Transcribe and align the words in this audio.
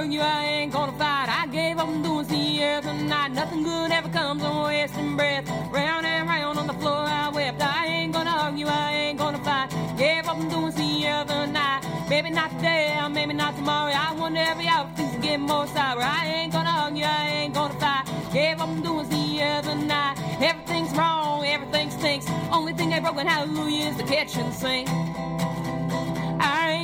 argue, 0.00 0.20
I 0.20 0.44
ain't 0.46 0.72
gonna 0.72 0.92
fight. 0.92 1.28
I 1.28 1.46
gave 1.48 1.76
up 1.76 1.88
on 1.88 2.02
doing 2.02 2.24
CL 2.24 2.80
tonight. 2.80 3.32
Nothing 3.32 3.62
good 3.62 3.90
ever 3.90 4.08
comes 4.08 4.42
on 4.42 4.64
wasting 4.64 5.14
breath. 5.14 5.46
Round 5.70 6.06
and 6.06 6.26
round 6.26 6.58
on 6.58 6.66
the 6.66 6.72
floor, 6.72 7.04
I 7.22 7.28
wept. 7.28 7.60
I 7.60 7.86
ain't 7.86 8.12
gonna 8.14 8.30
argue, 8.30 8.66
I 8.66 8.92
ain't 8.92 9.18
gonna 9.18 9.44
fight. 9.44 9.68
Gave 9.98 10.26
up 10.26 10.38
on 10.38 10.48
doing 10.48 10.72
CL 10.72 11.26
tonight. 11.26 11.80
Maybe 12.08 12.30
not 12.30 12.50
today, 12.52 12.98
or 13.02 13.10
maybe 13.10 13.34
not 13.34 13.54
tomorrow. 13.56 13.92
I 13.92 14.14
wonder 14.14 14.40
every 14.40 14.66
hour 14.68 14.88
things 14.96 15.14
get 15.22 15.38
more 15.38 15.66
sour. 15.66 16.00
I 16.00 16.24
ain't 16.34 16.52
gonna 16.52 16.74
argue, 16.84 17.04
I 17.04 17.28
ain't 17.40 17.52
gonna 17.52 17.78
fight. 17.78 18.04
Gave 18.32 18.58
up 18.58 18.68
on 18.68 18.80
doing 18.80 19.06
CL 19.10 19.62
tonight. 19.62 20.16
Everything's 20.40 20.92
wrong, 20.96 21.44
everything 21.44 21.90
stinks. 21.90 22.26
Only 22.50 22.72
thing 22.72 22.88
they 22.88 23.00
broken, 23.00 23.26
hallelujah, 23.26 23.90
is 23.90 23.96
the 23.98 24.04
kitchen 24.04 24.50
sink. 24.52 24.88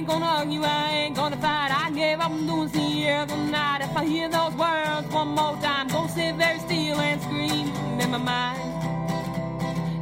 I 0.06 0.08
ain't 0.08 0.20
gonna 0.20 0.38
argue, 0.38 0.62
I 0.62 0.90
ain't 0.90 1.16
gonna 1.16 1.36
fight. 1.36 1.70
I 1.72 1.90
gave 1.90 2.20
up 2.20 2.30
on 2.30 2.46
doing 2.46 2.68
the 2.68 3.08
other 3.10 3.36
night. 3.36 3.80
If 3.82 3.96
I 3.96 4.04
hear 4.04 4.28
those 4.28 4.54
words 4.54 5.12
one 5.12 5.28
more 5.28 5.56
time, 5.56 5.88
gonna 5.88 6.08
sit 6.08 6.36
very 6.36 6.60
still 6.60 7.00
and 7.00 7.20
scream 7.20 7.66
in 8.00 8.10
my 8.12 8.18
mind. 8.18 8.62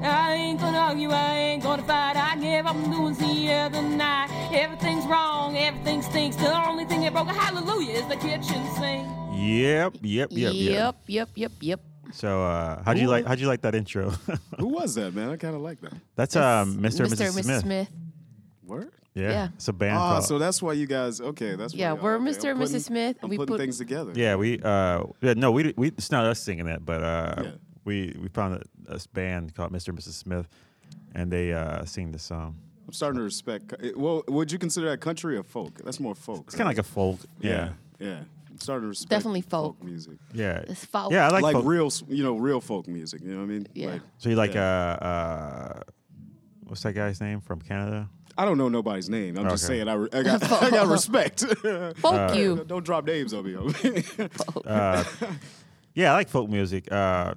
I 0.05 0.35
ain't 0.35 0.61
gonna 0.61 0.77
argue, 0.77 1.11
I 1.11 1.35
ain't 1.37 1.63
gonna 1.63 1.83
fight. 1.85 2.17
I 2.17 2.37
gave 2.37 2.67
up 2.67 2.77
on 2.77 2.91
doing 2.91 3.15
the 3.15 3.51
other 3.55 3.81
night. 3.81 4.29
Everything's 4.53 5.07
wrong, 5.07 5.57
everything 5.57 6.03
stinks. 6.03 6.37
The 6.37 6.55
only 6.55 6.85
thing 6.85 7.01
that 7.01 7.15
broke 7.15 7.29
a 7.29 7.33
hallelujah 7.33 7.95
is 7.95 8.07
the 8.07 8.17
kitchen 8.17 8.63
sink. 8.77 9.09
Yep, 9.33 9.95
yep, 10.03 10.29
yep, 10.33 10.53
yep. 10.53 10.53
yep, 10.53 10.97
yep, 11.07 11.29
yep, 11.35 11.53
yep. 11.61 11.81
So, 12.13 12.43
uh, 12.45 12.83
how'd 12.85 12.99
you 12.99 13.09
like? 13.09 13.25
How'd 13.25 13.41
you 13.41 13.47
like 13.47 13.63
that 13.63 13.75
intro? 13.75 14.11
Who 14.59 14.69
was 14.69 14.97
that, 14.97 15.15
man? 15.15 15.31
I 15.31 15.37
kind 15.39 15.55
of 15.55 15.63
like 15.63 15.81
that. 15.81 15.95
That's 16.15 16.37
um, 16.37 16.77
Mr. 16.77 17.07
Mr. 17.07 17.27
And 17.27 17.35
Mrs. 17.35 17.43
Smith. 17.45 17.61
Smith. 17.63 17.89
Word? 18.67 18.93
Yeah. 19.15 19.31
Yeah. 19.31 19.49
it's 19.55 19.69
a 19.69 19.73
band. 19.73 19.97
Ah, 19.97 20.13
called, 20.15 20.25
so 20.25 20.39
that's 20.39 20.61
why 20.61 20.73
you 20.73 20.87
guys. 20.87 21.21
Okay, 21.21 21.55
that's 21.55 21.73
why 21.73 21.79
Yeah, 21.79 21.93
we're 21.93 22.17
okay, 22.17 22.25
Mr. 22.25 22.45
I'm 22.51 22.51
and 22.51 22.61
Mrs. 22.61 22.65
putting- 22.67 22.81
Smith. 22.81 23.17
I'm 23.23 23.31
We 23.31 23.37
putting 23.37 23.55
put- 23.55 23.61
things 23.61 23.79
together. 23.79 24.13
yeah, 24.15 24.35
we 24.35 24.61
uh, 24.61 25.05
yeah, 25.21 25.35
no, 25.37 25.53
we 25.53 25.73
we 25.77 25.89
it's 25.89 26.11
not 26.11 26.25
us 26.27 26.41
singing 26.41 26.67
that, 26.67 26.85
but 26.85 27.03
uh, 27.03 27.43
Yeah. 27.45 27.51
we 27.85 28.17
we 28.21 28.29
found 28.29 28.55
a, 28.89 28.95
a 28.95 28.99
band 29.13 29.55
called 29.55 29.73
Mr. 29.73 29.89
and 29.89 29.99
Mrs. 29.99 30.15
Smith, 30.15 30.49
and 31.15 31.31
they 31.31 31.53
uh 31.53 31.85
sing 31.85 32.11
the 32.13 32.19
song. 32.19 32.57
I'm 32.87 32.93
starting 32.93 33.19
to 33.19 33.25
respect. 33.25 33.69
co- 33.69 33.93
Well, 33.97 34.25
would 34.29 34.51
you 34.53 34.59
consider 34.59 34.91
that 34.91 35.01
country 35.01 35.37
or 35.39 35.43
folk? 35.45 35.81
That's 35.85 36.01
more 36.01 36.15
folk. 36.15 36.45
It's 36.49 36.55
kind 36.57 36.69
of 36.69 36.77
like 36.77 36.79
a 36.79 36.83
folk. 36.83 37.19
yeah, 37.41 37.71
Yeah, 38.01 38.07
yeah. 38.09 38.19
I'm 38.51 38.61
starting 38.61 38.83
to 38.83 38.89
respect 38.89 39.11
Definitely 39.11 39.41
folk. 39.43 39.83
music, 39.83 40.19
yeah, 40.35 40.59
It's 40.69 40.85
folk. 40.85 41.11
yeah. 41.13 41.27
I 41.27 41.31
like, 41.31 41.43
like, 41.45 41.55
folk. 41.55 41.65
real, 41.65 41.91
you 42.09 42.23
know, 42.25 42.37
real 42.37 42.61
folk 42.61 42.87
music. 42.89 43.23
You 43.23 43.31
know 43.33 43.39
what 43.39 43.45
I 43.45 43.55
mean? 43.55 43.67
Yeah. 43.75 43.93
Like, 43.93 44.03
So 44.19 44.29
you 44.29 44.37
like 44.37 44.55
Yeah. 44.55 44.99
uh 45.01 45.07
uh, 45.07 45.81
what's 46.67 46.83
that 46.83 46.95
guy's 46.95 47.21
name 47.21 47.41
from 47.41 47.61
Canada? 47.61 48.09
I 48.37 48.45
don't 48.45 48.59
know 48.59 48.69
nobody's 48.69 49.09
name. 49.09 49.39
I'm 49.39 49.49
just 49.49 49.65
Okay. 49.65 49.75
saying 49.77 49.89
I, 49.89 49.95
re- 49.95 50.09
I 50.13 50.23
got, 50.23 50.43
I 50.63 50.71
got 50.71 50.87
respect. 50.89 51.41
Folk 51.99 52.35
you. 52.35 52.65
don't 52.67 52.85
drop 52.85 53.05
names 53.07 53.33
on 53.33 53.45
me. 53.45 53.57
okay? 53.57 54.29
Uh, 54.67 55.05
yeah, 55.95 56.13
I 56.13 56.15
like 56.15 56.29
folk 56.29 56.49
music. 56.51 56.91
Uh, 56.91 57.35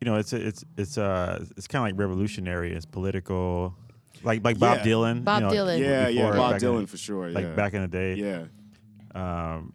you 0.00 0.06
know, 0.06 0.16
it's 0.16 0.32
it's 0.32 0.64
it's 0.76 0.98
uh 0.98 1.44
it's 1.56 1.66
kind 1.66 1.82
of 1.84 1.92
like 1.92 2.00
revolutionary. 2.00 2.72
It's 2.72 2.86
political, 2.86 3.74
like 4.22 4.44
like 4.44 4.58
Bob 4.58 4.78
Yeah. 4.78 4.84
Dylan. 4.84 5.24
Bob 5.24 5.42
you 5.42 5.48
know, 5.48 5.54
Dylan. 5.54 5.78
yeah, 5.80 6.08
yeah. 6.08 6.22
before, 6.26 6.36
Bob 6.36 6.52
back 6.52 6.62
in 6.62 6.68
Dylan 6.68 6.80
the- 6.82 6.86
for 6.88 6.96
sure. 6.96 7.28
like 7.30 7.44
yeah. 7.44 7.54
back 7.54 7.74
in 7.74 7.82
the 7.82 7.88
day. 7.88 8.14
Yeah. 8.14 8.44
um, 9.14 9.74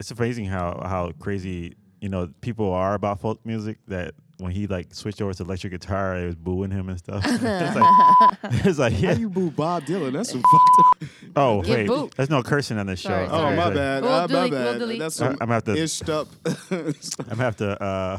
it's 0.00 0.10
amazing 0.10 0.46
how 0.46 0.80
how 0.84 1.12
crazy 1.18 1.76
you 2.00 2.08
know 2.08 2.28
people 2.40 2.72
are 2.72 2.94
about 2.94 3.20
folk 3.20 3.44
music. 3.46 3.78
That 3.88 4.14
when 4.38 4.50
he 4.52 4.66
like 4.66 4.92
switched 4.94 5.22
over 5.22 5.32
to 5.32 5.42
electric 5.44 5.72
guitar, 5.72 6.16
it 6.18 6.26
was 6.26 6.34
booing 6.34 6.70
him 6.70 6.88
and 6.88 6.98
stuff. 6.98 7.22
it's 7.26 7.42
like, 7.42 8.38
it's 8.66 8.78
like 8.78 8.92
How 8.94 9.12
you 9.12 9.28
boo 9.30 9.50
Bob 9.50 9.84
Dylan? 9.84 10.12
That's 10.12 10.30
some 10.30 10.42
fucked 10.50 11.02
up. 11.04 11.08
Oh 11.36 11.62
Get 11.62 11.70
wait, 11.78 11.86
booed. 11.86 12.12
there's 12.16 12.30
no 12.30 12.42
cursing 12.42 12.78
on 12.78 12.86
this 12.86 13.00
show. 13.00 13.08
Sorry, 13.10 13.26
Oh, 13.28 13.54
my 13.54 13.66
Okay. 13.66 13.74
bad. 13.76 14.02
We'll 14.02 14.12
Ah, 14.12 14.20
my 14.22 14.26
delete, 14.26 14.50
we'll 14.52 14.72
bad. 14.72 14.78
delete. 14.78 14.98
That's 14.98 15.20
I- 15.20 15.24
some 15.26 15.32
I'm 15.34 15.38
gonna 15.48 15.52
have 15.54 15.64
to- 15.64 15.72
ished 15.72 16.08
up. 16.08 16.28
I'm 16.70 17.28
gonna 17.28 17.42
have 17.42 17.56
to 17.56 17.82
uh, 17.82 18.18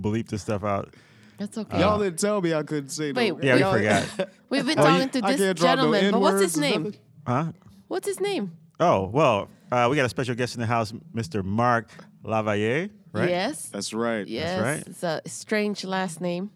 bleep 0.00 0.28
this 0.28 0.42
stuff 0.42 0.64
out. 0.64 0.94
That's 1.38 1.58
okay. 1.58 1.80
Y'all 1.80 1.98
didn't 1.98 2.18
tell 2.20 2.40
me 2.40 2.54
I 2.54 2.62
couldn't 2.62 2.90
say 2.90 3.10
Wait, 3.12 3.30
no. 3.36 3.42
Yeah, 3.42 3.54
we 3.54 3.60
Y'all- 3.60 3.72
forgot. 3.72 4.30
We've 4.48 4.64
been 4.66 4.78
Oh, 4.78 4.82
talking 4.84 5.08
to 5.08 5.20
I 5.26 5.32
this 5.32 5.40
can't 5.40 5.58
drop 5.58 5.76
no 5.78 5.92
gentleman, 5.92 6.10
but 6.12 6.20
what's 6.20 6.40
his 6.42 6.56
N-words 6.56 6.56
or 6.56 6.60
name? 6.60 6.82
nothing. 6.84 7.00
Huh? 7.26 7.52
What's 7.88 8.06
his 8.06 8.20
name? 8.20 8.52
Oh 8.78 9.06
well, 9.12 9.48
uh, 9.72 9.88
we 9.90 9.96
got 9.96 10.06
a 10.06 10.08
special 10.08 10.34
guest 10.34 10.54
in 10.54 10.60
the 10.60 10.66
house, 10.66 10.92
Mr. 11.14 11.44
Mark 11.44 11.88
Lavalle, 12.22 12.88
right? 13.12 13.28
Yes. 13.28 13.68
That's 13.68 13.92
right. 13.92 14.26
yes. 14.26 14.60
right. 14.60 14.86
It's 14.86 15.02
a 15.02 15.20
strange 15.26 15.84
last 15.84 16.20
name. 16.20 16.50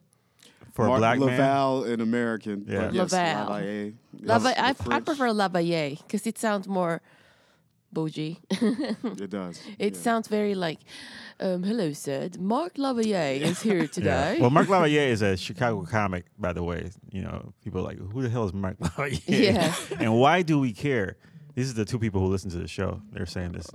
For 0.72 0.86
Mark 0.86 0.98
a 0.98 1.00
black 1.00 1.18
man. 1.18 1.28
Laval, 1.28 1.84
an 1.84 2.00
American. 2.00 2.64
Yeah. 2.68 2.80
but 2.86 2.94
yes, 2.94 3.12
Laval. 3.12 3.44
Lavalle. 3.44 3.92
Lava, 4.20 4.48
Yes, 4.56 4.76
I, 4.88 4.96
I 4.96 5.00
prefer 5.00 5.32
Lavalle 5.32 5.96
because 6.02 6.26
it 6.26 6.38
sounds 6.38 6.68
more 6.68 7.00
bougie. 7.92 8.38
It 9.24 9.30
does. 9.30 9.62
It 9.78 9.94
yeah. 9.94 10.00
sounds 10.00 10.28
very 10.28 10.54
like, 10.54 10.80
um, 11.40 11.62
hello, 11.62 11.92
sir. 11.94 12.28
Mark 12.38 12.76
Lavalle 12.76 13.42
is 13.42 13.62
here 13.62 13.78
Yeah. 13.80 13.86
today. 13.86 14.38
Well, 14.38 14.50
Mark 14.50 14.68
Lavalle 14.74 15.10
is 15.10 15.22
a 15.22 15.36
Chicago 15.36 15.82
comic, 15.82 16.26
by 16.38 16.52
the 16.52 16.62
way. 16.62 16.90
You 17.10 17.22
know, 17.22 17.54
people 17.64 17.80
are 17.80 17.84
like, 17.84 17.98
who 17.98 18.20
the 18.22 18.28
hell 18.28 18.44
is 18.44 18.52
Mark 18.52 18.76
Lavalle? 18.78 19.18
Yeah. 19.26 19.74
and 19.98 20.18
why 20.18 20.42
do 20.42 20.58
we 20.58 20.72
care? 20.74 21.16
These 21.54 21.70
are 21.70 21.74
the 21.74 21.86
two 21.86 21.98
people 21.98 22.20
who 22.20 22.26
listen 22.26 22.50
to 22.50 22.58
the 22.58 22.68
show. 22.68 23.00
They're 23.12 23.24
saying 23.24 23.52
this. 23.52 23.66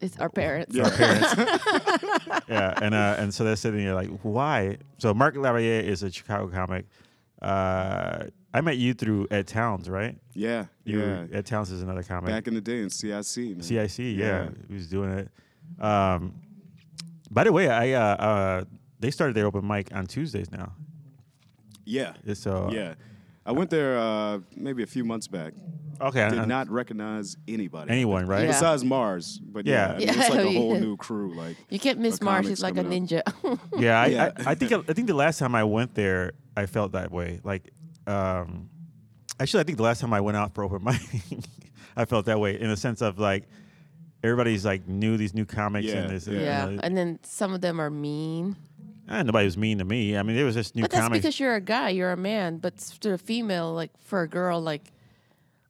It's 0.00 0.18
our 0.18 0.28
parents. 0.28 0.78
Our 0.78 0.90
parents. 0.90 1.34
yeah, 2.48 2.78
and 2.82 2.94
uh, 2.94 3.16
and 3.18 3.32
so 3.32 3.44
they're 3.44 3.56
sitting 3.56 3.84
there 3.84 3.94
like, 3.94 4.10
why? 4.22 4.78
So 4.98 5.12
Mark 5.14 5.36
Lavalle 5.36 5.62
is 5.62 6.02
a 6.02 6.10
Chicago 6.10 6.48
comic. 6.48 6.86
Uh, 7.40 8.24
I 8.52 8.60
met 8.62 8.78
you 8.78 8.94
through 8.94 9.26
Ed 9.30 9.46
Towns, 9.46 9.88
right? 9.90 10.16
Yeah. 10.32 10.66
You 10.84 11.00
yeah. 11.00 11.26
Ed 11.32 11.46
Towns 11.46 11.70
is 11.70 11.82
another 11.82 12.02
comic. 12.02 12.30
Back 12.30 12.48
in 12.48 12.54
the 12.54 12.60
day 12.60 12.80
in 12.80 12.88
CIC. 12.90 13.36
Man. 13.36 13.62
CIC, 13.62 13.98
yeah, 13.98 14.14
Yeah. 14.14 14.48
he 14.68 14.74
was 14.74 14.88
doing 14.88 15.10
it. 15.10 15.28
Um, 15.82 16.34
by 17.30 17.44
the 17.44 17.52
way, 17.52 17.68
I 17.68 17.92
uh, 17.92 18.00
uh, 18.16 18.64
they 18.98 19.10
started 19.10 19.36
their 19.36 19.46
open 19.46 19.66
mic 19.66 19.94
on 19.94 20.06
Tuesdays 20.06 20.50
now. 20.50 20.72
Yeah. 21.84 22.14
So 22.34 22.70
Yeah. 22.72 22.94
I 23.46 23.52
went 23.52 23.70
there 23.70 23.96
uh, 23.98 24.40
maybe 24.56 24.82
a 24.82 24.86
few 24.86 25.04
months 25.04 25.28
back. 25.28 25.52
okay, 26.00 26.28
Did 26.28 26.46
not 26.48 26.68
recognize 26.68 27.36
anybody. 27.48 27.90
anyone, 27.92 28.26
right? 28.26 28.42
Yeah. 28.42 28.48
Besides 28.48 28.84
Mars, 28.84 29.38
but 29.42 29.64
yeah, 29.66 29.72
Yeah. 29.72 29.94
I 29.94 29.98
mean, 29.98 30.08
it's 30.20 30.30
like 30.30 30.44
a 30.44 30.52
whole 30.58 30.74
new 30.78 30.96
crew. 30.96 31.32
Like, 31.34 31.56
You 31.70 31.78
can't 31.78 31.98
miss 32.00 32.20
Mars. 32.20 32.42
comics 32.42 32.48
He's 32.48 32.62
like 32.62 32.76
a 32.76 32.84
ninja. 32.84 33.22
Yeah, 33.78 34.00
I, 34.02 34.06
Yeah. 34.06 34.32
I, 34.44 34.50
I 34.50 34.54
think 34.56 34.72
I 34.72 34.92
think 34.92 35.06
the 35.06 35.14
last 35.14 35.38
time 35.38 35.54
I 35.54 35.64
went 35.64 35.94
there, 35.94 36.32
I 36.56 36.66
felt 36.66 36.92
that 36.92 37.10
way. 37.12 37.40
Like, 37.44 37.70
um, 38.06 38.68
actually, 39.40 39.60
I 39.60 39.64
think 39.64 39.78
the 39.78 39.84
last 39.84 40.00
time 40.00 40.12
I 40.12 40.20
went 40.20 40.36
out 40.36 40.54
for 40.54 40.64
open 40.64 40.82
mic, 40.84 41.00
I 41.96 42.04
felt 42.04 42.26
that 42.26 42.38
way 42.40 42.60
in 42.60 42.68
the 42.68 42.76
sense 42.76 43.00
of 43.00 43.18
like 43.18 43.44
everybody's 44.24 44.64
like 44.64 44.88
new 44.88 45.16
these 45.16 45.34
new 45.34 45.44
comics 45.46 45.86
Yeah, 45.86 45.94
and 45.98 46.10
this. 46.10 46.26
yeah. 46.26 46.32
you 46.34 46.40
yeah. 46.44 46.64
know, 46.66 46.80
And 46.82 46.96
then 46.96 47.18
some 47.22 47.54
of 47.54 47.60
them 47.60 47.80
are 47.80 47.90
mean. 47.90 48.56
Eh, 49.08 49.22
nobody 49.22 49.44
was 49.44 49.56
mean 49.56 49.78
to 49.78 49.84
me. 49.84 50.16
I 50.16 50.22
mean, 50.22 50.36
it 50.36 50.44
was 50.44 50.54
just 50.54 50.74
new 50.74 50.82
But 50.82 50.90
that's 50.90 51.02
comics. 51.02 51.22
because 51.22 51.40
you're 51.40 51.54
a 51.54 51.60
guy, 51.60 51.90
you're 51.90 52.12
a 52.12 52.16
man. 52.16 52.58
But 52.58 52.76
to 53.00 53.12
a 53.12 53.18
female, 53.18 53.72
like 53.72 53.90
for 54.00 54.22
a 54.22 54.28
girl, 54.28 54.60
like, 54.60 54.92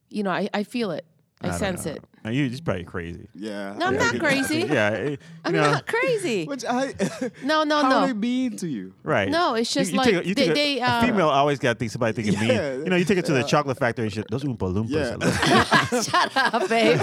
you 0.09 0.23
know, 0.23 0.31
I, 0.31 0.49
I 0.53 0.63
feel 0.63 0.91
it. 0.91 1.05
I, 1.41 1.49
don't 1.49 1.59
sense 1.59 1.85
it. 1.85 2.03
Now, 2.27 2.33
you 2.33 2.49
just 2.49 2.65
probably 2.65 2.83
crazy. 2.83 3.29
yeah. 3.33 3.73
No, 3.77 3.85
I'm 3.85 3.93
yeah. 3.93 3.99
not 4.11 4.19
crazy. 4.25 4.59
yeah, 4.69 5.15
I'm 5.45 5.53
know, 5.53 5.61
not 5.71 5.87
crazy. 5.87 6.43
Which 6.51 6.65
I, 6.65 6.93
No, 7.41 7.63
no, 7.63 7.77
how 7.81 7.89
no. 7.89 7.95
are 7.99 8.07
they 8.07 8.13
mean 8.13 8.57
to 8.57 8.67
you? 8.67 8.93
right. 9.03 9.29
No, 9.29 9.55
it's 9.55 9.73
just 9.73 9.91
you 9.91 9.97
like 9.97 10.09
take 10.11 10.25
a- 10.25 10.27
you 10.27 10.35
they- 10.35 10.41
take 10.47 10.51
a- 10.51 10.53
they, 10.55 10.79
a 10.81 10.85
uh, 10.85 11.01
female 11.01 11.29
always 11.29 11.57
got 11.57 11.73
to 11.73 11.79
think 11.79 11.89
somebody 11.91 12.11
thinking 12.21 12.33
Yeah. 12.33 12.71
mean. 12.71 12.83
You 12.83 12.89
know, 12.89 12.95
you 12.97 13.05
take 13.05 13.17
it 13.17 13.25
to 13.27 13.31
the 13.33 13.43
chocolate 13.43 13.77
factory 13.79 14.05
and 14.05 14.13
shit. 14.13 14.25
Those 14.29 14.43
Oompa 14.43 14.57
Loompas. 14.73 14.89
Yeah. 14.89 16.01
Shut 16.01 16.35
up, 16.35 16.67
babe. 16.67 16.99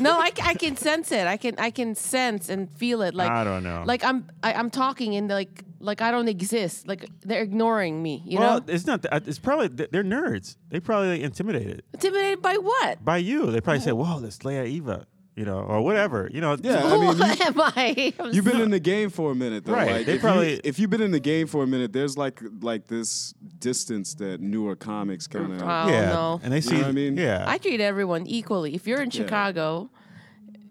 no, 0.00 0.18
I, 0.18 0.32
I 0.42 0.54
can 0.54 0.76
sense 0.76 1.12
it. 1.12 1.26
I 1.28 1.36
can 1.36 1.54
I 1.58 1.70
can 1.70 1.94
sense 1.94 2.48
and 2.48 2.68
feel 2.72 3.02
it. 3.02 3.14
Like 3.14 3.30
I 3.30 3.44
don't 3.44 3.62
know. 3.62 3.84
Like 3.86 4.02
I'm 4.02 4.28
I, 4.42 4.52
I'm 4.54 4.68
talking 4.70 5.14
and 5.14 5.28
like 5.28 5.62
like 5.84 6.00
I 6.00 6.10
don't 6.10 6.28
exist. 6.28 6.88
Like 6.88 7.08
they're 7.20 7.42
ignoring 7.42 8.02
me. 8.02 8.22
You 8.24 8.38
well, 8.40 8.60
know, 8.60 8.64
it's 8.68 8.86
not. 8.86 9.02
That, 9.02 9.12
uh, 9.14 9.20
it's 9.26 9.38
probably 9.38 9.68
they're 9.68 10.02
nerds. 10.04 10.56
They 10.70 10.80
probably 10.80 11.10
like, 11.10 11.20
intimidated. 11.22 11.82
intimidated 11.92 12.42
by 12.42 12.54
what? 12.56 13.04
by 13.04 13.18
you. 13.18 13.50
They 13.50 13.60
probably 13.60 13.80
say, 13.80 13.92
"Whoa, 13.92 14.18
let's 14.18 14.38
Leia 14.38 14.66
Eva," 14.66 15.06
you 15.36 15.44
know, 15.44 15.58
or 15.60 15.82
whatever. 15.82 16.28
You 16.32 16.40
know, 16.40 16.56
Yeah, 16.60 16.84
I 16.84 16.88
Who 16.90 17.00
mean, 17.00 17.16
you, 17.18 17.24
am 17.44 17.60
I? 17.60 18.12
I'm 18.18 18.32
You've 18.32 18.44
been 18.44 18.60
in 18.60 18.70
the 18.70 18.80
game 18.80 19.10
for 19.10 19.32
a 19.32 19.34
minute, 19.34 19.64
though. 19.64 19.72
Right, 19.74 19.90
Like, 19.92 20.06
they 20.06 20.14
if 20.14 20.20
probably- 20.20 20.52
you, 20.54 20.60
if 20.64 20.78
you've 20.78 20.90
been 20.90 21.02
in 21.02 21.10
the 21.10 21.20
game 21.20 21.46
for 21.46 21.62
a 21.62 21.66
minute, 21.66 21.92
there's 21.92 22.16
like 22.16 22.40
like 22.60 22.86
this 22.86 23.34
distance 23.58 24.14
that 24.14 24.40
newer 24.40 24.76
comics 24.76 25.26
kind 25.26 25.52
of. 25.52 25.60
Yeah, 25.60 26.12
no. 26.12 26.40
and 26.42 26.52
they 26.52 26.60
see. 26.60 26.76
what 26.76 26.86
I 26.86 26.92
mean? 26.92 27.16
Yeah, 27.16 27.44
I 27.46 27.58
treat 27.58 27.80
everyone 27.80 28.26
equally. 28.26 28.74
If 28.74 28.86
you're 28.86 29.02
in 29.02 29.10
Yeah. 29.10 29.22
Chicago, 29.24 29.90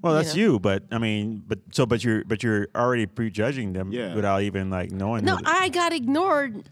well, 0.03 0.13
you 0.13 0.23
that's 0.23 0.35
know. 0.35 0.41
you, 0.41 0.59
but 0.59 0.83
I 0.91 0.99
mean, 0.99 1.41
but 1.47 1.59
so, 1.71 1.87
but 1.87 2.03
you're, 2.03 2.23
but 2.25 2.43
you're 2.43 2.67
already 2.75 3.07
prejudging 3.07 3.73
them 3.73 3.91
Yeah. 3.91 4.13
without 4.13 4.43
even 4.43 4.69
like 4.69 4.91
knowing. 4.91 5.25
no, 5.25 5.39
I 5.45 5.69
got 5.69 5.93
ignored. 5.93 6.69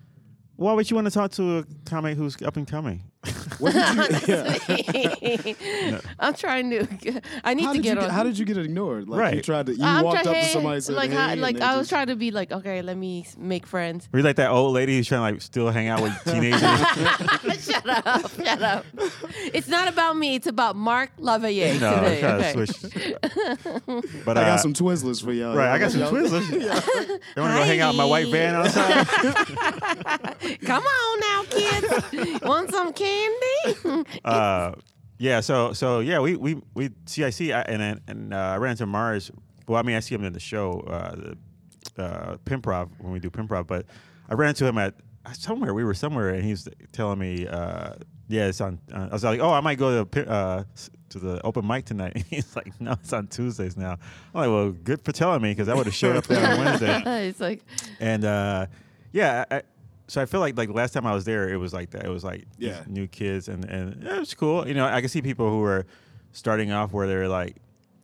Why 0.57 0.73
would 0.73 0.91
you 0.91 0.95
want 0.95 1.07
to 1.07 1.11
talk 1.11 1.31
to 1.31 1.59
a 1.59 1.65
comic 1.85 2.17
who's 2.17 2.39
up 2.43 2.55
and 2.57 2.67
coming? 2.67 3.10
What 3.59 3.73
did 3.73 4.27
you, 4.27 5.55
yeah. 5.61 5.99
I'm 6.19 6.33
trying 6.33 6.71
to. 6.71 7.21
I 7.43 7.53
need 7.53 7.63
How 7.65 7.73
to 7.73 7.77
did 7.77 7.83
get 7.83 7.89
you 7.89 7.95
get, 7.95 8.03
on. 8.05 8.09
how 8.09 8.23
did 8.23 8.37
you 8.39 8.45
get 8.45 8.57
ignored? 8.57 9.07
Like 9.07 9.17
you 9.17 9.21
Right. 9.21 9.43
tried 9.43 9.67
to 9.67 9.75
you 9.75 9.83
I'm 9.83 10.03
walked 10.03 10.23
trying- 10.23 10.35
up 10.37 10.43
to 10.43 10.49
somebody 10.49 10.75
and 10.75 10.83
said, 10.83 10.95
like, 10.95 11.11
hey, 11.11 11.15
how- 11.17 11.29
and 11.29 11.41
like 11.41 11.57
they 11.57 11.61
I 11.61 11.71
was 11.77 11.81
just- 11.81 11.89
trying 11.91 12.07
to 12.07 12.15
be 12.15 12.31
like, 12.31 12.51
okay, 12.51 12.81
let 12.81 12.97
me 12.97 13.27
make 13.37 13.67
friends. 13.67 14.09
Were 14.11 14.17
you 14.19 14.25
like 14.25 14.37
that 14.37 14.49
old 14.49 14.73
lady 14.73 14.97
who's 14.97 15.07
trying 15.07 15.19
to 15.19 15.33
like 15.35 15.41
still 15.43 15.69
hang 15.69 15.87
out 15.87 16.01
with 16.01 16.13
teenagers? 16.25 16.61
shut 17.63 17.87
up, 17.87 18.31
shut 18.43 18.61
up. 18.63 18.85
It's 19.53 19.67
not 19.67 19.87
about 19.87 20.17
me. 20.17 20.33
It's 20.35 20.47
about 20.47 20.75
Mark 20.75 21.11
Lavalle 21.19 21.79
no, 21.79 21.93
I'm 21.93 22.03
today. 22.03 22.19
trying 22.21 22.39
okay. 22.39 22.53
to 22.53 22.73
switch. 22.73 23.13
But 24.25 24.37
I 24.39 24.41
uh, 24.41 24.45
got 24.45 24.59
some 24.61 24.73
Twizzlers 24.73 25.23
for 25.23 25.31
y'all. 25.31 25.55
Right, 25.55 25.69
I 25.69 25.77
got 25.77 25.91
some 25.91 25.99
Y'all- 26.01 26.11
Twizzlers. 26.11 26.49
You 26.51 27.41
want 27.43 27.53
to 27.53 27.59
go 27.59 27.63
hang 27.65 27.81
out 27.81 27.91
in 27.91 27.97
my 27.97 28.05
white 28.05 28.29
van 28.29 28.55
outside? 28.55 29.05
Come 30.65 30.83
on 30.83 31.19
now, 31.19 31.43
kids. 31.49 32.41
Want 32.41 32.71
some 32.71 32.93
uh, 34.25 34.73
yeah. 35.17 35.39
So 35.41 35.73
so 35.73 35.99
yeah, 35.99 36.19
we 36.19 36.35
we 36.35 36.61
we 36.73 36.89
CIC 37.05 37.25
I- 37.25 37.29
see, 37.29 37.51
and 37.51 38.01
and 38.07 38.33
uh, 38.33 38.37
I 38.37 38.57
ran 38.57 38.71
into 38.71 38.85
Mars. 38.85 39.31
Well, 39.67 39.79
I 39.79 39.83
mean, 39.83 39.95
I 39.95 39.99
see 39.99 40.15
him 40.15 40.23
in 40.23 40.33
the 40.33 40.39
show, 40.39 40.79
uh, 40.81 41.15
the 41.95 42.03
uh, 42.03 42.37
Pimprov 42.45 42.89
when 42.99 43.11
we 43.13 43.19
do 43.19 43.29
Pimprov. 43.29 43.67
But 43.67 43.85
I 44.29 44.33
ran 44.33 44.49
into 44.49 44.65
him 44.65 44.77
at 44.77 44.95
somewhere. 45.33 45.73
We 45.73 45.83
were 45.83 45.93
somewhere, 45.93 46.29
and 46.29 46.43
he's 46.43 46.67
telling 46.91 47.19
me, 47.19 47.47
uh, 47.47 47.93
"Yeah, 48.27 48.47
it's 48.47 48.59
on." 48.61 48.79
Uh, 48.91 49.07
I 49.09 49.13
was 49.13 49.23
like, 49.23 49.39
"Oh, 49.39 49.51
I 49.51 49.59
might 49.61 49.77
go 49.77 50.03
to 50.03 50.29
uh, 50.29 50.63
to 51.09 51.19
the 51.19 51.41
open 51.45 51.65
mic 51.67 51.85
tonight." 51.85 52.25
he's 52.29 52.55
like, 52.55 52.79
"No, 52.81 52.93
it's 52.93 53.13
on 53.13 53.27
Tuesdays 53.27 53.77
now." 53.77 53.91
I'm 54.33 54.41
like, 54.41 54.49
"Well, 54.49 54.71
good 54.71 55.05
for 55.05 55.11
telling 55.11 55.41
me 55.41 55.51
because 55.51 55.69
I 55.69 55.75
would 55.75 55.85
have 55.85 55.95
showed 55.95 56.15
up 56.15 56.25
there 56.25 56.45
on 56.53 56.57
Wednesday." 56.65 57.27
it's 57.27 57.39
like, 57.39 57.61
and 57.99 58.25
uh, 58.25 58.65
yeah, 59.13 59.45
I, 59.51 59.61
so 60.11 60.21
I 60.21 60.25
feel 60.25 60.41
like 60.41 60.57
like 60.57 60.67
the 60.67 60.73
last 60.75 60.91
time 60.93 61.05
I 61.07 61.13
was 61.13 61.23
there, 61.23 61.47
it 61.47 61.55
was 61.55 61.71
like 61.73 61.91
that. 61.91 62.03
It 62.05 62.09
was 62.09 62.23
like 62.23 62.43
Yeah. 62.57 62.81
new 62.87 63.07
kids, 63.07 63.47
and 63.47 63.63
and 63.63 64.03
yeah, 64.03 64.15
it 64.17 64.19
was 64.19 64.33
cool. 64.33 64.67
You 64.67 64.73
know, 64.73 64.85
I 64.85 64.99
can 64.99 65.07
see 65.09 65.21
people 65.21 65.49
who 65.49 65.63
are 65.63 65.85
starting 66.33 66.71
off 66.73 66.91
where 66.91 67.07
they're 67.07 67.29
like 67.29 67.55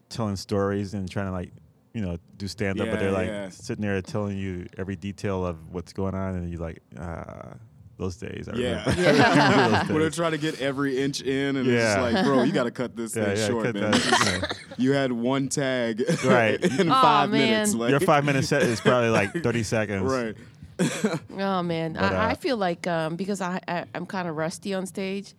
telling 0.10 0.38
stories 0.38 0.94
and 0.94 1.10
trying 1.12 1.26
to 1.26 1.34
like 1.34 1.52
you 1.94 2.02
know 2.02 2.18
do 2.38 2.48
stand 2.48 2.80
up, 2.80 2.90
but 2.90 3.00
they're 3.00 3.12
like 3.12 3.28
yeah. 3.28 3.50
sitting 3.50 3.82
there 3.82 4.02
telling 4.02 4.38
you 4.38 4.68
every 4.78 4.96
detail 4.96 5.46
of 5.46 5.58
what's 5.74 5.92
going 5.92 6.16
on, 6.16 6.36
and 6.36 6.50
you're 6.50 6.62
like 6.62 6.82
ah. 6.98 7.54
Those 8.00 8.18
days, 8.18 8.48
I 8.48 8.56
Yeah. 8.56 8.84
remember. 8.88 9.02
Yeah. 9.02 9.24
I 9.26 9.50
remember 9.50 9.78
those 9.80 9.90
Where 9.90 10.00
they're 10.04 10.10
trying 10.12 10.32
to 10.34 10.38
get 10.38 10.62
every 10.62 11.00
inch 11.02 11.22
in, 11.22 11.56
and 11.56 11.68
it's 11.68 11.82
Yeah. 11.84 11.96
just 11.96 12.14
like, 12.14 12.26
bro, 12.26 12.44
you 12.44 12.52
got 12.52 12.66
to 12.66 12.70
cut 12.72 12.96
this 12.96 13.16
Yeah, 13.16 13.26
thing 13.26 13.38
yeah, 13.38 13.48
short, 13.48 13.66
cut 13.66 13.74
man. 13.74 13.90
that, 13.90 14.06
you 14.06 14.12
know. 14.42 14.48
you 14.78 14.92
had 14.94 15.12
one 15.12 15.48
tag, 15.50 16.04
Right. 16.24 16.62
in 16.80 16.92
Aw, 16.92 17.02
five 17.02 17.32
man. 17.32 17.40
minutes. 17.50 17.74
Like, 17.74 17.90
Your 17.90 18.00
five 18.00 18.24
minute 18.24 18.46
set 18.46 18.62
is 18.62 18.80
probably 18.82 19.10
like 19.10 19.34
thirty 19.42 19.64
seconds. 19.64 20.04
right? 20.04 20.36
oh 21.38 21.64
man, 21.64 21.94
But, 21.94 22.14
I, 22.14 22.30
I 22.30 22.32
uh, 22.32 22.36
feel 22.36 22.58
like 22.58 22.86
um, 22.88 23.16
because 23.16 23.42
I, 23.42 23.60
I 23.68 23.86
I'm 23.96 24.06
kind 24.06 24.28
of 24.28 24.36
rusty 24.36 24.74
on 24.74 24.86
stage. 24.86 25.34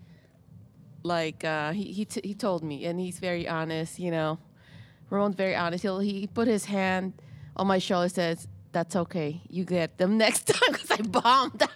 Like 1.02 1.44
uh, 1.44 1.73
he 1.73 1.93
he 1.93 2.05
t- 2.05 2.20
he 2.25 2.35
told 2.35 2.62
me, 2.64 2.85
and 2.87 2.99
he's 2.99 3.19
very 3.19 3.46
honest. 3.49 3.99
You 3.99 4.11
know, 4.11 4.38
Ramon's 5.11 5.37
very 5.37 5.55
honest. 5.55 5.82
He'll 5.82 6.00
he 6.00 6.26
put 6.26 6.49
his 6.49 6.64
hand 6.67 7.12
on 7.56 7.67
my 7.67 7.79
shoulder, 7.79 8.08
says. 8.08 8.49
That's 8.70 8.94
okay. 8.94 9.40
You 9.49 9.64
get 9.64 9.96
them 9.96 10.19
next 10.19 10.46
time 10.52 10.73
because 10.73 10.90
I 10.90 11.02
bombed. 11.02 11.62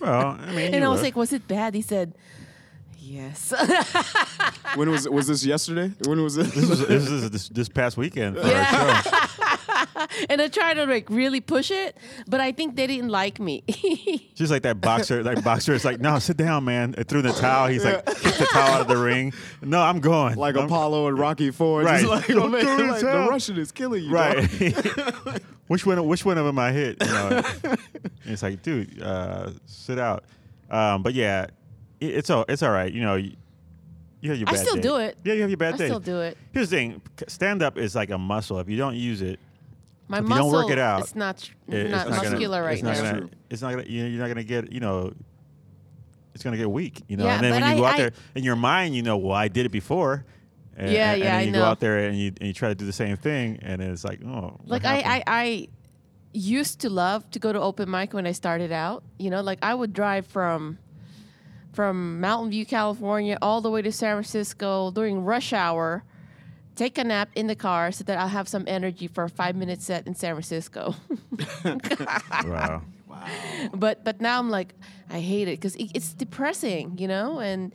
Well, 0.00 0.36
I 0.40 0.52
mean, 0.52 0.74
and 0.74 0.84
I 0.84 0.88
was 0.88 0.98
look. 0.98 1.04
like, 1.04 1.16
"Was 1.16 1.32
it 1.32 1.46
bad?" 1.48 1.74
He 1.74 1.82
said, 1.82 2.14
"Yes." 3.06 3.52
When 4.74 4.90
was 4.90 5.08
was 5.08 5.26
this 5.28 5.44
yesterday? 5.44 5.92
When 6.06 6.22
was 6.22 6.36
it? 6.36 6.46
this 6.46 6.68
was 6.68 6.86
this, 6.86 7.08
is 7.08 7.30
this, 7.30 7.48
this 7.48 7.68
past 7.68 7.96
weekend 7.96 8.36
for 8.36 8.46
Yeah. 8.46 8.66
our 8.72 9.02
show. 9.02 10.06
and 10.30 10.40
I 10.42 10.48
tried 10.48 10.74
to 10.74 10.84
like 10.86 11.08
really 11.08 11.40
push 11.40 11.70
it, 11.70 11.96
but 12.26 12.40
I 12.40 12.52
think 12.52 12.76
they 12.76 12.86
didn't 12.86 13.08
like 13.10 13.38
me. 13.40 13.62
She's 14.34 14.50
like 14.50 14.62
that 14.62 14.80
boxer. 14.80 15.22
Like 15.22 15.42
boxer 15.44 15.72
is 15.72 15.84
like, 15.84 16.00
no, 16.00 16.18
sit 16.18 16.36
down, 16.36 16.64
man. 16.64 16.94
And 16.96 17.06
threw 17.08 17.22
the 17.22 17.32
towel. 17.32 17.68
He's 17.68 17.84
like, 17.84 18.04
kick 18.06 18.34
the 18.34 18.48
towel 18.52 18.74
out 18.74 18.80
of 18.82 18.88
the 18.88 18.96
ring. 18.96 19.32
No, 19.62 19.80
I'm 19.80 20.00
going. 20.00 20.36
like 20.36 20.56
I'm, 20.56 20.64
Apollo 20.66 21.08
and 21.08 21.18
Rocky 21.18 21.50
Four, 21.50 21.82
Right. 21.82 22.00
just 22.04 22.10
like, 22.10 22.30
oh, 22.30 22.48
man, 22.48 22.64
the 22.64 22.84
like, 22.84 23.00
the. 23.00 23.26
Russian 23.30 23.56
is 23.58 23.72
killing 23.72 24.04
you, 24.04 24.10
Right. 24.10 24.44
which 25.68 25.86
one? 25.86 26.04
Which 26.06 26.24
one 26.24 26.38
of 26.38 26.44
them 26.44 26.58
I 26.58 26.72
hit? 26.72 26.96
You 27.00 27.08
know. 27.12 27.42
And 27.64 27.78
it's 28.32 28.42
like, 28.42 28.62
dude, 28.62 29.00
uh, 29.02 29.50
sit 29.66 29.98
out. 29.98 30.24
Um, 30.70 31.02
but 31.02 31.14
yeah, 31.14 31.44
it, 31.44 31.52
it's 32.10 32.30
all 32.30 32.44
it's 32.48 32.62
all 32.62 32.70
right. 32.70 32.92
You 32.92 33.02
know, 33.02 33.14
you, 33.16 33.32
you 34.20 34.30
have 34.30 34.38
your 34.38 34.46
bad. 34.46 34.54
I 34.54 34.56
bad 34.58 34.62
still 34.66 34.74
days. 34.76 34.82
do 34.84 34.96
it. 34.96 35.18
Yeah, 35.24 35.34
you 35.34 35.40
have 35.42 35.50
your 35.50 35.56
bad 35.56 35.74
I 35.74 35.76
days. 35.78 35.88
still 35.88 36.00
do 36.00 36.20
it. 36.20 36.36
Here's 36.52 36.70
the 36.70 36.76
thing: 36.76 37.02
stand 37.28 37.62
up 37.62 37.76
is 37.78 37.94
like 37.94 38.10
a 38.10 38.18
muscle. 38.18 38.58
If 38.60 38.68
you 38.68 38.76
don't 38.76 38.96
use 38.96 39.22
it, 39.22 39.38
My 40.08 40.18
If 40.18 40.22
you 40.24 40.28
muscle, 40.28 40.50
don't 40.50 40.62
work 40.62 40.70
it 40.72 40.78
out, 40.78 41.00
it's 41.02 41.14
not 41.14 41.50
it- 41.68 41.90
not, 41.90 42.06
it's 42.08 42.16
muscular 42.22 42.58
gonna, 42.58 42.66
right 42.66 42.74
it's 42.74 42.82
not 42.82 42.96
now. 42.96 43.12
Gonna, 43.12 43.28
it's 43.50 43.62
not 43.62 43.70
gonna. 43.72 43.84
you 43.86 44.04
you're 44.04 44.20
not 44.20 44.28
gonna 44.28 44.44
get. 44.44 44.72
You 44.72 44.80
know, 44.80 45.12
it's 46.34 46.42
gonna 46.44 46.56
get 46.56 46.70
weak. 46.70 47.02
You 47.08 47.16
know, 47.16 47.24
Yeah, 47.24 47.34
and 47.36 47.44
then 47.44 47.52
when 47.52 47.62
you 47.62 47.66
I- 47.68 47.76
go 47.76 47.84
out 47.84 47.94
I- 47.94 47.98
there 47.98 48.12
in 48.34 48.44
your 48.44 48.56
mind, 48.56 48.94
you 48.94 49.02
know, 49.02 49.16
well, 49.16 49.36
I 49.36 49.48
did 49.48 49.66
it 49.66 49.72
before. 49.72 50.24
And, 50.78 50.92
Yeah, 50.92 51.12
and, 51.12 51.22
yeah, 51.22 51.26
and 51.26 51.38
then 51.40 51.46
you 51.46 51.52
know. 51.52 51.58
go 51.60 51.64
out 51.64 51.80
there 51.80 51.98
and 52.06 52.18
you 52.18 52.32
and 52.38 52.46
you 52.48 52.52
try 52.52 52.68
to 52.68 52.74
do 52.74 52.84
the 52.84 52.92
same 52.92 53.16
thing, 53.16 53.58
and 53.62 53.80
it's 53.80 54.04
like, 54.04 54.20
oh, 54.24 54.58
Like 54.66 54.84
I, 54.84 54.98
I. 55.00 55.22
I 55.26 55.68
used 56.38 56.80
to 56.80 56.90
love 56.90 57.30
to 57.30 57.38
go 57.38 57.50
to 57.50 57.58
open 57.58 57.90
mic 57.90 58.12
when 58.12 58.26
I 58.26 58.32
started 58.32 58.70
out. 58.70 59.02
You 59.18 59.30
know, 59.30 59.40
like 59.40 59.58
I 59.62 59.72
would 59.74 59.94
drive 59.94 60.26
from 60.26 60.76
from 61.76 62.20
Mountain 62.22 62.50
View, 62.50 62.64
California, 62.64 63.36
all 63.42 63.60
the 63.60 63.70
way 63.70 63.82
to 63.82 63.92
San 63.92 64.16
Francisco 64.16 64.90
during 64.90 65.22
rush 65.24 65.52
hour. 65.52 66.02
Take 66.74 66.96
a 66.96 67.04
nap 67.04 67.28
in 67.34 67.46
the 67.46 67.54
car 67.54 67.92
so 67.92 68.02
that 68.04 68.18
I'll 68.18 68.28
have 68.28 68.48
some 68.48 68.64
energy 68.66 69.08
for 69.08 69.24
a 69.24 69.28
five 69.28 69.54
minute 69.56 69.82
set 69.82 70.06
in 70.06 70.14
San 70.14 70.34
Francisco. 70.34 70.94
wow. 72.44 72.82
wow. 73.06 73.26
but 73.74 74.04
but 74.04 74.20
now 74.20 74.38
I'm 74.38 74.50
like 74.50 74.74
I 75.10 75.20
hate 75.20 75.48
it 75.48 75.60
because 75.60 75.76
it, 75.76 75.90
it's 75.94 76.14
depressing, 76.14 76.96
you 76.98 77.08
know, 77.08 77.40
and 77.40 77.74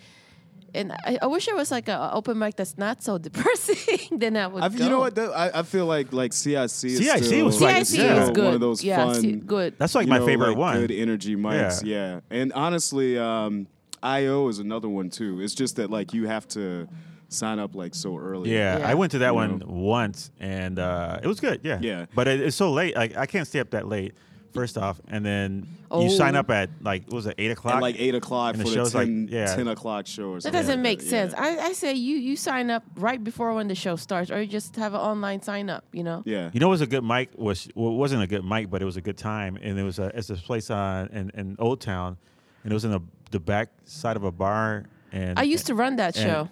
and 0.74 0.92
I, 0.92 1.20
I 1.22 1.28
wish 1.28 1.46
there 1.46 1.56
was 1.56 1.70
like 1.72 1.88
an 1.90 2.10
open 2.14 2.40
mic 2.40 2.56
that's 2.56 2.78
not 2.78 3.04
so 3.04 3.18
depressing. 3.28 4.18
then 4.20 4.36
I 4.36 4.48
would. 4.48 4.64
I, 4.64 4.70
go. 4.70 4.84
you 4.84 4.90
know 4.90 5.00
what? 5.00 5.14
though? 5.16 5.32
I, 5.32 5.60
I 5.60 5.64
feel 5.64 5.86
like 5.86 6.12
like 6.12 6.34
CIC 6.34 6.60
is 6.60 6.98
CIC 6.98 7.24
still, 7.24 7.46
was 7.46 7.62
like- 7.62 7.86
CIC 7.86 8.00
yeah. 8.00 8.16
is 8.18 8.24
still 8.24 8.34
good. 8.34 8.46
one 8.46 8.54
of 8.56 8.62
those 8.62 8.84
yeah, 8.84 8.98
fun, 8.98 9.22
C- 9.22 9.32
good. 9.34 9.76
That's 9.78 9.94
like 9.94 10.08
my 10.08 10.18
know, 10.20 10.26
favorite 10.26 10.50
like 10.50 10.58
one. 10.58 10.80
Good 10.80 10.92
energy 10.92 11.36
mics, 11.36 11.84
Yeah. 11.86 12.16
yeah. 12.16 12.20
And 12.32 12.54
honestly, 12.54 13.18
um, 13.20 13.68
IO 14.04 14.48
is 14.48 14.60
another 14.60 14.90
one 14.90 15.10
too. 15.10 15.42
It's 15.42 15.54
just 15.54 15.76
that 15.78 15.90
like 15.90 16.14
you 16.14 16.28
have 16.28 16.48
to 16.50 16.88
sign 17.30 17.60
up 17.60 17.76
like 17.76 17.96
so 17.96 18.18
early. 18.18 18.52
Yeah, 18.52 18.80
Yeah. 18.80 18.88
I 18.90 18.94
went 18.96 19.12
to 19.14 19.20
that 19.20 19.30
You 19.30 19.34
one 19.36 19.60
know? 19.60 19.66
once, 19.68 20.32
and 20.40 20.78
uh, 20.80 21.20
it 21.24 21.28
was 21.28 21.40
good. 21.40 21.62
Yeah, 21.64 21.80
Yeah. 21.82 22.06
But 22.16 22.28
it, 22.28 22.42
it's 22.42 22.56
so 22.58 22.72
late. 22.72 22.96
Like 22.96 23.16
I 23.16 23.26
can't 23.26 23.48
stay 23.48 23.60
up 23.60 23.72
that 23.72 23.88
late. 23.88 24.14
First 24.54 24.78
off, 24.78 25.00
and 25.08 25.26
then 25.26 25.66
you 25.98 26.10
sign 26.10 26.36
Oh. 26.36 26.40
up 26.42 26.50
at 26.52 26.70
like 26.82 27.04
what 27.06 27.14
was 27.14 27.26
it 27.26 27.36
eight 27.38 27.52
o'clock? 27.52 27.76
At 27.76 27.82
like 27.82 27.96
eight 27.98 28.16
o'clock 28.16 28.56
And 28.56 28.62
for 28.64 28.68
the 28.68 28.76
the, 28.76 28.82
show's 28.84 28.94
like- 28.94 29.08
10, 29.08 29.30
yeah. 29.32 29.56
10 29.56 29.70
o'clock 29.70 30.08
show 30.08 30.32
or 30.32 30.42
something 30.42 30.52
That 30.52 30.66
doesn't 30.68 30.80
like 30.80 30.84
make 30.84 31.00
that. 31.00 31.06
sense. 31.06 31.34
Yeah. 31.38 31.42
I, 31.42 31.68
I 31.68 31.72
say 31.72 31.94
you 31.94 32.18
you 32.18 32.36
sign 32.36 32.70
up 32.70 32.84
right 32.98 33.24
before 33.24 33.54
when 33.54 33.70
the 33.70 33.76
show 33.76 33.96
starts, 33.96 34.30
or 34.30 34.42
you 34.42 34.48
just 34.48 34.76
have 34.76 34.94
an 34.94 35.00
online 35.00 35.42
sign 35.42 35.70
up. 35.70 35.86
You 35.94 36.04
know. 36.04 36.22
yeah. 36.26 36.50
You 36.52 36.60
know, 36.60 36.68
what 36.68 36.72
was 36.74 36.82
a 36.82 36.88
good 36.88 37.06
mic 37.06 37.30
was 37.38 37.70
well, 37.76 37.94
it 37.94 37.96
wasn't 37.96 38.24
a 38.24 38.28
good 38.28 38.44
mic, 38.44 38.70
but 38.70 38.82
it 38.82 38.86
was 38.86 38.98
a 38.98 39.02
good 39.02 39.18
time, 39.18 39.56
and 39.62 39.80
it 39.80 39.84
was 39.84 40.00
a 40.00 40.12
it's 40.18 40.28
this 40.28 40.42
place 40.42 40.70
on 40.70 41.08
in, 41.14 41.32
in 41.34 41.56
Old 41.58 41.80
Town, 41.80 42.18
and 42.64 42.72
it 42.72 42.74
was 42.74 42.86
in 42.86 42.92
the 42.92 43.02
the 43.32 43.40
back 43.40 43.70
side 43.86 44.16
of 44.18 44.24
a 44.24 44.32
bar. 44.32 44.84
And 45.14 45.38
I 45.40 45.44
used 45.44 45.68
to 45.68 45.76
run 45.76 45.96
that 45.98 46.16
and- 46.18 46.26
show. 46.26 46.50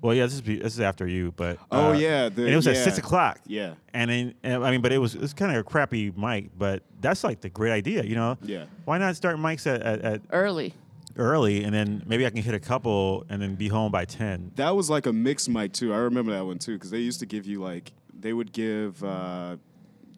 Well, 0.00 0.14
yeah, 0.14 0.24
this 0.26 0.34
is 0.34 0.42
this 0.42 0.74
is 0.74 0.80
after 0.80 1.08
you, 1.08 1.32
but 1.36 1.58
Oh, 1.72 1.90
uh, 1.90 1.92
yeah, 1.94 2.28
the- 2.28 2.42
and 2.44 2.52
it 2.52 2.56
was 2.56 2.68
at 2.68 2.76
six 2.76 2.98
o'clock. 2.98 3.40
Yeah. 3.46 3.74
and 3.92 4.08
then 4.10 4.34
and, 4.44 4.64
I 4.64 4.70
mean, 4.70 4.80
but 4.80 4.92
it 4.92 4.98
was 4.98 5.16
it's 5.16 5.32
kind 5.32 5.50
of 5.50 5.58
a 5.58 5.64
crappy 5.64 6.12
mic, 6.16 6.50
but 6.56 6.84
that's 7.00 7.24
like 7.24 7.40
the 7.40 7.48
great 7.48 7.72
idea, 7.72 8.04
you 8.04 8.14
know. 8.14 8.38
Yeah. 8.42 8.66
Why 8.84 8.98
not 8.98 9.16
start 9.16 9.38
mics 9.38 9.66
at, 9.66 9.82
at, 9.82 10.00
at 10.02 10.20
Early. 10.30 10.72
early, 11.16 11.64
and 11.64 11.74
then 11.74 12.04
maybe 12.06 12.24
I 12.24 12.30
can 12.30 12.40
hit 12.42 12.54
a 12.54 12.60
couple, 12.60 13.26
and 13.28 13.42
then 13.42 13.56
be 13.56 13.66
home 13.66 13.90
by 13.90 14.04
ten. 14.04 14.52
That 14.54 14.76
was 14.76 14.88
like 14.88 15.06
a 15.06 15.12
mixed 15.12 15.48
mic 15.48 15.72
too. 15.72 15.92
I 15.92 15.96
remember 15.98 16.30
that 16.30 16.46
one 16.46 16.58
too 16.60 16.74
because 16.74 16.90
they 16.92 17.00
used 17.00 17.18
to 17.18 17.26
give 17.26 17.44
you 17.44 17.60
like 17.60 17.92
they 18.20 18.32
would 18.32 18.52
give 18.52 19.02
uh, 19.02 19.56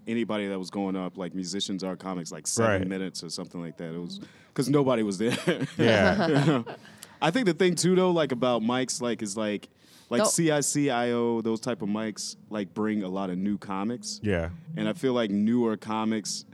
anybody 0.07 0.47
that 0.49 0.59
was 0.59 0.69
going 0.71 0.95
up 0.95 1.17
like 1.17 1.35
musicians 1.35 1.83
or 1.85 1.97
comics 1.97 2.31
like 2.33 2.47
seven 2.47 2.81
Right. 2.83 2.87
minutes 2.88 3.23
or 3.25 3.31
something 3.31 3.62
like 3.62 3.79
that. 3.79 3.95
It 3.95 3.99
was 3.99 4.21
because 4.61 4.71
nobody 4.71 5.02
was 5.02 5.19
there. 5.19 5.37
Yeah, 5.79 6.62
I 7.23 7.31
think 7.31 7.47
the 7.47 7.55
thing 7.55 7.75
too 7.75 7.95
though 7.95 8.11
like 8.11 8.33
about 8.33 8.62
mics 8.62 9.00
like 9.00 9.23
is 9.23 9.37
like 9.37 9.69
like 10.11 10.23
Don't- 10.23 10.29
CICIO 10.31 11.43
those 11.43 11.61
type 11.61 11.83
of 11.83 11.88
mics 11.88 12.37
like 12.50 12.75
bring 12.75 13.02
a 13.02 13.09
lot 13.09 13.31
of 13.31 13.38
new 13.38 13.57
comics 13.59 14.21
yeah, 14.23 14.50
and 14.76 14.88
I 14.88 14.93
feel 14.93 15.12
like 15.14 15.31
newer 15.31 15.76
comics 15.76 16.45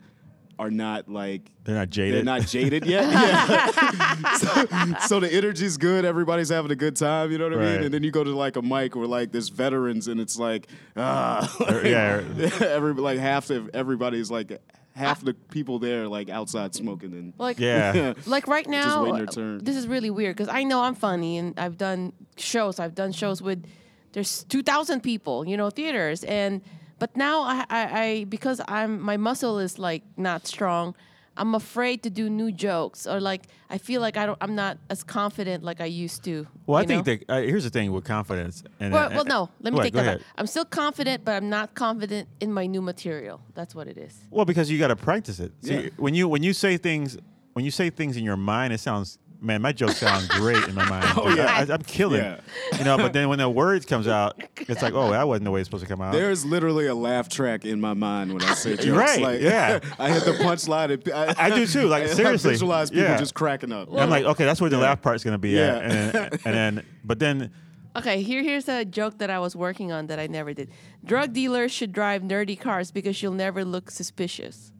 are 0.58 0.70
not 0.70 1.06
like 1.08 1.42
they're 1.64 1.74
not 1.74 1.90
jaded. 1.90 2.14
they're 2.14 2.24
not 2.24 2.46
jaded 2.46 2.86
yet. 2.86 3.04
Yeah. 3.12 4.36
so, 4.36 4.66
so 5.06 5.20
the 5.20 5.28
energy's 5.32 5.76
good. 5.76 6.04
Everybody's 6.06 6.48
having 6.48 6.70
a 6.70 6.76
good 6.76 6.96
time. 6.96 7.30
You 7.30 7.36
know 7.38 7.44
what 7.44 7.52
I 7.54 7.56
Right. 7.56 7.72
mean? 7.74 7.82
And 7.84 7.92
then 7.94 8.02
you 8.02 8.10
go 8.10 8.24
to 8.24 8.30
like 8.30 8.56
a 8.56 8.62
mic 8.62 8.96
where 8.96 9.06
like 9.06 9.32
there's 9.32 9.50
veterans 9.50 10.08
and 10.08 10.18
it's 10.20 10.38
like 10.38 10.66
ah, 10.96 11.54
Or- 11.68 11.84
yeah. 11.86 12.22
every 12.60 12.94
like 12.94 13.18
half 13.18 13.50
of 13.50 13.68
everybody's 13.74 14.30
like 14.30 14.58
half 14.96 15.22
the 15.22 15.34
people 15.34 15.78
there 15.78 16.08
like 16.08 16.28
outside 16.30 16.74
smoking 16.74 17.12
and 17.12 17.32
Like 17.38 17.58
Yeah. 17.60 18.14
like 18.26 18.48
right 18.48 18.66
now 18.66 19.02
waiting 19.02 19.16
their 19.16 19.28
uh, 19.28 19.32
turn. 19.32 19.64
this 19.64 19.76
is 19.76 19.86
really 19.86 20.10
weird 20.10 20.34
because 20.36 20.48
i 20.48 20.62
know 20.64 20.82
i'm 20.82 20.94
funny 20.94 21.36
and 21.38 21.58
i've 21.58 21.76
done 21.76 22.12
shows 22.36 22.80
i've 22.80 22.94
done 22.94 23.12
shows 23.12 23.42
with 23.42 23.64
there's 24.12 24.44
2000 24.44 25.02
people 25.02 25.46
you 25.46 25.56
know 25.56 25.68
theaters 25.70 26.24
and 26.24 26.62
but 26.98 27.14
now 27.16 27.42
I, 27.42 27.64
I, 27.68 27.82
I 28.04 28.24
because 28.24 28.60
i'm 28.68 29.00
my 29.00 29.16
muscle 29.18 29.58
is 29.58 29.78
like 29.78 30.02
not 30.16 30.46
strong 30.46 30.94
I'm 31.36 31.54
afraid 31.54 32.02
to 32.04 32.10
do 32.10 32.30
new 32.30 32.50
jokes 32.52 33.06
or 33.06 33.20
like 33.20 33.42
I 33.68 33.78
feel 33.78 34.00
like 34.00 34.16
I 34.16 34.26
don't 34.26 34.38
I'm 34.40 34.54
not 34.54 34.78
as 34.90 35.02
confident 35.04 35.62
like 35.64 35.80
I 35.80 35.84
used 35.86 36.24
to. 36.24 36.46
Well, 36.66 36.78
I 36.78 36.82
you 36.82 36.86
think 36.88 37.04
that 37.06 37.24
uh, 37.28 37.40
here's 37.42 37.64
the 37.64 37.70
thing 37.70 37.92
with 37.92 38.04
confidence. 38.04 38.62
And 38.80 38.92
Well, 38.92 39.06
and- 39.06 39.14
well, 39.16 39.24
no. 39.24 39.50
Let 39.60 39.72
me 39.72 39.76
What? 39.78 39.82
take 39.84 39.94
that 39.94 40.00
ahead. 40.06 40.18
back. 40.18 40.26
I'm 40.38 40.46
still 40.46 40.64
confident, 40.64 41.24
but 41.24 41.32
I'm 41.32 41.48
not 41.50 41.74
confident 41.74 42.28
in 42.40 42.52
my 42.52 42.66
new 42.66 42.80
material. 42.82 43.40
That's 43.54 43.74
what 43.74 43.86
it 43.88 43.98
is. 43.98 44.14
Well, 44.30 44.44
because 44.44 44.70
you 44.70 44.78
got 44.78 44.88
to 44.88 44.96
practice 44.96 45.38
it. 45.40 45.52
See, 45.62 45.74
Yeah. 45.74 45.88
when 45.96 46.14
you 46.14 46.28
when 46.28 46.42
you 46.42 46.52
say 46.52 46.76
things 46.78 47.18
when 47.54 47.64
you 47.64 47.70
say 47.70 47.90
things 47.90 48.16
in 48.16 48.24
your 48.24 48.36
mind, 48.36 48.72
it 48.72 48.80
sounds 48.80 49.18
man. 49.40 49.62
My 49.62 49.72
jokes 49.72 49.98
sound 49.98 50.28
great 50.28 50.62
in 50.68 50.74
my 50.74 50.84
mind. 50.88 51.06
Oh, 51.18 51.34
yeah. 51.34 51.64
I, 51.68 51.72
am 51.72 51.82
killing. 51.82 52.22
Yeah. 52.22 52.40
You 52.78 52.84
know, 52.84 52.96
but 52.96 53.12
then 53.14 53.28
when 53.28 53.38
the 53.38 53.48
words 53.48 53.86
comes 53.86 54.06
out, 54.08 54.42
it's 54.56 54.82
like, 54.82 54.92
oh, 54.94 55.10
that 55.10 55.26
wasn't 55.26 55.44
the 55.44 55.50
way 55.50 55.60
it's 55.60 55.66
supposed 55.68 55.84
to 55.84 55.88
come 55.88 56.00
out. 56.00 56.12
There's 56.12 56.44
literally 56.44 56.86
a 56.86 56.94
laugh 56.94 57.28
track 57.28 57.64
in 57.64 57.80
my 57.80 57.94
mind 57.94 58.32
when 58.32 58.42
I 58.42 58.54
say 58.54 58.76
jokes. 58.76 58.88
Right, 58.88 59.20
Like, 59.20 59.40
yeah. 59.40 59.80
I 59.98 60.10
hit 60.10 60.24
the 60.24 60.32
punchline. 60.32 60.90
And 60.92 61.12
I, 61.38 61.46
I 61.46 61.50
do 61.54 61.66
too, 61.66 61.86
like, 61.88 62.04
I 62.04 62.06
seriously. 62.08 62.50
visualize 62.50 62.90
people 62.90 63.04
Yeah. 63.04 63.16
just 63.18 63.34
cracking 63.34 63.72
up. 63.72 63.88
I'm 63.92 64.10
like, 64.10 64.24
okay, 64.24 64.44
that's 64.44 64.60
where 64.60 64.70
the 64.70 64.76
Yeah. 64.76 64.82
laugh 64.82 65.02
part's 65.02 65.24
gonna 65.24 65.38
be 65.38 65.50
Yeah. 65.50 65.76
at, 65.76 65.82
and 65.82 65.92
then, 66.12 66.30
and 66.44 66.54
then, 66.54 66.86
but 67.04 67.18
then, 67.18 67.50
Okay, 67.96 68.20
here 68.22 68.42
here's 68.42 68.68
a 68.68 68.84
joke 68.84 69.16
that 69.18 69.30
I 69.30 69.38
was 69.38 69.56
working 69.56 69.90
on 69.90 70.08
that 70.08 70.18
I 70.18 70.26
never 70.26 70.52
did. 70.52 70.70
Drug 71.02 71.32
dealers 71.32 71.72
should 71.72 71.92
drive 71.92 72.20
nerdy 72.20 72.60
cars 72.60 72.90
because 72.90 73.22
you'll 73.22 73.32
never 73.32 73.64
look 73.64 73.90
suspicious. 73.90 74.70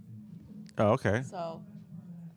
oh, 0.76 0.88
okay, 0.92 1.22
So 1.30 1.62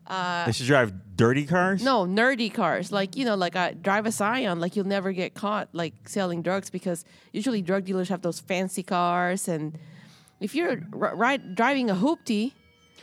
Uh, 0.09 0.45
they 0.45 0.51
should 0.51 0.65
drive 0.65 0.91
dirty 1.15 1.45
cars. 1.45 1.83
no, 1.83 2.05
nerdy 2.05 2.51
cars. 2.53 2.91
Like, 2.91 3.15
you 3.15 3.25
know, 3.25 3.35
like 3.35 3.55
I 3.55 3.73
drive 3.73 4.05
a 4.05 4.11
Scion, 4.11 4.59
like 4.59 4.75
you'll 4.75 4.87
never 4.87 5.11
get 5.11 5.33
caught 5.35 5.69
like 5.73 5.93
selling 6.07 6.41
drugs 6.41 6.69
because 6.69 7.05
usually 7.33 7.61
drug 7.61 7.85
dealers 7.85 8.09
have 8.09 8.21
those 8.21 8.39
fancy 8.39 8.83
cars 8.83 9.47
and 9.47 9.77
if 10.39 10.55
you're 10.55 10.81
r- 10.93 11.15
right 11.15 11.53
driving 11.55 11.89
a 11.89 11.95
hoopty, 11.95 12.53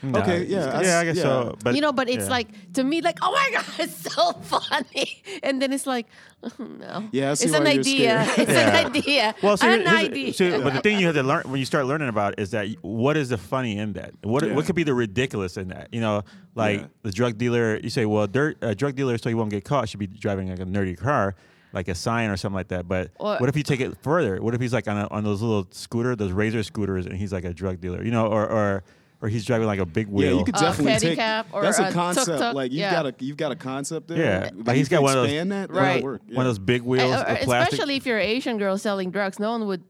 No. 0.02 0.20
Okay, 0.20 0.44
yeah, 0.44 0.66
I 0.78 0.82
yeah, 0.82 0.98
I 1.00 1.04
guess 1.04 1.16
yeah. 1.16 1.22
so. 1.22 1.56
But 1.64 1.74
you 1.74 1.80
know, 1.80 1.92
but 1.92 2.08
it's 2.08 2.24
yeah. 2.24 2.30
like 2.30 2.72
to 2.74 2.84
me, 2.84 3.00
like, 3.00 3.18
oh 3.22 3.32
my 3.32 3.50
god, 3.54 3.64
it's 3.78 4.12
so 4.14 4.32
funny, 4.32 5.22
and 5.42 5.60
then 5.60 5.72
it's 5.72 5.86
like, 5.86 6.06
oh, 6.42 6.50
no, 6.58 7.08
Yeah, 7.12 7.32
it's 7.32 7.42
an 7.44 7.66
idea, 7.66 8.24
scared. 8.24 8.38
it's 8.48 8.52
Yeah. 8.52 8.76
an 8.78 8.86
idea, 8.86 9.34
Well, 9.42 9.56
so 9.56 9.68
an 9.68 9.80
here's- 9.80 9.94
idea. 10.04 10.32
so- 10.34 10.62
but 10.62 10.74
the 10.74 10.80
thing 10.80 10.98
you 11.00 11.06
have 11.06 11.14
to 11.16 11.22
learn 11.22 11.44
when 11.50 11.58
you 11.60 11.66
start 11.66 11.86
learning 11.86 12.08
about 12.08 12.38
is 12.38 12.50
that 12.50 12.68
what 12.82 13.16
is 13.16 13.30
the 13.30 13.38
funny 13.38 13.78
in 13.78 13.94
that? 13.94 14.12
What 14.22 14.44
Yeah. 14.46 14.54
what 14.54 14.66
could 14.66 14.76
be 14.76 14.84
the 14.84 14.94
ridiculous 14.94 15.56
in 15.56 15.68
that? 15.68 15.88
You 15.92 16.00
know, 16.00 16.22
like 16.54 16.80
Yeah. 16.80 16.86
the 17.02 17.10
drug 17.12 17.38
dealer. 17.38 17.76
You 17.82 17.90
say, 17.90 18.04
well, 18.06 18.26
dirt, 18.26 18.58
a 18.62 18.74
drug 18.74 18.94
dealer, 18.96 19.16
so 19.18 19.28
he 19.28 19.34
won't 19.34 19.50
get 19.50 19.64
caught, 19.64 19.88
should 19.88 20.00
be 20.00 20.06
driving 20.06 20.48
like 20.50 20.60
a 20.60 20.64
nerdy 20.66 20.96
car, 20.96 21.34
like 21.72 21.88
a 21.88 21.94
Scion 21.94 22.30
or 22.30 22.36
something 22.36 22.54
like 22.56 22.68
that. 22.68 22.86
But 22.88 23.10
Or- 23.18 23.36
what 23.38 23.48
if 23.48 23.56
you 23.56 23.62
take 23.62 23.80
it 23.80 23.96
further? 24.02 24.40
What 24.42 24.54
if 24.54 24.60
he's 24.60 24.72
like 24.72 24.88
on 24.88 24.96
a, 24.98 25.06
on 25.08 25.24
those 25.24 25.42
little 25.42 25.66
scooter, 25.70 26.14
those 26.16 26.32
razor 26.32 26.62
scooters, 26.62 27.06
and 27.06 27.16
he's 27.16 27.32
like 27.32 27.44
a 27.44 27.52
drug 27.52 27.80
dealer? 27.80 28.02
You 28.04 28.10
know, 28.10 28.26
or 28.26 28.46
or 28.48 28.84
or 29.22 29.28
he's 29.28 29.44
driving 29.44 29.66
like 29.66 29.78
a 29.78 29.86
big 29.86 30.08
Yeah, 30.08 30.12
wheel. 30.14 30.38
you 30.38 30.44
could 30.44 30.56
Uh, 30.56 30.60
definitely 30.60 30.98
take. 30.98 31.18
pedicab 31.18 31.46
or 31.52 31.62
that's 31.62 31.78
a 31.78 31.88
a 31.88 31.92
concept. 31.92 32.26
tuk-tuk, 32.26 32.54
like 32.54 32.70
you've 32.70 32.80
yeah. 32.80 32.90
got 32.92 33.06
a 33.06 33.14
you've 33.20 33.36
got 33.36 33.52
a 33.52 33.56
concept 33.56 34.08
there. 34.08 34.18
Yeah. 34.18 34.40
Then 34.40 34.64
Like, 34.64 34.76
he's 34.76 34.90
you 34.90 34.96
got 34.96 35.02
one 35.02 35.16
of 35.16 35.24
those- 35.28 35.48
that. 35.48 35.70
Right. 35.70 35.84
That'll 35.94 36.02
work. 36.02 36.22
one 36.28 36.46
of 36.46 36.50
those 36.50 36.58
big 36.58 36.82
wheels, 36.82 37.12
Uh, 37.14 37.36
especially 37.40 37.96
if 37.96 38.04
you're 38.06 38.18
an 38.18 38.26
Asian 38.26 38.58
girl 38.58 38.76
selling 38.78 39.10
drugs, 39.10 39.38
no 39.38 39.50
one 39.52 39.66
would, 39.66 39.82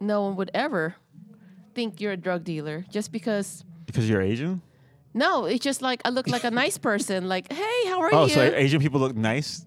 no 0.00 0.22
one 0.22 0.36
would 0.36 0.50
ever 0.54 0.96
think 1.74 2.00
you're 2.00 2.12
a 2.12 2.16
drug 2.16 2.44
dealer 2.44 2.84
just 2.90 3.10
because. 3.12 3.64
because 3.86 4.08
you're 4.08 4.20
Asian. 4.22 4.62
No, 5.14 5.44
it's 5.44 5.62
just 5.64 5.80
like 5.80 6.02
I 6.04 6.10
look 6.10 6.26
like 6.28 6.44
a 6.44 6.50
nice 6.50 6.76
person. 6.76 7.28
Like, 7.28 7.50
hey, 7.52 7.86
how 7.86 8.00
are 8.00 8.10
Oh, 8.12 8.26
you? 8.26 8.32
Oh, 8.32 8.36
so 8.36 8.42
Asian 8.42 8.80
people 8.80 9.00
look 9.00 9.14
nice. 9.16 9.64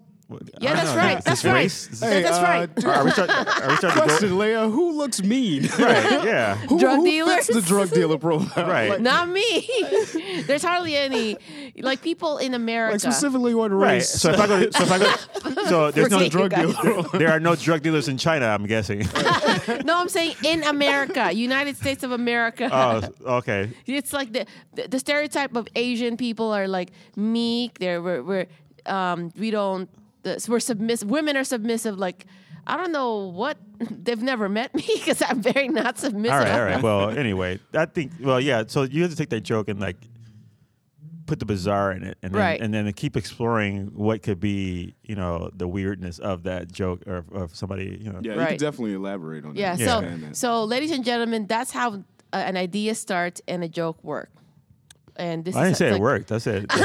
Yeah, 0.60 0.74
that's 0.74 0.90
know. 0.90 0.96
right. 0.96 1.24
That's 1.24 1.44
right. 1.44 1.54
race? 1.54 1.88
Is 1.90 2.00
that's 2.00 2.38
uh, 2.38 2.42
right. 2.42 2.74
dude, 2.74 2.84
Are 2.84 3.04
we 3.04 3.10
starting? 3.12 3.34
Are 3.34 3.68
we 3.68 3.76
starting 3.76 4.02
to 4.02 4.06
Question, 4.08 4.28
go? 4.30 4.36
Leia. 4.36 4.70
Who 4.70 4.92
looks 4.92 5.22
mean? 5.22 5.68
Right. 5.78 6.24
Yeah. 6.24 6.56
who, 6.56 6.78
Drug 6.78 6.96
who 6.98 7.04
dealers? 7.04 7.46
the 7.46 7.62
drug 7.62 7.90
dealer 7.90 8.18
profile? 8.26 8.66
Right. 8.68 8.90
Like, 8.90 9.00
Not 9.00 9.28
me. 9.28 9.68
There's 10.46 10.62
hardly 10.62 10.96
any 10.96 11.36
like 11.80 12.02
people 12.02 12.38
in 12.38 12.52
America. 12.54 12.92
like 12.92 13.00
specifically 13.00 13.54
what 13.54 13.70
Right. 13.72 14.02
So 14.02 14.32
if 14.32 14.40
I 14.40 14.46
go, 14.46 14.66
to, 14.66 14.72
so 14.72 14.82
if 14.84 14.92
I 14.92 14.98
go, 14.98 15.64
so 15.64 15.90
there's 15.92 16.10
no 16.10 16.28
drug 16.28 16.50
guys. 16.50 16.76
dealers. 16.76 17.06
There 17.12 17.30
are 17.30 17.40
no 17.40 17.54
drug 17.56 17.82
dealers 17.82 18.08
in 18.08 18.18
China. 18.18 18.46
I'm 18.46 18.66
guessing. 18.66 19.00
no, 19.84 19.96
I'm 19.96 20.08
saying 20.08 20.34
in 20.44 20.62
America, 20.64 21.32
United 21.32 21.76
States 21.76 22.02
of 22.02 22.10
America. 22.12 22.68
oh, 22.70 23.36
okay. 23.38 23.70
It's 23.86 24.12
like 24.12 24.32
the, 24.32 24.46
the 24.74 24.88
the 24.88 24.98
stereotype 24.98 25.56
of 25.56 25.68
Asian 25.74 26.16
people 26.16 26.52
are 26.52 26.68
like 26.68 26.90
meek. 27.16 27.78
They're 27.78 28.02
we're, 28.02 28.22
we're 28.22 28.46
um 28.86 29.32
we 29.38 29.50
don't 29.50 29.88
the, 30.22 30.44
we're 30.48 30.60
submissive. 30.60 31.10
Women 31.10 31.36
are 31.36 31.44
submissive. 31.44 31.98
Like 31.98 32.26
I 32.66 32.76
don't 32.76 32.92
know 32.92 33.28
what 33.28 33.56
they've 34.04 34.22
never 34.22 34.48
met 34.48 34.74
me 34.74 34.84
because 34.94 35.22
I'm 35.22 35.40
very 35.40 35.68
not 35.68 35.98
submissive. 35.98 36.32
All 36.34 36.38
right. 36.40 36.52
All 36.52 36.64
right. 36.64 36.82
Well, 36.88 37.10
anyway, 37.10 37.58
I 37.74 37.86
think. 37.86 38.12
Well, 38.20 38.40
yeah. 38.40 38.64
So 38.66 38.82
you 38.82 39.02
have 39.02 39.10
to 39.10 39.16
take 39.16 39.30
that 39.30 39.40
joke 39.42 39.68
and 39.68 39.80
like 39.80 39.96
put 41.26 41.38
the 41.38 41.44
bizarre 41.46 41.92
in 41.92 42.02
it, 42.04 42.16
and 42.22 42.32
then, 42.32 42.40
Right. 42.40 42.58
and 42.60 42.72
then 42.72 42.90
keep 42.94 43.14
exploring 43.14 43.90
what 43.94 44.22
could 44.22 44.40
be, 44.40 44.94
you 45.02 45.14
know, 45.14 45.50
the 45.54 45.68
weirdness 45.68 46.18
of 46.18 46.44
that 46.44 46.72
joke 46.72 47.02
or 47.06 47.22
of 47.32 47.54
somebody, 47.54 47.98
you 48.00 48.10
know. 48.10 48.20
yeah, 48.22 48.32
you 48.32 48.38
Right. 48.38 48.48
could 48.50 48.58
definitely 48.60 48.94
elaborate 48.94 49.44
on 49.44 49.54
Yeah. 49.54 49.76
that. 49.76 49.84
So 49.84 49.98
Expand 49.98 50.22
that. 50.22 50.36
so 50.36 50.64
ladies 50.64 50.90
and 50.90 51.04
gentlemen, 51.04 51.46
that's 51.46 51.70
how 51.70 51.96
uh, 52.32 52.36
an 52.36 52.56
idea 52.56 52.94
starts 52.94 53.42
and 53.46 53.62
a 53.62 53.68
joke 53.68 54.02
work. 54.02 54.30
And 55.18 55.44
this 55.44 55.56
I 55.56 55.64
didn't 55.64 55.76
say 55.78 55.90
like, 55.90 55.98
it 55.98 56.02
worked. 56.02 56.28
That's 56.28 56.46
it. 56.46 56.66
I 56.70 56.76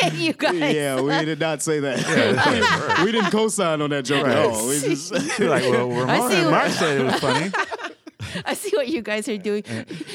hate 0.00 0.12
you 0.14 0.32
guys. 0.34 0.74
yeah, 0.74 1.00
we 1.00 1.24
did 1.24 1.40
not 1.40 1.62
say 1.62 1.80
that. 1.80 3.00
we 3.04 3.12
didn't 3.12 3.30
co-sign 3.30 3.80
on 3.80 3.90
that 3.90 4.04
joke 4.04 4.26
at 4.26 4.36
all. 4.46 4.68
We 4.68 4.80
just 4.80 5.38
You're 5.38 5.48
like, 5.48 5.62
well, 5.62 5.88
Ramon 5.88 6.30
see 6.30 6.36
and 6.36 6.44
what- 6.46 6.50
Mark 6.50 6.68
said 6.70 7.00
it 7.00 7.04
was 7.04 7.20
funny. 7.20 7.50
I 8.44 8.54
see 8.54 8.76
what 8.76 8.88
you 8.88 9.00
guys 9.00 9.28
are 9.28 9.38
doing. 9.38 9.62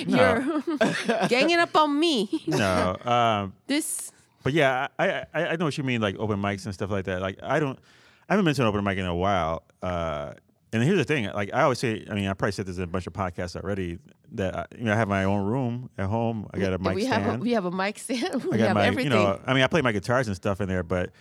No. 0.08 0.62
You're 1.08 1.28
ganging 1.30 1.58
up 1.58 1.76
on 1.76 2.00
me. 2.00 2.30
No. 2.48 2.96
Um, 3.06 3.54
This 3.68 4.12
But 4.44 4.54
yeah, 4.54 4.88
I, 5.00 5.26
I 5.34 5.48
I 5.48 5.56
know 5.56 5.66
what 5.66 5.78
you 5.78 5.84
mean, 5.84 6.02
like 6.02 6.18
open 6.20 6.40
mics 6.42 6.66
and 6.66 6.74
stuff 6.74 6.92
like 6.92 7.06
that. 7.06 7.22
Like 7.22 7.40
I 7.42 7.60
don't, 7.60 7.80
I 8.28 8.34
haven't 8.34 8.46
been 8.46 8.54
to 8.56 8.62
an 8.62 8.68
open 8.68 8.84
mic 8.84 8.98
in 8.98 9.06
a 9.06 9.16
while. 9.16 9.64
Uh, 9.82 10.34
and 10.74 10.84
here's 10.84 10.98
the 10.98 11.06
thing, 11.06 11.26
like 11.34 11.52
I 11.54 11.62
always 11.64 11.80
say, 11.80 12.06
I 12.10 12.14
mean, 12.14 12.28
I 12.28 12.34
probably 12.34 12.52
said 12.52 12.66
this 12.68 12.78
in 12.78 12.84
a 12.84 12.88
bunch 12.88 13.08
of 13.08 13.14
podcasts 13.14 13.56
already. 13.56 13.98
That 14.34 14.56
I, 14.56 14.66
you 14.78 14.86
know, 14.86 14.94
I 14.94 14.96
have 14.96 15.08
my 15.08 15.24
own 15.24 15.46
room 15.46 15.90
at 15.98 16.08
home. 16.08 16.48
I 16.54 16.60
got 16.60 16.74
a 16.74 16.78
mic 16.78 16.96
we 16.96 17.06
stand. 17.06 17.24
have 17.24 17.36
a, 17.36 17.38
we 17.38 17.52
have 17.52 17.66
a 17.66 17.72
mic 17.72 18.00
stand. 18.00 18.44
We 18.46 18.54
I 18.56 18.58
got 18.58 18.68
have 18.68 18.76
my, 18.76 18.86
everything. 18.88 19.12
you 19.12 19.18
know, 19.18 19.40
I 19.46 19.54
mean, 19.54 19.64
I 19.64 19.68
play 19.68 19.82
my 19.82 19.92
guitars 19.92 20.28
and 20.28 20.36
stuff 20.36 20.62
in 20.62 20.68
there, 20.68 20.84
but 20.84 21.12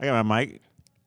I 0.00 0.04
got 0.06 0.24
my 0.26 0.40
mic 0.40 0.60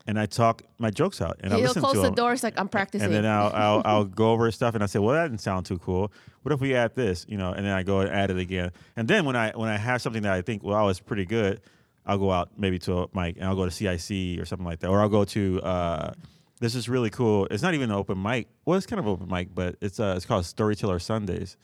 and 0.08 0.20
I 0.20 0.25
talk 0.25 0.63
my 0.80 0.89
jokes 0.89 1.22
out 1.22 1.38
and 1.41 1.53
I 1.53 1.58
He'll 1.58 1.68
listen 1.68 1.82
close 1.82 1.94
to 1.94 2.00
the 2.00 2.06
them. 2.06 2.15
doors 2.15 2.44
like 2.44 2.60
I'm 2.60 2.68
practicing. 2.68 3.06
And 3.06 3.13
then 3.13 3.25
I'll, 3.25 3.51
I'll 3.53 3.82
I'll 3.86 4.06
go 4.06 4.32
over 4.32 4.50
stuff 4.51 4.74
and 4.75 4.84
I 4.84 4.88
say, 4.88 5.00
well, 5.00 5.13
that 5.15 5.27
didn't 5.30 5.41
sound 5.41 5.65
too 5.65 5.77
cool. 5.77 6.12
What 6.41 6.51
if 6.51 6.60
we 6.60 6.74
add 6.74 6.96
this? 6.96 7.25
You 7.30 7.38
know, 7.38 7.51
and 7.51 7.65
then 7.65 7.72
I 7.74 7.84
go 7.84 8.00
and 8.00 8.10
add 8.10 8.32
it 8.32 8.38
again. 8.38 8.72
And 8.96 9.08
then 9.08 9.25
when 9.25 9.36
I 9.36 9.51
when 9.51 9.70
I 9.70 9.77
have 9.77 10.01
something 10.01 10.24
that 10.24 10.34
I 10.34 10.41
think 10.41 10.63
well 10.63 10.89
is 10.89 11.00
pretty 11.00 11.25
good, 11.25 11.62
I'll 12.06 12.18
go 12.18 12.32
out 12.32 12.50
maybe 12.58 12.80
to 12.80 13.03
a 13.03 13.08
mic 13.13 13.36
and 13.38 13.46
I'll 13.46 13.56
go 13.56 13.65
to 13.65 13.72
CIC 13.72 14.39
or 14.39 14.46
something 14.46 14.65
like 14.65 14.80
that, 14.80 14.88
or 14.89 15.00
I'll 15.01 15.10
go 15.10 15.24
to 15.25 15.62
uh, 15.62 16.13
this 16.62 16.75
is 16.75 16.88
really 16.88 17.10
cool. 17.10 17.48
It's 17.50 17.63
not 17.63 17.74
even 17.74 17.89
an 17.89 17.96
open 17.96 18.22
mic. 18.22 18.48
Well, 18.65 18.77
it's 18.77 18.86
kind 18.86 19.00
of 19.00 19.08
open 19.08 19.27
mic, 19.27 19.53
but 19.53 19.75
it's 19.82 20.00
uh, 20.00 20.13
it's 20.15 20.25
called 20.25 20.46
Storyteller 20.46 21.00
Sundays, 21.00 21.58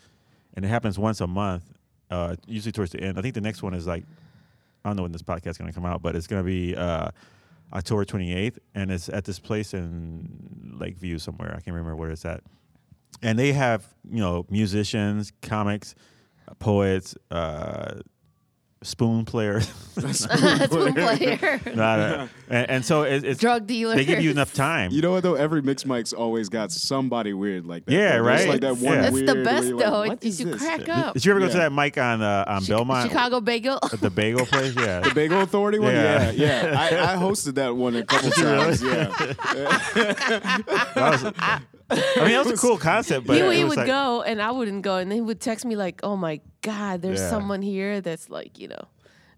and 0.55 0.65
it 0.65 0.67
happens 0.67 0.97
once 0.97 1.21
a 1.21 1.27
month, 1.27 1.71
uh, 2.09 2.35
usually 2.47 2.71
towards 2.71 2.91
the 2.91 2.99
end. 2.99 3.17
I 3.17 3.21
think 3.21 3.35
the 3.35 3.41
next 3.41 3.61
one 3.61 3.75
is 3.75 3.85
like 3.85 4.03
I 4.83 4.89
don't 4.89 4.97
know 4.97 5.03
when 5.03 5.11
this 5.11 5.21
podcast 5.21 5.51
is 5.51 5.57
going 5.59 5.71
to 5.71 5.75
come 5.75 5.85
out, 5.85 6.01
but 6.01 6.15
it's 6.15 6.25
going 6.25 6.43
to 6.43 6.45
be 6.45 6.75
uh, 6.75 7.11
October 7.73 8.05
28th, 8.05 8.57
and 8.73 8.91
it's 8.91 9.07
at 9.07 9.23
this 9.23 9.37
place 9.39 9.75
in 9.75 10.75
Lakeview 10.79 11.19
somewhere. 11.19 11.51
I 11.51 11.61
can't 11.61 11.75
remember 11.75 11.95
where 11.95 12.09
it's 12.09 12.25
at. 12.25 12.41
And 13.21 13.37
they 13.37 13.53
have 13.53 13.85
you 14.09 14.19
know 14.19 14.47
musicians, 14.49 15.31
comics, 15.43 15.93
poets, 16.57 17.15
uh, 17.29 17.99
spoon 18.83 19.25
players, 19.25 19.67
Spoon 19.67 20.93
player, 20.93 21.59
Not 21.75 21.99
a- 21.99 22.29
and, 22.49 22.69
and 22.69 22.85
so 22.85 23.01
it, 23.03 23.23
it's 23.25 23.39
drug 23.39 23.65
dealer. 23.67 23.95
they 23.95 24.05
give 24.05 24.21
you 24.21 24.29
enough 24.31 24.53
time. 24.53 24.91
You 24.91 25.01
know 25.01 25.11
what 25.11 25.23
though? 25.23 25.33
Every 25.33 25.61
mix 25.61 25.85
mic's 25.85 26.13
always 26.13 26.47
got 26.49 26.71
somebody 26.71 27.33
weird 27.33 27.65
like 27.65 27.85
that. 27.85 27.91
Yeah, 27.91 28.09
There's 28.13 28.21
right? 28.25 28.47
Like 28.47 28.61
that 28.61 28.75
one 28.77 28.83
Yeah. 28.93 29.01
That's 29.09 29.15
the 29.21 29.41
best 29.43 29.67
like, 29.71 29.85
though. 29.85 29.99
what 30.07 30.23
is 30.23 30.33
is 30.35 30.39
you 30.41 30.45
this? 30.51 30.61
crack 30.61 30.87
up. 30.89 31.13
Did 31.15 31.25
you 31.25 31.31
ever 31.31 31.39
go 31.39 31.47
to 31.49 31.57
that 31.57 31.71
mic 31.73 31.97
on 31.97 32.21
uh, 32.21 32.45
on 32.47 32.63
Belmont? 32.65 33.09
Chicago 33.09 33.41
Bagel. 33.41 33.79
At 33.91 33.99
the 33.99 34.09
bagel 34.11 34.45
place? 34.45 34.75
Yeah. 34.75 34.99
The 35.01 35.11
Bagel 35.15 35.41
Authority 35.41 35.79
one? 35.79 35.93
Yeah. 35.93 36.31
Yeah, 36.31 36.71
yeah. 36.71 36.79
I, 36.79 37.13
I 37.13 37.17
hosted 37.17 37.55
that 37.55 37.75
one 37.75 37.95
a 37.95 38.05
couple 38.05 38.29
you 38.37 38.43
really? 38.49 38.63
times. 38.77 38.83
Yeah. 38.83 39.33
That 40.95 41.21
was- 41.23 41.33
I 41.89 41.95
mean, 42.17 42.29
that 42.31 42.45
was 42.45 42.59
a 42.59 42.61
cool 42.61 42.77
concept, 42.77 43.27
but 43.27 43.37
he, 43.37 43.57
he 43.59 43.63
would 43.63 43.77
like, 43.77 43.87
go 43.87 44.21
and 44.21 44.41
I 44.41 44.51
wouldn't 44.51 44.81
go, 44.81 44.97
and 44.97 45.09
then 45.09 45.15
he 45.17 45.21
would 45.21 45.39
text 45.39 45.65
me 45.65 45.75
like, 45.75 46.01
"Oh 46.03 46.15
my 46.17 46.41
God, 46.61 47.01
there's 47.01 47.19
Yeah. 47.19 47.29
someone 47.29 47.61
here 47.61 48.01
that's 48.01 48.29
like, 48.29 48.59
you 48.59 48.67
know, 48.67 48.87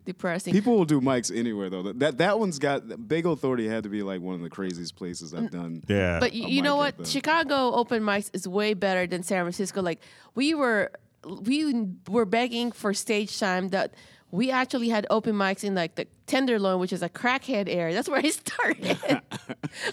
depressing." 0.05 0.53
People 0.53 0.75
will 0.77 0.85
do 0.85 0.99
mics 0.99 1.35
anywhere 1.35 1.69
though. 1.69 1.83
That 1.93 2.17
that 2.17 2.39
one's 2.39 2.57
got 2.57 3.07
Bagel 3.07 3.33
Authority 3.33 3.67
had 3.67 3.83
to 3.83 3.89
be 3.89 4.01
like 4.01 4.21
one 4.21 4.35
of 4.35 4.41
the 4.41 4.49
craziest 4.49 4.95
places 4.95 5.33
I've 5.33 5.51
done. 5.51 5.83
Yeah. 5.87 6.19
But 6.19 6.33
you, 6.33 6.47
you 6.47 6.61
know 6.61 6.75
what? 6.75 6.99
at 6.99 7.07
Chicago 7.07 7.73
open 7.73 8.01
mics 8.01 8.29
is 8.33 8.47
way 8.47 8.73
better 8.73 9.05
than 9.05 9.21
San 9.21 9.43
Francisco. 9.43 9.81
Like 9.81 9.99
we 10.33 10.55
were, 10.55 10.91
we 11.23 11.85
were 12.07 12.25
begging 12.25 12.71
for 12.71 12.93
stage 12.95 13.37
time. 13.39 13.67
That 13.69 13.93
we 14.31 14.51
actually 14.51 14.89
had 14.89 15.07
open 15.09 15.35
mics 15.35 15.63
in 15.63 15.75
like 15.75 15.95
the 15.95 16.07
Tenderloin, 16.27 16.79
which 16.79 16.93
is 16.93 17.01
a 17.01 17.09
crackhead 17.09 17.67
area. 17.67 17.95
That's 17.95 18.07
where 18.09 18.19
I 18.23 18.29
started. 18.29 18.97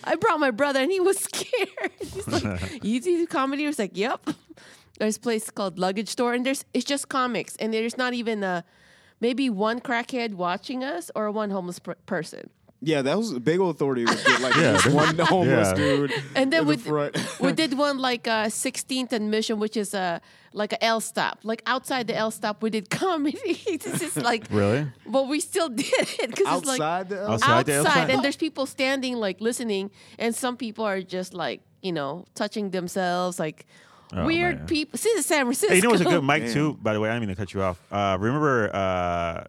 I 0.05 0.17
brought 0.17 0.41
my 0.41 0.51
brother, 0.51 0.81
and 0.81 0.91
he 0.91 1.01
was 1.01 1.19
scared. 1.31 1.91
He's 2.01 2.29
like, 2.29 2.85
"You 2.85 3.01
do 3.01 3.27
comedy?" 3.27 3.65
I 3.65 3.69
was 3.69 3.79
like, 3.79 3.97
"Yep." 3.97 4.31
There's 4.99 5.17
a 5.19 5.21
place 5.21 5.51
called 5.51 5.79
Luggage 5.79 6.09
Store, 6.09 6.33
and 6.35 6.45
there's 6.45 6.65
it's 6.75 6.85
just 6.85 7.09
comics, 7.09 7.57
and 7.57 7.73
there's 7.73 7.97
not 7.97 8.15
even 8.15 8.43
a 8.43 8.65
maybe 9.21 9.49
one 9.51 9.81
crackhead 9.81 10.35
watching 10.35 10.85
us 10.85 11.11
or 11.15 11.31
one 11.31 11.51
homeless 11.51 11.79
per- 11.79 11.97
person. 12.07 12.51
Yeah, 12.83 13.01
that 13.03 13.17
was 13.17 13.33
a 13.33 13.41
Bagel 13.41 13.71
Authority 13.71 14.05
would 14.05 14.23
get 14.27 14.41
like 14.41 14.55
Yeah, 14.57 14.73
this 14.73 14.85
there's- 14.85 14.95
one 14.95 15.19
homeless 15.27 15.69
yeah. 15.69 15.75
dude 15.75 16.13
And 16.35 16.53
then 16.53 16.63
in 16.63 16.69
we 16.69 16.77
the 16.77 16.83
front. 16.83 17.41
we 17.41 17.53
did 17.63 17.77
one 17.77 17.99
like 17.99 18.29
uh, 18.29 18.47
16th 18.47 19.13
and 19.13 19.31
Mission, 19.31 19.59
which 19.59 19.77
is 19.77 19.95
a 19.95 20.21
like 20.53 20.73
a 20.73 20.85
L 20.85 21.01
stop. 21.01 21.41
Like 21.43 21.63
outside 21.67 22.07
the 22.07 22.15
L 22.17 22.31
stop, 22.31 22.63
we 22.63 22.71
did 22.71 22.89
comedy. 22.91 23.39
this 23.83 24.03
is 24.03 24.17
like 24.17 24.47
Really? 24.51 24.87
But 25.07 25.27
we 25.29 25.41
still 25.41 25.69
did 25.71 25.87
it 26.21 26.31
because 26.31 26.59
it's 26.59 26.67
like 26.67 26.81
outside 26.81 27.09
the 27.09 27.31
Outside 27.31 27.67
the 27.67 27.73
L 27.75 27.85
stop? 27.85 28.09
and 28.11 28.23
there's 28.23 28.37
people 28.37 28.67
standing 28.67 29.17
like 29.17 29.41
listening, 29.41 29.91
and 30.19 30.35
some 30.35 30.57
people 30.57 30.85
are 30.85 31.01
just 31.03 31.33
like 31.35 31.61
you 31.83 31.93
know 31.93 32.25
touching 32.35 32.71
themselves, 32.71 33.39
like 33.39 33.67
Oh, 34.13 34.25
weird 34.25 34.59
man. 34.59 34.67
people. 34.69 34.93
This 34.93 35.05
is 35.07 35.27
San 35.27 35.47
Francisco. 35.47 35.71
Hey, 35.71 35.77
you 35.77 35.83
know 35.83 35.91
what's 35.91 36.01
a 36.01 36.05
good 36.05 36.23
mic 36.23 36.45
Damn. 36.45 36.53
too? 36.55 36.79
By 36.81 36.93
the 36.95 37.01
way, 37.01 37.09
I 37.11 37.15
didn't 37.15 37.27
mean 37.27 37.35
to 37.35 37.41
cut 37.43 37.53
you 37.53 37.61
off. 37.63 37.81
Uh, 37.91 38.17
remember 38.21 38.71
uh, 38.73 39.45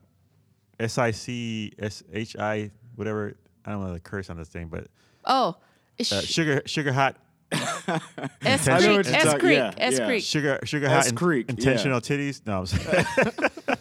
S 0.79 0.97
I 0.97 1.11
C 1.11 1.73
S 1.77 2.01
H 2.11 2.35
I 2.37 2.71
whatever. 2.97 3.35
I 3.65 3.71
don't 3.71 3.83
know 3.85 3.93
the 3.93 3.99
curse 3.99 4.29
on 4.29 4.37
this 4.37 4.49
thing, 4.49 4.67
but 4.67 4.87
oh, 5.25 5.55
it's 5.97 6.11
uh, 6.11 6.21
sh- 6.21 6.25
sugar 6.25 6.61
sugar 6.65 6.91
hot 6.91 7.15
S 7.51 8.67
I 8.67 8.79
know 8.79 8.95
Creek, 9.01 9.07
S 9.07 9.33
Creek, 9.39 9.59
S 9.77 9.99
Creek. 9.99 10.23
sugar 10.23 10.59
sugar 10.63 10.85
S 10.87 10.91
hot 10.91 11.07
in- 11.09 11.15
Creek, 11.15 11.45
yeah. 11.47 11.53
intentional 11.55 12.01
titties. 12.01 12.41
No, 12.45 12.59
I'm 12.59 12.65
sorry. 12.65 13.05
Uh, 13.67 13.75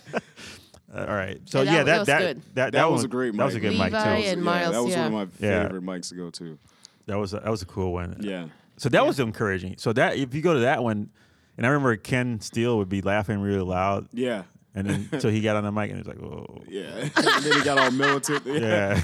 all 0.97 1.07
right. 1.15 1.41
So 1.47 1.63
Yeah, 1.63 1.73
yeah, 1.79 1.83
that- 1.83 1.85
that 1.85 1.87
that 1.87 1.99
was 1.99 2.07
that 2.07 2.19
good. 2.21 2.37
that, 2.37 2.55
That 2.55 2.73
that 2.73 2.91
was 2.91 3.05
a 3.05 3.09
great 3.09 3.37
That 3.37 3.45
was 3.45 3.55
a 3.55 3.61
good 3.61 3.79
mic 3.79 3.91
too. 3.91 3.97
and 3.97 4.25
yeah, 4.25 4.35
Miles, 4.37 4.73
that 4.73 4.83
was 4.83 4.93
yeah. 4.93 5.09
one 5.09 5.23
of 5.23 5.41
my 5.41 5.47
Yeah. 5.49 5.63
favorite 5.65 5.85
mics 5.85 6.09
to 6.11 6.15
go 6.15 6.31
to. 6.31 6.59
That 7.07 7.19
was 7.19 7.35
a, 7.35 7.41
that 7.41 7.51
was 7.51 7.63
a 7.63 7.67
cool 7.67 7.93
one. 7.93 8.17
Yeah. 8.21 8.47
So 8.79 8.89
that 8.91 9.07
was 9.07 9.21
encouraging. 9.21 9.77
So 9.79 9.93
that 9.95 10.17
if 10.17 10.35
you 10.35 10.43
go 10.43 10.55
to 10.55 10.61
that 10.61 10.83
one, 10.83 11.11
and 11.57 11.65
I 11.67 11.71
remember 11.71 11.97
Ken 11.97 12.41
Steele 12.41 12.77
would 12.79 12.89
be 12.89 13.01
laughing 13.03 13.41
really 13.41 13.63
loud, 13.63 14.09
Yeah. 14.13 14.43
And 14.77 14.87
then 14.89 15.09
so 15.21 15.29
he 15.31 15.41
got 15.41 15.57
on 15.57 15.65
the 15.65 15.73
mic 15.73 15.91
and 15.91 15.99
he 16.05 16.09
was 16.09 16.17
like, 16.17 16.23
"Oh, 16.23 16.63
Yeah. 16.69 17.09
and 17.17 17.45
then 17.45 17.53
he 17.59 17.63
got 17.65 17.79
all 17.79 17.91
militant. 17.91 18.43
yeah, 18.47 19.01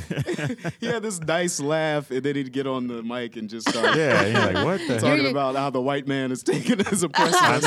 he 0.79 0.87
had 0.87 1.03
this 1.03 1.19
nice 1.21 1.59
laugh, 1.61 2.11
and 2.13 2.23
then 2.23 2.37
he'd 2.37 2.53
get 2.53 2.67
on 2.69 2.87
the 2.87 3.03
mic 3.03 3.37
and 3.37 3.49
just 3.51 3.69
start 3.69 3.97
yeah." 3.97 4.23
And 4.23 4.33
you're 4.33 4.53
like, 4.53 4.65
"What 4.65 4.87
the?" 4.87 4.99
talking 5.01 5.27
about 5.31 5.57
how 5.57 5.71
the 5.71 5.81
white 5.81 6.07
man 6.07 6.31
is 6.31 6.43
taking 6.45 6.79
his 6.85 7.03
I 7.03 7.07
oppressors. 7.07 7.65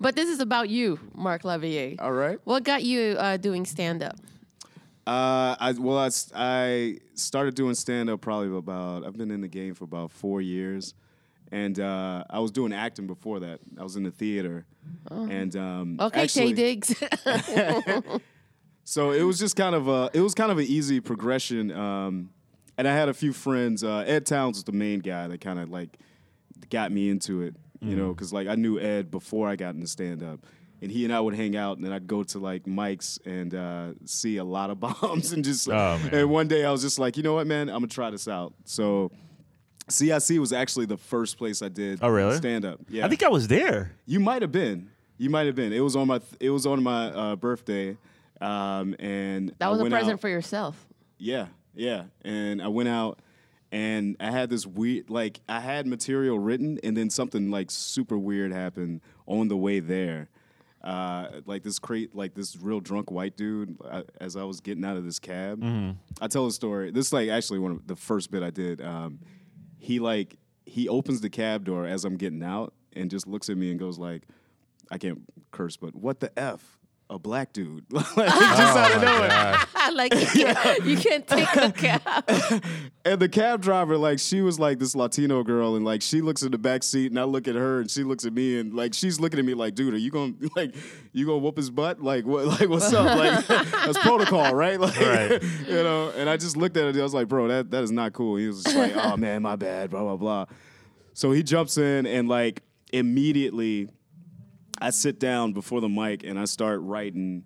But 0.00 0.14
this 0.16 0.28
is 0.28 0.40
about 0.40 0.68
you, 0.68 0.98
Mark 1.14 1.42
Lavier. 1.42 1.96
all 2.00 2.12
right. 2.12 2.38
What 2.44 2.64
got 2.64 2.82
you 2.84 3.16
uh, 3.18 3.36
doing 3.36 3.64
stand 3.66 4.02
up? 4.02 4.16
Uh, 5.06 5.54
I 5.60 5.74
well, 5.78 5.98
I, 5.98 6.06
s- 6.06 6.32
I 6.34 6.98
started 7.14 7.54
doing 7.54 7.74
stand 7.74 8.10
up 8.10 8.20
probably 8.20 8.56
about. 8.56 9.04
I've 9.06 9.16
been 9.16 9.30
in 9.30 9.40
the 9.40 9.48
game 9.48 9.74
for 9.74 9.84
about 9.84 10.10
four 10.10 10.40
years, 10.40 10.94
and 11.52 11.78
uh, 11.78 12.24
I 12.28 12.38
was 12.40 12.50
doing 12.50 12.72
acting 12.72 13.06
before 13.06 13.40
that. 13.40 13.60
I 13.78 13.82
was 13.82 13.96
in 13.96 14.02
the 14.02 14.10
theater, 14.10 14.66
and 15.10 15.54
um, 15.56 15.96
Okay, 16.00 16.22
actually, 16.22 16.52
Taye 16.52 16.56
Diggs. 16.56 17.02
So 18.88 19.10
it 19.10 19.22
was 19.22 19.40
just 19.40 19.56
kind 19.56 19.74
of 19.74 19.88
a 19.88 20.10
it 20.14 20.20
was 20.20 20.32
kind 20.32 20.52
of 20.52 20.58
an 20.58 20.64
easy 20.64 21.00
progression. 21.00 21.72
Um, 21.72 22.30
and 22.78 22.86
I 22.86 22.92
had 22.94 23.08
a 23.08 23.14
few 23.14 23.32
friends. 23.32 23.82
Uh, 23.82 24.04
Ed 24.06 24.26
Towns 24.26 24.58
was 24.58 24.64
the 24.64 24.70
main 24.70 25.00
guy 25.00 25.26
that 25.26 25.40
kind 25.40 25.58
of 25.58 25.70
like 25.70 25.98
got 26.70 26.92
me 26.92 27.08
into 27.10 27.42
it. 27.42 27.56
You 27.80 27.96
know, 27.96 28.08
because 28.14 28.32
like 28.32 28.46
I 28.48 28.54
knew 28.54 28.78
Ed 28.78 29.10
before 29.10 29.48
I 29.48 29.56
got 29.56 29.74
into 29.74 29.86
stand 29.88 30.22
up. 30.22 30.40
And 30.80 30.90
he 30.90 31.04
and 31.04 31.12
I 31.12 31.18
would 31.20 31.34
hang 31.34 31.56
out, 31.56 31.78
and 31.78 31.84
then 31.84 31.92
I'd 31.92 32.06
go 32.06 32.22
to 32.22 32.38
like 32.38 32.64
mics 32.64 33.18
and 33.26 33.54
uh, 33.54 33.92
see 34.04 34.36
a 34.36 34.44
lot 34.44 34.70
of 34.70 34.78
bombs, 34.80 35.32
and 35.32 35.42
just. 35.44 35.68
Oh, 35.68 35.98
and 36.12 36.30
one 36.30 36.46
day 36.48 36.64
I 36.64 36.70
was 36.70 36.82
just 36.82 36.98
like, 36.98 37.16
you 37.16 37.22
know 37.22 37.34
what, 37.34 37.46
man, 37.46 37.68
I'm 37.68 37.76
gonna 37.76 37.88
try 37.88 38.10
this 38.10 38.28
out. 38.28 38.54
So, 38.66 39.10
CIC 39.88 40.38
was 40.40 40.52
actually 40.52 40.86
the 40.86 40.96
first 40.96 41.38
place 41.38 41.62
I 41.62 41.68
did. 41.68 42.00
Oh, 42.02 42.08
really? 42.08 42.36
Stand 42.36 42.64
up. 42.64 42.80
Yeah. 42.88 43.06
I 43.06 43.08
think 43.08 43.22
I 43.22 43.28
was 43.28 43.48
there. 43.48 43.92
You 44.04 44.20
might 44.20 44.42
have 44.42 44.52
been. 44.52 44.90
You 45.18 45.30
might 45.30 45.46
have 45.46 45.54
been. 45.54 45.72
It 45.72 45.80
was 45.80 45.96
on 45.96 46.08
my. 46.08 46.20
It 46.40 46.50
was 46.50 46.66
on 46.66 46.82
my 46.82 47.06
uh, 47.06 47.36
birthday, 47.36 47.96
um, 48.40 48.94
and 48.98 49.50
that 49.58 49.66
I 49.66 49.70
was 49.70 49.80
a 49.80 49.86
present 49.86 50.14
out- 50.14 50.20
for 50.20 50.28
yourself. 50.28 50.86
Yeah, 51.18 51.46
yeah. 51.74 52.04
And 52.22 52.60
I 52.60 52.68
went 52.68 52.88
out, 52.90 53.20
and 53.72 54.16
I 54.20 54.30
had 54.30 54.50
this 54.50 54.66
weird. 54.66 55.08
Like 55.08 55.40
I 55.48 55.60
had 55.60 55.86
material 55.86 56.38
written, 56.38 56.78
and 56.84 56.96
then 56.96 57.08
something 57.08 57.50
like 57.50 57.70
super 57.70 58.18
weird 58.18 58.52
happened 58.52 59.00
on 59.26 59.48
the 59.48 59.56
way 59.56 59.80
there. 59.80 60.28
Uh, 60.84 61.40
like 61.46 61.62
this 61.62 61.78
crate, 61.78 62.14
like 62.14 62.34
this 62.34 62.56
real 62.56 62.80
drunk 62.80 63.10
white 63.10 63.36
dude. 63.36 63.76
uh 63.88 64.02
as 64.20 64.36
I 64.36 64.44
was 64.44 64.60
getting 64.60 64.84
out 64.84 64.96
of 64.96 65.04
this 65.04 65.18
cab, 65.18 65.64
I 66.20 66.26
tell 66.28 66.46
a 66.46 66.52
story. 66.52 66.90
This 66.90 67.06
is 67.06 67.12
like 67.12 67.28
actually 67.30 67.58
one 67.60 67.72
of 67.72 67.86
the 67.86 67.96
first 67.96 68.30
bit 68.30 68.42
I 68.42 68.50
did. 68.50 68.80
Um, 68.82 69.18
he 69.78 69.98
like 69.98 70.36
he 70.64 70.88
opens 70.88 71.20
the 71.20 71.30
cab 71.30 71.64
door 71.64 71.86
as 71.86 72.04
I'm 72.04 72.16
getting 72.16 72.42
out 72.42 72.74
and 72.94 73.10
just 73.10 73.26
looks 73.26 73.48
at 73.48 73.56
me 73.56 73.70
and 73.70 73.78
goes 73.78 73.98
like, 73.98 74.22
I 74.90 74.98
can't 74.98 75.22
curse, 75.52 75.76
but 75.76 75.94
what 75.94 76.20
the 76.20 76.36
f? 76.38 76.78
A 77.08 77.20
black 77.20 77.52
dude, 77.52 77.84
like, 77.92 78.04
oh 78.16 78.24
just 78.24 78.76
out 78.76 78.96
of 78.96 79.02
Oh, 79.02 79.06
nowhere. 79.06 79.94
Like 79.94 80.12
you 80.34 80.44
can't, 80.44 80.84
you 80.84 80.96
can't 80.96 81.26
take 81.26 81.54
a 81.56 81.70
cab. 81.70 82.62
And 83.04 83.20
the 83.20 83.28
cab 83.28 83.62
driver, 83.62 83.96
like, 83.96 84.18
she 84.18 84.40
was 84.40 84.58
like 84.58 84.80
this 84.80 84.96
Latino 84.96 85.44
girl, 85.44 85.76
and 85.76 85.84
like 85.84 86.02
she 86.02 86.20
looks 86.20 86.42
in 86.42 86.50
the 86.50 86.58
back 86.58 86.82
seat, 86.82 87.12
and 87.12 87.20
I 87.20 87.22
look 87.22 87.46
at 87.46 87.54
her, 87.54 87.78
and 87.78 87.88
she 87.88 88.02
looks 88.02 88.24
at 88.26 88.32
me, 88.32 88.58
and 88.58 88.74
like 88.74 88.92
she's 88.94 89.20
looking 89.20 89.38
at 89.38 89.44
me 89.44 89.54
like, 89.54 89.76
dude, 89.76 89.94
are 89.94 89.98
you 89.98 90.10
gonna 90.10 90.32
like 90.56 90.74
you 91.12 91.24
gonna 91.26 91.38
whoop 91.38 91.56
his 91.56 91.70
butt? 91.70 92.02
Like 92.02 92.26
what? 92.26 92.44
Like 92.46 92.68
what's 92.68 92.92
up? 92.92 93.16
Like 93.16 93.46
that's 93.46 93.98
protocol, 93.98 94.52
right? 94.56 94.80
Like 94.80 94.98
Right. 95.00 95.40
you 95.68 95.74
know. 95.84 96.10
And 96.16 96.28
I 96.28 96.36
just 96.36 96.56
looked 96.56 96.76
at 96.76 96.86
it, 96.86 96.98
I 96.98 97.02
was 97.04 97.14
like, 97.14 97.28
bro, 97.28 97.46
that 97.46 97.70
that 97.70 97.84
is 97.84 97.92
not 97.92 98.12
cool. 98.14 98.34
He 98.36 98.48
was 98.48 98.64
just 98.64 98.74
like, 98.76 98.96
oh 98.96 99.16
man, 99.16 99.42
my 99.42 99.54
bad, 99.54 99.90
blah 99.90 100.02
blah 100.02 100.16
blah. 100.16 100.46
So 101.14 101.30
he 101.30 101.44
jumps 101.44 101.78
in, 101.78 102.06
and 102.06 102.28
like 102.28 102.62
immediately, 102.92 103.88
I 104.80 104.90
sit 104.90 105.18
down 105.18 105.52
before 105.52 105.80
the 105.80 105.88
mic, 105.88 106.24
and 106.24 106.38
I 106.38 106.44
start 106.44 106.80
writing 106.82 107.44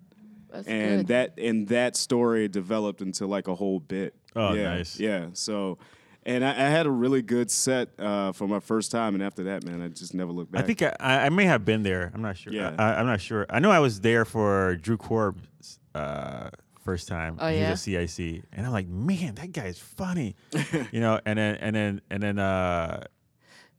That's 0.51 0.67
and 0.67 0.99
good. 0.99 1.07
that 1.07 1.39
and 1.39 1.67
that 1.69 1.95
story 1.95 2.47
developed 2.47 3.01
into 3.01 3.25
like 3.27 3.47
a 3.47 3.55
whole 3.55 3.79
bit. 3.79 4.15
Oh, 4.35 4.53
yeah, 4.53 4.75
nice. 4.75 4.99
Yeah. 4.99 5.27
So, 5.33 5.77
and 6.25 6.43
I, 6.45 6.51
I 6.51 6.69
had 6.69 6.85
a 6.85 6.91
really 6.91 7.21
good 7.21 7.49
set 7.51 7.89
uh, 7.99 8.31
for 8.31 8.47
my 8.47 8.59
first 8.59 8.91
time, 8.91 9.13
and 9.15 9.23
after 9.23 9.43
that, 9.43 9.65
man, 9.65 9.81
I 9.81 9.87
just 9.89 10.13
never 10.13 10.31
looked 10.31 10.51
back. 10.51 10.63
I 10.63 10.67
think 10.67 10.81
I, 10.83 10.95
I 10.99 11.29
may 11.29 11.45
have 11.45 11.65
been 11.65 11.83
there. 11.83 12.11
I'm 12.13 12.21
not 12.21 12.37
sure. 12.37 12.53
Yeah. 12.53 12.75
I, 12.77 12.95
I'm 12.95 13.05
not 13.05 13.19
sure. 13.21 13.45
I 13.49 13.59
know 13.59 13.71
I 13.71 13.79
was 13.79 14.01
there 14.01 14.23
for 14.25 14.75
Drew 14.75 14.97
Corb's 14.97 15.79
uh, 15.95 16.49
first 16.83 17.07
time. 17.07 17.37
Oh, 17.39 17.47
He 17.49 17.57
yeah? 17.59 17.71
was 17.71 17.87
at 17.87 18.09
CIC, 18.09 18.43
and 18.53 18.65
I'm 18.65 18.71
like, 18.71 18.87
man, 18.87 19.35
that 19.35 19.51
guy's 19.51 19.79
funny, 19.79 20.35
you 20.91 20.99
know. 21.01 21.19
And 21.25 21.37
then 21.39 21.55
and 21.55 21.75
then 21.75 22.01
and 22.09 22.23
then 22.23 22.39
uh, 22.39 23.03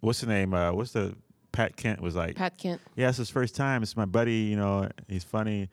what's 0.00 0.20
the 0.20 0.26
name? 0.26 0.52
Uh, 0.52 0.72
what's 0.72 0.92
the 0.92 1.14
Pat 1.52 1.76
Kent 1.76 2.00
was 2.00 2.14
like? 2.16 2.34
Pat 2.36 2.56
Kent. 2.58 2.80
yeah, 2.96 3.08
it's 3.10 3.18
his 3.18 3.30
first 3.30 3.54
time. 3.54 3.82
It's 3.82 3.96
my 3.96 4.04
buddy, 4.06 4.34
you 4.50 4.56
know, 4.56 4.88
he's 5.08 5.24
funny. 5.24 5.68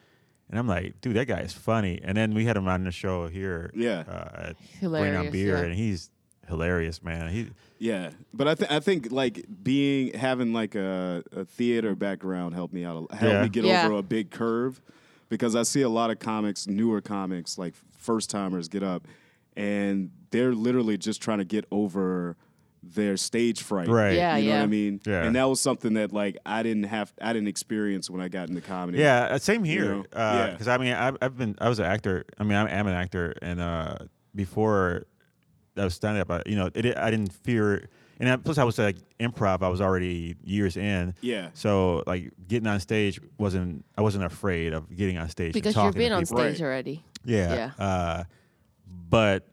And 0.50 0.58
I'm 0.60 0.68
like, 0.68 1.00
dude, 1.02 1.16
that 1.16 1.26
guy 1.28 1.40
is 1.42 1.54
funny. 1.54 2.00
And 2.04 2.18
then 2.18 2.34
we 2.34 2.44
had 2.46 2.58
him 2.58 2.68
on 2.68 2.84
the 2.84 2.92
show 2.92 3.28
here. 3.28 3.72
Yeah. 3.76 4.04
Uh, 4.08 4.12
at 4.50 4.56
Bring 4.58 4.58
Hilarious. 4.82 5.18
on 5.26 5.32
Beer, 5.32 5.58
yeah. 5.58 5.64
and 5.64 5.74
he's 5.76 6.10
hilarious, 6.48 7.04
man. 7.04 7.30
He 7.30 7.50
yeah, 7.78 8.10
but 8.34 8.48
I 8.48 8.56
think 8.56 8.72
I 8.72 8.80
think 8.80 9.12
like 9.12 9.46
being 9.64 10.14
having 10.14 10.52
like 10.52 10.74
a, 10.76 11.24
a 11.32 11.46
theater 11.46 11.96
background 11.96 12.56
helped 12.56 12.74
me 12.74 12.84
out. 12.84 13.08
a- 13.12 13.16
Helped 13.16 13.34
Yeah. 13.34 13.44
me 13.44 13.50
get 13.50 13.64
Yeah. 13.66 13.86
over 13.86 14.00
a 14.00 14.02
big 14.04 14.32
curve 14.32 14.82
because 15.30 15.56
I 15.56 15.62
see 15.64 15.82
a 15.84 15.90
lot 15.90 16.10
of 16.10 16.18
comics, 16.20 16.66
newer 16.68 17.00
comics, 17.02 17.58
like 17.60 17.76
first 17.98 18.30
timers, 18.32 18.68
get 18.68 18.82
up, 18.84 19.08
and 19.56 20.10
they're 20.32 20.54
literally 20.54 20.98
just 20.98 21.22
trying 21.22 21.38
to 21.38 21.46
get 21.46 21.66
over 21.72 22.36
their 22.82 23.18
stage 23.18 23.62
fright. 23.62 23.88
Right. 23.88 24.16
Yeah, 24.16 24.38
you 24.38 24.50
know 24.50 24.52
what 24.52 24.58
yeah. 24.58 24.64
I 24.64 24.68
mean? 24.68 25.02
Yeah. 25.06 25.24
And 25.24 25.36
that 25.36 25.44
was 25.46 25.60
something 25.60 25.94
that 25.94 26.14
like 26.14 26.38
I 26.46 26.64
didn't 26.64 26.84
have 26.84 27.14
I 27.22 27.34
didn't 27.34 27.48
experience 27.48 28.10
when 28.10 28.22
I 28.22 28.28
got 28.28 28.50
into 28.50 28.62
comedy. 28.62 29.00
Yeah, 29.00 29.30
uh, 29.32 29.38
same 29.38 29.64
here. 29.64 29.96
know? 29.96 30.06
Yeah. 30.14 30.52
Because 30.52 30.68
I 30.68 30.78
mean, 30.78 30.94
I've, 30.94 31.18
I've 31.22 31.38
been 31.38 31.56
I 31.60 31.70
was 31.70 31.80
an 31.80 31.86
actor. 31.86 32.26
I 32.38 32.44
mean, 32.44 32.54
I 32.54 32.70
am 32.72 32.88
an 32.88 32.94
actor, 32.94 33.36
and 33.42 33.60
uh, 33.60 33.96
before 34.36 35.06
I 35.78 35.84
was 35.84 35.94
standing 35.94 36.22
up, 36.22 36.32
I, 36.32 36.42
you 36.46 36.56
know, 36.56 36.70
it, 36.74 36.98
I 36.98 37.12
didn't 37.12 37.34
fear. 37.34 37.90
And 38.22 38.30
I, 38.30 38.36
plus, 38.36 38.58
I 38.58 38.66
was 38.66 38.78
like 38.78 38.98
improv. 39.20 39.62
I 39.62 39.70
was 39.70 39.80
already 39.80 40.36
years 40.44 40.76
in. 40.76 41.14
Yeah. 41.22 41.50
So 41.54 42.04
like 42.06 42.32
getting 42.48 42.68
on 42.68 42.80
stage 42.82 43.20
wasn't. 43.38 43.86
I 43.98 44.02
wasn't 44.02 44.26
afraid 44.26 44.74
of 44.74 44.94
getting 44.96 45.18
on 45.18 45.30
stage 45.30 45.48
and 45.48 45.54
because 45.54 45.76
you've 45.76 45.86
talking 45.86 46.00
been 46.00 46.12
on 46.12 46.26
stage 46.26 46.60
Right. 46.60 46.62
already. 46.62 47.04
Yeah. 47.24 47.72
Uh, 47.80 48.24
but 48.88 49.48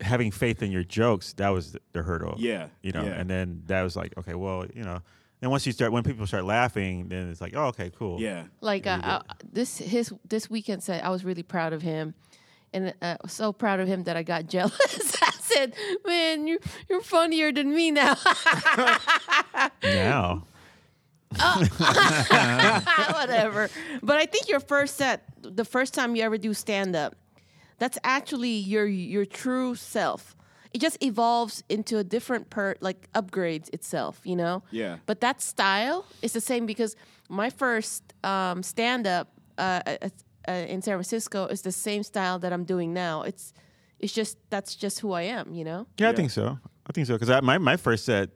having 0.00 0.30
faith 0.30 0.62
in 0.62 0.70
your 0.70 0.84
jokes, 0.84 1.32
that 1.34 1.48
was 1.48 1.72
the, 1.72 1.80
the 1.92 2.02
hurdle. 2.02 2.34
Yeah, 2.38 2.68
You 2.82 2.92
know, 2.92 3.04
yeah. 3.04 3.12
and 3.14 3.28
then 3.30 3.62
that 3.66 3.82
was 3.82 3.96
like, 3.96 4.16
okay, 4.18 4.34
well, 4.34 4.66
you 4.74 4.82
know, 4.82 5.00
and 5.42 5.50
once 5.50 5.66
you 5.66 5.72
start, 5.72 5.92
when 5.92 6.02
people 6.02 6.26
start 6.26 6.44
laughing, 6.44 7.08
then 7.08 7.28
it's 7.30 7.40
like, 7.40 7.54
oh, 7.54 7.66
okay, 7.66 7.90
cool. 7.96 8.20
Yeah. 8.20 8.44
Like 8.60 8.86
uh, 8.86 9.00
uh, 9.02 9.22
this, 9.52 9.78
his 9.78 10.12
this 10.26 10.48
weekend 10.50 10.82
said 10.82 11.02
I 11.02 11.10
was 11.10 11.24
really 11.24 11.42
proud 11.42 11.72
of 11.74 11.82
him, 11.82 12.14
and 12.72 12.94
uh, 13.02 13.16
so 13.26 13.52
proud 13.52 13.78
of 13.80 13.86
him 13.86 14.04
that 14.04 14.16
I 14.16 14.22
got 14.22 14.46
jealous. 14.48 15.16
I 15.22 15.30
said, 15.40 15.74
"Man, 16.06 16.46
you 16.46 16.58
you're 16.88 17.02
funnier 17.02 17.52
than 17.52 17.74
me 17.74 17.90
now." 17.90 18.16
Now. 19.82 20.44
Whatever. 23.12 23.68
But 24.02 24.16
I 24.16 24.26
think 24.26 24.48
your 24.48 24.60
first 24.60 24.96
set, 24.96 25.24
the 25.42 25.64
first 25.64 25.92
time 25.94 26.16
you 26.16 26.22
ever 26.22 26.38
do 26.38 26.54
stand 26.54 26.96
up, 26.96 27.14
that's 27.78 27.98
actually 28.02 28.50
your 28.72 28.86
your 28.86 29.24
true 29.26 29.74
self. 29.74 30.34
it 30.74 30.80
just 30.82 30.98
evolves 31.02 31.62
into 31.68 31.96
a 31.98 32.04
different 32.04 32.50
per 32.50 32.74
like 32.80 33.08
upgrades 33.12 33.68
itself, 33.72 34.20
you 34.24 34.36
know. 34.36 34.62
Yeah. 34.70 34.96
But 35.06 35.20
that 35.20 35.40
style 35.40 36.04
is 36.22 36.32
the 36.32 36.40
same 36.40 36.66
because 36.66 36.96
my 37.28 37.50
first 37.50 38.02
um, 38.24 38.62
stand 38.62 39.06
up 39.06 39.26
uh, 39.58 39.80
uh, 39.86 40.08
uh, 40.48 40.52
in 40.52 40.82
San 40.82 40.94
Francisco 40.96 41.46
is 41.46 41.62
the 41.62 41.72
same 41.72 42.02
style 42.02 42.38
that 42.40 42.52
I'm 42.52 42.64
doing 42.64 42.92
now. 42.92 43.22
It's 43.22 43.52
it's 43.98 44.12
just 44.12 44.36
that's 44.50 44.76
just 44.76 45.00
who 45.00 45.12
I 45.12 45.22
am, 45.22 45.54
you 45.54 45.64
know. 45.64 45.86
Yeah, 45.98 46.10
I 46.10 46.14
think 46.14 46.30
so. 46.30 46.58
I 46.88 46.92
think 46.92 47.06
so 47.06 47.14
because 47.18 47.42
my 47.42 47.58
my 47.58 47.76
first 47.76 48.04
set 48.04 48.28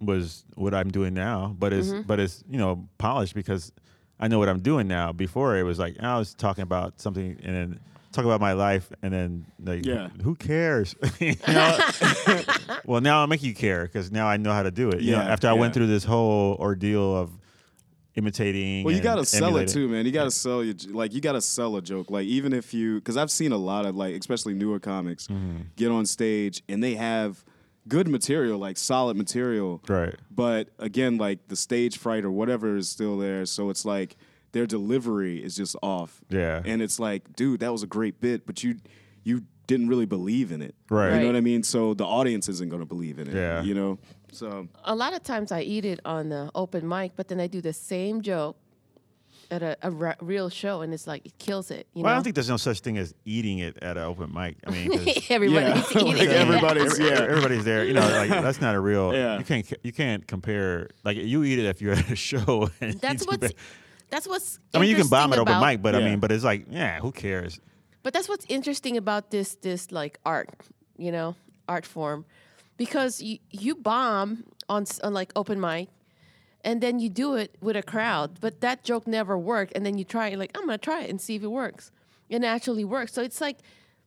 was 0.00 0.44
what 0.54 0.72
I'm 0.74 0.90
doing 0.90 1.12
now, 1.14 1.54
but 1.58 1.72
it's 1.72 1.88
Mm-hmm. 1.88 2.06
but 2.06 2.18
it's 2.20 2.42
you 2.48 2.58
know 2.58 2.88
polished 2.98 3.34
because 3.34 3.72
I 4.18 4.28
know 4.28 4.38
what 4.38 4.48
I'm 4.48 4.60
doing 4.62 4.88
now. 4.88 5.12
Before 5.12 5.58
it 5.58 5.64
was 5.64 5.78
like 5.78 5.96
I 6.00 6.16
was 6.18 6.34
talking 6.34 6.62
about 6.62 7.00
something 7.00 7.38
and 7.44 7.54
then 7.56 7.80
talk 8.12 8.24
about 8.24 8.40
my 8.40 8.52
life 8.54 8.90
and 9.02 9.12
then 9.12 9.46
like 9.62 9.84
Yeah. 9.86 10.08
who 10.22 10.34
cares? 10.34 10.94
Know? 11.20 11.78
well, 12.84 13.00
now 13.00 13.20
I'll 13.20 13.26
make 13.26 13.42
you 13.42 13.54
care 13.54 13.82
because 13.84 14.10
now 14.10 14.26
I 14.26 14.36
know 14.36 14.52
how 14.52 14.62
to 14.62 14.70
do 14.70 14.88
it. 14.90 15.00
You 15.00 15.12
know, 15.12 15.18
Yeah, 15.18 15.24
after 15.32 15.48
I 15.48 15.52
went 15.52 15.74
through 15.74 15.86
this 15.86 16.04
whole 16.04 16.56
ordeal 16.56 17.16
of 17.16 17.30
imitating. 18.16 18.84
Well, 18.84 18.94
you 18.94 19.00
gotta 19.00 19.24
sell 19.24 19.56
it 19.56 19.68
too, 19.68 19.88
man. 19.88 20.04
You 20.06 20.12
gotta 20.12 20.30
sell 20.30 20.64
your 20.64 20.74
like 20.90 21.14
you 21.14 21.20
gotta 21.20 21.40
sell 21.40 21.76
a 21.76 21.82
joke. 21.82 22.10
Like 22.10 22.26
even 22.26 22.52
if 22.52 22.74
you, 22.74 22.96
because 22.96 23.16
I've 23.16 23.30
seen 23.30 23.52
a 23.52 23.56
lot 23.56 23.86
of 23.86 23.96
like, 23.96 24.14
especially 24.18 24.54
newer 24.54 24.78
comics, 24.80 25.26
Mm-hmm. 25.28 25.58
get 25.76 25.90
on 25.90 26.06
stage 26.06 26.62
and 26.68 26.82
they 26.82 26.94
have 26.96 27.44
good 27.88 28.08
material, 28.08 28.58
like 28.58 28.76
solid 28.76 29.16
material. 29.16 29.82
Right. 29.88 30.14
But 30.30 30.68
again, 30.78 31.18
like 31.18 31.46
the 31.48 31.56
stage 31.56 31.98
fright 31.98 32.24
or 32.24 32.30
whatever 32.30 32.76
is 32.76 32.88
still 32.88 33.16
there. 33.18 33.46
So 33.46 33.70
it's 33.70 33.84
like 33.84 34.16
their 34.52 34.66
delivery 34.66 35.42
is 35.42 35.56
just 35.56 35.76
off. 35.82 36.20
Yeah. 36.28 36.62
And 36.64 36.82
it's 36.82 36.98
like, 36.98 37.34
dude, 37.36 37.60
that 37.60 37.72
was 37.72 37.82
a 37.82 37.86
great 37.86 38.20
bit, 38.20 38.46
but 38.46 38.62
you 38.64 38.76
you 39.22 39.44
didn't 39.66 39.88
really 39.88 40.06
believe 40.06 40.50
in 40.50 40.62
it. 40.62 40.74
Right. 40.90 41.14
You 41.14 41.20
know 41.20 41.26
what 41.26 41.36
I 41.36 41.40
mean? 41.40 41.62
So 41.62 41.94
the 41.94 42.04
audience 42.04 42.48
isn't 42.48 42.70
gonna 42.70 42.86
believe 42.86 43.18
in 43.18 43.28
it. 43.28 43.34
Yeah. 43.34 43.62
You 43.62 43.74
know? 43.74 43.98
So 44.32 44.68
A 44.84 44.94
lot 44.94 45.12
of 45.14 45.22
times 45.22 45.52
I 45.52 45.60
eat 45.62 45.84
it 45.84 46.00
on 46.04 46.28
the 46.28 46.50
open 46.54 46.88
mic, 46.88 47.12
but 47.16 47.28
then 47.28 47.38
I 47.40 47.46
do 47.46 47.60
the 47.60 47.72
same 47.72 48.20
joke 48.22 48.56
at 49.52 49.62
a, 49.64 49.76
a 49.82 49.90
re- 49.90 50.14
real 50.20 50.48
show, 50.48 50.80
and 50.82 50.94
it's 50.94 51.08
like 51.08 51.26
it 51.26 51.36
kills 51.38 51.72
it. 51.72 51.88
You 51.94 52.04
Well, 52.04 52.12
I 52.12 52.14
don't 52.14 52.22
think 52.22 52.36
there's 52.36 52.48
no 52.48 52.56
such 52.56 52.80
thing 52.80 52.98
as 52.98 53.12
eating 53.24 53.58
it 53.58 53.76
at 53.82 53.96
an 53.96 54.04
open 54.04 54.32
mic. 54.32 54.56
I 54.64 54.70
mean, 54.70 54.92
everybody's 55.28 55.50
Yeah. 55.94 56.00
eating 56.02 56.06
Like 56.16 56.28
it. 56.28 56.36
everybody's- 56.36 56.92
Every- 57.00 57.06
yeah. 57.06 57.22
everybody's 57.22 57.64
there. 57.64 57.84
You 57.84 57.94
know, 57.94 58.08
like 58.08 58.28
that's 58.30 58.60
not 58.60 58.74
a 58.76 58.80
real. 58.80 59.12
Yeah. 59.12 59.38
You 59.38 59.44
can't 59.44 59.72
you 59.82 59.92
can't 59.92 60.26
compare. 60.26 60.90
Like 61.04 61.16
you 61.16 61.42
eat 61.44 61.58
it 61.58 61.64
if 61.66 61.82
you're 61.82 61.94
at 61.94 62.10
a 62.10 62.16
show. 62.16 62.70
And 62.80 63.00
That's 63.00 63.26
what's 63.26 63.38
that. 63.38 63.54
That's 64.10 64.26
what's. 64.28 64.58
I 64.74 64.78
mean, 64.78 64.90
you 64.90 64.96
can 64.96 65.08
bomb 65.08 65.32
it 65.32 65.36
interesting 65.38 65.56
open 65.56 65.68
mic, 65.68 65.82
but 65.82 65.94
I 65.94 66.00
mean, 66.00 66.20
but 66.20 66.30
it's 66.32 66.44
like, 66.44 66.66
yeah, 66.70 67.00
who 67.00 67.12
cares? 67.12 67.60
But 68.02 68.12
that's 68.14 68.28
what's 68.28 68.46
interesting 68.48 68.96
about 68.96 69.30
this 69.30 69.56
this 69.56 69.92
like 69.92 70.18
art, 70.24 70.48
you 70.96 71.12
know, 71.12 71.36
art 71.68 71.86
form, 71.86 72.24
because 72.76 73.20
you 73.22 73.38
you 73.50 73.74
bomb 73.74 74.44
on 74.68 74.86
on 75.02 75.12
like 75.14 75.32
open 75.36 75.60
mic, 75.60 75.88
and 76.64 76.80
then 76.80 76.98
you 77.00 77.08
do 77.08 77.34
it 77.34 77.56
with 77.60 77.76
a 77.76 77.82
crowd, 77.82 78.38
but 78.40 78.60
that 78.60 78.84
joke 78.84 79.06
never 79.06 79.36
worked, 79.38 79.72
and 79.76 79.84
then 79.84 79.98
you 79.98 80.04
try 80.04 80.28
it 80.28 80.38
like 80.38 80.50
I'm 80.56 80.64
gonna 80.66 80.78
try 80.78 81.02
it 81.02 81.10
and 81.10 81.20
see 81.20 81.36
if 81.36 81.42
it 81.42 81.48
works, 81.52 81.90
and 82.30 82.44
it 82.44 82.46
actually 82.46 82.84
works. 82.84 83.12
So 83.12 83.22
it's 83.22 83.40
like 83.40 83.58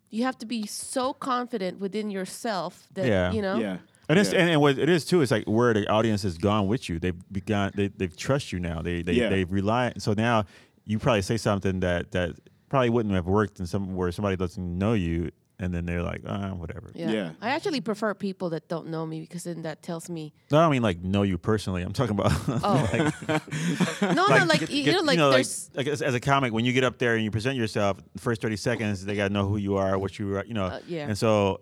you 0.10 0.24
have 0.24 0.38
to 0.40 0.46
be 0.46 0.66
so 0.68 1.14
confident 1.14 1.80
within 1.80 2.12
yourself 2.12 2.88
that 2.94 3.08
Yeah. 3.08 3.32
you 3.32 3.42
know. 3.42 3.58
yeah. 3.58 3.78
And 4.10 4.20
it's 4.20 4.34
Yeah. 4.34 4.40
and, 4.42 4.50
and 4.52 4.62
what 4.62 4.78
it 4.78 4.90
is 4.90 5.06
too 5.06 5.22
is 5.22 5.32
like 5.32 5.46
where 5.46 5.74
the 5.74 5.88
audience 5.90 6.24
has 6.24 6.38
gone 6.38 6.68
with 6.68 6.90
you. 6.90 7.00
They've 7.00 7.16
begun. 7.32 7.72
They 7.76 7.88
they 7.88 8.08
trust 8.08 8.52
you 8.52 8.60
now. 8.60 8.82
They 8.82 9.02
they 9.02 9.14
Yeah. 9.14 9.30
they 9.30 9.44
rely. 9.46 9.94
So 9.98 10.14
now 10.14 10.46
you 10.86 11.00
probably 11.00 11.22
say 11.22 11.38
something 11.38 11.80
that 11.82 12.12
that 12.12 12.32
probably 12.70 12.90
wouldn't 12.90 13.16
have 13.16 13.28
worked 13.28 13.60
in 13.60 13.66
some 13.66 13.96
where 13.96 14.12
somebody 14.12 14.36
doesn't 14.36 14.78
know 14.80 14.94
you, 14.94 15.30
and 15.60 15.74
then 15.74 15.86
they're 15.86 16.02
like, 16.02 16.22
ah, 16.28 16.50
whatever. 16.50 16.92
Yeah. 16.96 17.12
Yeah. 17.12 17.30
I 17.40 17.50
actually 17.52 17.80
prefer 17.82 18.14
people 18.16 18.50
that 18.50 18.68
don't 18.68 18.88
know 18.88 19.06
me 19.06 19.22
because 19.22 19.44
then 19.44 19.62
that 19.62 19.82
tells 19.84 20.10
me, 20.10 20.34
No, 20.52 20.58
I 20.58 20.62
don't 20.64 20.72
mean 20.72 20.82
like 20.82 21.02
know 21.02 21.22
you 21.22 21.38
personally. 21.38 21.84
I'm 21.84 21.94
talking 21.94 22.18
about 22.20 22.32
oh, 22.64 22.90
like, 22.92 23.30
no, 24.02 24.26
no, 24.28 24.46
like 24.46 24.60
get- 24.62 24.72
you, 24.72 24.84
get- 24.84 24.92
know, 24.96 25.02
like 25.02 25.20
like, 25.20 25.32
there's, 25.36 25.70
like 25.76 25.88
as, 25.88 26.02
as 26.02 26.14
a 26.16 26.20
comic, 26.20 26.52
when 26.52 26.66
you 26.66 26.74
get 26.74 26.84
up 26.84 26.98
there 26.98 27.16
and 27.16 27.24
you 27.24 27.32
present 27.32 27.56
yourself, 27.56 27.98
the 28.14 28.20
first 28.20 28.42
thirty 28.42 28.58
seconds 28.58 29.06
they 29.06 29.16
got 29.16 29.28
to 29.30 29.34
know 29.34 29.48
who 29.48 29.58
you 29.58 29.78
are, 29.78 29.98
what 29.98 30.18
you 30.20 30.36
are, 30.36 30.44
you 30.46 30.54
know. 30.56 30.66
Uh, 30.66 30.80
yeah. 30.88 31.08
And 31.08 31.18
so, 31.18 31.62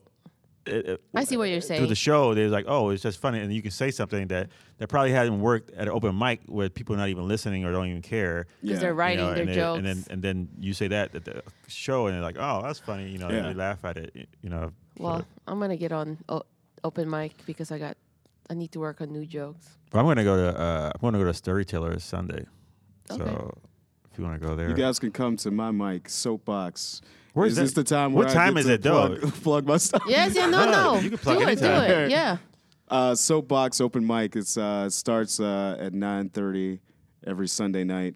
it, 0.66 0.86
it- 0.88 1.02
I 1.16 1.24
see 1.24 1.38
what 1.38 1.50
you're 1.50 1.62
saying. 1.62 1.80
through 1.80 1.88
the 1.88 1.96
show, 1.96 2.34
they're 2.34 2.50
like, 2.50 2.66
oh, 2.68 2.90
it's 2.90 3.02
just 3.04 3.20
funny, 3.20 3.40
and 3.40 3.52
you 3.54 3.62
can 3.62 3.72
say 3.72 3.92
something 3.92 4.28
that 4.28 4.50
that 4.78 4.88
probably 4.88 5.12
hasn't 5.12 5.40
worked 5.40 5.72
at 5.72 5.84
an 5.88 5.90
open 5.90 6.18
mic 6.18 6.42
where 6.48 6.70
people 6.70 6.96
are 6.96 6.98
not 6.98 7.10
even 7.10 7.28
listening 7.28 7.66
or 7.66 7.72
don't 7.72 7.88
even 7.88 8.02
care. 8.02 8.48
because 8.62 8.76
Yeah. 8.76 8.80
they're 8.80 8.90
you 8.92 8.96
writing 8.96 9.26
know, 9.26 9.34
their 9.34 9.42
and, 9.44 9.50
they- 9.50 9.56
jokes. 9.56 9.78
and 9.78 9.86
then 9.88 10.04
and 10.10 10.22
then 10.22 10.48
you 10.60 10.74
say 10.74 10.88
that 10.90 11.14
at 11.16 11.26
the 11.26 11.44
show, 11.68 12.08
and 12.08 12.16
they're 12.16 12.22
like, 12.24 12.38
oh, 12.40 12.62
that's 12.64 12.80
funny, 12.80 13.10
you 13.10 13.18
know, 13.18 13.30
Yeah. 13.30 13.38
and 13.38 13.46
they 13.48 13.54
laugh 13.54 13.84
at 13.86 13.98
it, 13.98 14.28
you 14.42 14.50
know. 14.50 14.72
Well, 14.98 15.20
So- 15.20 15.26
I'm 15.48 15.60
gonna 15.60 15.78
get 15.78 15.92
on 15.92 16.18
o- 16.30 16.44
open 16.84 17.10
mic 17.10 17.34
because 17.46 17.72
I 17.72 17.78
got 17.80 17.98
I 18.50 18.54
need 18.54 18.72
to 18.74 18.80
work 18.80 19.02
on 19.02 19.12
new 19.12 19.26
jokes. 19.26 19.78
but 19.92 20.00
I'm 20.00 20.06
gonna 20.06 20.24
go 20.24 20.36
to 20.36 20.60
uh, 20.60 20.92
I'm 20.94 21.02
gonna 21.02 21.18
go 21.20 21.26
to 21.26 21.34
Storytellers 21.34 22.04
Sunday, 22.04 22.46
Okay. 23.10 23.24
so 23.24 23.58
if 24.12 24.18
you 24.18 24.24
want 24.26 24.42
to 24.42 24.46
go 24.48 24.56
there, 24.56 24.70
You 24.70 24.76
guys 24.76 25.00
can 25.00 25.12
come 25.12 25.38
to 25.38 25.52
my 25.52 25.72
mic 25.72 26.10
soapbox. 26.10 27.02
Where's 27.34 27.54
is 27.54 27.58
this 27.58 27.74
the 27.74 27.84
time? 27.84 28.14
what 28.14 28.28
where 28.28 28.30
I 28.30 28.34
time 28.46 28.54
get 28.56 28.60
is 28.62 28.66
to 28.68 28.74
it, 28.74 28.82
though? 28.82 29.16
Plug, 29.18 29.34
plug 29.44 29.66
my 29.68 29.78
stuff. 29.78 30.04
Yes, 30.08 30.36
yeah, 30.36 30.48
no, 30.48 30.66
No, 30.66 30.72
no. 30.72 31.00
you 31.00 31.10
can 31.12 31.18
plug 31.20 31.40
do 31.40 31.48
it, 31.48 31.60
do 31.60 31.66
it. 31.66 32.12
Yeah. 32.12 32.38
Uh, 32.90 33.16
soapbox 33.16 33.80
open 33.80 34.06
mic. 34.06 34.36
It's 34.36 34.58
uh, 34.58 34.90
starts 34.90 35.40
uh, 35.40 35.78
at 35.80 35.94
nine 35.94 36.30
thirty 36.30 36.80
every 37.26 37.48
Sunday 37.48 37.84
night. 37.86 38.16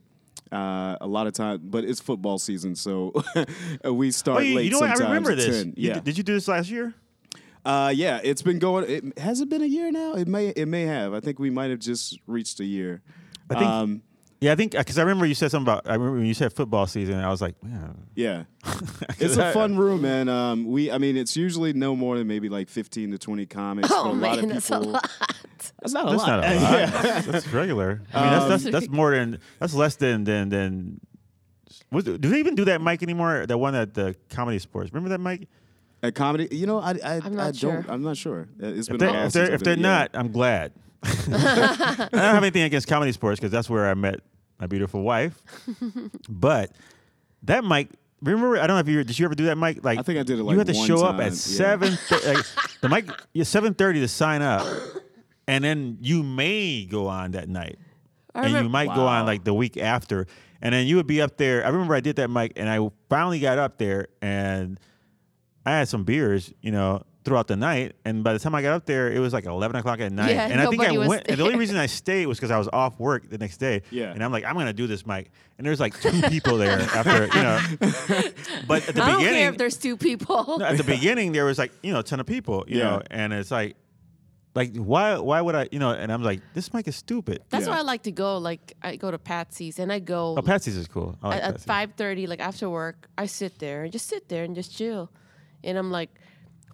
Uh, 0.52 0.96
a 1.02 1.08
lot 1.08 1.28
of 1.28 1.34
time, 1.34 1.60
but 1.64 1.84
it's 1.86 2.00
football 2.00 2.38
season, 2.38 2.76
so 2.76 3.12
we 3.90 4.12
start 4.12 4.38
Oh, 4.40 4.42
you, 4.42 4.56
late. 4.58 4.66
you 4.66 4.72
know 4.72 4.80
what? 4.80 4.90
I 4.92 4.94
sometimes 4.96 5.10
remember 5.28 5.36
this. 5.36 5.64
10. 5.64 5.74
Yeah, 5.76 5.94
did, 5.96 6.04
did 6.04 6.18
you 6.18 6.24
do 6.24 6.34
this 6.34 6.48
last 6.48 6.70
year? 6.70 6.94
uh, 7.66 7.92
yeah. 7.96 8.20
It's 8.24 8.42
been 8.42 8.60
going. 8.60 8.86
It, 8.90 9.18
has 9.20 9.42
it 9.42 9.50
been 9.50 9.62
a 9.64 9.66
year 9.68 9.92
now? 9.92 10.14
It 10.14 10.28
may. 10.28 10.50
It 10.50 10.68
may 10.68 10.84
have. 10.84 11.14
I 11.14 11.20
think 11.20 11.40
we 11.40 11.50
might 11.50 11.72
have 11.72 11.80
just 11.80 12.20
reached 12.28 12.60
a 12.60 12.66
year. 12.66 13.02
I 13.50 13.54
think- 13.56 13.66
Um, 13.66 14.02
Yeah, 14.46 14.52
I 14.52 14.56
think 14.56 14.74
because 14.74 15.00
I 15.00 15.02
remember 15.02 15.26
you 15.26 15.34
said 15.34 15.50
something 15.50 15.74
about. 15.74 15.90
I 15.90 15.94
remember 15.94 16.18
when 16.18 16.28
you 16.28 16.36
said 16.36 16.54
football 16.54 16.86
season. 16.86 17.16
I 17.20 17.30
was 17.30 17.42
like, 17.42 17.56
man, 17.64 17.98
Yeah, 18.14 18.44
it's 19.18 19.38
a 19.38 19.52
fun 19.54 19.76
room, 19.76 20.04
man. 20.04 20.30
Um, 20.30 20.68
we, 20.68 20.92
I 20.92 21.00
mean, 21.00 21.18
it's 21.18 21.36
usually 21.36 21.74
no 21.74 21.96
more 21.96 22.16
than 22.16 22.28
maybe 22.28 22.48
like 22.48 22.70
fifteen 22.70 23.10
to 23.10 23.18
twenty 23.18 23.48
comics. 23.48 23.90
Oh 23.92 24.04
but 24.04 24.10
a 24.10 24.14
lot 24.14 24.36
man, 24.36 24.44
of 24.44 24.50
that's 24.52 24.70
a 24.70 24.78
people, 24.78 24.92
lot. 24.92 25.12
That's 25.82 25.94
not 25.94 26.08
a 26.08 26.12
That's 26.12 26.18
lot. 26.22 26.28
not 26.28 26.46
a 26.46 26.56
lot. 26.60 26.72
Yeah. 26.80 26.86
That's, 27.02 27.26
that's 27.28 27.48
regular. 27.48 28.04
I 28.14 28.22
mean, 28.22 28.32
that's, 28.32 28.64
that's 28.64 28.64
that's 28.72 28.90
more 28.92 29.16
than 29.16 29.40
that's 29.60 29.74
less 29.74 29.96
than 29.96 30.26
than 30.26 30.50
than. 30.50 31.00
Was, 31.92 32.04
do 32.04 32.18
they 32.20 32.38
even 32.38 32.54
do 32.54 32.66
that 32.66 32.82
mic 32.82 33.02
anymore? 33.02 33.46
That 33.48 33.58
one 33.58 33.74
at 33.74 33.96
the 33.96 34.16
comedy 34.30 34.60
sports. 34.60 34.92
Remember 34.94 35.10
that 35.10 35.20
mic? 35.22 35.48
At 36.04 36.14
comedy, 36.14 36.48
you 36.52 36.68
know, 36.68 36.80
I, 36.80 36.92
I, 37.04 37.22
I'm 37.24 37.34
not 37.34 37.48
I 37.48 37.52
sure. 37.54 37.72
don't. 37.82 37.90
I'm 37.90 38.04
not 38.04 38.16
sure. 38.16 38.48
Uh, 38.62 38.68
It's 38.68 38.88
been 38.90 38.96
If 38.96 39.00
they're, 39.00 39.26
if 39.26 39.34
they're, 39.34 39.54
if 39.56 39.62
they're 39.64 39.76
been- 39.76 39.84
yeah. 39.84 39.98
not, 40.00 40.12
I'm 40.14 40.32
glad. 40.32 40.72
I 41.04 41.10
don't 42.12 42.12
have 42.14 42.44
anything 42.44 42.64
against 42.64 42.88
comedy 42.88 43.12
sports 43.12 43.40
because 43.40 43.52
that's 43.52 43.70
where 43.70 43.90
I 43.90 43.94
met 43.96 44.20
my 44.60 44.68
beautiful 44.68 45.02
wife. 45.02 45.42
but 46.30 46.72
that 47.44 47.64
mic. 47.64 47.90
Remember, 48.22 48.58
I 48.58 48.66
don't 48.66 48.76
know 48.76 48.80
if 48.80 48.88
you 48.88 49.04
did. 49.04 49.20
You 49.20 49.26
ever 49.26 49.36
do 49.36 49.46
that 49.46 49.58
mic? 49.58 49.84
Like 49.84 50.00
I 50.00 50.02
think 50.02 50.18
I 50.18 50.24
did 50.24 50.40
it, 50.40 50.44
you 50.44 50.58
had 50.58 50.68
to 50.68 50.74
one 50.74 50.88
show 50.88 51.06
up 51.06 51.20
at 51.20 51.26
yeah. 51.26 51.30
seven. 51.32 51.98
like, 52.10 52.46
the 52.82 52.90
mic. 52.90 53.10
Yeah, 53.34 53.44
seven 53.44 53.74
thirty 53.74 54.00
to 54.00 54.08
sign 54.08 54.42
up, 54.42 54.66
and 55.48 55.64
then 55.64 55.98
you 56.02 56.24
may 56.24 56.86
go 56.86 57.08
on 57.08 57.32
that 57.32 57.50
night. 57.50 57.78
I 58.34 58.40
and 58.40 58.50
you 58.50 58.56
remember, 58.56 58.72
might 58.72 58.96
go 58.96 59.06
on 59.06 59.26
like 59.26 59.44
the 59.44 59.54
week 59.54 59.78
after, 59.78 60.28
and 60.62 60.74
then 60.74 60.88
you 60.88 60.96
would 60.96 61.08
be 61.08 61.22
up 61.22 61.38
there. 61.38 61.64
I 61.66 61.70
remember 61.70 61.94
I 61.94 62.00
did 62.00 62.16
that 62.16 62.30
mic, 62.30 62.54
and 62.56 62.70
I 62.70 62.90
finally 63.10 63.40
got 63.40 63.60
up 63.60 63.78
there, 63.78 64.08
and 64.22 64.80
I 65.66 65.72
had 65.72 65.88
some 65.88 66.04
beers, 66.04 66.54
you 66.62 66.72
know, 66.72 67.04
throughout 67.26 67.48
the 67.48 67.56
night. 67.58 67.96
And 68.06 68.24
by 68.24 68.32
the 68.34 68.40
time 68.40 68.56
I 68.56 68.62
got 68.62 68.74
up 68.74 68.86
there, 68.86 69.12
it 69.12 69.20
was 69.20 69.34
like 69.34 69.46
eleven 69.46 69.76
o'clock 69.76 70.00
at 70.00 70.12
night, 70.12 70.30
Yeah, 70.36 70.48
and 70.48 70.62
I 70.62 70.68
think 70.70 70.82
I 70.82 70.86
nobody 70.86 70.98
was 71.00 71.08
went. 71.10 71.24
And 71.28 71.38
the 71.38 71.44
only 71.44 71.58
reason 71.58 71.76
I 71.76 71.88
stayed 71.88 72.28
was 72.28 72.38
because 72.38 72.52
I 72.52 72.58
was 72.58 72.70
off 72.72 73.00
work 73.00 73.30
the 73.30 73.38
next 73.38 73.58
day. 73.58 73.82
Yeah. 73.92 74.12
and 74.12 74.24
I'm 74.24 74.32
like, 74.32 74.46
I'm 74.46 74.54
gonna 74.56 74.72
do 74.72 74.88
this 74.88 75.06
mic, 75.06 75.32
and 75.58 75.68
there's 75.68 75.80
like 75.82 76.00
two 76.00 76.22
people 76.30 76.58
there 76.58 76.80
after, 76.80 77.26
you 77.26 77.44
know. 77.44 77.60
But 78.68 78.88
at 78.88 78.96
the 78.96 79.04
I 79.04 79.08
don't 79.08 79.18
beginning, 79.20 79.40
care 79.40 79.50
if 79.50 79.58
there's 79.58 79.78
two 79.78 79.98
people. 79.98 80.58
no, 80.60 80.66
at 80.66 80.78
the 80.78 80.84
beginning 80.96 81.32
there 81.34 81.46
was 81.46 81.58
like 81.58 81.72
you 81.84 81.92
know 81.92 82.00
a 82.00 82.04
ton 82.04 82.20
of 82.20 82.26
people, 82.28 82.64
you 82.68 82.78
Yeah. 82.78 82.84
know, 82.84 83.02
and 83.12 83.34
it's 83.34 83.52
like. 83.52 83.76
Like 84.58 84.74
why? 84.78 85.18
Why 85.18 85.42
would 85.42 85.54
I? 85.54 85.68
You 85.70 85.80
know, 85.80 85.92
and 85.92 86.10
I'm 86.10 86.24
like, 86.24 86.40
this 86.54 86.74
mic 86.74 86.88
is 86.88 86.96
stupid. 86.96 87.44
That's 87.50 87.66
Yeah. 87.66 87.74
why 87.74 87.80
I 87.80 87.82
like 87.82 88.04
to 88.04 88.12
go. 88.14 88.38
Like 88.38 88.72
I 88.82 88.96
go 88.96 89.12
to 89.12 89.18
Patsy's 89.20 89.80
and 89.80 89.92
I 89.92 90.00
go 90.00 90.36
Oh, 90.38 90.42
Patsy's 90.42 90.78
is 90.78 90.88
cool. 90.88 91.18
I 91.22 91.28
like 91.28 91.44
at, 91.44 91.54
at 91.56 91.60
five 91.62 91.92
thirty, 91.98 92.26
like 92.26 92.40
after 92.40 92.70
work. 92.70 93.10
I 93.18 93.26
sit 93.26 93.60
there 93.60 93.84
and 93.84 93.92
just 93.92 94.08
sit 94.08 94.30
there 94.30 94.46
and 94.46 94.56
just 94.56 94.74
chill, 94.74 95.12
and 95.62 95.78
I'm 95.78 95.92
like, 95.92 96.10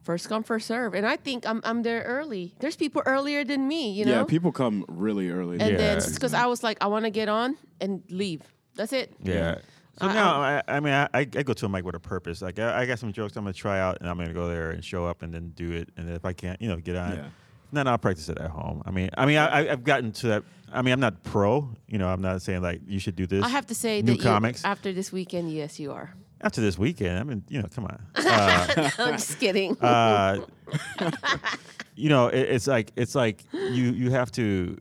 first 0.04 0.30
come 0.30 0.44
first 0.44 0.68
serve. 0.68 0.94
And 0.94 1.06
I 1.06 1.16
think 1.18 1.46
I'm 1.46 1.62
I'm 1.64 1.84
there 1.84 2.02
early. 2.04 2.54
There's 2.60 2.76
people 2.76 3.02
earlier 3.06 3.44
than 3.44 3.68
me, 3.68 3.92
you 3.92 4.06
know. 4.06 4.12
Yeah, 4.20 4.24
people 4.24 4.52
come 4.52 4.86
really 4.88 5.30
early. 5.30 5.60
and 5.60 5.78
then 5.78 6.02
because 6.14 6.34
I 6.34 6.46
was 6.46 6.64
like, 6.64 6.78
I 6.82 6.88
want 6.88 7.06
to 7.06 7.12
get 7.12 7.30
on 7.30 7.58
and 7.80 8.04
leave. 8.10 8.42
That's 8.76 8.94
it. 8.94 9.14
Yeah. 9.24 9.60
So 10.00 10.08
I- 10.08 10.14
now, 10.14 10.42
I, 10.42 10.64
I 10.68 10.80
mean, 10.80 10.94
I, 10.94 11.08
I 11.14 11.24
go 11.26 11.54
to 11.54 11.66
a 11.66 11.70
mic 11.70 11.84
with 11.84 11.96
a 11.96 12.00
purpose. 12.00 12.42
Like, 12.42 12.58
I, 12.60 12.82
I 12.82 12.86
got 12.86 12.98
some 13.00 13.12
jokes 13.12 13.36
I'm 13.36 13.44
gonna 13.44 13.54
try 13.54 13.80
out, 13.80 13.98
and 14.00 14.10
I'm 14.10 14.18
gonna 14.18 14.34
go 14.34 14.48
there 14.48 14.72
and 14.72 14.84
show 14.84 15.06
up, 15.06 15.22
and 15.22 15.34
then 15.34 15.50
do 15.56 15.72
it. 15.74 15.90
And 15.98 16.08
then 16.08 16.16
if 16.16 16.24
I 16.26 16.34
can't, 16.34 16.62
you 16.62 16.70
know, 16.70 16.78
get 16.78 16.96
on. 16.96 17.16
Yeah. 17.18 17.26
Then 17.74 17.88
I'll 17.88 17.98
practice 17.98 18.28
it 18.28 18.38
at 18.38 18.50
home. 18.50 18.82
I 18.86 18.92
mean, 18.92 19.10
I 19.18 19.26
mean, 19.26 19.38
I, 19.38 19.48
I- 19.68 19.72
I've 19.72 19.84
gotten 19.84 20.12
to 20.14 20.28
that. 20.28 20.44
I 20.74 20.82
mean, 20.82 20.94
I'm 20.94 21.00
not 21.02 21.24
pro. 21.24 21.70
You 21.88 21.98
know, 21.98 22.08
I'm 22.08 22.22
not 22.22 22.42
saying 22.42 22.62
like 22.62 22.82
you 22.88 23.00
should 23.00 23.16
do 23.18 23.28
this. 23.28 23.44
I 23.44 23.50
have 23.50 23.66
to 23.68 23.76
say 23.76 24.02
new 24.02 24.14
that 24.14 24.18
you- 24.18 24.24
comics. 24.24 24.64
after 24.66 24.94
this 24.94 25.12
weekend, 25.12 25.52
yes, 25.52 25.80
you 25.80 25.92
are. 25.92 26.14
After 26.44 26.62
this 26.62 26.78
weekend, 26.78 27.20
I 27.20 27.24
mean, 27.24 27.44
you 27.48 27.62
know, 27.62 27.68
come 27.74 27.86
on. 27.86 28.02
Uh, 28.16 28.90
I'm 28.98 29.14
just 29.14 29.40
kidding. 29.40 29.78
uh, 29.82 30.40
you 31.96 32.10
know, 32.10 32.28
it, 32.28 32.40
it's 32.40 32.68
like 32.68 32.92
it's 32.96 33.16
like 33.16 33.44
you 33.52 33.92
you 33.92 34.12
have 34.12 34.32
to 34.34 34.78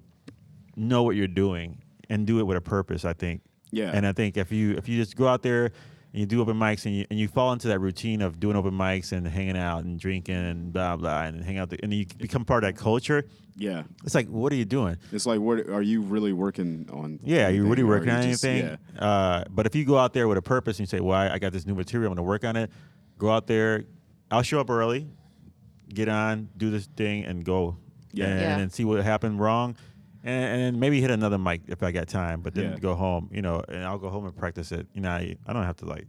know 0.77 1.03
what 1.03 1.17
you're 1.17 1.27
doing 1.27 1.83
and 2.09 2.27
do 2.27 2.39
it 2.39 2.45
with 2.45 2.57
a 2.57 2.61
purpose. 2.61 3.05
I 3.05 3.13
think. 3.13 3.43
Yeah. 3.73 3.91
And 3.93 4.07
I 4.07 4.13
think 4.13 4.37
if 4.37 4.53
you 4.53 4.73
if 4.73 4.89
you 4.89 4.97
just 4.97 5.17
go 5.17 5.27
out 5.27 5.43
there 5.43 5.73
and 6.13 6.21
you 6.21 6.27
do 6.27 6.41
open 6.41 6.57
mics 6.57 6.87
and 6.87 6.95
you 6.95 7.05
and 7.11 7.19
you 7.19 7.29
fall 7.29 7.53
into 7.53 7.69
that 7.69 7.79
routine 7.79 8.21
of 8.23 8.41
doing 8.41 8.57
open 8.57 8.73
mics 8.73 9.13
and 9.13 9.27
hanging 9.29 9.57
out 9.57 9.85
and 9.85 9.99
drinking 9.99 10.35
and 10.35 10.73
blah 10.73 10.97
blah 10.97 11.23
and 11.23 11.45
hang 11.45 11.59
out 11.59 11.71
the, 11.71 11.79
and 11.83 11.93
you 11.95 12.07
become 12.19 12.45
part 12.45 12.65
of 12.65 12.75
that 12.75 12.81
culture, 12.81 13.25
Yeah. 13.57 13.85
it's 14.05 14.15
like 14.15 14.27
what 14.29 14.53
are 14.53 14.57
you 14.57 14.65
doing? 14.65 14.97
It's 15.13 15.27
like, 15.27 15.41
what 15.41 15.69
are 15.69 15.83
you 15.83 16.01
really 16.03 16.33
working 16.33 16.89
on? 16.93 17.21
Yeah, 17.23 17.49
you 17.49 17.63
really 17.63 17.83
anything, 17.83 17.87
working 17.89 18.09
you 18.09 18.15
on 18.15 18.23
just- 18.25 18.45
anything? 18.45 18.79
Yeah. 18.97 19.01
Uh, 19.05 19.45
but 19.51 19.67
if 19.67 19.75
you 19.75 19.85
go 19.85 19.99
out 19.99 20.13
there 20.13 20.27
with 20.29 20.39
a 20.39 20.43
purpose 20.43 20.79
and 20.79 20.81
you 20.81 20.87
say, 20.87 21.01
"Well, 21.01 21.17
I, 21.17 21.35
I 21.35 21.39
got 21.39 21.53
this 21.53 21.67
new 21.67 21.75
material, 21.75 22.11
I'm 22.11 22.17
going 22.17 22.25
to 22.25 22.29
work 22.29 22.45
on 22.45 22.57
it," 22.57 22.71
go 23.19 23.31
out 23.31 23.47
there. 23.47 23.85
I'll 24.33 24.43
show 24.43 24.61
up 24.61 24.71
early, 24.71 25.09
get 25.93 26.09
on, 26.09 26.49
do 26.57 26.71
this 26.71 26.87
thing, 26.87 27.25
and 27.25 27.45
go. 27.45 27.77
Yeah. 28.13 28.27
and, 28.27 28.41
Yeah. 28.41 28.51
and 28.53 28.61
then 28.63 28.71
see 28.71 28.85
what 28.85 29.03
happened 29.05 29.39
wrong, 29.39 29.77
and, 30.25 30.45
and 30.45 30.63
then 30.63 30.79
maybe 30.81 31.01
hit 31.01 31.11
another 31.11 31.39
mic 31.39 31.63
if 31.69 31.83
I 31.83 31.93
got 31.93 32.09
time. 32.09 32.41
But 32.43 32.55
then 32.55 32.73
Yeah. 32.73 32.79
go 32.79 32.95
home, 32.95 33.29
you 33.33 33.43
know, 33.43 33.63
and 33.69 33.85
I'll 33.85 33.99
go 33.99 34.09
home 34.11 34.27
and 34.27 34.37
practice 34.37 34.73
it. 34.73 34.87
You 34.95 35.01
know, 35.03 35.11
I, 35.11 35.37
I 35.47 35.53
don't 35.53 35.65
have 35.65 35.77
to 35.79 35.87
like 35.87 36.07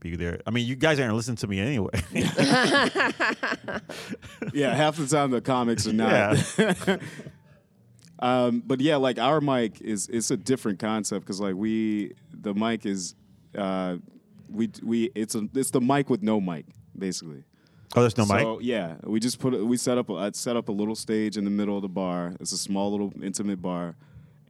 be 0.00 0.16
there. 0.16 0.40
I 0.46 0.50
mean, 0.50 0.66
you 0.66 0.76
guys 0.76 0.98
aren't 0.98 1.14
listening 1.14 1.36
to 1.38 1.46
me 1.46 1.60
anyway. 1.60 1.90
yeah, 4.52 4.74
half 4.74 4.96
the 4.96 5.06
time 5.10 5.30
the 5.30 5.40
comics 5.42 5.86
are 5.86 5.92
not. 5.92 6.36
um, 8.18 8.62
but 8.66 8.80
yeah, 8.80 8.96
like 8.96 9.18
our 9.18 9.40
mic 9.40 9.80
is 9.80 10.08
it's 10.08 10.30
a 10.30 10.36
different 10.36 10.78
concept 10.78 11.24
because 11.26 11.40
like 11.40 11.54
we 11.54 12.12
the 12.32 12.54
mic 12.54 12.86
is 12.86 13.14
uh, 13.56 13.96
we 14.48 14.70
we 14.82 15.10
it's 15.14 15.34
a 15.34 15.48
it's 15.54 15.70
the 15.70 15.80
mic 15.80 16.08
with 16.10 16.22
no 16.22 16.40
mic 16.40 16.66
basically. 16.98 17.44
Oh, 17.96 18.00
there's 18.02 18.16
no 18.18 18.24
mic. 18.26 18.40
So 18.40 18.60
yeah, 18.60 18.96
we 19.04 19.20
just 19.20 19.38
put 19.38 19.54
it- 19.54 19.64
we 19.64 19.76
set 19.76 19.98
up 19.98 20.08
a, 20.10 20.14
I 20.14 20.30
set 20.32 20.56
up 20.56 20.68
a 20.68 20.72
little 20.72 20.94
stage 20.96 21.36
in 21.36 21.44
the 21.44 21.50
middle 21.50 21.76
of 21.76 21.82
the 21.82 21.88
bar. 21.88 22.34
It's 22.40 22.52
a 22.52 22.58
small 22.58 22.90
little 22.90 23.12
intimate 23.22 23.60
bar, 23.62 23.96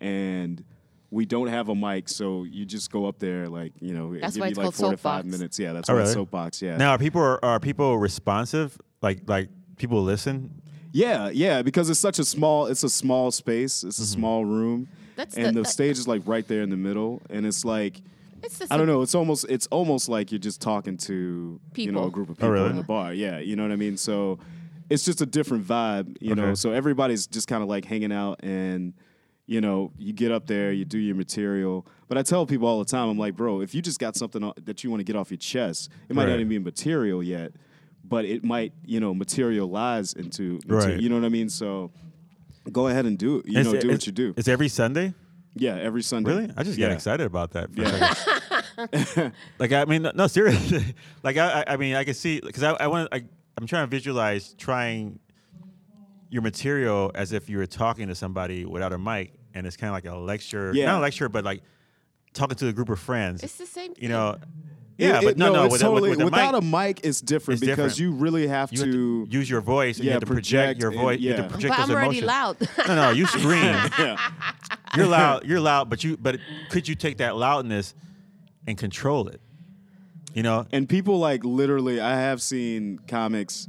and 0.01 0.65
we 1.11 1.27
don't 1.27 1.49
have 1.49 1.69
a 1.69 1.75
mic, 1.75 2.09
so 2.09 2.45
you 2.45 2.65
just 2.65 2.91
go 2.93 3.07
up 3.07 3.19
there 3.19 3.49
like 3.49 3.73
you 3.81 3.93
know 3.95 4.17
That's 4.19 4.35
give 4.35 4.41
why 4.41 4.47
you 4.47 4.51
it's 4.51 4.59
like 4.59 4.65
called 4.65 4.75
four 4.77 4.91
to 4.93 4.97
five 4.97 5.23
soapbox. 5.25 5.39
minutes. 5.39 5.59
Yeah, 5.59 5.73
that's 5.73 5.91
Oh, 5.91 5.95
why 5.95 6.01
it's 6.01 6.09
really? 6.11 6.15
soapbox. 6.25 6.63
Yeah. 6.63 6.77
Now, 6.77 6.91
are 6.93 6.99
people 6.99 7.21
are, 7.21 7.45
are 7.45 7.61
people 7.61 7.99
responsive? 7.99 8.79
Like 9.03 9.23
like 9.29 9.49
people 9.77 10.03
listen? 10.03 10.63
Yeah, 10.93 11.31
yeah, 11.31 11.63
because 11.63 11.89
it's 11.91 12.01
such 12.01 12.19
a 12.19 12.25
small 12.25 12.67
it's 12.67 12.83
a 12.85 12.89
small 12.91 13.31
space. 13.31 13.85
It's 13.85 13.99
a 13.99 14.03
Mm-hmm. 14.03 14.21
small 14.21 14.45
room. 14.45 14.89
That's 15.17 15.37
and 15.37 15.57
the- 15.57 15.63
the, 15.63 15.69
stage 15.69 15.99
is 15.99 16.09
like 16.09 16.23
right 16.27 16.47
there 16.47 16.63
in 16.63 16.71
the 16.71 16.77
middle 16.77 17.21
and 17.31 17.45
it's 17.45 17.65
like 17.65 18.01
it's 18.43 18.59
the 18.59 18.67
I 18.71 18.77
don't 18.77 18.87
know, 18.87 19.03
it's 19.03 19.15
almost 19.15 19.47
it's 19.49 19.67
almost 19.69 20.09
like 20.09 20.31
you're 20.33 20.39
just 20.39 20.61
talking 20.61 20.97
to 20.99 21.61
you 21.77 21.93
know 21.93 22.05
a 22.05 22.11
group 22.11 22.29
of 22.31 22.37
Oh, 22.39 22.41
people 22.41 22.51
really? 22.51 22.71
in 22.71 22.77
the 22.77 22.83
bar. 22.83 23.13
Yeah, 23.15 23.39
you 23.39 23.57
know 23.57 23.63
what 23.63 23.73
I 23.73 23.77
mean? 23.77 23.97
So 23.97 24.39
it's 24.89 25.05
just 25.05 25.21
a 25.21 25.27
different 25.27 25.67
vibe, 25.67 26.17
you 26.21 26.35
know. 26.35 26.55
So 26.55 26.73
everybody's 26.73 27.27
just 27.27 27.47
kind 27.49 27.63
of 27.63 27.69
like 27.69 27.85
hanging 27.85 28.13
out 28.13 28.43
and 28.43 28.93
you 29.47 29.61
know, 29.61 29.91
you 29.99 30.13
get 30.13 30.31
up 30.31 30.47
there, 30.47 30.71
you 30.71 30.85
do 30.85 30.97
your 30.99 31.17
material. 31.17 31.85
But 32.07 32.17
I 32.19 32.23
tell 32.23 32.47
people 32.47 32.69
all 32.69 32.79
the 32.79 32.85
time, 32.85 33.09
I'm 33.09 33.19
like, 33.19 33.35
bro, 33.35 33.61
if 33.63 33.75
you 33.75 33.83
just 33.83 33.99
got 33.99 34.15
something 34.15 34.53
that 34.65 34.85
you 34.85 34.91
want 34.91 35.01
to 35.01 35.05
get 35.05 35.17
off 35.17 35.31
your 35.33 35.39
chest, 35.39 35.91
it 36.09 36.15
might 36.15 36.23
Right. 36.27 36.31
not 36.31 36.35
even 36.37 36.49
be 36.51 36.59
material 36.61 37.21
yet, 37.21 37.53
but 38.05 38.25
it 38.25 38.45
might, 38.45 38.73
you 38.87 39.01
know, 39.01 39.13
materialize 39.13 40.13
into, 40.13 40.61
into 40.63 40.69
Right. 40.69 41.01
you 41.01 41.09
know 41.09 41.17
what 41.17 41.25
I 41.25 41.31
mean? 41.31 41.49
So 41.49 41.91
go 42.71 42.87
ahead 42.87 43.07
and 43.07 43.19
do 43.19 43.39
it. 43.39 43.47
You 43.49 43.59
Is 43.59 43.67
know, 43.67 43.73
it- 43.75 43.81
do 43.81 43.89
is- 43.91 43.95
what 43.95 44.07
you 44.07 44.13
do. 44.13 44.35
It's 44.37 44.47
every 44.47 44.69
Sunday. 44.69 45.15
Yeah, 45.57 45.77
every 45.77 46.03
Sunday. 46.03 46.31
Really? 46.31 46.53
I 46.57 46.63
just 46.63 46.79
yeah. 46.79 46.89
get 46.89 46.95
excited 46.95 47.27
about 47.27 47.53
that. 47.53 47.75
for 47.75 47.83
Yeah. 47.83 49.31
like 49.59 49.73
I 49.73 49.85
mean, 49.85 50.09
no, 50.15 50.27
seriously. 50.27 50.95
like 51.23 51.37
I, 51.37 51.61
I 51.67 51.75
I 51.75 51.77
mean, 51.77 51.95
I 51.97 52.05
can 52.05 52.15
see 52.15 52.41
because 52.41 52.63
I, 52.63 52.73
I 52.73 52.87
want, 52.87 53.09
I, 53.13 53.25
I'm 53.59 53.67
trying 53.67 53.85
to 53.85 53.91
visualize 53.91 54.55
trying 54.55 55.19
your 56.31 56.43
material 56.43 57.11
as 57.15 57.33
if 57.33 57.51
you 57.51 57.59
were 57.59 57.67
talking 57.67 58.09
to 58.09 58.15
somebody 58.15 58.65
without 58.65 58.93
a 58.93 58.99
mic, 58.99 59.33
and 59.55 59.67
it's 59.67 59.77
kind 59.77 59.89
of 59.89 59.95
like 59.95 60.05
a 60.05 60.17
lecture, 60.17 60.71
Yeah. 60.73 60.87
not 60.87 60.99
a 60.99 61.03
lecture, 61.03 61.29
but 61.29 61.45
like 61.45 61.63
talking 62.33 62.57
to 62.57 62.69
a 62.69 62.73
group 62.73 62.89
of 62.89 63.01
friends. 63.01 63.43
It's 63.43 63.57
the 63.57 63.67
same. 63.67 63.93
you 63.99 64.09
know, 64.09 64.31
It- 64.31 64.41
yeah, 65.01 65.19
it- 65.21 65.25
but 65.25 65.37
no, 65.39 65.53
no, 65.53 65.65
it's 65.65 65.73
with, 65.73 65.83
a- 65.83 65.91
with- 65.91 65.95
totally, 66.01 66.11
with, 66.11 66.21
a 66.21 66.25
without 66.27 66.55
mic, 66.55 66.63
a 66.63 66.65
mic, 66.65 67.01
it's 67.05 67.21
different 67.21 67.61
It's 67.63 67.69
because 67.69 67.97
different. 67.97 67.99
you 68.17 68.23
really 68.23 68.47
have 68.47 68.71
you 68.73 68.79
to. 68.79 68.85
have 68.85 68.93
to 68.93 69.27
use 69.31 69.51
your 69.51 69.61
voice 69.61 69.97
and 69.97 70.05
you 70.05 70.09
yeah, 70.11 70.15
have 70.15 70.21
to 70.21 70.27
project, 70.27 70.81
project 70.81 70.81
your 70.81 70.91
and- 70.93 71.01
voice. 71.01 71.21
You 71.21 71.31
have 71.31 71.39
yeah. 71.39 71.45
to 71.45 71.51
project 71.51 71.75
but 71.77 71.83
I'm 71.83 71.91
already 71.91 72.19
emotions. 72.19 72.27
loud. 72.27 72.69
No, 72.89 72.95
no, 72.95 73.11
you 73.11 73.27
scream. 73.27 73.63
yeah, 73.99 74.17
you're 74.97 75.07
loud. 75.07 75.47
You're 75.47 75.61
loud, 75.61 75.89
but 75.91 76.05
you 76.05 76.17
but 76.17 76.39
could 76.71 76.87
you 76.89 76.95
take 76.95 77.19
that 77.19 77.37
loudness 77.37 77.95
and 78.67 78.77
control 78.79 79.29
it? 79.29 79.41
You 80.35 80.43
know, 80.45 80.67
and 80.71 80.89
people 80.89 81.19
like 81.19 81.45
literally, 81.45 82.01
I 82.01 82.13
have 82.21 82.41
seen 82.41 83.01
comics. 83.09 83.67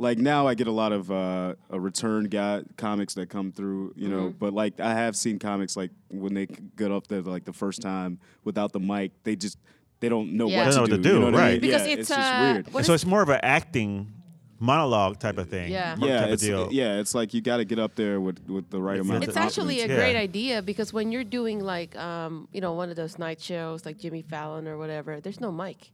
Like 0.00 0.16
now, 0.18 0.46
I 0.46 0.54
get 0.54 0.68
a 0.68 0.72
lot 0.72 0.92
of 0.92 1.10
uh, 1.10 1.54
a 1.70 1.80
return 1.80 2.26
guy 2.26 2.62
comics 2.76 3.14
that 3.14 3.28
come 3.30 3.50
through, 3.50 3.94
you 3.96 4.06
know. 4.08 4.28
Mm-hmm. 4.28 4.38
But 4.38 4.52
like, 4.54 4.78
I 4.78 4.94
have 4.94 5.16
seen 5.16 5.40
comics 5.40 5.76
like 5.76 5.90
when 6.08 6.34
they 6.34 6.46
get 6.76 6.92
up 6.92 7.08
there 7.08 7.20
like 7.20 7.44
the 7.46 7.52
first 7.52 7.82
time 7.82 8.20
without 8.44 8.70
the 8.72 8.78
mic, 8.78 9.10
they 9.24 9.34
just 9.34 9.58
they 10.00 10.08
don't 10.08 10.32
know 10.32 10.48
Yeah. 10.48 10.58
what, 10.58 10.64
Don't 10.64 10.72
to 10.72 10.76
know 10.76 10.82
what 10.82 10.90
do. 10.90 10.96
to 11.02 11.08
you 11.08 11.14
do, 11.14 11.18
know 11.20 11.24
what 11.26 11.34
I 11.34 11.38
right. 11.38 11.52
mean? 11.52 11.60
Because 11.60 11.86
yeah, 11.86 11.92
it's, 11.94 12.08
just 12.08 12.20
uh, 12.20 12.40
weird. 12.52 12.72
what 12.74 12.84
so 12.84 12.92
is- 12.94 13.02
it's 13.02 13.08
more 13.10 13.22
of 13.22 13.28
an 13.28 13.40
acting 13.42 14.12
monologue 14.60 15.18
type 15.20 15.38
of 15.38 15.48
thing. 15.48 15.70
Yeah. 15.70 15.94
yeah, 15.98 16.16
type 16.18 16.26
of 16.26 16.32
it's, 16.32 16.42
deal. 16.42 16.68
yeah, 16.72 16.98
it's 16.98 17.14
like 17.14 17.32
you 17.34 17.40
got 17.40 17.58
to 17.58 17.64
get 17.64 17.78
up 17.78 17.94
there 17.94 18.20
with 18.20 18.38
with 18.48 18.70
the 18.70 18.80
right 18.80 18.98
It's 18.98 19.06
amount. 19.08 19.22
Of 19.24 19.28
it's 19.30 19.36
of 19.36 19.42
actually 19.42 19.76
a 19.78 19.82
confidence. 19.82 19.98
Yeah. 19.98 20.12
great 20.12 20.16
idea 20.20 20.62
because 20.62 20.92
when 20.92 21.12
you're 21.12 21.24
doing 21.24 21.60
like 21.60 21.96
um, 21.96 22.48
you 22.52 22.60
know 22.60 22.72
one 22.72 22.90
of 22.90 22.96
those 22.96 23.18
night 23.18 23.40
shows 23.40 23.84
like 23.86 23.98
Jimmy 23.98 24.22
Fallon 24.22 24.66
or 24.66 24.76
whatever, 24.76 25.20
there's 25.20 25.40
no 25.40 25.52
mic. 25.52 25.90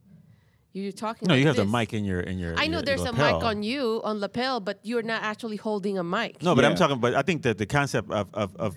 You're 0.73 0.91
talking. 0.93 1.29
No, 1.29 1.35
like 1.35 1.41
you 1.43 1.47
have 1.47 1.57
this. 1.57 1.65
the 1.67 1.71
mic 1.79 1.93
in 1.95 2.05
your 2.05 2.21
in 2.21 2.39
your. 2.39 2.55
I 2.59 2.67
know 2.67 2.79
your 2.79 2.83
there's 2.83 3.01
a 3.03 3.13
lapel. 3.13 3.37
mic 3.39 3.45
on 3.45 3.63
you 3.63 4.01
on 4.03 4.19
lapel, 4.19 4.59
but 4.61 4.81
you're 4.83 5.03
not 5.03 5.23
actually 5.23 5.57
holding 5.57 5.99
a 5.99 6.03
mic. 6.05 6.43
No, 6.43 6.55
but 6.57 6.65
I'm 6.65 6.73
Yeah. 6.73 6.77
talking. 6.77 6.99
But 6.99 7.15
I 7.15 7.23
think 7.23 7.43
that 7.43 7.59
the 7.59 7.67
concept 7.67 8.11
of 8.11 8.29
of, 8.35 8.57
of 8.57 8.77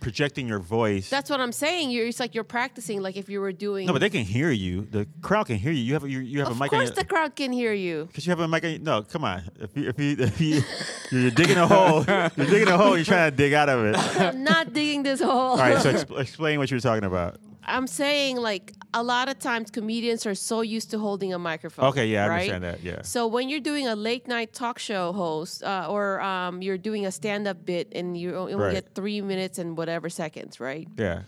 projecting 0.00 0.48
your 0.48 0.58
voice. 0.58 1.08
That's 1.10 1.30
what 1.30 1.40
I'm 1.40 1.52
saying. 1.52 1.90
You're 1.90 2.06
it's 2.06 2.18
like 2.20 2.34
you're 2.34 2.44
practicing 2.44 3.02
like 3.02 3.16
if 3.16 3.28
you 3.28 3.40
were 3.40 3.52
doing. 3.52 3.86
no, 3.86 3.92
but 3.92 4.00
they 4.00 4.10
can 4.10 4.24
hear 4.24 4.50
you. 4.50 4.86
The 4.90 5.06
crowd 5.22 5.46
can 5.46 5.56
hear 5.56 5.72
you. 5.72 5.82
You 5.82 5.92
have 5.94 6.08
you, 6.08 6.20
you 6.20 6.38
have 6.40 6.48
of 6.50 6.56
a 6.56 6.60
mic. 6.60 6.70
course, 6.70 6.88
on 6.90 6.94
the 6.96 7.04
crowd 7.04 7.36
can 7.36 7.52
hear 7.52 7.72
you. 7.72 8.06
because 8.06 8.26
you 8.26 8.30
have 8.30 8.40
a 8.40 8.48
mic. 8.48 8.64
On, 8.64 8.82
no, 8.82 9.02
come 9.02 9.24
on. 9.24 9.42
If 9.60 9.76
you 9.76 9.88
if 9.88 9.98
you 9.98 10.16
if 10.18 10.40
you 10.40 10.62
you're 11.10 11.30
digging 11.30 11.58
a 11.58 11.66
hole, 11.66 12.04
you're 12.36 12.46
digging 12.46 12.68
a 12.68 12.76
hole. 12.78 12.96
You're 12.96 13.04
trying 13.04 13.30
to 13.30 13.36
dig 13.36 13.52
out 13.52 13.68
of 13.68 13.84
it. 13.84 13.96
I'm 14.20 14.42
not 14.42 14.72
digging 14.72 15.02
this 15.02 15.20
hole. 15.20 15.30
All 15.30 15.56
right, 15.58 15.80
So 15.80 15.92
exp- 15.92 16.20
explain 16.20 16.58
what 16.58 16.70
you're 16.70 16.80
talking 16.80 17.04
about. 17.04 17.38
I'm 17.64 17.86
saying 17.86 18.36
like 18.36 18.72
a 18.92 19.02
lot 19.02 19.28
of 19.28 19.38
times 19.38 19.70
comedians 19.70 20.26
are 20.26 20.34
so 20.34 20.62
used 20.62 20.90
to 20.90 20.98
holding 20.98 21.32
a 21.32 21.38
microphone. 21.38 21.84
Okay, 21.86 22.06
yeah, 22.08 22.26
I 22.26 22.28
understand 22.30 22.64
that. 22.64 22.82
Yeah. 22.82 23.02
So 23.02 23.26
when 23.26 23.48
you're 23.48 23.60
doing 23.60 23.86
a 23.86 23.94
late 23.94 24.26
night 24.26 24.52
talk 24.52 24.78
show 24.78 25.12
host, 25.12 25.62
uh, 25.62 25.86
or 25.88 26.20
um, 26.20 26.60
you're 26.62 26.78
doing 26.78 27.06
a 27.06 27.12
stand 27.12 27.46
up 27.46 27.64
bit, 27.64 27.92
and 27.94 28.16
you 28.16 28.34
only 28.36 28.54
Right. 28.54 28.72
get 28.74 28.94
three 28.94 29.20
minutes 29.20 29.58
and 29.58 29.76
whatever 29.76 30.08
seconds, 30.10 30.58
right? 30.60 30.88
Yeah. 30.96 31.22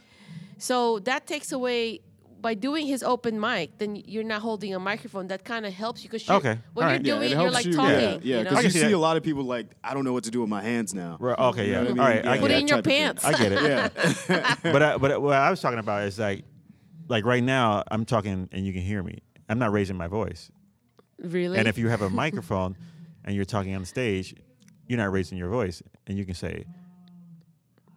So 0.58 0.98
that 1.00 1.26
takes 1.26 1.52
away 1.52 2.00
by 2.40 2.54
doing 2.54 2.86
his 2.88 3.04
open 3.04 3.38
mic. 3.38 3.78
Then 3.78 3.94
you're 3.94 4.24
not 4.24 4.42
holding 4.42 4.74
a 4.74 4.80
microphone. 4.80 5.28
That 5.28 5.44
kind 5.44 5.64
of 5.64 5.72
helps 5.72 6.02
you 6.02 6.10
because 6.10 6.28
Okay, 6.28 6.58
when 6.74 6.84
all 6.86 6.90
you're 6.92 6.98
right. 6.98 7.06
Yeah, 7.06 7.14
doing, 7.14 7.30
it 7.30 7.32
it, 7.34 7.40
you're 7.40 7.50
like 7.52 7.66
you. 7.66 7.72
talking. 7.74 7.94
Yeah, 8.00 8.18
yeah, 8.22 8.38
you 8.38 8.44
know? 8.44 8.50
I 8.50 8.54
you 8.54 8.62
can 8.62 8.70
see 8.72 8.78
see 8.80 8.86
that. 8.88 8.94
a 8.94 8.98
lot 8.98 9.16
of 9.16 9.22
people 9.22 9.44
like, 9.44 9.66
I 9.84 9.94
don't 9.94 10.02
know 10.04 10.12
what 10.12 10.24
to 10.24 10.32
do 10.32 10.40
with 10.40 10.50
my 10.50 10.60
hands 10.62 10.92
now. 10.94 11.16
Right, 11.20 11.38
okay. 11.38 11.70
Yeah. 11.70 11.82
You 11.82 11.88
know 11.88 11.90
what 11.94 12.00
All 12.00 12.06
I 12.06 12.14
mean? 12.14 12.16
right. 12.16 12.24
Yeah, 12.24 12.40
Put 12.40 12.48
get 12.48 12.50
it 12.50 12.54
it. 12.54 12.60
in 12.62 12.66
your 12.68 12.76
type 12.78 12.86
of 12.86 12.90
thing. 12.90 12.98
pants. 12.98 13.24
I 13.24 13.32
get 13.32 13.52
it. 13.52 13.62
Yeah, 14.28 14.54
but 14.72 14.82
I, 14.82 14.96
but 14.98 15.22
what 15.22 15.34
I 15.36 15.50
was 15.50 15.60
talking 15.60 15.78
about 15.78 16.02
is 16.02 16.18
like, 16.18 16.44
like 17.12 17.24
right 17.24 17.44
now 17.44 17.84
I'm 17.90 18.04
talking 18.04 18.48
and 18.52 18.66
you 18.66 18.72
can 18.72 18.82
hear 18.82 19.02
me. 19.02 19.18
I'm 19.48 19.58
not 19.58 19.70
raising 19.72 19.96
my 19.96 20.08
voice. 20.08 20.50
really? 21.18 21.58
And 21.58 21.68
if 21.68 21.76
you 21.78 21.88
have 21.88 22.02
a 22.02 22.10
microphone 22.24 22.76
and 23.24 23.36
you're 23.36 23.44
talking 23.44 23.74
on 23.74 23.82
the 23.82 23.86
stage, 23.86 24.34
you're 24.88 24.98
not 24.98 25.12
raising 25.12 25.38
your 25.38 25.48
voice, 25.48 25.82
and 26.06 26.18
you 26.18 26.24
can 26.24 26.34
say, 26.34 26.64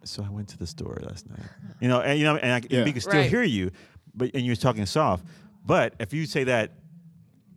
"So 0.04 0.22
I 0.22 0.28
went 0.30 0.48
to 0.50 0.58
the 0.58 0.66
store 0.66 0.98
last 1.02 1.28
night." 1.28 1.40
You 1.80 1.88
know, 1.88 2.00
and 2.00 2.18
you 2.18 2.24
know, 2.24 2.36
and, 2.36 2.52
I, 2.52 2.60
Yeah. 2.70 2.78
and 2.78 2.84
we 2.86 2.92
can 2.92 3.00
still 3.00 3.14
Right. 3.14 3.28
hear 3.30 3.42
you, 3.42 3.70
but 4.14 4.30
and 4.34 4.44
you're 4.46 4.54
talking 4.56 4.86
soft. 4.86 5.24
But 5.64 5.94
if 5.98 6.12
you 6.14 6.26
say 6.26 6.44
that 6.44 6.72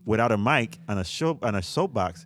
without 0.06 0.32
a 0.32 0.38
mic 0.38 0.80
on 0.88 0.98
a 0.98 1.04
show 1.04 1.38
on 1.44 1.56
a 1.56 1.62
soapbox, 1.62 2.26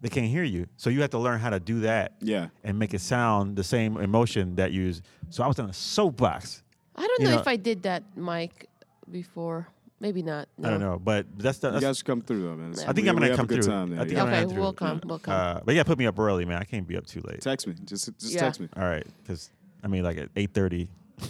they 0.00 0.08
can't 0.08 0.26
hear 0.28 0.44
you. 0.44 0.66
So 0.76 0.88
you 0.90 1.00
have 1.02 1.10
to 1.10 1.18
learn 1.18 1.38
how 1.40 1.50
to 1.50 1.60
do 1.60 1.80
that. 1.80 2.14
Yeah. 2.20 2.48
And 2.64 2.78
make 2.78 2.94
it 2.94 3.00
sound 3.00 3.56
the 3.56 3.64
same 3.64 3.96
emotion 3.98 4.54
that 4.56 4.72
you 4.72 4.82
use. 4.82 5.02
So 5.28 5.42
I 5.44 5.48
was 5.48 5.58
on 5.58 5.68
a 5.68 5.72
soapbox. 5.74 6.62
I 6.96 7.06
don't 7.06 7.20
you 7.20 7.26
know, 7.26 7.34
know- 7.34 7.40
if 7.40 7.46
I 7.48 7.56
did 7.56 7.82
that 7.82 8.16
mic 8.16 8.67
before. 9.12 9.68
Maybe 10.00 10.22
not. 10.22 10.48
I 10.62 10.70
don't 10.70 10.78
know, 10.80 10.96
but 11.02 11.26
that's 11.36 11.58
the. 11.58 11.68
you 11.68 11.72
That's, 11.72 11.84
guys 11.84 11.96
should 11.98 12.06
come 12.06 12.20
through 12.22 12.42
though, 12.42 12.54
man. 12.54 12.72
I 12.86 12.92
think 12.92 12.98
We- 13.04 13.08
I'm 13.08 13.16
gonna 13.16 13.34
come 13.36 13.48
through. 13.48 13.62
time 13.62 13.90
there. 13.90 14.00
I 14.00 14.04
think 14.04 14.12
yeah. 14.16 14.22
I'm 14.22 14.26
gonna 14.26 14.36
Okay, 14.36 14.44
come 14.46 14.50
through. 14.54 14.62
we'll 14.62 14.72
come. 14.72 15.00
We'll 15.04 15.18
come. 15.18 15.34
uh, 15.34 15.60
but 15.64 15.74
yeah, 15.74 15.82
put 15.82 15.98
me 15.98 16.06
up 16.06 16.16
early, 16.18 16.44
man. 16.44 16.58
I 16.60 16.64
can't 16.64 16.86
be 16.86 16.96
up 16.96 17.04
too 17.06 17.20
late. 17.24 17.40
Text 17.40 17.66
me. 17.66 17.74
Just 17.84 18.06
just 18.18 18.32
Yeah. 18.32 18.40
text 18.40 18.60
me. 18.60 18.68
All 18.76 18.84
right, 18.84 19.04
because 19.24 19.50
I 19.82 19.88
mean, 19.88 20.04
like 20.04 20.16
at 20.18 20.28
eight 20.36 20.54
thirty. 20.54 20.88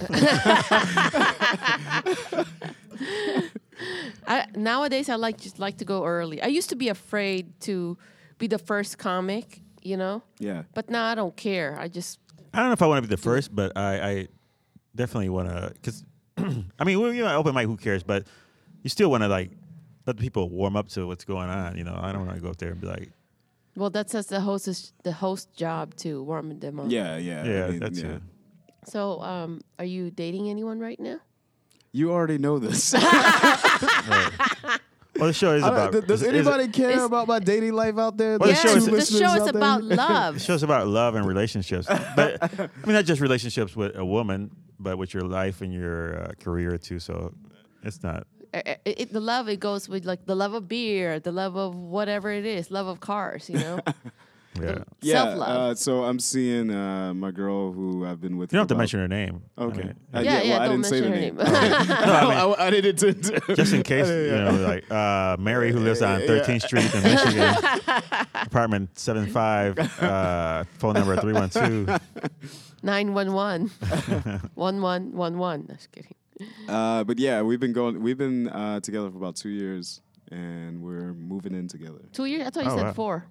I, 4.26 4.46
nowadays, 4.54 5.08
I 5.08 5.14
like 5.14 5.38
just 5.38 5.58
like 5.58 5.78
to 5.78 5.84
go 5.84 6.04
early. 6.04 6.42
I 6.42 6.46
used 6.48 6.68
to 6.70 6.76
be 6.76 6.88
afraid 6.88 7.58
to 7.62 7.96
be 8.38 8.46
the 8.46 8.58
first 8.58 8.98
comic, 8.98 9.62
you 9.82 9.96
know, 9.96 10.22
Yeah. 10.38 10.64
but 10.74 10.90
now 10.90 11.06
I 11.06 11.14
don't 11.14 11.36
care. 11.36 11.76
I 11.78 11.88
just 11.88 12.18
I 12.52 12.58
don't 12.58 12.68
know 12.68 12.72
if 12.72 12.82
I 12.82 12.86
want 12.86 13.02
to 13.02 13.08
be 13.08 13.14
the 13.14 13.20
first, 13.22 13.54
but 13.54 13.76
I, 13.76 14.10
I 14.10 14.28
definitely 14.96 15.28
want 15.28 15.48
to. 15.48 15.70
Because 15.74 16.04
I 16.78 16.84
mean, 16.84 17.00
well, 17.00 17.12
you 17.12 17.22
know, 17.22 17.36
open 17.36 17.54
mic, 17.54 17.66
who 17.66 17.76
cares? 17.76 18.02
But 18.02 18.26
you 18.82 18.90
still 18.90 19.10
want 19.10 19.22
to 19.22 19.28
like 19.28 19.50
let 20.06 20.16
the 20.16 20.22
people 20.22 20.48
warm 20.48 20.76
up 20.76 20.88
to 20.90 21.06
what's 21.06 21.24
going 21.24 21.48
on. 21.48 21.76
You 21.76 21.84
know, 21.84 21.98
I 22.00 22.12
don't 22.12 22.26
want 22.26 22.36
to 22.38 22.42
go 22.42 22.50
up 22.50 22.56
there 22.56 22.70
and 22.70 22.80
be 22.80 22.86
like, 22.86 23.10
Well, 23.76 23.90
that's 23.90 24.12
just 24.12 24.30
the 24.30 24.40
host's 24.40 24.92
the 25.02 25.12
host 25.12 25.52
job 25.54 25.94
to 25.96 26.22
warm 26.22 26.58
them 26.58 26.80
up. 26.80 26.86
Yeah, 26.88 27.16
yeah. 27.16 27.42
I 27.42 27.46
yeah, 27.46 27.68
mean, 27.68 27.78
that's 27.80 28.00
yeah. 28.00 28.12
it. 28.12 28.22
So, 28.86 29.20
um, 29.20 29.60
are 29.78 29.84
you 29.84 30.10
dating 30.10 30.48
anyone 30.48 30.80
right 30.80 30.98
now? 30.98 31.18
You 31.92 32.12
already 32.12 32.38
know 32.38 32.58
this. 32.58 32.94
Well, 35.18 35.26
the 35.26 35.32
show 35.32 35.52
is 35.54 35.62
about. 35.64 35.92
th- 35.92 36.06
does 36.06 36.22
is- 36.22 36.28
is- 36.28 36.34
anybody 36.34 36.68
care 36.68 36.90
It's- 36.90 37.04
about 37.04 37.26
my 37.28 37.38
dating 37.40 37.72
life 37.74 37.98
out 37.98 38.16
there? 38.16 38.38
Well, 38.38 38.48
the 38.48 38.54
yes, 38.54 38.62
show 38.62 38.68
is- 38.76 38.86
about 38.86 38.92
love. 38.96 39.06
the 39.06 39.12
show 39.12 39.16
is 39.16 39.22
out 39.22 39.44
there? 39.44 39.56
about 39.56 39.88
The 39.88 39.96
love. 39.96 40.40
show's 40.40 40.62
about 40.62 40.86
love 40.88 41.14
and 41.14 41.26
relationships, 41.26 41.86
but 42.16 42.42
I 42.42 42.68
mean 42.86 42.94
not 42.94 43.04
just 43.04 43.20
relationships 43.20 43.74
with 43.76 43.96
a 43.96 44.04
woman, 44.04 44.50
but 44.78 44.96
with 44.98 45.12
your 45.14 45.24
life 45.24 45.60
and 45.60 45.72
your 45.72 46.22
uh, 46.22 46.32
career 46.40 46.78
too. 46.78 46.98
So 47.00 47.34
it's 47.82 48.02
not. 48.02 48.26
It, 48.54 48.80
it- 48.86 49.12
the 49.12 49.20
love 49.20 49.48
it 49.48 49.60
goes 49.60 49.88
with 49.88 50.04
like 50.06 50.24
the 50.26 50.34
love 50.34 50.54
of 50.54 50.68
beer, 50.68 51.20
the 51.20 51.32
love 51.32 51.56
of 51.56 51.74
whatever 51.74 52.30
it 52.30 52.46
is, 52.46 52.70
love 52.70 52.86
of 52.86 53.00
cars. 53.00 53.50
You 53.50 53.58
know, 53.58 53.80
Yeah, 54.62 54.78
Yeah. 55.00 55.12
self-love. 55.24 55.48
Uh, 55.48 55.74
so 55.74 56.04
I'm 56.04 56.18
seeing 56.18 56.70
uh, 56.70 57.12
my 57.14 57.30
girl 57.30 57.72
who 57.72 58.04
I've 58.06 58.20
been 58.20 58.36
with. 58.36 58.52
you 58.52 58.56
don't 58.56 58.62
have 58.62 58.68
to 58.68 58.74
about- 58.74 58.80
mention 58.80 59.00
her 59.00 59.08
name. 59.08 59.42
I 59.56 59.62
Okay. 59.64 59.78
mean, 59.78 59.94
Uh, 60.14 60.20
yeah, 60.20 60.42
yeah. 60.42 60.50
well, 60.50 60.60
I 60.62 60.66
don't 60.68 60.82
didn't 60.82 60.86
say 60.86 61.00
the 61.00 61.10
mention 61.10 61.36
her 61.36 61.44
name. 61.44 61.52
name. 61.52 61.86
No, 62.06 62.54
I, 62.54 62.66
I 62.66 62.70
didn't 62.70 63.02
intend 63.02 63.24
to. 63.46 63.54
just 63.56 63.72
in 63.72 63.82
case, 63.82 64.08
you 64.08 64.26
Yeah. 64.26 64.50
know, 64.50 64.56
like 64.66 64.90
uh, 64.90 65.36
Mary 65.38 65.72
who 65.72 65.80
lives 65.80 66.02
on 66.02 66.20
Yeah. 66.20 66.26
13th 66.26 66.62
Street 66.62 66.94
in 66.94 67.02
Michigan, 67.02 67.54
apartment 68.34 68.98
75, 68.98 69.78
uh, 70.02 70.64
phone 70.78 70.94
number 70.94 71.16
312. 71.16 72.00
Nine 72.82 73.12
one 73.12 73.32
one, 73.32 73.70
one 74.54 74.80
one 74.80 75.12
one 75.12 75.38
one. 75.38 75.66
Just 75.66 75.90
kidding. 75.90 76.14
Uh, 76.68 77.02
but 77.04 77.18
yeah, 77.18 77.42
we've 77.42 77.58
been 77.58 77.72
going. 77.72 78.00
We've 78.00 78.16
been 78.18 78.48
uh, 78.48 78.78
together 78.80 79.10
for 79.10 79.16
about 79.16 79.34
two 79.34 79.48
years, 79.48 80.00
and 80.30 80.80
we're 80.80 81.12
moving 81.12 81.54
in 81.54 81.66
together. 81.66 81.98
Two 82.12 82.26
years? 82.26 82.46
I 82.46 82.50
thought 82.50 82.64
you 82.66 82.70
Oh, 82.70 82.76
said 82.76 82.84
wow. 82.86 82.92
four. 82.92 83.26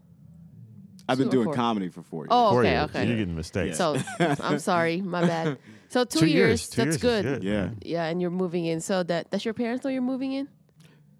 I've 1.09 1.17
been 1.17 1.27
Two 1.29 1.39
or 1.39 1.43
doing 1.43 1.45
four? 1.45 1.53
comedy 1.55 1.89
for 1.89 2.01
four 2.03 2.27
oh, 2.29 2.51
years. 2.51 2.53
Oh, 2.53 2.59
okay, 2.59 2.71
years. 2.71 2.83
okay. 2.89 3.07
You're 3.07 3.17
getting 3.17 3.35
mistakes. 3.35 3.77
So 3.77 3.97
I'm 4.19 4.59
sorry, 4.59 5.01
my 5.01 5.21
bad. 5.25 5.57
So 5.89 6.03
two, 6.03 6.19
Two 6.19 6.25
years, 6.27 6.35
years, 6.35 6.67
two 6.69 6.81
that's 6.83 6.87
years 6.95 7.01
good. 7.01 7.23
good. 7.23 7.43
yeah, 7.45 7.69
Yeah, 7.81 8.05
and 8.07 8.19
you're 8.21 8.29
moving 8.29 8.65
in. 8.65 8.81
So 8.81 9.03
that 9.03 9.31
does 9.31 9.45
your 9.45 9.53
parents 9.53 9.85
know 9.85 9.89
you're 9.89 10.01
moving 10.01 10.33
in? 10.33 10.49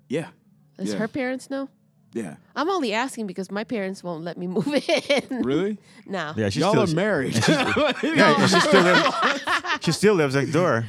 yeah, 0.09 0.27
Does 0.77 0.91
Yeah. 0.91 0.99
her 0.99 1.07
parents 1.07 1.49
know? 1.49 1.69
yeah. 2.13 2.35
I'm 2.53 2.69
only 2.69 2.93
asking 2.93 3.27
because 3.27 3.49
my 3.49 3.63
parents 3.63 4.03
won't 4.03 4.25
let 4.25 4.37
me 4.37 4.45
move 4.47 4.67
in. 5.09 5.41
Really? 5.43 5.77
no. 6.05 6.33
yeah, 6.35 6.49
she's 6.49 6.57
Y'all 6.61 6.71
still, 6.71 6.83
are 6.83 6.95
married. 6.95 7.35
Yeah, 7.47 8.41
and 8.41 8.49
she 8.51 8.59
still 8.59 8.83
lives. 8.83 9.15
she 9.81 9.91
still 9.93 10.15
lives 10.15 10.35
next 10.35 10.51
door. 10.51 10.85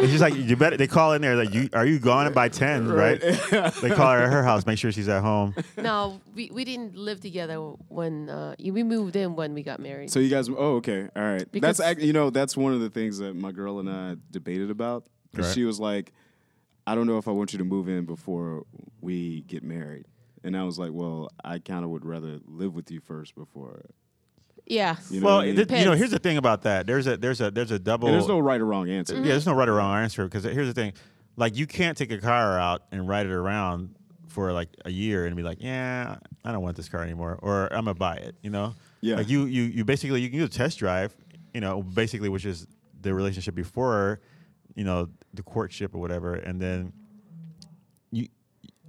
And 0.00 0.10
she's 0.10 0.20
like, 0.20 0.34
you 0.34 0.56
better. 0.56 0.76
They 0.76 0.86
call 0.86 1.12
in 1.12 1.22
there 1.22 1.36
like, 1.36 1.52
you 1.54 1.68
are 1.72 1.84
you 1.86 1.98
gone 1.98 2.32
by 2.32 2.48
ten, 2.48 2.88
right? 2.88 3.20
they 3.80 3.90
call 3.90 4.12
her 4.12 4.22
at 4.24 4.32
her 4.32 4.42
house, 4.42 4.66
make 4.66 4.78
sure 4.78 4.92
she's 4.92 5.08
at 5.08 5.22
home. 5.22 5.54
No, 5.76 6.20
we, 6.34 6.50
we 6.52 6.64
didn't 6.64 6.96
live 6.96 7.20
together 7.20 7.56
when 7.88 8.28
uh, 8.28 8.54
we 8.58 8.82
moved 8.82 9.16
in 9.16 9.36
when 9.36 9.54
we 9.54 9.62
got 9.62 9.80
married. 9.80 10.10
So 10.10 10.18
you 10.20 10.28
guys, 10.30 10.48
oh, 10.48 10.76
okay, 10.76 11.08
all 11.16 11.22
right. 11.22 11.50
Because- 11.50 11.78
that's 11.78 12.02
you 12.02 12.12
know 12.12 12.30
that's 12.30 12.56
one 12.56 12.72
of 12.72 12.80
the 12.80 12.90
things 12.90 13.18
that 13.18 13.34
my 13.34 13.52
girl 13.52 13.78
and 13.78 13.88
I 13.90 14.16
debated 14.30 14.70
about 14.70 15.06
because 15.32 15.46
Right. 15.48 15.54
she 15.54 15.64
was 15.64 15.78
like, 15.80 16.12
I 16.86 16.94
don't 16.94 17.06
know 17.06 17.18
if 17.18 17.28
I 17.28 17.32
want 17.32 17.52
you 17.52 17.58
to 17.58 17.64
move 17.64 17.88
in 17.88 18.04
before 18.04 18.64
we 19.00 19.42
get 19.42 19.62
married, 19.62 20.06
and 20.44 20.56
I 20.56 20.64
was 20.64 20.78
like, 20.78 20.92
well, 20.92 21.28
I 21.44 21.58
kind 21.58 21.84
of 21.84 21.90
would 21.90 22.04
rather 22.04 22.38
live 22.46 22.74
with 22.74 22.90
you 22.90 23.00
first 23.00 23.34
before. 23.34 23.82
Yeah. 24.66 24.96
You 25.10 25.20
know 25.20 25.26
Well, 25.26 25.38
I 25.38 25.46
mean? 25.46 25.56
th- 25.56 25.70
you 25.70 25.84
know, 25.84 25.92
here's 25.92 26.10
the 26.10 26.18
thing 26.18 26.36
about 26.36 26.62
that. 26.62 26.86
There's 26.86 27.06
a 27.06 27.16
there's 27.16 27.40
a 27.40 27.50
there's 27.50 27.70
a 27.70 27.78
double. 27.78 28.08
And 28.08 28.14
there's 28.14 28.28
no 28.28 28.38
right 28.38 28.60
or 28.60 28.66
wrong 28.66 28.90
answer. 28.90 29.14
Mm-hmm. 29.14 29.24
Yeah, 29.24 29.30
there's 29.30 29.46
no 29.46 29.54
right 29.54 29.68
or 29.68 29.74
wrong 29.74 30.02
answer 30.02 30.24
because 30.24 30.44
here's 30.44 30.66
the 30.68 30.74
thing: 30.74 30.92
like 31.36 31.56
you 31.56 31.66
can't 31.66 31.96
take 31.96 32.10
a 32.10 32.18
car 32.18 32.58
out 32.58 32.82
and 32.90 33.08
ride 33.08 33.26
it 33.26 33.32
around 33.32 33.94
for 34.28 34.52
like 34.52 34.68
a 34.84 34.90
year 34.90 35.24
and 35.24 35.34
be 35.34 35.42
like, 35.42 35.58
yeah, 35.62 36.16
I 36.44 36.52
don't 36.52 36.62
want 36.62 36.76
this 36.76 36.88
car 36.88 37.02
anymore, 37.02 37.38
or 37.40 37.72
I'm 37.72 37.84
gonna 37.86 37.94
buy 37.94 38.16
it. 38.16 38.34
You 38.42 38.50
know? 38.50 38.74
Yeah. 39.00 39.16
Like 39.16 39.28
you 39.28 39.46
you 39.46 39.62
you 39.62 39.84
basically 39.84 40.20
you 40.20 40.28
can 40.28 40.38
do 40.38 40.44
a 40.44 40.48
test 40.48 40.78
drive, 40.78 41.16
you 41.54 41.60
know, 41.60 41.82
basically 41.82 42.28
which 42.28 42.44
is 42.44 42.66
the 43.00 43.14
relationship 43.14 43.54
before, 43.54 44.20
you 44.74 44.84
know, 44.84 45.08
the 45.32 45.42
courtship 45.42 45.94
or 45.94 45.98
whatever, 45.98 46.34
and 46.34 46.60
then 46.60 46.92
you. 48.10 48.28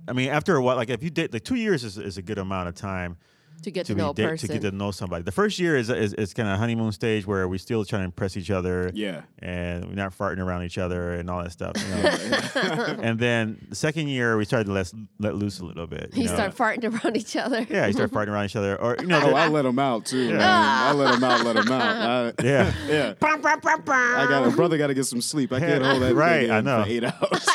I 0.10 0.14
mean, 0.14 0.30
after 0.30 0.56
a 0.56 0.62
while, 0.62 0.78
like 0.78 0.90
if 0.90 1.04
you 1.04 1.10
did, 1.10 1.34
like 1.34 1.44
two 1.44 1.56
years 1.56 1.84
is, 1.84 1.98
is 1.98 2.18
a 2.18 2.22
good 2.22 2.38
amount 2.38 2.70
of 2.70 2.76
time 2.76 3.18
To 3.64 3.72
get 3.72 3.86
to, 3.88 3.94
to 3.94 3.96
be 3.96 4.02
know 4.02 4.10
a 4.12 4.14
person. 4.14 4.48
to 4.48 4.54
get 4.60 4.62
to 4.70 4.76
know 4.76 4.92
somebody. 4.92 5.24
The 5.24 5.32
first 5.32 5.58
year 5.60 5.76
is 5.76 5.90
is, 5.90 6.14
is 6.14 6.34
kind 6.34 6.48
of 6.48 6.58
honeymoon 6.60 6.92
stage 6.92 7.26
where 7.26 7.48
we 7.48 7.58
still 7.58 7.84
trying 7.86 8.02
to 8.02 8.06
impress 8.06 8.38
each 8.38 8.52
other 8.52 8.92
Yeah. 8.94 9.22
and 9.40 9.86
we're 9.86 9.96
not 9.96 10.18
farting 10.18 10.40
around 10.40 10.64
each 10.64 10.78
other 10.78 11.14
and 11.14 11.30
all 11.30 11.42
that 11.44 11.52
stuff. 11.52 11.74
You 11.76 12.04
know? 12.04 13.02
and 13.02 13.20
then 13.20 13.66
the 13.70 13.76
second 13.76 14.08
year 14.10 14.38
we 14.38 14.46
started 14.46 14.66
to 14.66 14.72
let 14.74 14.92
let 15.20 15.36
loose 15.36 15.60
a 15.60 15.66
little 15.66 15.88
bit. 15.88 16.12
You 16.14 16.24
you 16.24 16.30
know? 16.30 16.34
start 16.36 16.56
farting 16.56 16.84
around 17.04 17.18
each 17.18 17.36
other. 17.36 17.66
yeah, 17.70 17.88
you 17.88 17.94
start 17.94 18.12
farting 18.12 18.30
around 18.30 18.46
each 18.46 18.56
other, 18.56 18.80
or 18.80 18.96
you 19.00 19.08
know, 19.08 19.22
Oh, 19.24 19.34
I 19.36 19.48
let 19.48 19.64
them 19.64 19.80
out 19.80 20.06
too. 20.06 20.26
Yeah. 20.26 20.38
man. 20.38 20.42
I 20.44 20.92
let 20.94 21.12
them 21.14 21.24
out. 21.24 21.44
Let 21.46 21.56
them 21.56 21.72
out. 21.72 22.36
I, 22.40 22.44
yeah. 22.44 22.74
yeah. 22.88 23.14
I 23.22 24.28
got 24.30 24.48
a 24.48 24.52
brother. 24.52 24.78
Got 24.78 24.88
to 24.88 24.94
get 24.94 25.06
some 25.06 25.22
sleep. 25.22 25.52
I 25.52 25.60
can't 25.60 25.84
hold 25.84 26.02
that 26.04 26.14
Right, 26.16 26.50
I 26.50 26.62
know. 26.62 26.84
for 26.84 26.90
eight 26.90 27.04
hours. 27.04 27.48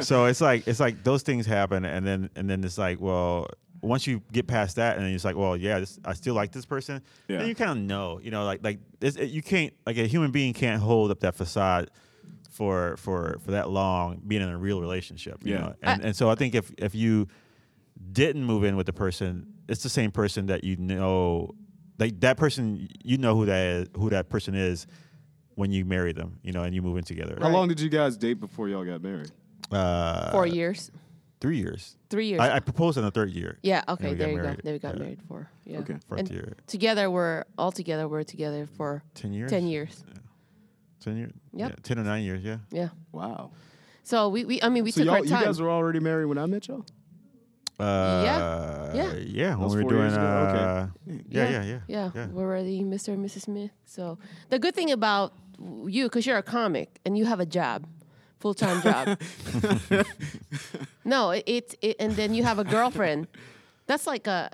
So 0.06 0.26
it's 0.26 0.40
like 0.40 0.66
it's 0.66 0.80
like 0.80 1.04
those 1.04 1.22
things 1.22 1.46
happen, 1.46 1.84
and 1.84 2.06
then 2.06 2.28
and 2.36 2.50
then 2.50 2.62
it's 2.64 2.76
like, 2.76 3.00
well, 3.00 3.48
once 3.82 4.06
you 4.06 4.22
get 4.32 4.46
past 4.46 4.76
that, 4.76 4.96
and 4.96 5.04
then 5.04 5.12
it's 5.12 5.24
like, 5.24 5.36
well, 5.36 5.56
yeah, 5.56 5.80
this, 5.80 5.98
I 6.04 6.12
still 6.14 6.34
like 6.34 6.52
this 6.52 6.64
person. 6.64 7.02
Yeah. 7.28 7.38
Then 7.38 7.48
you 7.48 7.54
kind 7.54 7.70
of 7.70 7.78
know, 7.78 8.20
you 8.22 8.30
know, 8.30 8.44
like 8.44 8.62
like 8.62 8.78
it's, 9.00 9.16
it, 9.16 9.30
you 9.30 9.42
can't 9.42 9.72
like 9.84 9.98
a 9.98 10.06
human 10.06 10.30
being 10.30 10.52
can't 10.54 10.80
hold 10.80 11.10
up 11.10 11.20
that 11.20 11.34
facade 11.34 11.90
for 12.50 12.96
for 12.98 13.38
for 13.44 13.50
that 13.52 13.70
long 13.70 14.20
being 14.26 14.42
in 14.42 14.48
a 14.48 14.56
real 14.58 14.80
relationship. 14.80 15.38
You 15.44 15.54
Yeah. 15.54 15.58
know? 15.60 15.74
and 15.82 16.02
and 16.02 16.16
so 16.16 16.30
I 16.30 16.34
think 16.36 16.54
if 16.54 16.72
if 16.78 16.94
you 16.94 17.28
didn't 18.12 18.44
move 18.44 18.64
in 18.64 18.76
with 18.76 18.86
the 18.86 18.92
person, 18.92 19.46
it's 19.68 19.82
the 19.82 19.88
same 19.88 20.10
person 20.10 20.46
that 20.46 20.64
you 20.64 20.76
know, 20.76 21.50
like 21.98 22.20
that 22.20 22.36
person, 22.36 22.88
you 23.04 23.18
know 23.18 23.34
who 23.34 23.46
that 23.46 23.64
is, 23.66 23.88
who 23.96 24.10
that 24.10 24.28
person 24.28 24.54
is 24.54 24.86
when 25.54 25.70
you 25.70 25.84
marry 25.84 26.12
them, 26.12 26.38
you 26.42 26.52
know, 26.52 26.62
and 26.62 26.74
you 26.74 26.82
move 26.82 26.96
in 26.98 27.04
together. 27.04 27.36
How 27.40 27.48
long 27.48 27.68
did 27.68 27.80
you 27.80 27.88
guys 27.88 28.16
date 28.16 28.34
before 28.40 28.68
y'all 28.68 28.84
got 28.84 29.02
married? 29.02 29.30
Uh, 29.70 30.30
Four 30.30 30.46
years. 30.46 30.90
Three 31.42 31.58
years. 31.58 31.96
Three 32.08 32.28
years. 32.28 32.40
I, 32.40 32.56
I 32.56 32.60
proposed 32.60 32.96
in 32.96 33.04
the 33.04 33.10
third 33.10 33.30
year. 33.30 33.58
yeah, 33.62 33.82
okay, 33.88 34.10
got 34.10 34.18
there 34.18 34.30
you 34.30 34.36
married. 34.36 34.56
go. 34.58 34.60
There 34.64 34.72
we 34.74 34.78
got 34.78 34.94
Yeah. 34.94 35.02
married 35.02 35.20
for. 35.28 35.50
Yeah. 35.64 35.78
Okay. 35.80 35.96
Fourth 36.08 36.20
And 36.20 36.30
year. 36.30 36.56
together 36.68 37.10
we're 37.10 37.44
all 37.58 37.72
together 37.72 38.06
we're 38.08 38.22
together 38.22 38.66
for 38.78 39.02
Ten 39.14 39.32
years. 39.34 39.50
ten 39.50 39.66
years. 39.66 40.04
Ten 41.00 41.16
years. 41.16 41.32
Yep. 41.52 41.70
Yeah, 41.70 41.76
ten 41.82 41.98
or 41.98 42.04
nine 42.04 42.22
years. 42.22 42.42
Yeah. 42.44 42.58
Yeah. 42.70 42.88
Wow. 43.10 43.50
So 44.04 44.28
we, 44.28 44.44
we 44.44 44.62
I 44.62 44.68
mean 44.68 44.84
we 44.84 44.92
so 44.92 45.00
took 45.00 45.06
y'all, 45.06 45.14
our 45.16 45.24
you 45.24 45.46
guys 45.46 45.60
were 45.60 45.70
already 45.70 45.98
married 46.00 46.26
when 46.26 46.38
I 46.38 46.46
met 46.46 46.68
y'all. 46.68 46.84
Uh, 47.80 48.22
Yeah. 48.94 49.12
Yeah. 49.16 49.50
When 49.56 49.64
was 49.64 49.74
we 49.76 49.82
were 49.84 49.90
doing. 49.90 50.12
ago? 50.12 50.20
Okay. 50.20 50.58
Uh, 51.14 51.18
yeah. 51.28 51.50
Yeah. 51.50 51.62
Yeah. 51.64 51.78
Yeah, 51.88 52.10
Yeah. 52.14 52.26
we're 52.28 52.44
already 52.44 52.84
Mr. 52.84 53.08
and 53.14 53.24
Mrs. 53.24 53.42
Smith. 53.42 53.70
So 53.84 54.18
the 54.50 54.58
good 54.60 54.74
thing 54.74 54.90
about 54.92 55.32
you, 55.86 56.04
because 56.04 56.24
you're 56.26 56.38
a 56.38 56.42
comic 56.42 57.00
and 57.04 57.16
you 57.18 57.24
have 57.24 57.40
a 57.40 57.46
job, 57.46 57.86
full 58.42 58.54
time 58.54 58.82
job. 58.82 59.18
no, 61.04 61.30
it, 61.30 61.44
it's 61.46 61.74
it, 61.80 61.96
and 61.98 62.12
then 62.16 62.34
you 62.34 62.42
have 62.44 62.58
a 62.58 62.64
girlfriend. 62.64 63.28
That's 63.86 64.06
like 64.06 64.26
a 64.26 64.50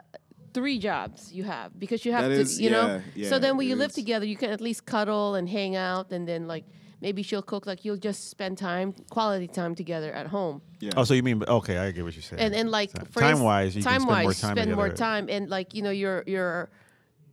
three 0.55 0.79
jobs 0.79 1.33
you 1.33 1.45
have 1.45 1.79
because 1.79 2.05
you 2.05 2.13
have 2.13 2.25
That 2.29 2.35
to, 2.37 2.41
is- 2.41 2.61
you 2.61 2.71
know. 2.71 3.01
yeah, 3.15 3.29
so 3.29 3.39
then 3.39 3.57
when 3.57 3.67
you 3.69 3.77
live 3.77 3.91
is. 3.91 3.95
together, 3.97 4.27
you 4.27 4.37
can 4.37 4.51
at 4.51 4.61
least 4.61 4.85
cuddle 4.87 5.35
and 5.35 5.49
hang 5.49 5.75
out, 5.77 6.13
and 6.13 6.27
then 6.29 6.47
like 6.47 6.65
maybe 7.01 7.23
she'll 7.23 7.43
cook. 7.43 7.67
Like 7.67 7.85
you'll 7.85 7.97
just 8.11 8.31
spend 8.31 8.59
time, 8.59 8.93
quality 9.11 9.49
time 9.49 9.75
together 9.75 10.13
at 10.13 10.27
home. 10.29 10.61
Yeah. 10.81 10.91
Oh, 10.97 11.05
so 11.05 11.15
you 11.15 11.23
mean? 11.23 11.43
Okay, 11.47 11.77
I 11.79 11.91
get 11.91 12.05
what 12.05 12.15
you're 12.15 12.23
saying. 12.23 12.41
and 12.43 12.55
and 12.55 12.71
like 12.71 12.93
Ti- 12.93 13.05
for 13.11 13.21
time 13.21 13.41
wise, 13.41 13.75
you 13.77 13.83
can 13.83 13.91
spend 14.01 14.05
more 14.05 14.15
time-wise, 14.17 14.37
spend 14.37 14.75
more 14.77 14.89
time, 14.91 15.27
and 15.29 15.49
like 15.49 15.75
you 15.75 15.83
know, 15.83 15.91
you're 15.91 16.23
you're 16.27 16.71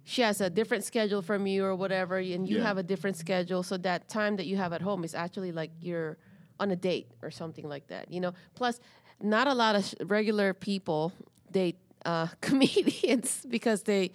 she 0.08 0.22
has 0.22 0.40
a 0.40 0.50
different 0.52 0.84
schedule 0.84 1.22
from 1.24 1.48
you 1.48 1.66
or 1.66 1.76
whatever, 1.76 2.18
and 2.18 2.48
you 2.48 2.58
Yeah. 2.58 2.64
have 2.68 2.78
a 2.78 2.84
different 2.84 3.18
schedule, 3.18 3.64
so 3.64 3.76
that 3.78 4.08
time 4.08 4.36
that 4.38 4.46
you 4.46 4.56
have 4.58 4.72
at 4.74 4.82
home 4.82 5.04
is 5.04 5.16
actually 5.16 5.52
like 5.52 5.72
you're 5.82 6.18
on 6.60 6.72
a 6.72 6.76
date 6.76 7.08
or 7.22 7.32
something 7.32 7.68
like 7.68 7.88
that, 7.88 8.12
you 8.12 8.20
know. 8.20 8.34
Plus, 8.56 8.80
not 9.22 9.48
a 9.48 9.54
lot 9.54 9.76
of 9.76 9.86
sh- 9.86 9.94
regular 10.06 10.54
people 10.54 11.12
date 11.52 11.78
uh, 12.06 12.28
comedians 12.42 13.46
because 13.50 13.84
they 13.84 14.12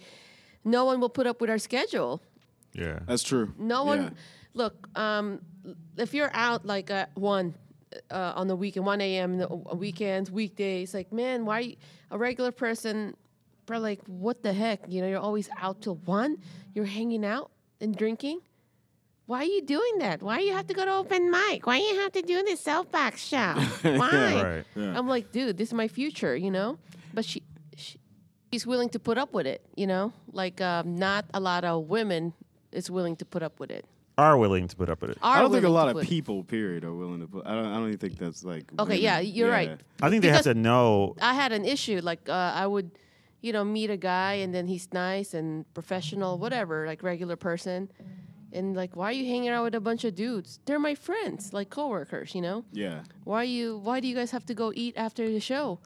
no 0.63 0.85
one 0.85 0.99
will 0.99 1.09
put 1.09 1.25
up 1.27 1.41
with 1.41 1.49
our 1.49 1.57
schedule. 1.57 2.21
Yeah. 2.73 2.99
That's 3.07 3.23
true. 3.23 3.53
No 3.57 3.83
one. 3.83 4.03
Yeah. 4.03 4.09
Look, 4.53 4.87
um, 4.97 5.41
if 5.97 6.13
you're 6.13 6.29
out 6.33 6.65
like 6.65 6.89
at 6.91 7.15
one 7.17 7.55
uh, 8.09 8.33
on 8.35 8.47
the 8.47 8.55
weekend, 8.55 8.85
one 8.85 9.01
a.m. 9.01 9.37
the 9.37 9.49
uh, 9.49 9.75
weekends, 9.75 10.29
weekdays, 10.31 10.93
like 10.93 11.11
man, 11.11 11.45
why 11.45 11.59
you- 11.59 11.75
a 12.11 12.17
regular 12.17 12.51
person? 12.51 13.15
Probably 13.67 13.91
like, 13.91 14.01
what 14.07 14.43
the 14.43 14.51
heck? 14.53 14.81
You 14.87 15.01
know, 15.01 15.07
you're 15.07 15.19
always 15.19 15.47
out 15.57 15.81
till 15.81 15.95
one. 16.05 16.37
You're 16.73 16.85
hanging 16.85 17.23
out 17.23 17.51
and 17.79 17.95
drinking. 17.95 18.39
Why 19.31 19.43
are 19.43 19.43
you 19.45 19.61
doing 19.61 19.99
that? 19.99 20.21
Why 20.21 20.39
you 20.39 20.51
have 20.51 20.67
to 20.67 20.73
go 20.73 20.83
to 20.83 20.91
open 20.91 21.31
mic? 21.31 21.65
Why 21.65 21.77
you 21.77 22.01
have 22.01 22.11
to 22.11 22.21
do 22.21 22.43
this 22.43 22.59
soapbox 22.59 23.23
show? 23.23 23.53
Why? 23.81 24.43
Right. 24.43 24.63
Yeah. 24.75 24.97
I'm 24.97 25.07
like, 25.07 25.31
dude, 25.31 25.55
this 25.55 25.69
is 25.69 25.73
my 25.73 25.87
future, 25.87 26.35
you 26.35 26.51
know. 26.51 26.77
But 27.13 27.23
she, 27.23 27.41
she 27.77 27.97
she's 28.51 28.67
willing 28.67 28.89
to 28.89 28.99
put 28.99 29.17
up 29.17 29.31
with 29.31 29.47
it, 29.47 29.65
you 29.77 29.87
know. 29.87 30.11
Like, 30.33 30.59
um, 30.59 30.97
not 30.97 31.23
a 31.33 31.39
lot 31.39 31.63
of 31.63 31.87
women 31.87 32.33
is 32.73 32.91
willing 32.91 33.15
to 33.15 33.23
put 33.23 33.41
up 33.41 33.57
with 33.57 33.71
it. 33.71 33.85
are 34.17 34.37
willing 34.37 34.67
to 34.67 34.75
put 34.75 34.89
up 34.89 34.99
with 34.99 35.11
it. 35.11 35.17
Are 35.21 35.37
I 35.37 35.41
don't 35.41 35.53
think 35.53 35.63
a 35.63 35.69
lot 35.69 35.87
of 35.87 36.03
people, 36.03 36.43
period, 36.43 36.83
are 36.83 36.93
willing 36.93 37.21
to 37.21 37.27
put. 37.27 37.47
I 37.47 37.55
don't. 37.55 37.67
I 37.67 37.75
don't 37.75 37.87
even 37.87 37.99
think 37.99 38.17
that's 38.17 38.43
like. 38.43 38.65
Okay, 38.79 38.99
women. 38.99 39.01
yeah, 39.01 39.19
you're 39.21 39.49
right. 39.49 39.79
I 40.01 40.09
think 40.09 40.23
they 40.23 40.27
have 40.27 40.43
to 40.43 40.55
know. 40.55 41.15
I 41.21 41.35
had 41.35 41.53
an 41.53 41.63
issue. 41.63 42.01
Like 42.03 42.27
uh, 42.27 42.51
I 42.53 42.67
would, 42.67 42.91
you 43.39 43.53
know, 43.53 43.63
meet 43.63 43.91
a 43.91 43.97
guy 43.97 44.33
and 44.43 44.53
then 44.53 44.67
he's 44.67 44.91
nice 44.91 45.33
and 45.33 45.63
professional, 45.73 46.37
whatever, 46.37 46.85
like 46.85 47.01
regular 47.01 47.37
person, 47.37 47.87
and 48.53 48.75
like, 48.75 48.95
why 48.95 49.05
are 49.09 49.11
you 49.13 49.25
hanging 49.25 49.49
out 49.49 49.63
with 49.63 49.75
a 49.75 49.79
bunch 49.79 50.03
of 50.03 50.15
dudes? 50.15 50.59
They're 50.65 50.79
my 50.79 50.95
friends, 50.95 51.53
like 51.53 51.69
coworkers, 51.69 52.33
you 52.35 52.41
know. 52.41 52.65
Yeah. 52.71 53.01
Why 53.23 53.43
you? 53.43 53.77
Why 53.77 53.99
do 53.99 54.07
you 54.07 54.15
guys 54.15 54.31
have 54.31 54.45
to 54.47 54.53
go 54.53 54.71
eat 54.75 54.95
after 54.97 55.29
the 55.29 55.39
show? 55.39 55.79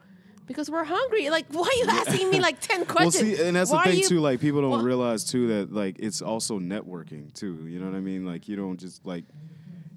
Because 0.46 0.70
we're 0.70 0.84
hungry. 0.84 1.28
Like, 1.28 1.46
why 1.50 1.62
are 1.66 1.74
you 1.84 1.86
asking 1.88 2.30
me 2.30 2.38
like 2.40 2.60
ten 2.60 2.80
Well, 2.86 2.94
questions? 2.96 3.36
see, 3.38 3.42
and 3.44 3.56
that's 3.56 3.70
Why 3.72 3.84
the 3.84 3.90
thing 3.90 3.98
you- 4.02 4.08
too. 4.08 4.20
Like 4.20 4.40
people 4.40 4.60
don't 4.60 4.70
Wha- 4.70 4.78
realize 4.82 5.24
too 5.24 5.48
that 5.48 5.72
like 5.72 5.98
it's 5.98 6.22
also 6.22 6.58
networking 6.60 7.32
too. 7.34 7.66
You 7.68 7.78
know 7.80 7.86
what 7.86 7.96
I 7.96 8.00
mean? 8.00 8.24
Like 8.24 8.48
you 8.48 8.56
don't 8.56 8.78
just 8.78 9.04
like. 9.06 9.24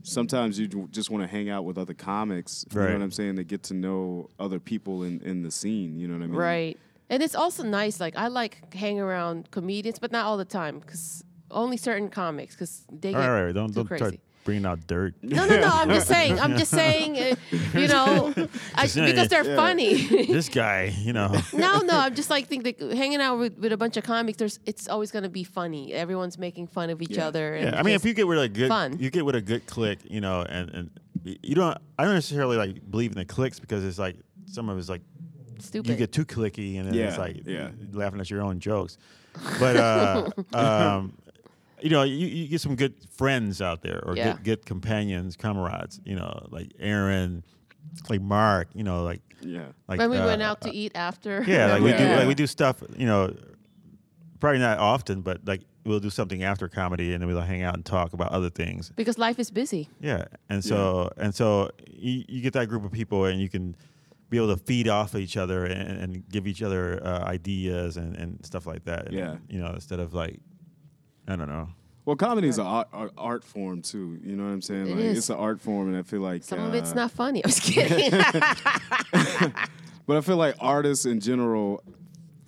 Sometimes 0.02 0.58
you 0.58 0.68
just 0.92 1.10
want 1.10 1.24
to 1.24 1.28
hang 1.28 1.50
out 1.50 1.66
with 1.66 1.78
other 1.78 1.94
comics. 1.94 2.66
right. 2.74 2.84
You 2.84 2.90
know 2.94 2.96
what 3.00 3.04
I'm 3.04 3.12
saying? 3.12 3.36
To 3.36 3.44
get 3.44 3.64
to 3.64 3.74
know 3.74 4.30
other 4.40 4.58
people 4.60 5.04
in, 5.04 5.20
in 5.22 5.44
the 5.44 5.52
scene. 5.52 6.00
You 6.00 6.08
know 6.08 6.14
what 6.16 6.24
I 6.24 6.28
mean? 6.28 6.36
Right. 6.38 6.80
And 7.10 7.22
it's 7.22 7.36
also 7.36 7.64
nice. 7.64 8.00
Like 8.00 8.16
I 8.16 8.28
like 8.30 8.74
hang 8.74 9.00
around 9.00 9.52
comedians, 9.52 10.00
but 10.00 10.12
not 10.12 10.26
all 10.26 10.38
the 10.38 10.46
time 10.46 10.80
because 10.80 11.24
only 11.52 11.78
certain 11.78 12.10
comics 12.10 12.56
because 12.56 12.86
they 12.92 13.10
All 13.14 13.22
get 13.22 13.28
right, 13.28 13.40
all 13.40 13.46
right, 13.46 13.56
don't 13.56 13.70
too 13.70 13.74
don't 13.76 13.88
crazy. 13.88 14.04
start 14.04 14.16
bringing 14.46 14.66
out 14.66 14.88
dirt. 14.88 15.14
No, 15.22 15.46
no, 15.46 15.60
no. 15.60 15.68
I'm 15.72 15.90
just 15.90 16.08
saying. 16.16 16.40
I'm 16.40 16.58
just 16.58 16.72
saying. 16.72 17.18
Uh, 17.18 17.36
you 17.80 17.88
know, 17.88 18.34
I, 18.76 18.88
because 18.88 19.28
they're 19.28 19.46
yeah. 19.46 19.56
funny. 19.56 19.94
this 20.28 20.50
guy, 20.50 20.94
you 21.00 21.14
know. 21.14 21.34
no, 21.54 21.80
no. 21.80 21.98
I'm 22.00 22.16
just 22.16 22.30
like 22.30 22.48
think 22.48 22.64
that 22.64 22.80
hanging 22.80 23.22
out 23.22 23.38
with, 23.38 23.58
with 23.58 23.72
a 23.74 23.78
bunch 23.78 23.98
of 23.98 24.04
comics. 24.04 24.38
There's 24.38 24.60
it's 24.66 24.88
always 24.88 25.12
gonna 25.12 25.30
be 25.30 25.44
funny. 25.44 25.94
Everyone's 25.94 26.38
making 26.38 26.68
fun 26.68 26.90
of 26.90 27.02
each 27.02 27.12
Yeah. 27.18 27.28
other. 27.28 27.56
And 27.56 27.74
Yeah, 27.74 27.80
I 27.80 27.84
mean, 27.84 27.96
if 27.96 28.06
you 28.06 28.14
get 28.14 28.28
with 28.28 28.40
a 28.40 28.50
good, 28.50 28.70
fun. 28.70 28.98
you 29.00 29.10
get 29.10 29.26
with 29.26 29.36
a 29.36 29.42
good 29.42 29.66
click, 29.68 30.00
you 30.06 30.22
know, 30.22 30.42
and 30.48 30.70
and 30.74 30.90
you 31.24 31.54
don't. 31.56 31.78
I 31.98 32.06
don't 32.06 32.14
necessarily 32.16 32.58
like 32.58 32.90
believe 32.90 33.12
in 33.12 33.18
the 33.18 33.26
clicks 33.26 33.60
because 33.60 33.84
it's 33.84 34.00
like 34.00 34.16
some 34.46 34.70
of 34.70 34.78
it's 34.80 34.90
like 34.90 35.02
stupid. 35.60 35.90
you 35.90 35.96
get 35.98 36.12
too 36.12 36.26
clicky 36.26 36.80
and 36.80 36.88
then 36.92 36.96
it's 36.98 37.18
like 37.18 37.42
yeah. 37.46 37.70
laughing 37.92 38.20
at 38.20 38.30
your 38.30 38.42
own 38.42 38.60
jokes. 38.60 38.98
But 39.60 39.76
uh, 39.78 40.30
um, 40.54 41.14
you 41.82 41.90
know, 41.90 42.04
you, 42.04 42.28
you 42.28 42.48
get 42.48 42.62
some 42.62 42.76
good 42.76 42.94
friends 43.12 43.62
out 43.62 43.82
there 43.82 44.02
or 44.06 44.16
Yeah. 44.16 44.34
good, 44.34 44.44
good 44.44 44.66
companions, 44.66 45.36
comrades. 45.36 46.00
You 46.06 46.16
know, 46.16 46.48
like 46.50 46.72
Aaron, 46.80 47.44
like 48.10 48.22
Mark. 48.22 48.70
You 48.74 48.84
know, 48.84 49.04
like 49.04 49.22
Yeah. 49.42 49.68
like 49.88 50.00
when 50.00 50.10
we 50.10 50.18
uh, 50.18 50.26
went 50.26 50.42
out 50.42 50.62
to 50.62 50.72
eat 50.74 50.92
after. 50.96 51.44
Yeah, 51.48 51.72
like 51.74 51.82
we 51.82 51.92
do. 51.94 52.06
Like 52.16 52.28
we 52.28 52.36
do 52.36 52.48
stuff. 52.48 52.84
You 52.98 53.06
know, 53.06 53.34
probably 54.40 54.60
not 54.60 54.80
often, 54.80 55.22
but 55.22 55.46
like 55.46 55.62
we'll 55.86 56.00
do 56.00 56.10
something 56.10 56.44
after 56.44 56.68
comedy, 56.68 57.14
and 57.14 57.22
then 57.22 57.28
we'll 57.28 57.42
hang 57.42 57.64
out 57.64 57.74
and 57.76 57.86
talk 57.86 58.14
about 58.14 58.32
other 58.32 58.50
things. 58.50 58.92
because 58.96 59.18
life 59.18 59.40
is 59.40 59.50
busy. 59.52 59.90
Yeah, 60.02 60.26
and 60.50 60.64
so 60.64 61.10
and 61.18 61.34
so 61.34 61.70
you, 61.90 62.24
you 62.28 62.42
get 62.42 62.54
that 62.54 62.68
group 62.70 62.84
of 62.86 62.92
people, 62.92 63.26
and 63.26 63.40
you 63.42 63.50
can 63.50 63.76
be 64.30 64.38
able 64.38 64.56
to 64.56 64.64
feed 64.64 64.88
off 64.88 65.16
of 65.16 65.22
each 65.22 65.38
other 65.38 65.66
and, 65.66 65.90
and 66.02 66.30
give 66.30 66.46
each 66.46 66.62
other 66.62 67.02
uh, 67.04 67.24
ideas 67.24 67.98
and, 67.98 68.16
and 68.16 68.46
stuff 68.46 68.68
like 68.68 68.84
that. 68.86 69.08
And, 69.08 69.16
Yeah. 69.16 69.38
you 69.50 69.60
know, 69.60 69.72
instead 69.74 70.00
of 70.00 70.14
like, 70.14 70.40
I 71.30 71.36
don't 71.36 71.48
know. 71.48 71.70
Well, 72.06 72.16
comedy 72.16 72.48
is 72.48 72.58
an 72.58 72.66
art, 72.66 72.88
art, 72.92 73.12
art 73.18 73.44
form 73.44 73.82
too. 73.84 74.20
You 74.24 74.36
know 74.36 74.44
what 74.46 74.50
I'm 74.50 74.62
saying? 74.64 74.88
It 74.88 74.96
like 74.96 75.06
is. 75.06 75.18
it's 75.20 75.30
an 75.30 75.36
art 75.38 75.62
form, 75.62 75.90
and 75.90 75.98
I 75.98 76.02
feel 76.02 76.22
like 76.22 76.44
Some 76.44 76.60
of 76.60 76.74
it's 76.74 76.92
uh, 76.94 76.96
not 76.96 77.12
funny. 77.12 77.44
I 77.46 77.48
was 77.48 77.60
kidding. 77.60 78.12
But 80.08 80.18
I 80.18 80.22
feel 80.22 80.38
like 80.38 80.56
artists 80.60 81.06
in 81.06 81.20
general 81.20 81.84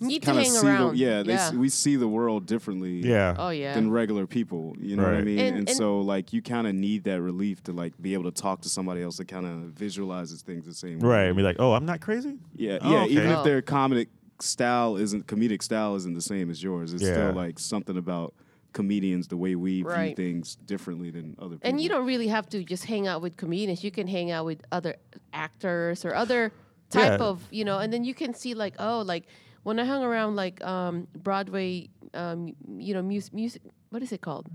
Need 0.00 0.22
to 0.22 0.26
kind 0.26 0.38
of 0.38 0.44
hang 0.44 0.52
see 0.52 0.66
around. 0.66 0.94
the 0.94 0.96
yeah, 0.98 1.22
they 1.22 1.34
yeah. 1.34 1.46
s- 1.46 1.52
we 1.52 1.68
see 1.68 1.94
the 1.94 2.08
world 2.08 2.44
differently. 2.44 2.94
Yeah. 3.06 3.36
oh 3.38 3.50
yeah. 3.50 3.74
Than 3.74 3.88
regular 3.88 4.26
people, 4.26 4.74
you 4.80 4.96
know 4.96 5.04
what 5.04 5.14
I 5.14 5.22
mean, 5.22 5.38
And- 5.38 5.56
and, 5.58 5.68
and- 5.68 5.76
so 5.76 6.00
like 6.00 6.32
you 6.32 6.42
kind 6.42 6.66
of 6.66 6.74
need 6.74 7.04
that 7.04 7.20
relief 7.22 7.62
to 7.64 7.72
like 7.72 7.92
be 8.02 8.14
able 8.14 8.24
to 8.24 8.32
talk 8.32 8.62
to 8.62 8.68
somebody 8.68 9.00
else 9.00 9.16
that 9.18 9.28
kind 9.28 9.46
of 9.46 9.52
visualizes 9.74 10.42
things 10.42 10.66
the 10.66 10.74
same 10.74 10.98
way. 10.98 11.08
Right. 11.08 11.22
And 11.26 11.36
be 11.36 11.44
like, 11.44 11.56
oh, 11.60 11.72
I'm 11.74 11.86
not 11.86 12.00
crazy. 12.00 12.36
Yeah, 12.56 12.78
Oh, 12.82 12.90
yeah. 12.90 13.02
okay. 13.02 13.12
Even 13.12 13.28
Oh. 13.30 13.38
if 13.38 13.44
their 13.44 13.62
comedic 13.62 14.08
style 14.40 14.96
isn't 14.96 15.28
comedic 15.28 15.62
style 15.62 15.94
isn't 15.94 16.14
the 16.14 16.20
same 16.20 16.50
as 16.50 16.60
yours, 16.64 16.92
it's 16.92 17.04
Yeah. 17.04 17.12
still 17.12 17.32
like 17.34 17.60
something 17.60 17.96
about 17.96 18.34
comedians 18.72 19.28
the 19.28 19.36
way 19.36 19.54
we 19.54 19.82
Right. 19.82 20.16
view 20.16 20.24
things 20.24 20.56
differently 20.66 21.10
than 21.10 21.34
other 21.38 21.56
people. 21.56 21.68
And 21.70 21.80
you 21.80 21.88
don't 21.88 22.06
really 22.06 22.28
have 22.28 22.48
to 22.50 22.64
just 22.64 22.84
hang 22.86 23.06
out 23.06 23.22
with 23.22 23.36
comedians. 23.36 23.84
You 23.84 23.90
can 23.90 24.06
hang 24.08 24.30
out 24.30 24.44
with 24.46 24.62
other 24.72 24.96
actors 25.32 26.04
or 26.04 26.14
other 26.14 26.52
type 26.90 27.20
Yeah. 27.20 27.26
of, 27.26 27.46
you 27.50 27.64
know, 27.64 27.78
and 27.78 27.92
then 27.92 28.04
you 28.04 28.14
can 28.14 28.34
see 28.34 28.54
like, 28.54 28.74
oh, 28.78 29.02
like 29.02 29.24
when 29.62 29.78
I 29.78 29.84
hung 29.84 30.02
around 30.02 30.36
like 30.36 30.62
um, 30.64 31.06
Broadway, 31.16 31.88
um, 32.14 32.54
you 32.78 32.94
know, 32.94 33.02
music, 33.02 33.32
music. 33.32 33.62
What 33.90 34.02
is 34.02 34.12
it 34.12 34.20
called? 34.22 34.46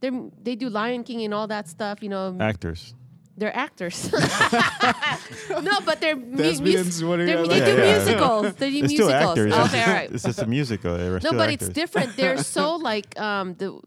They 0.00 0.10
they 0.42 0.56
do 0.56 0.68
Lion 0.68 1.04
King 1.04 1.22
and 1.24 1.32
all 1.32 1.46
that 1.48 1.68
stuff. 1.68 2.02
You 2.02 2.08
know, 2.08 2.36
Actors. 2.40 2.94
They're 3.36 3.56
actors. 3.56 4.10
no, 5.50 5.80
but 5.84 6.00
they're 6.00 6.16
mu- 6.16 6.36
Thespians, 6.36 7.02
what 7.04 7.20
are 7.20 7.26
they're- 7.26 7.46
they 7.46 7.60
do 7.64 7.76
yeah. 7.76 7.92
musicals. 7.98 8.54
They 8.54 8.70
do 8.70 8.84
It's 8.84 8.92
still 8.94 9.08
musicals. 9.08 9.38
actors. 9.38 9.52
It's 9.54 9.66
Okay, 9.74 9.82
all 9.84 9.92
right. 9.94 10.10
It's 10.12 10.24
just 10.24 10.38
a 10.42 10.46
musical. 10.46 10.96
They 10.98 11.08
were 11.10 11.20
No, 11.22 11.32
but 11.32 11.48
actors. 11.50 11.68
it's 11.68 11.74
different. 11.74 12.16
They're 12.16 12.38
so 12.56 12.76
like 12.76 13.18
um 13.20 13.54
the, 13.54 13.80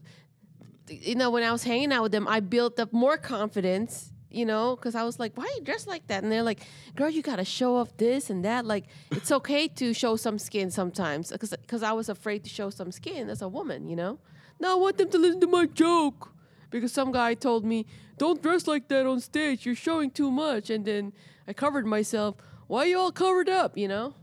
you 0.89 1.15
know, 1.15 1.29
when 1.29 1.43
I 1.43 1.51
was 1.51 1.63
hanging 1.63 1.91
out 1.91 2.03
with 2.03 2.11
them, 2.11 2.27
I 2.27 2.39
built 2.39 2.79
up 2.79 2.91
more 2.93 3.17
confidence. 3.17 4.11
You 4.31 4.45
know, 4.45 4.75
because 4.75 4.95
I 4.95 5.03
was 5.03 5.17
like, 5.17 5.37
"Why 5.37 5.45
are 5.45 5.55
you 5.57 5.61
dressed 5.61 5.87
like 5.87 6.07
that?" 6.07 6.21
And 6.21 6.29
they're 6.29 6.43
like, 6.43 6.59
"Girl, 6.93 7.09
you 7.09 7.21
gotta 7.21 7.45
show 7.45 7.77
off 7.77 7.95
this 7.95 8.29
and 8.29 8.43
that. 8.43 8.65
Like, 8.65 8.83
it's 9.09 9.31
okay 9.31 9.69
to 9.69 9.93
show 9.93 10.17
some 10.17 10.37
skin 10.39 10.71
sometimes." 10.71 11.31
Because 11.31 11.83
I 11.83 11.93
was 11.93 12.09
afraid 12.09 12.43
to 12.43 12.49
show 12.49 12.69
some 12.69 12.91
skin 12.91 13.29
as 13.29 13.41
a 13.41 13.47
woman. 13.47 13.87
You 13.87 13.95
know, 13.95 14.19
no, 14.59 14.73
I 14.73 14.75
want 14.75 14.97
them 14.97 15.09
to 15.11 15.17
listen 15.17 15.39
to 15.39 15.47
my 15.47 15.67
joke 15.67 16.33
because 16.71 16.91
some 16.91 17.11
guy 17.11 17.33
told 17.35 17.63
me, 17.65 17.85
"Don't 18.17 18.41
dress 18.41 18.67
like 18.67 18.87
that 18.89 19.05
on 19.05 19.19
stage. 19.19 19.65
You're 19.65 19.75
showing 19.75 20.11
too 20.11 20.31
much." 20.31 20.69
And 20.69 20.85
then 20.85 21.13
I 21.47 21.53
covered 21.53 21.85
myself. 21.85 22.35
Why 22.67 22.79
are 22.83 22.87
you 22.87 22.97
all 22.99 23.11
covered 23.11 23.49
up? 23.49 23.77
You 23.77 23.87
know? 23.87 24.13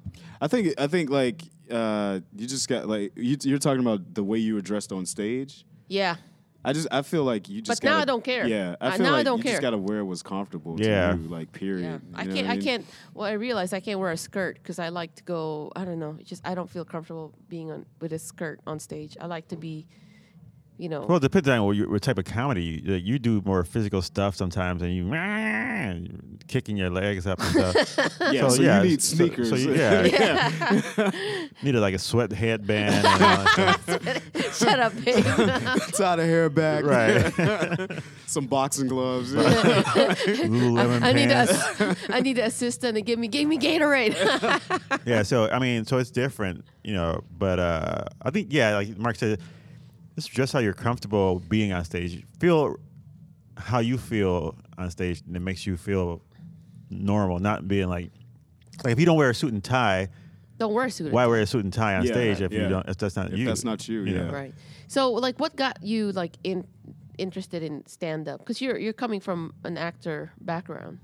I 0.41 0.49
think 0.49 0.75
I 0.79 0.87
think 0.89 1.11
like 1.11 1.43
uh, 1.71 2.21
you 2.37 2.47
just 2.47 2.69
got 2.69 2.89
like 2.89 3.13
you, 3.17 3.37
you're 3.43 3.59
talking 3.59 3.81
about 3.81 4.15
the 4.15 4.25
way 4.25 4.39
you 4.39 4.55
were 4.55 4.61
dressed 4.63 4.93
on 4.93 5.07
stage. 5.07 5.65
Yeah. 5.89 6.17
I 6.65 6.73
just 6.73 6.87
I 6.93 7.03
feel 7.03 7.25
like 7.25 7.49
you 7.49 7.61
just. 7.61 7.83
But 7.83 7.85
now 7.85 7.91
gotta- 7.95 8.03
I 8.03 8.05
don't 8.05 8.23
care. 8.23 8.47
Yeah, 8.47 8.77
I 8.81 8.87
Uh, 8.89 8.91
feel 8.93 9.07
now 9.07 9.15
I 9.17 9.25
don't 9.25 9.39
you 9.39 9.43
care. 9.43 9.53
just 9.55 9.63
gotta 9.63 9.79
wear 9.79 10.05
what's 10.05 10.23
comfortable. 10.23 10.81
Yeah. 10.81 11.11
to 11.13 11.19
you, 11.19 11.29
like 11.29 11.51
period. 11.51 11.83
Yeah, 11.85 11.93
You 11.95 12.01
I 12.15 12.25
know 12.25 12.35
can't. 12.35 12.47
I 12.49 12.53
mean? 12.53 12.63
can't. 12.63 12.87
Well, 13.15 13.27
I 13.27 13.33
realize 13.33 13.73
I 13.73 13.81
can't 13.81 13.99
wear 13.99 14.13
a 14.13 14.17
skirt 14.17 14.59
because 14.63 14.79
I 14.79 14.89
like 14.91 15.13
to 15.17 15.25
go. 15.25 15.73
I 15.75 15.85
don't 15.85 15.99
know. 15.99 16.17
Just 16.23 16.47
I 16.47 16.55
don't 16.55 16.71
feel 16.71 16.85
comfortable 16.85 17.35
being 17.49 17.73
on 17.73 17.85
with 18.01 18.13
a 18.13 18.19
skirt 18.21 18.61
on 18.65 18.79
stage. 18.79 19.17
I 19.21 19.27
like 19.27 19.49
to 19.49 19.57
be, 19.57 19.89
you 20.83 20.89
know. 20.89 21.03
Well, 21.03 21.19
it 21.19 21.21
depends 21.21 21.49
on 21.49 21.65
what, 21.65 21.77
you, 21.77 21.89
what 21.89 22.03
type 22.03 22.19
of 22.19 22.25
comedy 22.25 22.65
you, 22.65 22.95
like, 22.95 23.05
you 23.05 23.21
do. 23.21 23.41
More 23.45 23.63
physical 23.63 24.03
stuff 24.03 24.35
sometimes, 24.35 24.83
and 24.83 24.93
you 24.93 26.39
kicking 26.49 26.77
your 26.77 26.91
legs 26.91 27.25
up 27.27 27.39
and 27.41 27.73
stuff. 27.73 28.09
Yeah, 28.33 28.49
so, 28.49 28.63
yeah, 28.63 28.83
you 28.83 28.91
need 28.91 29.03
sneakers. 29.03 29.51
So, 29.51 29.57
you, 29.57 29.75
yeah, 29.75 31.11
needed 31.63 31.81
like 31.87 31.95
a 31.95 31.99
sweat 31.99 32.33
headband. 32.33 32.95
And 32.95 33.07
all 33.07 33.19
that 33.19 33.81
stuff. 33.83 34.59
Shut 34.59 34.81
up, 34.81 34.93
babe. 35.05 35.23
Tie 35.25 36.17
the 36.17 36.25
hair 36.25 36.49
back. 36.49 36.85
right. 36.85 38.03
Some 38.27 38.47
boxing 38.47 38.89
gloves. 38.89 39.35
Lululemon 39.35 41.03
I 41.03 41.13
need 41.13 41.31
a, 41.31 41.47
pants. 41.47 41.81
ass- 42.11 42.23
need 42.23 42.39
an 42.39 42.47
assistant 42.47 42.95
to 42.97 43.03
give 43.03 43.19
me 43.19 43.29
give 43.29 43.47
me 43.49 43.59
Gatorade. 43.59 44.15
yeah. 45.05 45.23
So 45.23 45.49
I 45.51 45.59
mean, 45.59 45.85
so 45.85 45.99
it's 45.99 46.11
different, 46.11 46.65
you 46.83 46.95
know. 46.95 47.23
But 47.37 47.59
uh, 47.59 48.05
I 48.23 48.31
think 48.31 48.49
yeah, 48.51 48.77
like 48.77 48.97
Mark 48.97 49.17
said, 49.17 49.41
it's 50.17 50.27
just 50.27 50.53
how 50.53 50.59
you're 50.59 50.73
comfortable 50.75 51.41
being 51.41 51.73
on 51.73 51.85
stage. 51.85 52.25
Feel 52.39 52.77
how 53.57 53.79
you 53.81 53.99
feel 53.99 54.57
on 54.79 54.91
stage, 54.91 55.23
and 55.27 55.37
it 55.37 55.41
makes 55.41 55.67
you 55.67 55.77
feel 55.77 56.23
normal, 56.91 57.39
not 57.39 57.67
being 57.69 57.89
like 57.89 58.11
like 58.85 58.93
if 58.93 59.01
you 59.01 59.07
don't 59.07 59.17
wear 59.17 59.31
a 59.31 59.35
suit 59.35 59.53
and 59.53 59.63
tie, 59.63 60.09
don't 60.59 60.73
wear 60.75 60.87
a 60.87 60.91
suit. 60.91 61.13
why 61.13 61.27
wear 61.27 61.41
a 61.41 61.47
suit 61.47 61.65
and 61.65 61.73
tie 61.73 61.97
on 61.97 62.05
Yeah, 62.05 62.13
stage 62.13 62.41
if 62.41 62.53
yeah. 62.53 62.63
you 62.63 62.69
don't? 62.69 62.89
If 62.89 62.97
that's 62.99 63.17
not 63.17 63.33
If 63.33 63.39
you. 63.39 63.47
that's 63.47 63.65
not 63.65 63.87
you, 63.89 64.05
know? 64.05 64.25
yeah. 64.27 64.31
Right. 64.31 64.55
So, 64.89 65.13
like, 65.13 65.39
what 65.41 65.57
got 65.57 65.83
you 65.83 66.13
like 66.13 66.37
in 66.45 66.67
interested 67.19 67.63
in 67.63 67.87
stand 67.87 68.29
up? 68.29 68.41
Because 68.41 68.61
you're 68.61 68.79
you're 68.79 68.93
coming 68.93 69.21
from 69.21 69.55
an 69.65 69.77
actor 69.79 70.33
background. 70.41 70.99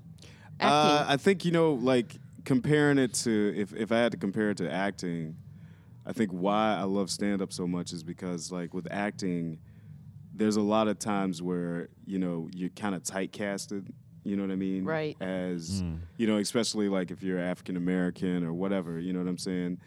Acting. 0.60 0.68
Uh, 0.68 1.04
I 1.08 1.16
think 1.16 1.44
you 1.44 1.52
know, 1.52 1.74
like 1.74 2.16
comparing 2.44 2.98
it 2.98 3.14
to 3.14 3.54
if 3.56 3.72
if 3.74 3.92
I 3.92 3.98
had 3.98 4.12
to 4.12 4.18
compare 4.18 4.50
it 4.50 4.56
to 4.58 4.70
acting, 4.72 5.36
I 6.08 6.12
think 6.12 6.30
why 6.30 6.74
I 6.74 6.84
love 6.84 7.10
stand 7.10 7.42
up 7.42 7.52
so 7.52 7.66
much 7.66 7.92
is 7.92 8.02
because 8.02 8.50
like 8.50 8.72
with 8.72 8.88
acting, 8.90 9.58
there's 10.34 10.56
a 10.56 10.62
lot 10.62 10.88
of 10.88 10.98
times 10.98 11.42
where 11.42 11.90
you 12.06 12.18
know 12.18 12.48
you're 12.54 12.70
kind 12.70 12.94
of 12.94 13.04
tight 13.04 13.30
casted. 13.30 13.92
You 14.24 14.36
know 14.36 14.42
what 14.42 14.50
I 14.50 14.56
mean? 14.56 14.84
Right. 14.84 15.16
As 15.20 15.82
you 16.16 16.26
know, 16.26 16.38
especially 16.38 16.88
like 16.88 17.10
if 17.10 17.22
you're 17.22 17.38
African 17.38 17.76
American 17.76 18.42
or 18.42 18.54
whatever. 18.54 18.98
You 18.98 19.12
know 19.12 19.18
what 19.18 19.28
I'm 19.28 19.38
saying? 19.38 19.80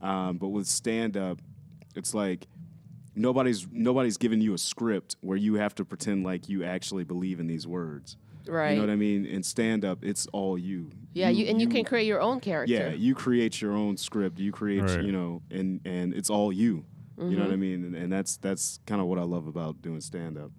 Um, 0.00 0.38
but 0.38 0.48
with 0.48 0.66
stand 0.66 1.16
up, 1.16 1.40
it's 1.94 2.12
like 2.12 2.48
nobody's 3.14 3.66
nobody's 3.70 4.16
giving 4.16 4.40
you 4.40 4.54
a 4.54 4.58
script 4.58 5.14
where 5.20 5.36
you 5.36 5.54
have 5.54 5.76
to 5.76 5.84
pretend 5.84 6.24
like 6.24 6.48
you 6.48 6.64
actually 6.64 7.04
believe 7.04 7.38
in 7.38 7.46
these 7.46 7.68
words. 7.68 8.16
Right. 8.48 8.70
You 8.70 8.76
know 8.76 8.82
what 8.82 8.90
I 8.92 8.96
mean? 8.96 9.24
In 9.26 9.42
stand 9.42 9.84
up, 9.84 10.04
it's 10.04 10.26
all 10.32 10.58
you. 10.58 10.90
yeah. 11.14 11.28
You, 11.28 11.46
and 11.46 11.60
you, 11.60 11.68
can 11.68 11.84
create 11.84 12.06
your 12.06 12.20
own 12.20 12.40
character. 12.40 12.72
Yeah, 12.72 12.90
you 12.90 13.14
create 13.14 13.60
your 13.60 13.72
own 13.72 13.96
script. 13.96 14.38
You 14.38 14.52
create, 14.52 14.82
Right. 14.82 15.02
you 15.02 15.12
know, 15.12 15.42
and 15.50 15.80
and 15.84 16.14
it's 16.14 16.30
all 16.30 16.52
you. 16.52 16.84
You 17.18 17.36
know 17.36 17.42
what 17.42 17.50
I 17.50 17.54
Mm-hmm. 17.54 17.60
mean? 17.60 17.84
And, 17.84 17.94
and 17.96 18.12
that's 18.12 18.36
that's 18.36 18.78
kind 18.86 19.00
of 19.00 19.06
what 19.08 19.18
I 19.18 19.22
love 19.22 19.46
about 19.48 19.82
doing 19.82 20.00
stand 20.00 20.38
up. 20.38 20.52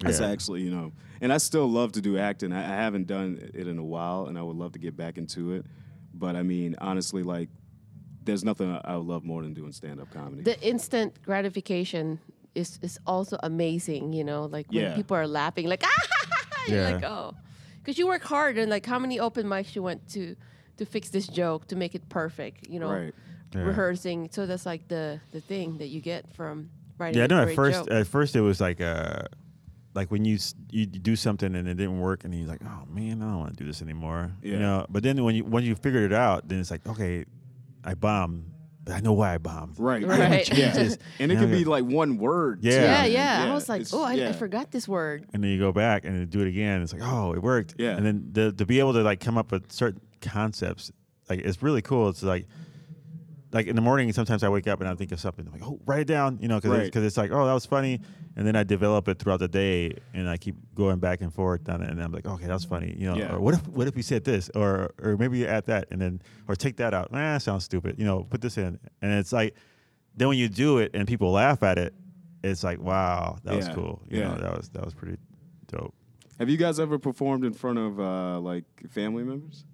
That's 0.00 0.20
Yeah. 0.20 0.28
actually, 0.30 0.62
you 0.62 0.70
know, 0.70 0.92
and 1.20 1.32
I 1.32 1.38
still 1.38 1.68
love 1.68 1.92
to 1.92 2.00
do 2.00 2.16
acting. 2.18 2.52
I, 2.52 2.60
I 2.64 2.76
haven't 2.84 3.06
done 3.06 3.38
it 3.54 3.66
in 3.66 3.78
a 3.78 3.84
while, 3.84 4.26
and 4.26 4.38
I 4.38 4.42
would 4.42 4.56
love 4.56 4.72
to 4.72 4.78
get 4.78 4.96
back 4.96 5.18
into 5.18 5.52
it. 5.52 5.66
But 6.14 6.36
I 6.36 6.42
mean, 6.42 6.74
honestly, 6.80 7.22
like, 7.22 7.48
there's 8.24 8.44
nothing 8.44 8.70
I 8.70 8.80
I 8.84 8.96
would 8.96 9.06
love 9.06 9.24
more 9.24 9.42
than 9.42 9.54
doing 9.54 9.72
stand 9.72 10.00
up 10.00 10.10
comedy. 10.10 10.42
The 10.42 10.58
instant 10.66 11.20
gratification 11.22 12.20
is 12.54 12.78
is 12.82 12.98
also 13.06 13.36
amazing. 13.42 14.12
You 14.14 14.24
know, 14.24 14.44
like 14.46 14.66
when 14.70 14.84
Yeah. 14.84 14.94
people 14.94 15.16
are 15.16 15.26
laughing, 15.26 15.66
like 15.68 15.82
ah, 15.86 15.90
you're 16.30 16.37
Yeah. 16.74 16.90
like 16.90 17.04
oh, 17.04 17.34
because 17.78 17.98
you 17.98 18.06
work 18.06 18.22
hard 18.22 18.58
and 18.58 18.70
like 18.70 18.86
how 18.86 18.98
many 18.98 19.18
open 19.20 19.46
mics 19.46 19.74
you 19.74 19.82
went 19.82 20.08
to 20.10 20.36
to 20.76 20.84
fix 20.86 21.08
this 21.10 21.26
joke 21.26 21.66
to 21.68 21.76
make 21.76 21.94
it 21.94 22.08
perfect. 22.08 22.68
You 22.68 22.80
know, 22.80 22.90
Right. 22.90 23.14
Yeah. 23.54 23.62
rehearsing. 23.62 24.28
So 24.30 24.46
that's 24.46 24.66
like 24.66 24.88
the 24.88 25.20
the 25.32 25.40
thing 25.40 25.78
that 25.78 25.88
you 25.88 26.00
get 26.00 26.32
from 26.34 26.70
writing. 26.98 27.16
Yeah, 27.18 27.22
I 27.22 27.26
a 27.26 27.28
know. 27.28 27.42
At 27.48 27.54
first, 27.54 27.78
joke. 27.80 27.90
at 27.90 28.06
first 28.06 28.36
it 28.36 28.42
was 28.42 28.60
like 28.60 28.80
uh 28.80 29.22
like 29.94 30.10
when 30.10 30.24
you 30.24 30.38
you 30.70 30.86
do 30.86 31.16
something 31.16 31.54
and 31.56 31.66
it 31.66 31.74
didn't 31.74 31.98
work, 31.98 32.24
and 32.24 32.34
you're 32.34 32.46
like, 32.46 32.62
oh 32.64 32.84
man, 32.88 33.22
I 33.22 33.26
don't 33.26 33.38
want 33.38 33.56
to 33.56 33.64
do 33.64 33.66
this 33.66 33.82
anymore. 33.82 34.30
Yeah. 34.42 34.52
You 34.52 34.58
know. 34.58 34.86
But 34.88 35.02
then 35.02 35.24
when 35.24 35.34
you 35.34 35.44
when 35.44 35.64
you 35.64 35.74
figured 35.74 36.04
it 36.04 36.12
out, 36.12 36.46
then 36.48 36.60
it's 36.60 36.70
like, 36.70 36.86
okay, 36.86 37.24
I 37.84 37.94
bombed, 37.94 38.44
but 38.44 38.57
I 38.90 39.00
know 39.00 39.12
why 39.12 39.34
I 39.34 39.38
bombed. 39.38 39.78
Right. 39.78 40.06
Right. 40.06 40.48
Yeah. 40.56 40.72
Just- 40.72 40.98
And 41.18 41.30
it 41.30 41.34
Yeah. 41.34 41.40
could 41.40 41.50
be 41.50 41.64
like 41.64 41.84
one 41.84 42.18
word. 42.18 42.62
too. 42.62 42.68
Yeah. 42.70 43.04
yeah, 43.04 43.44
yeah, 43.44 43.50
I 43.50 43.54
was 43.54 43.68
like, 43.68 43.82
it's- 43.82 43.92
oh, 43.94 44.02
I, 44.02 44.28
I 44.28 44.32
forgot 44.32 44.70
this 44.70 44.88
word. 44.88 45.26
and 45.32 45.42
then 45.44 45.50
you 45.50 45.58
go 45.58 45.72
back 45.72 46.04
and 46.04 46.14
then 46.18 46.26
do 46.28 46.40
it 46.40 46.48
again. 46.48 46.82
It's 46.82 46.92
like, 46.92 47.02
oh, 47.04 47.32
it 47.34 47.42
worked. 47.42 47.74
Yeah. 47.78 47.96
And 47.96 48.06
then 48.06 48.28
the, 48.32 48.52
to 48.52 48.64
be 48.66 48.78
able 48.78 48.94
to 48.94 49.02
like 49.02 49.20
come 49.20 49.36
up 49.38 49.52
with 49.52 49.70
certain 49.70 50.00
concepts, 50.20 50.90
like 51.28 51.40
it's 51.40 51.62
really 51.62 51.82
cool. 51.82 52.08
It's 52.08 52.22
like, 52.22 52.46
like 53.52 53.66
in 53.66 53.76
the 53.76 53.82
morning, 53.82 54.12
sometimes 54.12 54.42
I 54.44 54.48
wake 54.48 54.66
up 54.66 54.80
and 54.80 54.88
I 54.88 54.94
think 54.94 55.10
of 55.12 55.20
something. 55.20 55.46
I'm 55.46 55.52
like, 55.52 55.62
oh, 55.62 55.80
write 55.86 56.00
it 56.00 56.06
down, 56.06 56.38
you 56.40 56.48
know, 56.48 56.56
because 56.56 56.70
Right. 56.70 56.94
it's, 56.96 57.16
like, 57.16 57.30
oh, 57.32 57.46
that 57.46 57.52
was 57.54 57.64
funny, 57.64 58.00
and 58.36 58.46
then 58.46 58.56
I 58.56 58.62
develop 58.62 59.08
it 59.08 59.18
throughout 59.18 59.40
the 59.40 59.48
day, 59.48 59.94
and 60.12 60.28
I 60.28 60.36
keep 60.36 60.56
going 60.74 60.98
back 60.98 61.20
and 61.22 61.32
forth 61.32 61.68
on 61.68 61.82
it, 61.82 61.90
and 61.90 62.02
I'm 62.02 62.12
like, 62.12 62.26
okay, 62.26 62.46
that 62.46 62.52
was 62.52 62.64
funny, 62.64 62.94
you 62.98 63.08
know. 63.10 63.16
Yeah. 63.16 63.32
Or 63.34 63.40
what 63.40 63.54
if 63.54 63.66
what 63.68 63.86
if 63.88 63.96
you 63.96 64.02
said 64.02 64.24
this, 64.24 64.50
or 64.54 64.90
or 65.02 65.16
maybe 65.16 65.38
you 65.38 65.46
add 65.46 65.64
that, 65.66 65.86
and 65.90 66.00
then 66.00 66.20
or 66.46 66.56
take 66.56 66.76
that 66.76 66.92
out. 66.92 67.08
Ah, 67.12 67.16
that 67.34 67.42
sounds 67.42 67.64
stupid, 67.64 67.98
you 67.98 68.04
know. 68.04 68.24
Put 68.24 68.40
this 68.42 68.58
in, 68.58 68.78
and 69.00 69.12
it's 69.14 69.32
like, 69.32 69.54
then 70.14 70.28
when 70.28 70.36
you 70.38 70.48
do 70.48 70.78
it 70.78 70.90
and 70.94 71.06
people 71.08 71.30
laugh 71.32 71.62
at 71.62 71.78
it, 71.78 71.94
it's 72.44 72.62
like, 72.62 72.80
wow, 72.80 73.38
that 73.44 73.54
was 73.56 73.68
cool. 73.70 74.02
You 74.10 74.18
Yeah. 74.20 74.28
know, 74.28 74.36
that 74.42 74.56
was 74.58 74.68
that 74.70 74.84
was 74.84 74.92
pretty 74.94 75.16
dope. 75.68 75.94
Have 76.38 76.48
you 76.50 76.56
guys 76.56 76.78
ever 76.78 76.98
performed 76.98 77.44
in 77.44 77.52
front 77.52 77.78
of 77.78 77.98
uh, 77.98 78.38
like 78.40 78.64
family 78.90 79.24
members? 79.24 79.64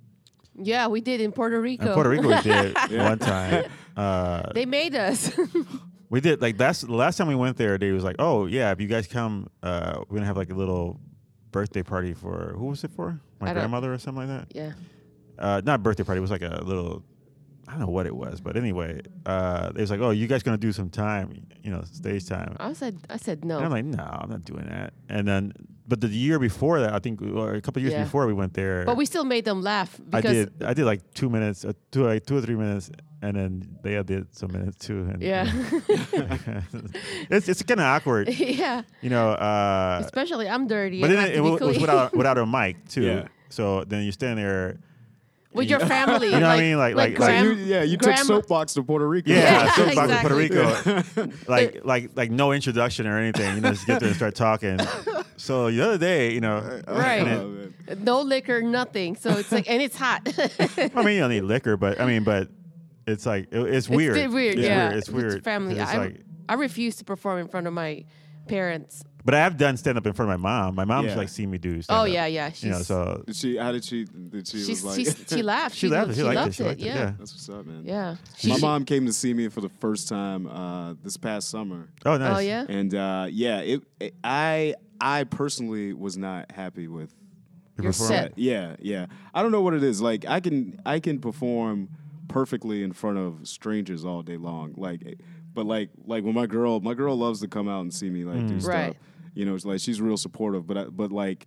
Yeah, 0.56 0.86
we 0.86 1.00
did 1.00 1.20
in 1.20 1.32
Puerto 1.32 1.60
Rico. 1.60 1.86
In 1.86 1.92
Puerto 1.94 2.08
Rico, 2.10 2.28
we 2.28 2.40
did 2.42 2.74
one 2.90 3.18
time. 3.18 3.64
Uh, 3.96 4.52
they 4.52 4.66
made 4.66 4.94
us. 4.94 5.32
we 6.10 6.20
did 6.20 6.40
like 6.40 6.56
that's 6.56 6.82
the 6.82 6.92
last 6.94 7.16
time 7.16 7.28
we 7.28 7.34
went 7.34 7.56
there. 7.56 7.76
They 7.78 7.90
was 7.92 8.04
like, 8.04 8.16
"Oh 8.18 8.46
yeah, 8.46 8.70
if 8.72 8.80
you 8.80 8.86
guys 8.86 9.06
come, 9.06 9.48
uh, 9.62 9.98
we're 10.08 10.16
gonna 10.16 10.26
have 10.26 10.36
like 10.36 10.50
a 10.50 10.54
little 10.54 11.00
birthday 11.50 11.82
party 11.82 12.14
for 12.14 12.54
who 12.56 12.66
was 12.66 12.84
it 12.84 12.90
for? 12.92 13.20
My 13.40 13.50
I 13.50 13.52
grandmother 13.52 13.92
or 13.92 13.98
something 13.98 14.28
like 14.28 14.48
that. 14.48 14.56
yeah. 14.56 14.72
Uh, 15.38 15.60
not 15.64 15.82
birthday 15.82 16.04
party. 16.04 16.18
It 16.18 16.22
was 16.22 16.30
like 16.30 16.42
a 16.42 16.62
little. 16.64 17.02
I 17.66 17.72
don't 17.72 17.80
know 17.80 17.86
what 17.88 18.06
it 18.06 18.14
was, 18.14 18.40
but 18.40 18.56
anyway, 18.56 19.00
uh, 19.26 19.72
it 19.74 19.80
was 19.80 19.90
like, 19.90 20.00
"Oh, 20.00 20.10
you 20.10 20.26
guys 20.26 20.42
gonna 20.42 20.58
do 20.58 20.72
some 20.72 20.90
time, 20.90 21.46
you 21.62 21.70
know, 21.70 21.82
stage 21.84 22.26
time." 22.26 22.56
I 22.60 22.72
said, 22.74 22.98
I 23.08 23.16
said 23.16 23.44
no. 23.44 23.56
And 23.56 23.64
I'm 23.66 23.70
like, 23.72 23.84
"No, 23.84 24.04
I'm 24.04 24.28
not 24.30 24.44
doing 24.44 24.66
that." 24.68 24.92
And 25.08 25.26
then, 25.26 25.52
but 25.88 26.00
the 26.00 26.08
year 26.08 26.38
before 26.38 26.80
that, 26.80 26.92
I 26.92 26.98
think, 26.98 27.22
or 27.22 27.54
a 27.54 27.60
couple 27.62 27.80
years 27.82 27.94
Yeah. 27.94 28.04
before 28.04 28.26
we 28.26 28.32
went 28.34 28.54
there, 28.54 28.84
but 28.84 28.96
we 28.96 29.06
still 29.06 29.24
made 29.24 29.44
them 29.44 29.62
laugh 29.62 29.98
I 30.12 30.20
did. 30.20 30.62
I 30.62 30.74
did 30.74 30.84
like 30.84 31.00
two 31.14 31.30
minutes, 31.30 31.64
uh, 31.64 31.72
two 31.90 32.04
like 32.04 32.26
two 32.26 32.36
or 32.36 32.42
three 32.42 32.54
minutes, 32.56 32.90
and 33.22 33.36
then 33.36 33.78
they 33.82 34.00
did 34.02 34.34
some 34.36 34.52
minutes 34.52 34.76
too. 34.86 35.08
And 35.10 35.22
Yeah. 35.22 35.50
it's 37.30 37.48
it's 37.48 37.62
kind 37.62 37.80
of 37.80 37.86
awkward, 37.86 38.28
yeah. 38.38 38.82
you 39.00 39.10
know. 39.10 39.30
Uh, 39.30 40.00
Especially 40.04 40.48
I'm 40.48 40.66
dirty. 40.66 41.00
but 41.00 41.08
then 41.10 41.28
it, 41.30 41.36
it 41.36 41.40
was 41.40 41.60
without 41.78 42.14
without 42.16 42.38
a 42.38 42.46
mic 42.46 42.88
too. 42.88 43.02
Yeah. 43.02 43.28
So 43.48 43.84
then 43.84 44.02
you're 44.02 44.12
standing 44.12 44.44
there. 44.44 44.78
With 45.54 45.70
your 45.70 45.80
family. 45.80 46.26
You 46.34 46.40
know 46.40 46.48
what 46.48 46.58
I 46.58 46.60
mean? 46.60 46.76
Like- 46.78 46.94
like- 46.96 47.16
So 47.16 47.22
like- 47.24 47.42
you, 47.44 47.52
yeah, 47.54 47.82
you 47.82 47.96
grandma- 47.96 48.16
took 48.18 48.26
soapbox 48.26 48.74
to 48.74 48.82
Puerto 48.82 49.08
Rico. 49.08 49.30
Yeah, 49.30 49.64
Yeah, 49.64 49.74
so 49.74 49.94
back 49.94 50.08
to 50.08 50.28
Puerto. 50.28 50.36
Rico, 50.36 51.28
like 51.48 51.80
like 51.84 52.10
like 52.16 52.30
no 52.30 52.52
introduction 52.52 53.06
or 53.06 53.18
anything. 53.18 53.54
You 53.54 53.60
know, 53.62 53.70
just 53.70 53.86
get 53.86 54.00
there 54.00 54.08
and 54.08 54.16
start 54.16 54.34
talking. 54.34 54.78
So 55.36 55.68
the 55.68 55.80
other 55.84 55.98
day, 55.98 56.32
you 56.32 56.40
know, 56.40 56.80
Right. 56.86 57.26
and 57.26 57.28
Oh, 57.88 57.92
it- 57.92 57.98
No 58.00 58.20
liquor, 58.22 58.62
nothing. 58.62 59.16
So 59.16 59.30
it's 59.30 59.50
like, 59.50 59.68
and 59.68 59.82
it's 59.82 59.96
hot. 59.96 60.22
I 60.38 61.02
mean, 61.02 61.14
you 61.16 61.20
don't 61.20 61.30
need 61.30 61.40
liquor, 61.42 61.76
but 61.76 62.00
I 62.00 62.06
mean, 62.06 62.22
but 62.22 62.48
it's 63.06 63.26
like 63.26 63.48
it, 63.50 63.60
it's 63.74 63.88
weird. 63.88 64.16
It's 64.16 64.32
weird, 64.32 64.54
It's 64.58 64.66
yeah. 64.68 64.88
weird. 64.88 64.98
It's 64.98 65.10
weird. 65.10 65.44
family. 65.44 65.74
'Cause 65.74 65.82
It's 65.88 65.94
I, 65.94 65.98
like, 65.98 66.20
I 66.48 66.54
refuse 66.54 66.96
to 66.96 67.04
perform 67.04 67.40
in 67.40 67.48
front 67.48 67.66
of 67.66 67.72
my 67.72 68.04
parents. 68.46 69.02
But 69.24 69.34
I 69.34 69.38
have 69.38 69.56
done 69.56 69.76
stand 69.76 69.96
up 69.98 70.06
in 70.06 70.12
front 70.12 70.30
of 70.32 70.40
my 70.40 70.48
mom. 70.48 70.74
My 70.74 70.84
mom's 70.84 71.08
Yeah. 71.10 71.16
like 71.16 71.28
seen 71.28 71.50
me 71.50 71.58
do. 71.58 71.76
Oh 71.78 71.80
stand-up. 71.80 72.08
yeah, 72.08 72.26
yeah. 72.26 72.50
She's, 72.50 72.64
you 72.64 72.70
know, 72.70 72.78
so 72.82 73.22
Did 73.26 73.36
she? 73.36 73.56
How 73.56 73.72
did 73.72 73.84
she? 73.84 74.04
Did 74.04 74.46
she 74.46 74.58
she's, 74.58 74.68
was 74.68 74.84
like? 74.84 74.96
she's, 74.96 75.24
she 75.28 75.42
laughed. 75.42 75.74
she 75.80 75.88
laughed. 75.88 76.08
lo- 76.08 76.14
She 76.14 76.22
liked 76.22 76.48
it. 76.48 76.54
She 76.54 76.62
liked 76.64 76.80
it. 76.80 76.84
Yeah. 76.86 76.94
Yeah. 76.96 77.12
That's 77.18 77.32
what's 77.32 77.48
up, 77.48 77.64
man. 77.66 77.82
Yeah. 77.84 78.16
My 78.46 78.54
She- 78.56 78.60
mom 78.60 78.84
came 78.84 79.06
to 79.06 79.12
see 79.12 79.32
me 79.34 79.48
for 79.48 79.60
the 79.60 79.70
first 79.80 80.08
time 80.08 80.46
uh, 80.46 80.94
this 81.02 81.16
past 81.16 81.48
summer, 81.48 81.88
Oh, 82.04 82.16
nice. 82.16 82.36
Oh 82.36 82.40
yeah. 82.40 82.66
and 82.68 82.94
uh, 82.94 83.26
yeah, 83.30 83.60
it, 83.60 83.82
it. 84.00 84.14
I 84.22 84.74
I 85.00 85.24
personally 85.24 85.92
was 85.92 86.16
not 86.16 86.52
happy 86.52 86.86
with 86.88 87.14
Your 87.76 87.84
You're 87.84 87.92
set. 87.92 88.38
Yeah, 88.38 88.76
yeah. 88.80 89.06
I 89.34 89.42
don't 89.42 89.50
know 89.52 89.62
what 89.62 89.74
it 89.74 89.82
is. 89.82 90.00
Like 90.02 90.24
I 90.26 90.40
can 90.40 90.80
I 90.86 91.00
can 91.00 91.18
perform 91.18 91.88
perfectly 92.28 92.82
in 92.82 92.92
front 92.92 93.18
of 93.18 93.46
strangers 93.46 94.04
all 94.04 94.22
day 94.22 94.36
long. 94.36 94.74
Like 94.76 95.18
but 95.52 95.66
like 95.66 95.90
like 96.06 96.24
when 96.24 96.34
my 96.34 96.46
girl 96.46 96.80
my 96.80 96.94
girl 96.94 97.16
loves 97.16 97.40
to 97.40 97.48
come 97.48 97.68
out 97.68 97.80
and 97.82 97.92
see 97.94 98.10
me 98.10 98.24
like 98.24 98.46
do 98.46 98.60
stuff. 98.60 98.72
Right. 98.74 98.96
You 99.34 99.44
know, 99.44 99.54
it's 99.54 99.64
like 99.64 99.80
she's 99.80 100.00
real 100.00 100.16
supportive, 100.16 100.66
but 100.66 100.78
I, 100.78 100.84
but 100.84 101.12
like 101.12 101.46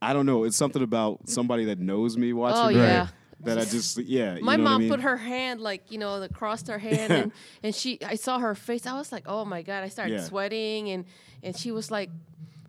I 0.00 0.12
don't 0.12 0.26
know, 0.26 0.44
it's 0.44 0.56
something 0.56 0.82
about 0.82 1.28
somebody 1.28 1.66
that 1.66 1.78
knows 1.78 2.16
me 2.16 2.32
watching 2.32 2.58
Oh 2.64 2.68
me 2.68 2.76
yeah. 2.76 3.08
that 3.40 3.58
I 3.58 3.64
just 3.64 3.98
yeah, 3.98 4.36
you 4.36 4.42
My 4.44 4.56
know 4.56 4.62
what 4.64 4.68
I 4.68 4.72
mom 4.72 4.80
mean? 4.82 4.90
put 4.90 5.00
her 5.02 5.16
hand 5.16 5.60
like 5.60 5.90
you 5.92 5.98
know 5.98 6.22
across 6.22 6.66
her 6.68 6.78
hand 6.78 7.12
and, 7.12 7.32
and 7.62 7.74
she 7.74 7.98
I 8.04 8.14
saw 8.14 8.38
her 8.38 8.54
face 8.54 8.86
I 8.86 8.94
was 8.94 9.12
like 9.12 9.24
oh 9.26 9.44
my 9.44 9.62
god 9.62 9.82
I 9.84 9.88
started 9.88 10.14
Yeah. 10.14 10.24
sweating 10.24 10.88
and 10.90 11.04
and 11.42 11.56
she 11.56 11.70
was 11.72 11.90
like 11.90 12.08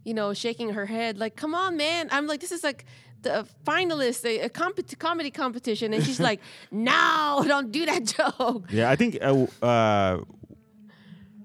you 0.04 0.14
know 0.14 0.34
shaking 0.34 0.72
her 0.74 0.86
head 0.86 1.18
like 1.18 1.36
come 1.36 1.54
on 1.56 1.78
man 1.78 2.10
I'm 2.12 2.28
like 2.28 2.40
this 2.42 2.52
is 2.52 2.64
like 2.64 2.86
the 3.22 3.48
finalist 3.66 4.26
a, 4.26 4.42
a 4.42 4.50
compet- 4.50 4.98
comedy 5.00 5.32
competition 5.32 5.94
and 5.94 6.04
she's 6.04 6.20
like 6.20 6.42
no 6.72 7.44
don't 7.48 7.72
do 7.72 7.86
that 7.86 8.04
joke 8.18 8.66
Yeah, 8.72 8.90
I 8.90 8.96
think 8.98 9.18
uh, 9.22 9.46
uh, 9.66 10.20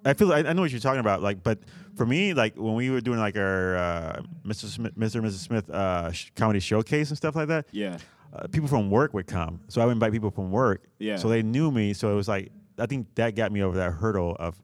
I 0.05 0.15
feel 0.15 0.33
I, 0.33 0.39
I 0.39 0.53
know 0.53 0.63
what 0.63 0.71
you're 0.71 0.81
talking 0.81 1.01
about. 1.01 1.23
Like, 1.23 1.43
but 1.43 1.59
for 1.97 2.07
me, 2.07 2.35
like 2.35 2.57
when 2.57 2.75
we 2.75 2.91
were 2.91 3.01
doing 3.01 3.19
like 3.19 3.37
our 3.37 3.77
uh, 3.77 4.23
Mr. 4.45 4.67
Smith, 4.67 4.97
Mr. 4.99 5.17
and 5.17 5.25
Mrs. 5.25 5.39
Smith 5.39 5.69
uh, 5.71 6.13
sh- 6.13 6.31
comedy 6.37 6.61
showcase 6.61 7.09
and 7.11 7.17
stuff 7.17 7.35
like 7.37 7.49
that, 7.49 7.67
Yeah. 7.73 7.99
uh, 8.33 8.47
people 8.49 8.69
from 8.69 8.91
work 8.91 9.13
would 9.15 9.27
come. 9.27 9.61
So 9.69 9.81
I 9.81 9.87
would 9.87 9.93
invite 9.93 10.13
people 10.13 10.31
from 10.31 10.51
work. 10.51 10.85
Yeah. 10.99 11.17
So 11.17 11.29
they 11.29 11.43
knew 11.43 11.71
me. 11.71 11.93
So 11.95 12.13
it 12.13 12.15
was 12.15 12.29
like 12.29 12.51
I 12.79 12.87
think 12.87 13.15
that 13.17 13.35
got 13.35 13.51
me 13.53 13.63
over 13.63 13.77
that 13.79 13.93
hurdle 13.93 14.37
of 14.39 14.61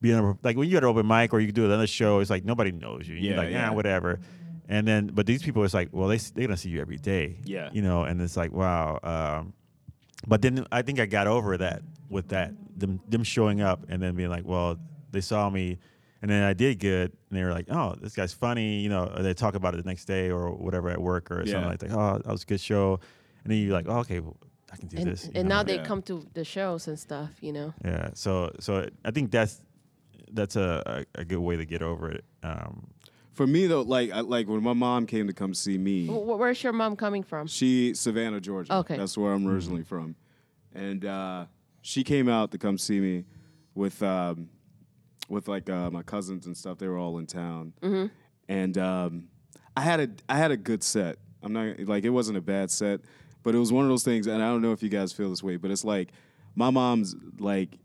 being 0.00 0.36
like 0.42 0.56
when 0.56 0.68
you 0.68 0.74
got 0.74 0.82
an 0.84 0.88
open 0.90 1.06
mic 1.06 1.32
or 1.32 1.40
you 1.40 1.52
do 1.52 1.64
another 1.64 1.86
show. 1.86 2.20
It's 2.20 2.30
like 2.30 2.44
nobody 2.44 2.72
knows 2.72 3.08
you. 3.08 3.14
You're 3.16 3.32
Yeah, 3.34 3.38
like 3.38 3.50
yeah, 3.50 3.66
yeah. 3.66 3.70
whatever. 3.70 4.20
And 4.68 4.88
then, 4.88 5.08
but 5.08 5.26
these 5.26 5.42
people, 5.42 5.62
it's 5.64 5.74
like, 5.74 5.90
well, 5.92 6.08
they 6.08 6.16
they're 6.16 6.46
gonna 6.46 6.56
see 6.56 6.70
you 6.70 6.80
every 6.80 6.96
day. 6.96 7.36
Yeah. 7.44 7.68
You 7.72 7.82
know, 7.82 8.04
and 8.04 8.20
it's 8.20 8.36
like, 8.36 8.50
wow. 8.52 8.98
Um, 9.02 9.52
but 10.26 10.42
then 10.42 10.66
I 10.72 10.82
think 10.82 11.00
I 11.00 11.06
got 11.06 11.26
over 11.26 11.56
that 11.58 11.82
with 12.08 12.28
that 12.28 12.52
them 12.76 13.00
them 13.08 13.22
showing 13.24 13.60
up 13.60 13.86
and 13.88 14.02
then 14.02 14.14
being 14.14 14.30
like, 14.30 14.44
well, 14.44 14.78
they 15.10 15.20
saw 15.20 15.48
me, 15.50 15.78
and 16.22 16.30
then 16.30 16.42
I 16.42 16.52
did 16.54 16.78
good, 16.80 17.12
and 17.30 17.38
they 17.38 17.44
were 17.44 17.52
like, 17.52 17.66
oh, 17.70 17.94
this 18.00 18.14
guy's 18.14 18.32
funny, 18.32 18.80
you 18.80 18.88
know. 18.88 19.12
Or 19.16 19.22
they 19.22 19.34
talk 19.34 19.54
about 19.54 19.74
it 19.74 19.82
the 19.84 19.88
next 19.88 20.06
day 20.06 20.30
or 20.30 20.50
whatever 20.52 20.90
at 20.90 21.00
work 21.00 21.30
or 21.30 21.42
Yeah. 21.44 21.52
something 21.52 21.70
like 21.70 21.78
that. 21.80 21.92
Oh, 21.92 22.18
that 22.18 22.26
was 22.32 22.42
a 22.42 22.46
good 22.46 22.60
show, 22.60 22.98
and 23.44 23.52
then 23.52 23.58
you're 23.58 23.72
like, 23.72 23.86
oh, 23.88 23.98
okay, 23.98 24.20
well, 24.20 24.36
I 24.72 24.76
can 24.76 24.88
do 24.88 24.96
and, 24.98 25.06
this. 25.06 25.24
and 25.26 25.34
know? 25.48 25.56
now 25.56 25.62
they 25.62 25.76
Yeah. 25.76 25.84
come 25.84 26.02
to 26.02 26.26
the 26.34 26.44
shows 26.44 26.88
and 26.88 26.98
stuff 26.98 27.30
you 27.40 27.52
know 27.52 27.72
yeah. 27.84 28.10
So 28.14 28.50
so 28.58 28.88
I 29.04 29.10
think 29.12 29.30
that's 29.30 29.60
that's 30.32 30.56
a, 30.56 31.04
a, 31.16 31.20
a 31.20 31.24
good 31.24 31.38
way 31.38 31.56
to 31.56 31.64
get 31.64 31.80
over 31.80 32.10
it. 32.10 32.24
Um, 32.42 32.88
For 33.34 33.46
me 33.46 33.66
though, 33.66 33.82
like 33.82 34.10
I, 34.12 34.20
like 34.20 34.48
when 34.48 34.62
my 34.62 34.72
mom 34.72 35.06
came 35.06 35.26
to 35.26 35.32
come 35.32 35.54
see 35.54 35.76
me, 35.76 36.06
Wh- 36.06 36.10
wh- 36.24 36.38
where's 36.38 36.62
your 36.62 36.72
mom 36.72 36.96
coming 36.96 37.22
from 37.22 37.46
She 37.46 37.92
Savannah, 37.94 38.40
Georgia. 38.40 38.72
Okay. 38.76 38.96
that's 38.96 39.18
where 39.18 39.32
I'm 39.32 39.46
originally 39.46 39.82
from, 39.82 40.14
and 40.74 41.04
uh, 41.04 41.46
she 41.82 42.04
came 42.04 42.28
out 42.28 42.50
to 42.52 42.58
come 42.58 42.78
see 42.78 43.00
me 43.00 43.24
with 43.74 44.02
um, 44.02 44.48
with 45.28 45.48
like 45.48 45.68
uh, 45.68 45.90
my 45.90 46.02
cousins 46.02 46.46
and 46.46 46.56
stuff. 46.56 46.78
They 46.78 46.86
were 46.88 46.98
all 46.98 47.18
in 47.18 47.26
town, 47.26 47.72
Mm-hmm. 47.82 48.06
and 48.48 48.78
um, 48.78 49.28
I 49.76 49.80
had 49.80 50.00
a 50.00 50.08
I 50.28 50.36
had 50.36 50.50
a 50.52 50.56
good 50.56 50.82
set. 50.84 51.16
I'm 51.42 51.52
not 51.52 51.80
like 51.80 52.04
it 52.04 52.10
wasn't 52.10 52.38
a 52.38 52.40
bad 52.40 52.70
set, 52.70 53.00
but 53.42 53.54
it 53.54 53.58
was 53.58 53.72
one 53.72 53.84
of 53.84 53.90
those 53.90 54.04
things. 54.04 54.26
And 54.28 54.42
I 54.42 54.46
don't 54.46 54.62
know 54.62 54.72
if 54.72 54.82
you 54.82 54.88
guys 54.88 55.12
feel 55.12 55.28
this 55.30 55.42
way, 55.42 55.56
but 55.56 55.70
it's 55.72 55.84
like 55.84 56.10
my 56.54 56.70
mom's 56.70 57.16
like 57.38 57.78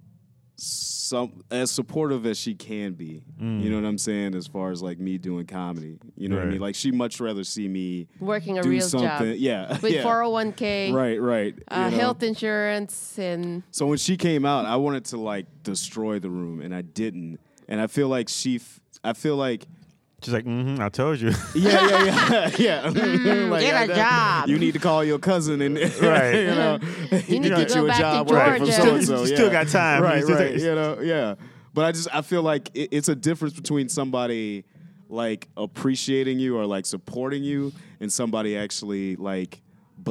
some 0.62 1.43
as 1.49 1.72
supportive 1.72 2.26
as 2.26 2.38
she 2.38 2.53
can 2.55 2.93
be. 2.93 3.24
You 3.39 3.70
know 3.70 3.78
what 3.78 3.86
I'm 3.86 3.97
saying? 3.97 4.36
As 4.36 4.47
far 4.47 4.72
as 4.72 4.82
like 4.82 4.99
me 4.99 5.18
doing 5.18 5.45
comedy, 5.45 5.97
you 6.16 6.28
know 6.30 6.36
what 6.36 6.45
I 6.45 6.49
mean? 6.51 6.60
Like 6.62 6.76
she 6.76 6.91
much 6.91 7.20
rather 7.20 7.43
see 7.43 7.68
me 7.68 8.07
working 8.20 8.57
a 8.60 8.64
real 8.64 8.82
something. 8.82 9.07
job 9.07 9.24
Yeah, 9.38 9.78
with 9.80 9.93
yeah. 9.93 10.03
401k 10.03 10.93
Right, 10.93 11.22
right. 11.22 11.55
uh, 11.70 11.86
you 11.86 11.91
know? 11.91 11.97
health 12.01 12.24
insurance 12.24 13.18
and 13.18 13.64
So 13.72 13.86
when 13.88 13.97
she 13.97 14.18
came 14.18 14.45
out, 14.45 14.66
I 14.66 14.76
wanted 14.76 15.05
to 15.05 15.18
like 15.18 15.45
destroy 15.64 16.20
the 16.20 16.30
room, 16.30 16.62
and 16.62 16.74
I 16.76 16.82
didn't. 16.82 17.39
And 17.68 17.80
I 17.80 17.88
feel 17.88 18.07
like 18.07 18.30
she, 18.30 18.55
f- 18.57 18.80
I 19.03 19.14
feel 19.14 19.36
like 19.36 19.66
She's 20.22 20.34
like, 20.34 20.43
mm-hmm, 20.45 20.82
I 20.82 20.89
told 20.89 21.20
you. 21.22 21.32
Yeah, 21.55 21.88
yeah, 21.88 22.05
yeah, 22.05 22.51
yeah. 22.57 22.82
Like, 22.89 22.93
Mm, 22.95 23.59
get 23.61 23.76
I 23.76 23.84
a 23.84 23.88
know. 23.88 23.95
job. 23.95 24.49
You 24.49 24.59
need 24.59 24.74
to 24.74 24.80
call 24.80 25.03
your 25.03 25.20
cousin 25.20 25.61
and 25.61 25.78
Right. 25.78 26.34
you 26.36 26.47
know, 26.47 26.80
You 27.28 27.39
need 27.39 27.49
to 27.49 27.55
get 27.55 27.74
you 27.76 27.89
a 27.89 27.93
job 27.93 28.30
working 28.30 28.65
Georgia. 28.65 28.74
from 28.74 28.86
so 28.88 28.95
and 28.95 29.05
so. 29.05 29.20
You 29.22 29.28
still 29.28 29.49
got 29.51 29.67
time. 29.70 30.03
Right, 30.03 30.20
You 30.20 30.28
right. 30.36 30.51
take- 30.53 30.61
You 30.61 30.76
know, 30.76 30.99
yeah. 31.01 31.36
But 31.74 31.86
I 31.86 31.91
just 31.93 32.07
I 32.13 32.22
feel 32.22 32.41
like 32.43 32.70
it, 32.74 32.89
it's 32.91 33.07
a 33.09 33.15
difference 33.15 33.53
between 33.53 33.88
somebody 33.89 34.65
like 35.07 35.47
appreciating 35.55 36.38
you 36.39 36.57
or 36.57 36.65
like 36.65 36.86
supporting 36.86 37.43
you 37.43 37.72
and 37.99 38.11
somebody 38.11 38.57
actually 38.57 39.15
like 39.15 39.61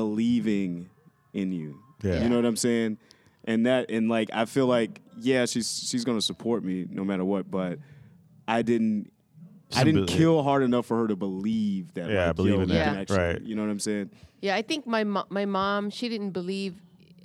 believing 0.08 0.88
in 1.34 1.52
you. 1.52 1.78
Yeah. 2.02 2.22
You 2.22 2.28
know 2.28 2.36
what 2.36 2.44
I'm 2.46 2.56
saying? 2.56 2.98
And 3.44 3.66
that 3.66 3.90
and 3.90 4.08
like 4.08 4.30
I 4.32 4.44
feel 4.46 4.66
like 4.66 5.00
yeah, 5.20 5.44
she's 5.46 5.86
she's 5.90 6.04
gonna 6.04 6.22
support 6.22 6.64
me 6.64 6.86
no 6.90 7.04
matter 7.04 7.24
what, 7.24 7.50
but 7.50 7.78
I 8.46 8.62
didn't 8.62 9.10
I 9.76 9.84
didn't 9.84 10.06
kill 10.06 10.42
hard 10.42 10.62
enough 10.62 10.86
for 10.86 10.96
her 11.00 11.08
to 11.08 11.16
believe 11.16 11.94
that. 11.94 12.08
Yeah, 12.10 12.28
like, 12.28 12.36
believe 12.36 12.60
in 12.60 12.68
that. 12.68 12.74
Yeah. 12.74 13.00
actually- 13.00 13.18
Right. 13.18 13.42
You 13.42 13.54
know 13.54 13.62
what 13.62 13.70
I'm 13.70 13.80
saying? 13.80 14.10
Yeah, 14.40 14.54
I 14.56 14.62
think 14.62 14.86
my 14.86 15.04
mo- 15.04 15.26
my 15.30 15.44
mom 15.44 15.90
she 15.90 16.08
didn't 16.08 16.30
believe. 16.30 16.74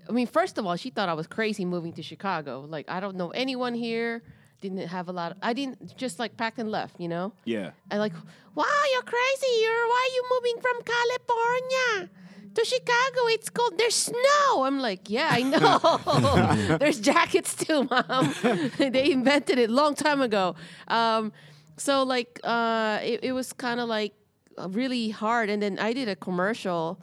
I 0.09 0.11
mean, 0.11 0.27
first 0.27 0.57
of 0.57 0.65
all, 0.65 0.75
she 0.75 0.89
thought 0.89 1.07
I 1.09 1.13
was 1.13 1.27
crazy 1.27 1.63
moving 1.63 1.93
to 1.93 2.03
Chicago. 2.03 2.65
Like 2.67 2.89
I 2.89 2.99
don't 2.99 3.15
know 3.15 3.29
anyone 3.29 3.73
here. 3.73 4.23
Didn't 4.61 4.87
have 4.87 5.09
a 5.09 5.11
lot. 5.11 5.31
Of, 5.33 5.37
I 5.41 5.53
didn't 5.53 5.95
just 5.97 6.19
like 6.19 6.35
packed 6.37 6.57
and 6.59 6.69
left. 6.71 6.99
You 6.99 7.07
know. 7.09 7.33
Yeah. 7.45 7.71
And 7.91 7.99
like, 7.99 8.13
wow, 8.55 8.65
you're 8.93 9.03
crazy. 9.03 9.51
You're 9.61 9.87
why 9.87 10.09
are 10.09 10.13
you 10.15 10.23
moving 10.33 10.61
from 10.61 10.83
California 10.83 12.09
to 12.55 12.65
Chicago? 12.65 13.19
It's 13.27 13.49
cold. 13.49 13.77
There's 13.77 13.95
snow. 13.95 14.63
I'm 14.63 14.79
like, 14.79 15.09
yeah, 15.09 15.29
I 15.31 15.43
know. 15.43 16.77
There's 16.79 16.99
jackets 16.99 17.55
too, 17.55 17.87
mom. 17.89 18.33
they 18.77 19.11
invented 19.11 19.57
it 19.59 19.69
long 19.69 19.95
time 19.95 20.21
ago. 20.21 20.55
Um, 20.87 21.31
so 21.77 22.03
like, 22.03 22.39
uh, 22.43 22.99
it, 23.03 23.19
it 23.23 23.31
was 23.33 23.53
kind 23.53 23.79
of 23.79 23.87
like 23.89 24.13
uh, 24.57 24.69
really 24.69 25.09
hard. 25.09 25.49
And 25.49 25.61
then 25.61 25.79
I 25.79 25.93
did 25.93 26.07
a 26.07 26.15
commercial. 26.15 26.99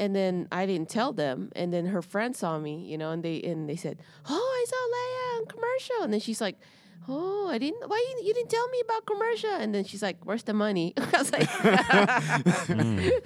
And 0.00 0.14
then 0.14 0.48
I 0.50 0.66
didn't 0.66 0.88
tell 0.88 1.12
them, 1.12 1.52
and 1.54 1.72
then 1.72 1.86
her 1.86 2.02
friend 2.02 2.34
saw 2.34 2.58
me, 2.58 2.84
you 2.84 2.98
know, 2.98 3.12
and 3.12 3.22
they 3.22 3.40
and 3.42 3.68
they 3.68 3.76
said, 3.76 4.02
"Oh, 4.28 4.34
I 4.34 4.64
saw 4.68 4.76
Leia 4.96 5.38
on 5.38 5.46
commercial," 5.46 6.02
and 6.02 6.12
then 6.12 6.18
she's 6.18 6.40
like, 6.40 6.58
"Oh, 7.06 7.46
I 7.48 7.58
didn't. 7.58 7.88
Why 7.88 8.04
you, 8.10 8.26
you 8.26 8.34
didn't 8.34 8.50
tell 8.50 8.66
me 8.70 8.80
about 8.84 9.06
commercial?" 9.06 9.50
And 9.54 9.72
then 9.72 9.84
she's 9.84 10.02
like, 10.02 10.16
"Where's 10.24 10.42
the 10.42 10.52
money?" 10.52 10.94
I 10.98 11.16
was 11.16 11.30
like, 11.30 11.48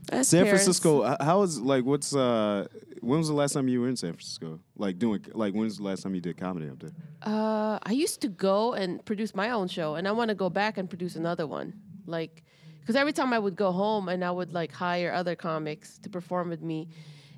That's 0.06 0.28
San 0.28 0.44
parents. 0.44 0.62
Francisco, 0.64 1.16
how 1.20 1.42
is 1.42 1.60
like 1.60 1.84
what's 1.84 2.14
uh 2.14 2.66
when 3.00 3.18
was 3.18 3.28
the 3.28 3.34
last 3.34 3.52
time 3.52 3.68
you 3.68 3.80
were 3.80 3.88
in 3.88 3.96
San 3.96 4.12
Francisco? 4.12 4.60
Like 4.76 4.98
doing 4.98 5.24
like 5.32 5.54
when 5.54 5.64
was 5.64 5.78
the 5.78 5.82
last 5.84 6.02
time 6.02 6.14
you 6.14 6.20
did 6.20 6.36
comedy 6.36 6.68
up 6.68 6.78
there? 6.78 6.92
Uh, 7.22 7.78
I 7.82 7.92
used 7.92 8.20
to 8.20 8.28
go 8.28 8.72
and 8.74 9.04
produce 9.04 9.34
my 9.34 9.50
own 9.50 9.68
show, 9.68 9.96
and 9.96 10.06
I 10.06 10.12
want 10.12 10.28
to 10.28 10.34
go 10.34 10.48
back 10.48 10.78
and 10.78 10.88
produce 10.88 11.16
another 11.16 11.46
one. 11.46 11.74
Like, 12.06 12.44
because 12.80 12.94
every 12.94 13.12
time 13.12 13.32
I 13.32 13.38
would 13.38 13.56
go 13.56 13.72
home 13.72 14.08
and 14.08 14.24
I 14.24 14.30
would 14.30 14.52
like 14.52 14.70
hire 14.72 15.12
other 15.12 15.34
comics 15.34 15.98
to 16.00 16.08
perform 16.08 16.48
with 16.50 16.62
me, 16.62 16.88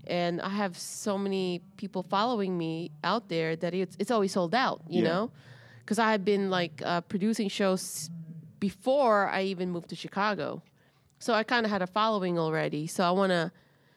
and 0.07 0.43
I 0.43 0.51
have 0.51 0.77
so 0.77 1.17
many 1.17 1.63
people 1.79 2.03
following 2.03 2.59
me 2.59 2.91
out 3.03 3.29
there 3.31 3.57
that 3.57 3.73
it's 3.73 3.97
it's 3.99 4.11
always 4.11 4.33
sold 4.33 4.55
out. 4.55 4.83
You 4.89 5.03
Yeah. 5.03 5.09
know, 5.09 5.31
because 5.81 5.99
I 5.99 6.11
had 6.11 6.23
been 6.25 6.51
like 6.51 6.83
uh, 6.85 7.01
producing 7.03 7.49
shows 7.49 8.11
before 8.61 9.29
I 9.29 9.43
even 9.45 9.71
moved 9.71 9.89
to 9.91 9.97
Chicago, 9.97 10.63
so 11.19 11.35
I 11.35 11.43
kind 11.43 11.65
of 11.67 11.71
had 11.71 11.83
a 11.83 11.87
following 11.87 12.39
already. 12.39 12.87
So 12.87 13.05
I 13.05 13.11
want 13.11 13.31
to. 13.31 13.53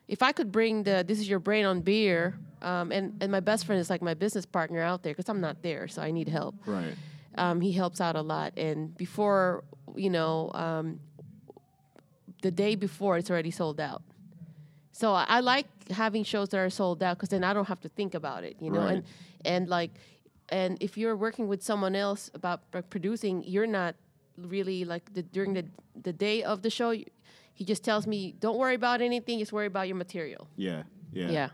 If 0.08 0.22
I 0.22 0.32
could 0.32 0.52
bring 0.52 0.84
the 0.84 1.06
"This 1.08 1.20
Is 1.20 1.30
Your 1.30 1.40
Brain" 1.40 1.66
on 1.66 1.82
beer, 1.82 2.38
um, 2.62 2.92
and 2.92 3.16
and 3.22 3.32
my 3.32 3.40
best 3.40 3.66
friend 3.66 3.80
is 3.80 3.90
like 3.90 4.02
my 4.02 4.14
business 4.14 4.46
partner 4.46 4.82
out 4.82 5.04
there 5.04 5.14
because 5.14 5.30
I'm 5.30 5.42
not 5.42 5.62
there, 5.62 5.88
so 5.88 6.02
I 6.02 6.12
need 6.12 6.28
help. 6.28 6.56
Right. 6.66 6.96
Um, 7.36 7.62
he 7.62 7.72
helps 7.72 8.02
out 8.02 8.16
a 8.16 8.22
lot, 8.22 8.58
and 8.58 8.96
before 8.98 9.64
you 9.96 10.10
know, 10.10 10.52
um, 10.54 11.00
the 12.42 12.52
day 12.52 12.76
before 12.76 13.18
it's 13.18 13.30
already 13.30 13.52
sold 13.52 13.80
out. 13.80 14.02
So 14.92 15.14
I, 15.14 15.26
I 15.28 15.40
like 15.40 15.68
having 15.90 16.24
shows 16.24 16.50
that 16.50 16.58
are 16.58 16.70
sold 16.70 17.02
out 17.02 17.18
because 17.18 17.30
then 17.30 17.44
I 17.44 17.54
don't 17.54 17.68
have 17.68 17.82
to 17.82 17.90
think 17.90 18.14
about 18.14 18.44
it, 18.44 18.58
you 18.60 18.70
know. 18.70 18.82
Right. 18.82 18.92
And 18.94 19.04
and 19.46 19.70
like, 19.70 19.92
and 20.50 20.78
if 20.82 20.98
you're 20.98 21.16
working 21.16 21.48
with 21.48 21.64
someone 21.64 21.96
else 21.96 22.30
about 22.34 22.62
producing, 22.90 23.44
you're 23.44 23.68
not 23.68 23.96
really 24.50 24.86
like 24.86 25.14
the, 25.14 25.22
during 25.24 25.54
the 25.54 25.66
the 26.02 26.14
day 26.14 26.44
of 26.44 26.62
the 26.62 26.70
show. 26.70 26.92
He 27.54 27.66
just 27.66 27.84
tells 27.84 28.08
me, 28.08 28.34
"Don't 28.40 28.58
worry 28.58 28.76
about 28.76 29.02
anything. 29.02 29.40
Just 29.40 29.52
worry 29.54 29.68
about 29.68 29.88
your 29.88 29.98
material." 29.98 30.48
Yeah. 30.56 30.84
Yeah. 31.14 31.30
Yeah. 31.30 31.50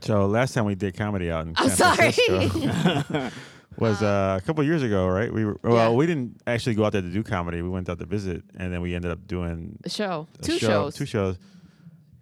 So 0.00 0.26
last 0.26 0.52
time 0.54 0.64
we 0.66 0.74
did 0.76 0.96
comedy 0.96 1.30
out 1.30 1.46
in 1.46 1.54
I'm 1.56 1.68
San 1.70 1.96
sorry. 1.96 2.12
Francisco 2.12 3.30
was 3.78 4.02
uh, 4.02 4.38
a 4.40 4.44
couple 4.46 4.62
years 4.64 4.82
ago, 4.82 5.08
right? 5.08 5.32
We 5.32 5.44
were 5.44 5.58
well, 5.62 5.90
Yeah. 5.90 5.96
we 5.96 6.06
didn't 6.06 6.40
actually 6.46 6.74
go 6.74 6.84
out 6.84 6.92
there 6.92 7.02
to 7.02 7.08
do 7.10 7.22
comedy. 7.22 7.62
We 7.62 7.68
went 7.68 7.88
out 7.88 7.98
to 7.98 8.06
visit, 8.06 8.42
and 8.56 8.72
then 8.72 8.80
we 8.80 8.94
ended 8.94 9.10
up 9.10 9.26
doing 9.26 9.78
a 9.84 9.88
show, 9.88 10.28
a 10.38 10.42
two 10.42 10.58
show- 10.58 10.66
shows. 10.68 10.94
two 10.96 11.06
shows. 11.06 11.38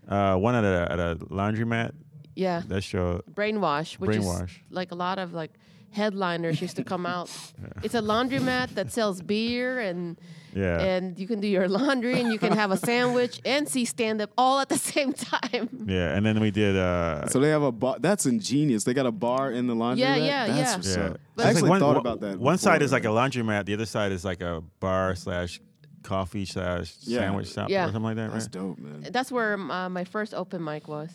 Uh, 0.08 0.36
one 0.36 0.54
at 0.54 0.64
a 0.64 0.92
at 0.92 0.98
a 1.00 1.16
laundromat. 1.26 1.92
Yeah. 2.34 2.62
That 2.68 2.82
show, 2.82 3.22
Brainwash, 3.32 3.94
which 3.98 4.10
Brainwash. 4.18 4.44
is 4.44 4.50
like 4.70 4.92
a 4.92 4.94
lot 4.94 5.18
of 5.18 5.32
like 5.32 5.52
headliners 6.00 6.60
used 6.60 6.76
to 6.76 6.84
come 6.84 7.04
out. 7.06 7.28
It's 7.84 7.94
a 7.94 8.00
laundromat 8.12 8.68
that 8.74 8.92
sells 8.92 9.20
beer 9.22 9.68
and 9.88 10.16
yeah, 10.54 10.80
and 10.96 11.18
you 11.20 11.26
can 11.26 11.40
do 11.40 11.48
your 11.56 11.68
laundry 11.68 12.16
and 12.20 12.32
you 12.32 12.38
can 12.38 12.52
have 12.62 12.70
a 12.72 12.76
sandwich 12.90 13.34
and 13.44 13.68
see 13.68 13.84
stand 13.84 14.18
up 14.24 14.30
all 14.38 14.56
at 14.64 14.68
the 14.74 14.78
same 14.94 15.12
time. 15.12 15.68
yeah. 15.86 16.14
And 16.16 16.24
then 16.26 16.36
we 16.40 16.50
did. 16.50 16.74
Uh, 16.76 17.26
So 17.32 17.36
they 17.40 17.50
have 17.56 17.62
a 17.62 17.72
bar. 17.82 17.96
That's 18.08 18.24
ingenious. 18.34 18.84
They 18.84 18.94
got 18.94 19.06
a 19.06 19.12
bar 19.26 19.44
in 19.58 19.66
the 19.70 19.74
laundromat. 19.82 19.98
Yeah, 19.98 20.16
yeah, 20.32 20.46
That's 20.46 20.88
yeah. 20.88 20.96
yeah, 20.96 21.10
up. 21.10 21.20
I 21.38 21.42
actually 21.50 21.62
like 21.62 21.70
one- 21.70 21.80
thought 21.84 21.96
about 22.04 22.18
that. 22.24 22.34
One 22.50 22.58
side 22.58 22.80
is 22.86 22.90
like 22.96 23.04
a 23.04 23.12
laundromat. 23.20 23.66
The 23.68 23.74
other 23.74 23.86
side 23.96 24.12
is 24.12 24.24
like 24.24 24.40
a 24.52 24.62
bar 24.80 25.14
slash 25.14 25.60
coffee 26.02 26.46
slash 26.46 26.94
Yeah. 27.02 27.20
sandwich 27.20 27.48
shop 27.52 27.68
Yeah. 27.68 27.82
or 27.84 27.86
something 27.92 28.02
like 28.10 28.16
that, 28.16 28.28
right? 28.30 28.32
That's 28.32 28.48
right? 28.56 28.64
dope, 28.66 28.78
man. 28.78 28.98
That's 29.16 29.30
where 29.36 29.52
uh, 29.76 29.88
my 29.98 30.04
first 30.04 30.32
open 30.34 30.60
mic 30.64 30.88
was. 30.88 31.10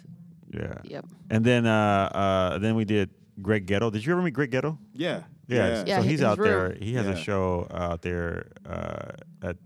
Yeah. 0.54 0.78
Yep. 0.84 1.06
And 1.34 1.42
then 1.50 1.66
uh, 1.66 1.74
uh, 2.24 2.58
then 2.64 2.76
we 2.76 2.86
did 2.86 3.10
Greg 3.42 3.66
Ghetto. 3.66 3.90
Did 3.90 4.06
you 4.06 4.14
ever 4.14 4.22
meet 4.22 4.34
Greg 4.34 4.52
Ghetto? 4.52 4.78
Yeah. 4.94 5.24
Yeah, 5.48 5.84
Yeah, 5.86 5.96
so 5.98 6.02
hi- 6.02 6.02
he's 6.04 6.12
his 6.12 6.24
out 6.24 6.38
there. 6.38 6.74
He 6.80 6.94
has 6.94 7.06
Yeah. 7.06 7.12
a 7.14 7.16
show 7.18 7.68
out 7.72 8.02
there 8.02 8.48
uh, 8.66 9.12
at 9.48 9.58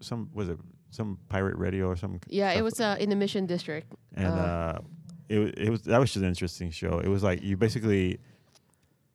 some 0.00 0.30
was 0.32 0.48
it 0.48 0.58
some 0.90 1.18
pirate 1.28 1.56
radio 1.56 1.88
or 1.88 1.96
some. 1.96 2.20
Yeah, 2.28 2.52
it 2.52 2.62
was 2.62 2.78
uh, 2.80 2.96
in 3.00 3.10
the 3.10 3.16
Mission 3.16 3.46
District. 3.46 3.92
and 4.14 4.26
uh, 4.28 4.30
uh, 4.30 4.78
it 5.28 5.58
it 5.58 5.70
was 5.70 5.82
that 5.82 5.98
was 5.98 6.10
just 6.12 6.22
an 6.22 6.28
interesting 6.28 6.70
show. 6.70 7.00
It 7.00 7.08
was 7.08 7.22
like 7.22 7.42
you 7.42 7.56
basically 7.56 8.18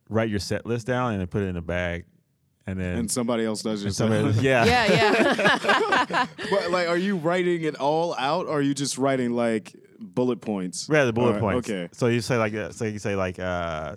write 0.10 0.30
your 0.30 0.39
set 0.39 0.66
list 0.66 0.88
down 0.88 1.12
and 1.12 1.22
then 1.22 1.28
put 1.28 1.43
it 1.43 1.47
in 1.47 1.55
a 1.57 1.62
bag, 1.62 2.05
and 2.68 2.80
then 2.80 2.97
And 2.97 3.12
somebody 3.12 3.45
else 3.45 3.62
does 3.62 3.82
your 3.82 3.88
and 3.89 3.95
somebody- 3.95 4.39
yeah 4.41 4.66
yeah, 4.66 4.86
yeah. 6.10 6.26
but 6.49 6.72
like, 6.72 6.88
are 6.89 6.97
you 6.97 7.16
writing 7.16 7.64
it 7.64 7.76
all 7.76 8.14
out, 8.18 8.47
or 8.47 8.57
are 8.57 8.62
you 8.62 8.74
just 8.74 8.97
writing 8.97 9.32
like 9.34 9.74
bullet 10.16 10.41
points? 10.41 10.88
Yeah, 10.91 11.05
the 11.05 11.14
bullet 11.14 11.36
Alright, 11.36 11.41
points. 11.41 11.70
Okay. 11.70 11.89
So 11.91 12.07
you 12.07 12.22
say 12.22 12.38
like, 12.38 12.53
uh, 12.53 12.72
so 12.72 12.86
you 12.86 12.99
say 12.99 13.16
like, 13.16 13.39
uh, 13.39 13.95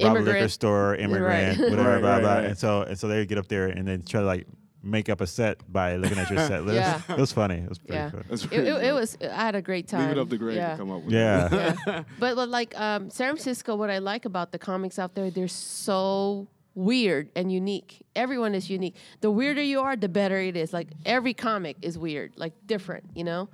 rob 0.00 0.16
a 0.16 0.20
liquor 0.20 0.48
store, 0.48 0.96
immigrant, 0.96 1.58
Right. 1.60 1.70
whatever, 1.70 1.90
Right, 1.92 2.00
blah 2.00 2.12
right, 2.14 2.20
blah. 2.20 2.34
right. 2.34 2.44
And 2.46 2.58
so 2.58 2.82
and 2.82 2.98
so 2.98 3.08
they 3.08 3.24
get 3.26 3.38
up 3.38 3.48
there 3.48 3.66
and 3.68 3.86
then 3.86 4.02
try 4.02 4.20
to 4.20 4.26
like 4.26 4.46
make 4.84 5.08
up 5.08 5.20
a 5.20 5.26
set 5.28 5.60
by 5.72 5.94
looking 5.96 6.18
at 6.18 6.28
your 6.28 6.38
set 6.48 6.64
list. 6.64 6.74
Yeah. 7.08 7.14
It 7.14 7.20
was 7.20 7.32
funny. 7.32 7.58
It 7.58 7.68
was 7.68 7.78
pretty 7.78 7.94
yeah. 7.94 8.10
fun. 8.10 8.24
That's 8.28 8.44
It, 8.44 8.48
pretty 8.48 8.68
it, 8.68 8.76
it 8.76 8.80
dope. 8.88 8.94
was. 9.00 9.16
I 9.22 9.26
had 9.44 9.54
a 9.54 9.62
great 9.62 9.86
time. 9.86 10.00
Leave 10.08 10.16
it 10.16 10.18
up 10.18 10.28
to 10.30 10.38
Greg 10.38 10.56
yeah. 10.56 10.72
to 10.72 10.76
come 10.78 10.90
up 10.90 11.02
with. 11.02 11.14
Yeah. 11.14 11.46
it. 11.46 11.76
yeah. 11.86 12.02
but, 12.18 12.34
but 12.34 12.48
like 12.48 12.78
um, 12.80 13.08
San 13.10 13.28
Francisco, 13.34 13.76
what 13.76 13.90
I 13.90 13.98
like 13.98 14.24
about 14.24 14.50
the 14.50 14.58
comics 14.58 14.98
out 14.98 15.14
there, 15.14 15.30
they're 15.30 15.46
so 15.48 16.48
weird 16.74 17.28
and 17.36 17.52
unique. 17.52 18.02
Everyone 18.16 18.54
is 18.54 18.68
unique. 18.70 18.96
The 19.20 19.30
weirder 19.30 19.62
you 19.62 19.80
are, 19.80 19.94
the 19.94 20.08
better 20.08 20.38
it 20.40 20.56
is. 20.56 20.72
Like 20.72 20.88
every 21.06 21.34
comic 21.34 21.76
is 21.82 21.96
weird, 21.98 22.32
like 22.36 22.52
different, 22.66 23.04
you 23.14 23.22
know. 23.24 23.48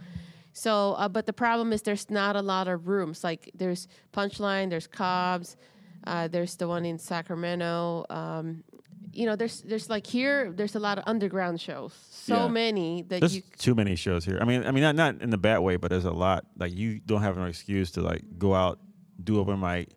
So, 0.58 0.94
uh, 0.94 1.08
but 1.08 1.26
the 1.26 1.32
problem 1.32 1.72
is 1.72 1.82
there's 1.82 2.10
not 2.10 2.34
a 2.34 2.42
lot 2.42 2.66
of 2.66 2.88
rooms. 2.88 3.22
Like 3.22 3.50
there's 3.54 3.86
Punchline, 4.12 4.70
there's 4.70 4.88
Cobb's, 4.88 5.56
uh, 6.04 6.26
there's 6.26 6.56
the 6.56 6.66
one 6.66 6.84
in 6.84 6.98
Sacramento. 6.98 8.04
Um, 8.10 8.64
you 9.12 9.24
know, 9.26 9.36
there's 9.36 9.62
there's 9.62 9.88
like 9.88 10.06
here, 10.06 10.52
there's 10.52 10.74
a 10.74 10.80
lot 10.80 10.98
of 10.98 11.04
underground 11.06 11.60
shows. 11.60 11.92
So 12.10 12.34
Yeah. 12.34 12.48
many 12.48 13.02
that 13.02 13.16
you. 13.16 13.20
There's 13.20 13.34
you 13.36 13.42
too 13.56 13.74
many 13.74 13.94
shows 13.96 14.24
here. 14.24 14.38
I 14.40 14.44
mean, 14.44 14.64
I 14.64 14.70
mean, 14.72 14.82
not 14.82 14.96
not 14.96 15.22
in 15.22 15.30
the 15.30 15.38
bad 15.38 15.58
way, 15.60 15.76
but 15.76 15.90
there's 15.90 16.04
a 16.04 16.10
lot. 16.12 16.44
Like 16.56 16.74
you 16.74 16.98
don't 17.06 17.22
have 17.22 17.38
an 17.38 17.46
excuse 17.46 17.92
to 17.92 18.02
like 18.02 18.22
go 18.36 18.52
out, 18.54 18.80
do 19.22 19.38
open 19.38 19.60
mic, 19.60 19.90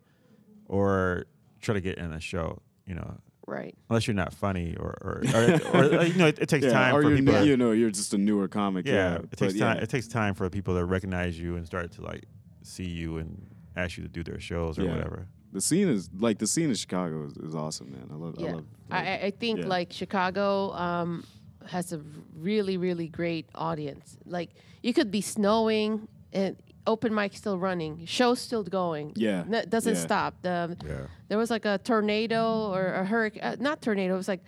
or 0.67 1.25
try 1.59 1.73
to 1.73 1.81
get 1.81 1.97
in 1.97 2.13
a 2.13 2.19
show. 2.19 2.61
You 2.85 2.95
know, 2.95 3.17
right. 3.51 3.75
unless 3.89 4.07
you're 4.07 4.15
not 4.15 4.33
funny 4.33 4.75
or 4.79 4.97
or, 5.01 5.21
or, 5.35 5.43
or, 5.75 6.03
you 6.05 6.13
know, 6.15 6.27
it, 6.27 6.39
it 6.39 6.49
takes 6.49 6.65
Yeah, 6.65 6.71
time 6.71 6.95
or 6.95 7.01
for 7.03 7.09
people. 7.15 7.33
new- 7.33 7.39
to- 7.41 7.45
you 7.47 7.57
know, 7.57 7.71
you're 7.71 7.91
just 7.91 8.13
a 8.13 8.17
newer 8.17 8.47
comic. 8.47 8.87
yeah, 8.87 8.93
Yeah, 8.93 9.15
it 9.15 9.29
but 9.29 9.39
takes 9.39 9.53
yeah. 9.55 9.65
time. 9.73 9.77
It 9.83 9.89
takes 9.89 10.07
time 10.07 10.33
for 10.33 10.49
people 10.49 10.73
to 10.75 10.85
recognize 10.85 11.39
you 11.39 11.55
and 11.57 11.65
start 11.65 11.91
to 11.93 12.01
like 12.01 12.23
see 12.63 12.87
you 12.87 13.17
and 13.17 13.45
ask 13.75 13.97
you 13.97 14.03
to 14.03 14.09
do 14.09 14.23
their 14.23 14.39
shows 14.39 14.79
or 14.79 14.83
Yeah. 14.83 14.91
whatever. 14.95 15.27
The 15.53 15.61
scene 15.61 15.89
is 15.89 16.09
like 16.17 16.37
the 16.39 16.47
scene 16.47 16.69
in 16.69 16.75
Chicago 16.75 17.25
is, 17.25 17.35
is 17.37 17.53
awesome, 17.55 17.91
man. 17.91 18.07
I 18.11 18.15
love. 18.15 18.35
I 18.39 18.41
Yeah, 18.43 18.53
love. 18.55 18.65
I, 18.89 18.97
I, 18.97 19.15
I 19.25 19.31
think 19.31 19.59
yeah. 19.59 19.65
like 19.67 19.91
Chicago 19.91 20.71
um, 20.73 21.25
has 21.67 21.91
a 21.91 22.01
really, 22.37 22.77
really 22.77 23.07
great 23.09 23.47
audience. 23.53 24.17
Like 24.25 24.51
you 24.81 24.93
could 24.93 25.11
be 25.11 25.19
snowing 25.21 26.07
and 26.31 26.55
open 26.87 27.13
mic 27.13 27.35
still 27.35 27.57
running, 27.57 28.05
show 28.05 28.33
still 28.35 28.63
going. 28.63 29.13
Yeah, 29.15 29.43
N- 29.51 29.65
doesn't 29.69 29.95
yeah. 29.95 29.99
stop. 30.01 30.35
The, 30.41 30.77
Yeah, 30.85 31.07
there 31.27 31.37
was 31.37 31.49
like 31.49 31.65
a 31.65 31.77
tornado 31.77 32.71
or 32.71 32.93
a 32.93 33.05
hurricane, 33.05 33.43
uh, 33.43 33.55
not 33.59 33.81
tornado. 33.81 34.13
It 34.13 34.17
was 34.17 34.27
like 34.27 34.43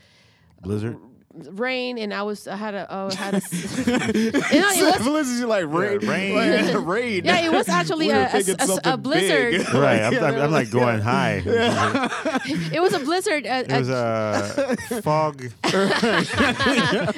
Blizzard. 0.61 0.97
Rain, 1.33 1.97
and 1.97 2.13
I 2.13 2.23
was 2.23 2.47
I 2.47 2.55
had 2.55 2.73
a 2.75 2.87
oh, 2.89 3.07
uh, 3.07 3.11
I 3.11 3.15
had 3.15 3.33
a. 3.35 3.41
you 4.53 4.61
know, 4.61 4.69
it 4.71 4.83
was, 4.85 4.95
Felicity 4.97 5.45
like 5.45 5.65
rain, 5.67 5.99
rain. 5.99 6.77
rain. 6.85 7.25
yeah, 7.25 7.39
it 7.41 7.51
was 7.51 7.67
actually 7.69 8.07
We 8.07 8.13
a, 8.13 8.29
a, 8.31 8.39
a- 8.39 8.93
a 8.93 8.97
blizzard. 8.97 9.51
big. 9.57 9.73
Right. 9.73 10.01
I'm, 10.01 10.23
I'm, 10.23 10.35
I'm 10.41 10.51
like 10.51 10.69
going 10.69 10.99
high. 11.01 11.41
It 11.45 12.81
was 12.81 12.93
a 12.93 12.99
blizzard, 12.99 13.45
a, 13.45 13.59
It 13.61 13.79
was 13.79 13.89
a 13.89 14.77
fog. 15.01 15.41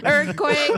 earthquake. 0.03 0.69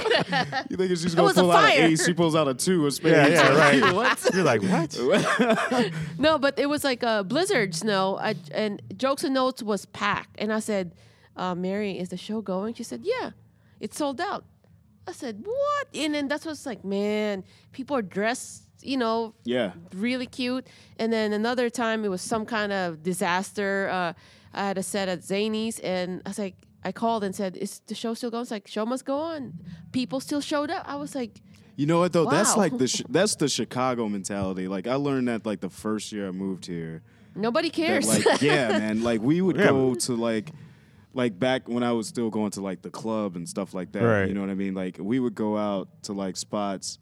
You 0.70 0.78
think 0.78 0.90
she's 0.98 1.16
gonna 1.16 1.28
was 1.28 1.38
a 1.38 1.42
pull 1.42 1.52
out 1.52 1.64
an 1.64 1.70
fire. 1.70 1.82
ace? 1.88 2.06
She 2.06 2.14
pulls 2.14 2.36
out 2.36 2.48
a 2.48 2.54
two. 2.54 2.86
Or 2.86 2.92
spade. 2.92 3.14
Yeah, 3.14 3.28
yeah, 3.28 3.58
right. 3.58 3.94
what? 3.94 4.30
You're 4.34 4.44
like, 4.44 4.62
what? 4.62 5.92
no, 6.18 6.38
but 6.38 6.58
it 6.60 6.68
was 6.68 6.84
like 6.84 7.04
a 7.04 7.24
blizzard 7.24 7.76
snow, 7.76 8.18
I, 8.20 8.36
and 8.52 8.82
Jokes 8.96 9.24
and 9.24 9.34
Notes 9.34 9.62
was 9.64 9.86
packed. 9.88 10.36
And 10.40 10.52
I 10.54 10.60
said, 10.60 10.94
uh, 11.38 11.56
"Mary, 11.56 11.98
is 12.00 12.10
the 12.10 12.18
show 12.18 12.42
going?" 12.42 12.74
She 12.74 12.84
said, 12.84 13.02
"Yeah, 13.04 13.32
it's 13.80 13.98
sold 13.98 14.20
out." 14.20 14.44
I 15.08 15.14
said, 15.14 15.44
"What?" 15.46 15.88
And 15.94 16.14
then 16.14 16.28
that's 16.28 16.46
what's 16.46 16.66
like, 16.66 16.84
man, 16.84 17.44
people 17.72 17.96
are 17.96 18.02
dressed, 18.02 18.64
you 18.82 18.98
know, 18.98 19.34
Yeah. 19.46 19.72
really 19.96 20.26
cute. 20.26 20.68
And 21.00 21.14
then 21.14 21.32
another 21.34 21.70
time 21.70 22.04
it 22.04 22.10
was 22.10 22.22
some 22.22 22.46
kind 22.46 22.74
of 22.74 23.04
disaster. 23.04 23.90
Uh, 23.92 24.14
I 24.54 24.68
had 24.68 24.78
a 24.78 24.84
set 24.84 25.08
at 25.08 25.22
Zanies, 25.22 25.80
and 25.84 26.22
I 26.26 26.30
was 26.30 26.40
like, 26.40 26.56
I 26.84 26.92
called 26.92 27.24
and 27.24 27.34
said, 27.36 27.56
"Is 27.58 27.82
the 27.88 27.96
show 27.96 28.14
still 28.16 28.32
going?" 28.32 28.42
It's 28.44 28.52
like, 28.52 28.68
"Show 28.68 28.86
must 28.86 29.06
go 29.06 29.18
on." 29.18 29.54
People 29.92 30.20
still 30.20 30.42
showed 30.42 30.70
up. 30.72 30.84
I 30.88 30.96
was 30.96 31.16
like, 31.16 31.42
You 31.78 31.86
know 31.86 32.00
what 32.00 32.12
though? 32.12 32.26
That's 32.30 32.58
like 32.58 32.78
the 32.78 32.88
sh- 32.88 33.04
that's 33.08 33.36
the 33.36 33.48
Chicago 33.48 34.10
mentality. 34.10 34.68
Like 34.68 34.88
I 34.88 34.96
learned 34.96 35.28
that 35.28 35.46
like 35.46 35.60
the 35.62 35.70
first 35.70 36.12
year 36.12 36.28
I 36.28 36.32
moved 36.32 36.66
here. 36.66 37.02
nobody 37.36 37.70
That, 37.70 37.76
cares. 37.76 38.08
like 38.26 38.42
yeah, 38.52 38.70
man. 38.80 39.04
Like 39.04 39.22
we 39.22 39.42
would 39.42 39.58
Yeah. 39.58 39.68
go 39.70 39.94
to 39.94 40.16
like 40.16 40.52
like 41.14 41.40
back 41.40 41.68
when 41.68 41.84
I 41.84 41.92
was 41.94 42.08
still 42.08 42.30
going 42.30 42.52
to 42.52 42.62
like 42.62 42.82
the 42.82 42.90
club 42.90 43.36
and 43.36 43.48
stuff 43.48 43.74
like 43.74 43.92
that. 43.94 44.04
Right. 44.04 44.28
You 44.28 44.34
know 44.34 44.42
what 44.42 44.50
I 44.50 44.56
mean? 44.56 44.74
Like 44.74 44.98
we 45.00 45.20
would 45.20 45.36
go 45.36 45.58
out 45.58 45.88
to 46.04 46.14
like 46.14 46.38
spots. 46.38 47.00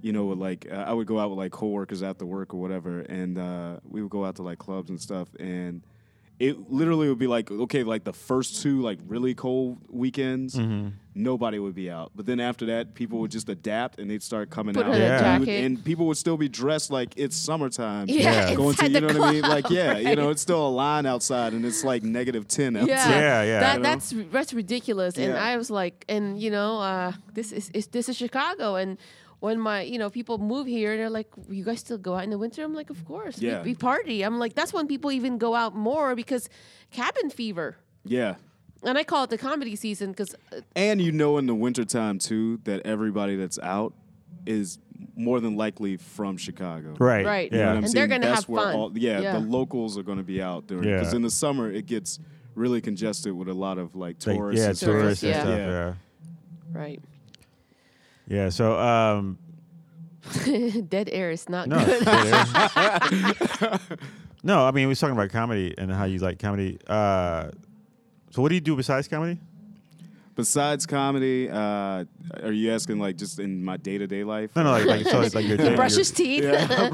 You 0.00 0.12
know, 0.12 0.24
with 0.24 0.38
like 0.38 0.66
uh, 0.68 0.74
I 0.74 0.92
would 0.92 1.06
go 1.06 1.20
out 1.20 1.30
with 1.30 1.38
like 1.38 1.52
coworkers 1.52 2.02
after 2.02 2.26
work 2.26 2.52
or 2.52 2.60
whatever, 2.60 3.02
and 3.02 3.38
uh, 3.38 3.76
we 3.88 4.02
would 4.02 4.10
go 4.10 4.24
out 4.24 4.34
to 4.36 4.42
like 4.42 4.58
clubs 4.58 4.90
and 4.90 5.00
stuff, 5.00 5.28
and 5.38 5.80
it 6.38 6.70
literally 6.70 7.08
would 7.08 7.18
be 7.18 7.26
like 7.28 7.50
okay, 7.50 7.82
like 7.84 8.04
the 8.04 8.12
first 8.12 8.62
two 8.62 8.80
like 8.80 8.98
really 9.06 9.34
cold 9.34 9.78
weekends, 9.88 10.54
Mm-hmm. 10.56 10.88
nobody 11.14 11.58
would 11.58 11.74
be 11.74 11.90
out, 11.90 12.10
but 12.16 12.26
then 12.26 12.40
after 12.40 12.66
that, 12.66 12.94
people 12.94 13.18
would 13.20 13.30
just 13.30 13.48
adapt 13.48 13.98
and 13.98 14.10
they'd 14.10 14.22
start 14.22 14.50
coming 14.50 14.74
Put 14.74 14.86
out, 14.86 14.94
on 14.94 15.00
a 15.00 15.04
And 15.04 15.40
would- 15.40 15.48
and 15.48 15.84
people 15.84 16.06
would 16.06 16.16
still 16.16 16.36
be 16.36 16.48
dressed 16.48 16.90
like 16.90 17.14
it's 17.16 17.36
summertime. 17.36 18.06
Yeah, 18.08 18.54
going 18.54 18.74
to 18.76 18.84
inside 18.84 18.86
you 19.02 19.06
the 19.06 19.12
know 19.14 19.20
what 19.20 19.28
I 19.28 19.32
mean? 19.32 19.42
Like 19.42 19.70
yeah, 19.70 19.98
you 19.98 20.16
know, 20.16 20.30
it's 20.34 20.42
still 20.42 20.66
a 20.66 20.70
line 20.70 21.06
outside 21.06 21.52
and 21.52 21.64
it's 21.64 21.84
like 21.84 22.02
negative 22.02 22.48
ten 22.48 22.76
outside. 22.76 22.88
Yeah, 22.88 23.08
Yeah, 23.10 23.42
yeah. 23.44 23.60
That, 23.60 23.72
You 23.76 23.78
know? 23.78 23.82
that's 23.90 24.14
that's 24.32 24.54
ridiculous. 24.54 25.18
And 25.18 25.34
I 25.34 25.56
was 25.58 25.70
like, 25.70 26.04
and 26.08 26.40
you 26.40 26.50
know, 26.50 26.78
uh, 26.80 27.12
this 27.34 27.52
is, 27.52 27.70
is 27.74 27.86
this 27.88 28.08
is 28.08 28.16
Chicago. 28.16 28.74
And 28.76 28.98
when 29.42 29.58
my 29.58 29.82
you 29.82 29.98
know 29.98 30.08
people 30.08 30.38
move 30.38 30.66
here, 30.68 30.96
they're 30.96 31.10
like, 31.10 31.26
you 31.50 31.64
guys 31.64 31.80
still 31.80 31.98
go 31.98 32.14
out 32.14 32.22
in 32.24 32.30
the 32.30 32.38
winter? 32.38 32.62
I'm 32.62 32.74
like, 32.74 32.90
of 32.90 33.04
course. 33.04 33.38
we- 33.40 33.48
Yeah. 33.48 33.62
We, 33.64 33.74
party. 33.74 34.22
I'm 34.24 34.38
like, 34.38 34.54
that's 34.54 34.72
when 34.72 34.86
people 34.86 35.10
even 35.10 35.36
go 35.38 35.54
out 35.54 35.74
more 35.74 36.14
because 36.14 36.48
cabin 36.92 37.28
fever. 37.28 37.76
Yeah. 38.04 38.36
And 38.84 38.96
I 38.96 39.04
call 39.04 39.24
it 39.24 39.30
the 39.30 39.38
comedy 39.38 39.74
season 39.76 40.10
because 40.12 40.34
uh, 40.52 40.60
And 40.76 41.00
you 41.00 41.10
know 41.12 41.38
in 41.38 41.46
the 41.46 41.54
wintertime 41.54 42.18
too 42.18 42.58
that 42.64 42.86
everybody 42.86 43.34
that's 43.36 43.58
out 43.58 43.92
is 44.46 44.78
more 45.16 45.40
than 45.40 45.56
likely 45.56 45.96
from 45.96 46.36
Chicago. 46.36 46.94
Right. 47.00 47.26
Right. 47.26 47.52
Yeah. 47.52 47.74
and 47.74 47.86
they're 47.88 48.06
gonna 48.06 48.26
That's 48.26 48.40
have 48.42 48.48
where 48.48 48.62
fun. 48.64 48.74
All, 48.76 48.92
yeah, 48.96 49.20
Yeah. 49.20 49.32
the 49.32 49.40
locals 49.58 49.98
are 49.98 50.02
going 50.04 50.18
to 50.18 50.24
be 50.24 50.40
out 50.40 50.66
during 50.68 50.88
Yeah. 50.88 50.98
because 51.00 51.14
in 51.14 51.22
the 51.22 51.30
summer 51.30 51.70
it 51.70 51.86
gets 51.86 52.20
really 52.54 52.80
congested 52.80 53.32
with 53.32 53.48
a 53.48 53.54
lot 53.54 53.78
of 53.78 53.94
like 53.96 54.24
Like, 54.26 54.36
tourists. 54.36 54.60
yeah, 54.62 54.68
and 54.68 54.76
stuff. 54.76 54.88
tourists 54.90 55.22
and 55.24 55.32
yeah. 55.32 55.40
stuff. 55.42 55.58
Yeah. 55.58 55.66
Yeah. 55.68 55.94
right, 56.80 57.00
Yeah. 58.28 58.48
So, 58.50 58.78
um, 58.78 59.38
dead 60.88 61.08
air 61.12 61.30
is 61.30 61.48
not 61.48 61.68
no, 61.68 61.84
good. 61.84 62.02
no. 64.42 64.64
I 64.66 64.70
mean, 64.70 64.86
we 64.86 64.90
was 64.90 65.00
talking 65.00 65.16
about 65.16 65.30
comedy 65.30 65.74
and 65.76 65.90
how 65.90 66.04
you 66.04 66.18
like 66.18 66.38
comedy. 66.38 66.78
Uh, 66.86 67.50
so, 68.30 68.40
what 68.42 68.48
do 68.50 68.54
you 68.54 68.60
do 68.60 68.76
besides 68.76 69.08
comedy? 69.08 69.40
Besides 70.34 70.86
comedy, 70.86 71.50
uh, 71.50 72.04
are 72.42 72.52
you 72.52 72.72
asking 72.72 72.98
like 72.98 73.16
just 73.16 73.38
in 73.38 73.62
my 73.62 73.76
day 73.76 73.98
to 73.98 74.06
day 74.06 74.24
life? 74.24 74.56
No, 74.56 74.62
no, 74.62 74.70
like, 74.72 74.86
like 74.86 75.06
so, 75.06 75.20
it's 75.20 75.34
like 75.34 75.46
your 75.46 75.56
day, 75.58 75.74
Brush 75.76 75.92
your, 75.92 75.98
his 76.00 76.10
teeth, 76.10 76.42
Yeah, 76.44 76.88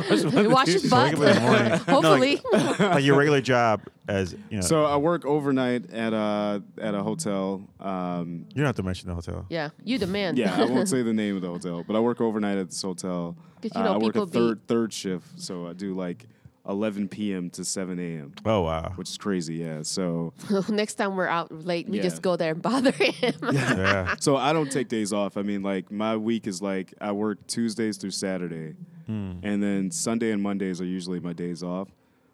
wash 0.48 0.66
his 0.66 0.90
So 0.90 0.96
wake 1.04 1.14
butt. 1.14 1.14
up 1.14 1.20
in 1.20 1.34
the 1.34 1.40
morning. 1.40 1.68
No, 1.68 1.70
like- 1.70 1.82
Hopefully, 1.88 2.40
like 2.88 3.04
your 3.04 3.16
regular 3.16 3.40
job 3.40 3.82
as 4.08 4.32
you 4.50 4.56
know. 4.56 4.60
So 4.62 4.84
I 4.86 4.96
work 4.96 5.24
overnight 5.24 5.92
at 5.92 6.12
a 6.12 6.62
at 6.80 6.94
a 6.94 7.02
hotel. 7.02 7.62
Um, 7.78 8.46
you 8.48 8.56
don't 8.56 8.66
have 8.66 8.74
to 8.76 8.82
mention 8.82 9.08
the 9.08 9.14
hotel. 9.14 9.46
yeah, 9.48 9.68
you 9.84 9.98
the 9.98 10.06
man. 10.08 10.36
yeah, 10.36 10.60
I 10.60 10.64
won't 10.64 10.88
say 10.88 11.02
the 11.02 11.12
name 11.14 11.36
of 11.36 11.42
the 11.42 11.48
hotel, 11.48 11.84
but 11.86 11.94
I 11.94 12.00
work 12.00 12.20
overnight 12.20 12.58
at 12.58 12.70
this 12.70 12.82
hotel. 12.82 13.36
'Cause 13.62 13.70
you 13.74 13.80
Uh, 13.80 13.94
I 13.94 13.98
work 13.98 14.02
people 14.14 14.22
a 14.22 14.26
third 14.26 14.66
third 14.66 14.92
shift, 14.92 15.40
so 15.40 15.66
I 15.68 15.72
do 15.74 15.94
like 15.94 16.26
11 16.68 17.08
p.m. 17.08 17.48
to 17.50 17.64
7 17.64 17.98
a.m., 17.98 18.32
Oh 18.44 18.62
wow. 18.62 18.92
which 18.96 19.08
is 19.08 19.16
crazy. 19.16 19.54
Yeah, 19.56 19.82
so 19.82 20.32
Next 20.68 20.94
time 20.94 21.16
we're 21.16 21.26
out 21.26 21.50
late, 21.64 21.88
we 21.88 21.96
Yeah. 21.96 22.02
just 22.02 22.20
go 22.22 22.36
there 22.36 22.52
and 22.52 22.62
bother 22.62 22.90
him. 22.92 23.34
yeah. 23.52 24.14
so 24.20 24.36
I 24.36 24.52
don't 24.52 24.70
take 24.70 24.88
days 24.88 25.12
off. 25.12 25.36
I 25.36 25.42
mean, 25.42 25.62
like 25.62 25.90
my 25.90 26.16
week 26.16 26.46
is 26.46 26.60
like 26.60 26.92
I 27.00 27.12
work 27.12 27.46
Tuesdays 27.46 27.96
through 27.96 28.10
Saturday, 28.12 28.74
Hmm. 29.06 29.32
and 29.42 29.62
then 29.62 29.90
Sunday 29.90 30.30
and 30.32 30.42
Mondays 30.42 30.80
are 30.82 30.84
usually 30.86 31.20
my 31.20 31.32
days 31.32 31.62
off. 31.62 31.88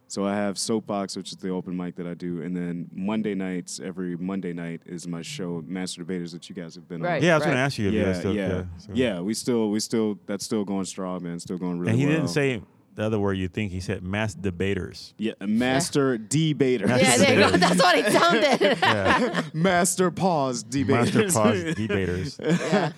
So 0.09 0.25
I 0.25 0.35
have 0.35 0.59
Soapbox, 0.59 1.17
which 1.17 1.33
is 1.33 1.39
the 1.39 1.49
open 1.49 1.77
mic 1.77 1.97
that 1.97 2.07
I 2.07 2.15
do, 2.15 2.43
and 2.43 2.55
then 2.57 2.89
Monday 2.93 3.35
nights, 3.35 3.81
every 3.83 4.17
Monday 4.17 4.53
night 4.53 4.83
is 4.85 5.09
my 5.09 5.23
show, 5.23 5.63
Master 5.67 6.03
Debaters, 6.03 6.33
that 6.33 6.49
you 6.49 6.55
guys 6.55 6.75
have 6.75 6.87
been 6.89 7.01
Right. 7.03 7.17
on. 7.17 7.23
Yeah, 7.23 7.33
I 7.33 7.37
was 7.39 7.45
Right. 7.47 7.51
gonna 7.53 7.61
ask 7.63 7.79
you. 7.79 7.89
If 7.89 7.95
yeah, 7.95 8.05
guys 8.05 8.19
still, 8.19 8.35
yeah, 8.35 8.65
so- 8.79 8.93
yeah. 8.93 9.21
We 9.21 9.35
still, 9.35 9.71
we 9.71 9.81
still, 9.81 10.19
that's 10.27 10.45
still 10.45 10.65
going 10.65 10.85
strong, 10.85 11.23
man. 11.25 11.41
Still 11.41 11.57
going 11.59 11.79
really 11.79 11.93
And 11.93 12.01
he 12.01 12.07
well. 12.07 12.17
didn't 12.17 12.29
say 12.31 12.61
the 12.95 13.03
other 13.05 13.19
word 13.19 13.35
you 13.35 13.49
think. 13.49 13.73
He 13.73 13.81
said 13.81 14.03
mass 14.03 14.35
debaters. 14.35 15.15
Yeah, 15.19 15.33
master 15.41 16.17
debater. 16.19 16.87
yeah, 16.89 17.17
there 17.17 17.35
you 17.35 17.51
go. 17.51 17.57
That's 17.57 17.83
what 17.83 17.97
it 17.99 18.13
sounded. 18.13 18.79
Yeah. 18.81 19.43
master 19.53 20.11
pause 20.11 20.63
debater. 20.63 21.19
Master 21.21 21.33
pause 21.33 21.75
debaters. 21.77 22.39
yeah. 22.41 22.93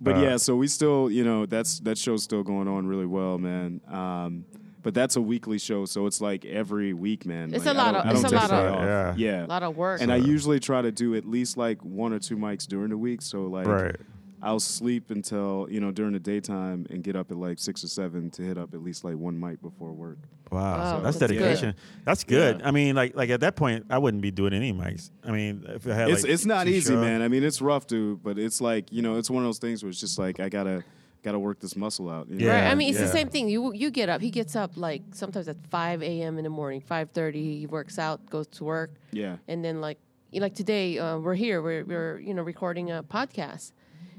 But 0.00 0.16
Uh, 0.16 0.20
yeah, 0.20 0.36
so 0.38 0.56
we 0.56 0.66
still, 0.66 1.10
you 1.10 1.24
know, 1.24 1.46
that's 1.46 1.78
that 1.80 1.96
show's 1.98 2.22
still 2.24 2.42
going 2.42 2.66
on 2.68 2.86
really 2.86 3.06
well, 3.06 3.38
man. 3.38 3.80
Um, 3.88 4.44
but 4.82 4.92
that's 4.92 5.16
a 5.16 5.20
weekly 5.22 5.56
show, 5.58 5.86
so 5.86 6.04
it's 6.06 6.20
like 6.20 6.44
every 6.44 6.92
week, 6.92 7.24
man. 7.24 7.54
It's 7.54 7.64
Like, 7.64 7.74
a 7.74 7.78
I 7.80 7.82
lot 7.84 7.94
of- 7.94 8.04
I 8.06 8.10
it's 8.10 8.20
don't 8.22 8.34
a 8.34 8.38
take 8.38 8.50
lot 8.50 8.66
of- 8.66 8.74
off. 8.74 8.84
Yeah. 8.84 9.14
yeah. 9.16 9.46
A 9.46 9.46
lot 9.46 9.62
of 9.62 9.76
work. 9.76 10.02
And 10.02 10.12
I 10.12 10.16
usually 10.16 10.60
try 10.60 10.82
to 10.82 10.92
do 10.92 11.14
at 11.14 11.24
least 11.24 11.56
like 11.56 11.82
one 11.82 12.12
or 12.12 12.18
two 12.18 12.36
mics 12.36 12.66
during 12.66 12.90
the 12.90 12.98
week. 12.98 13.22
So 13.22 13.44
like, 13.46 13.66
Right. 13.66 13.96
I'll 14.44 14.60
sleep 14.60 15.10
until 15.10 15.66
you 15.70 15.80
know 15.80 15.90
during 15.90 16.12
the 16.12 16.20
daytime 16.20 16.86
and 16.90 17.02
get 17.02 17.16
up 17.16 17.30
at 17.30 17.36
like 17.36 17.58
six 17.58 17.82
or 17.82 17.88
seven 17.88 18.30
to 18.32 18.42
hit 18.42 18.58
up 18.58 18.74
at 18.74 18.82
least 18.82 19.02
like 19.04 19.16
one 19.16 19.38
mic 19.40 19.60
before 19.62 19.92
work. 19.92 20.18
Wow, 20.52 20.60
Wow, 20.60 21.00
that's, 21.00 21.18
that's 21.18 21.30
good. 21.32 21.38
dedication. 21.38 21.74
That's 22.04 22.22
good. 22.24 22.60
Yeah. 22.60 22.68
I 22.68 22.70
mean, 22.70 22.94
like 22.94 23.16
like 23.16 23.30
at 23.30 23.40
that 23.40 23.56
point, 23.56 23.86
I 23.90 23.98
wouldn't 23.98 24.22
be 24.22 24.30
doing 24.30 24.52
any 24.52 24.72
mics. 24.72 25.10
I 25.26 25.30
mean, 25.32 25.64
if 25.68 25.86
I 25.88 25.94
had 25.94 26.10
it's 26.10 26.22
like 26.22 26.32
it's 26.32 26.44
not 26.44 26.68
easy, 26.68 26.92
shows- 26.92 27.00
man. 27.00 27.22
I 27.22 27.28
mean, 27.28 27.42
it's 27.42 27.60
rough, 27.62 27.86
dude. 27.86 28.22
But 28.22 28.38
it's 28.38 28.60
like 28.60 28.92
you 28.92 29.02
know, 29.02 29.16
it's 29.16 29.30
one 29.30 29.42
of 29.42 29.48
those 29.48 29.58
things 29.58 29.82
where 29.82 29.90
it's 29.90 29.98
just 30.00 30.18
like 30.18 30.38
I 30.40 30.48
gotta 30.48 30.84
gotta 31.22 31.38
work 31.38 31.58
this 31.58 31.74
muscle 31.74 32.10
out. 32.10 32.28
you 32.28 32.36
know? 32.38 32.44
Yeah, 32.46 32.64
right. 32.64 32.70
I 32.70 32.74
mean, 32.74 32.90
it's 32.90 32.98
yeah. 32.98 33.06
the 33.06 33.12
same 33.12 33.28
thing. 33.30 33.48
You 33.48 33.72
you 33.72 33.90
get 33.90 34.10
up. 34.10 34.20
He 34.20 34.30
gets 34.30 34.54
up 34.54 34.76
like 34.76 35.00
sometimes 35.12 35.48
at 35.48 35.56
5 35.70 36.02
a.m. 36.02 36.36
in 36.36 36.44
the 36.44 36.50
morning, 36.50 36.82
5:30. 36.82 37.32
He 37.60 37.66
works 37.66 37.98
out, 37.98 38.28
goes 38.28 38.46
to 38.48 38.64
work, 38.64 38.90
yeah. 39.10 39.36
and 39.48 39.64
then 39.64 39.80
like 39.80 39.98
you- 40.30 40.42
like 40.42 40.54
today 40.54 40.98
uh, 40.98 41.18
we're 41.18 41.34
here. 41.34 41.62
We're 41.62 41.84
we're 41.84 42.18
you 42.20 42.34
know 42.34 42.42
recording 42.42 42.90
a 42.90 43.02
podcast. 43.02 43.72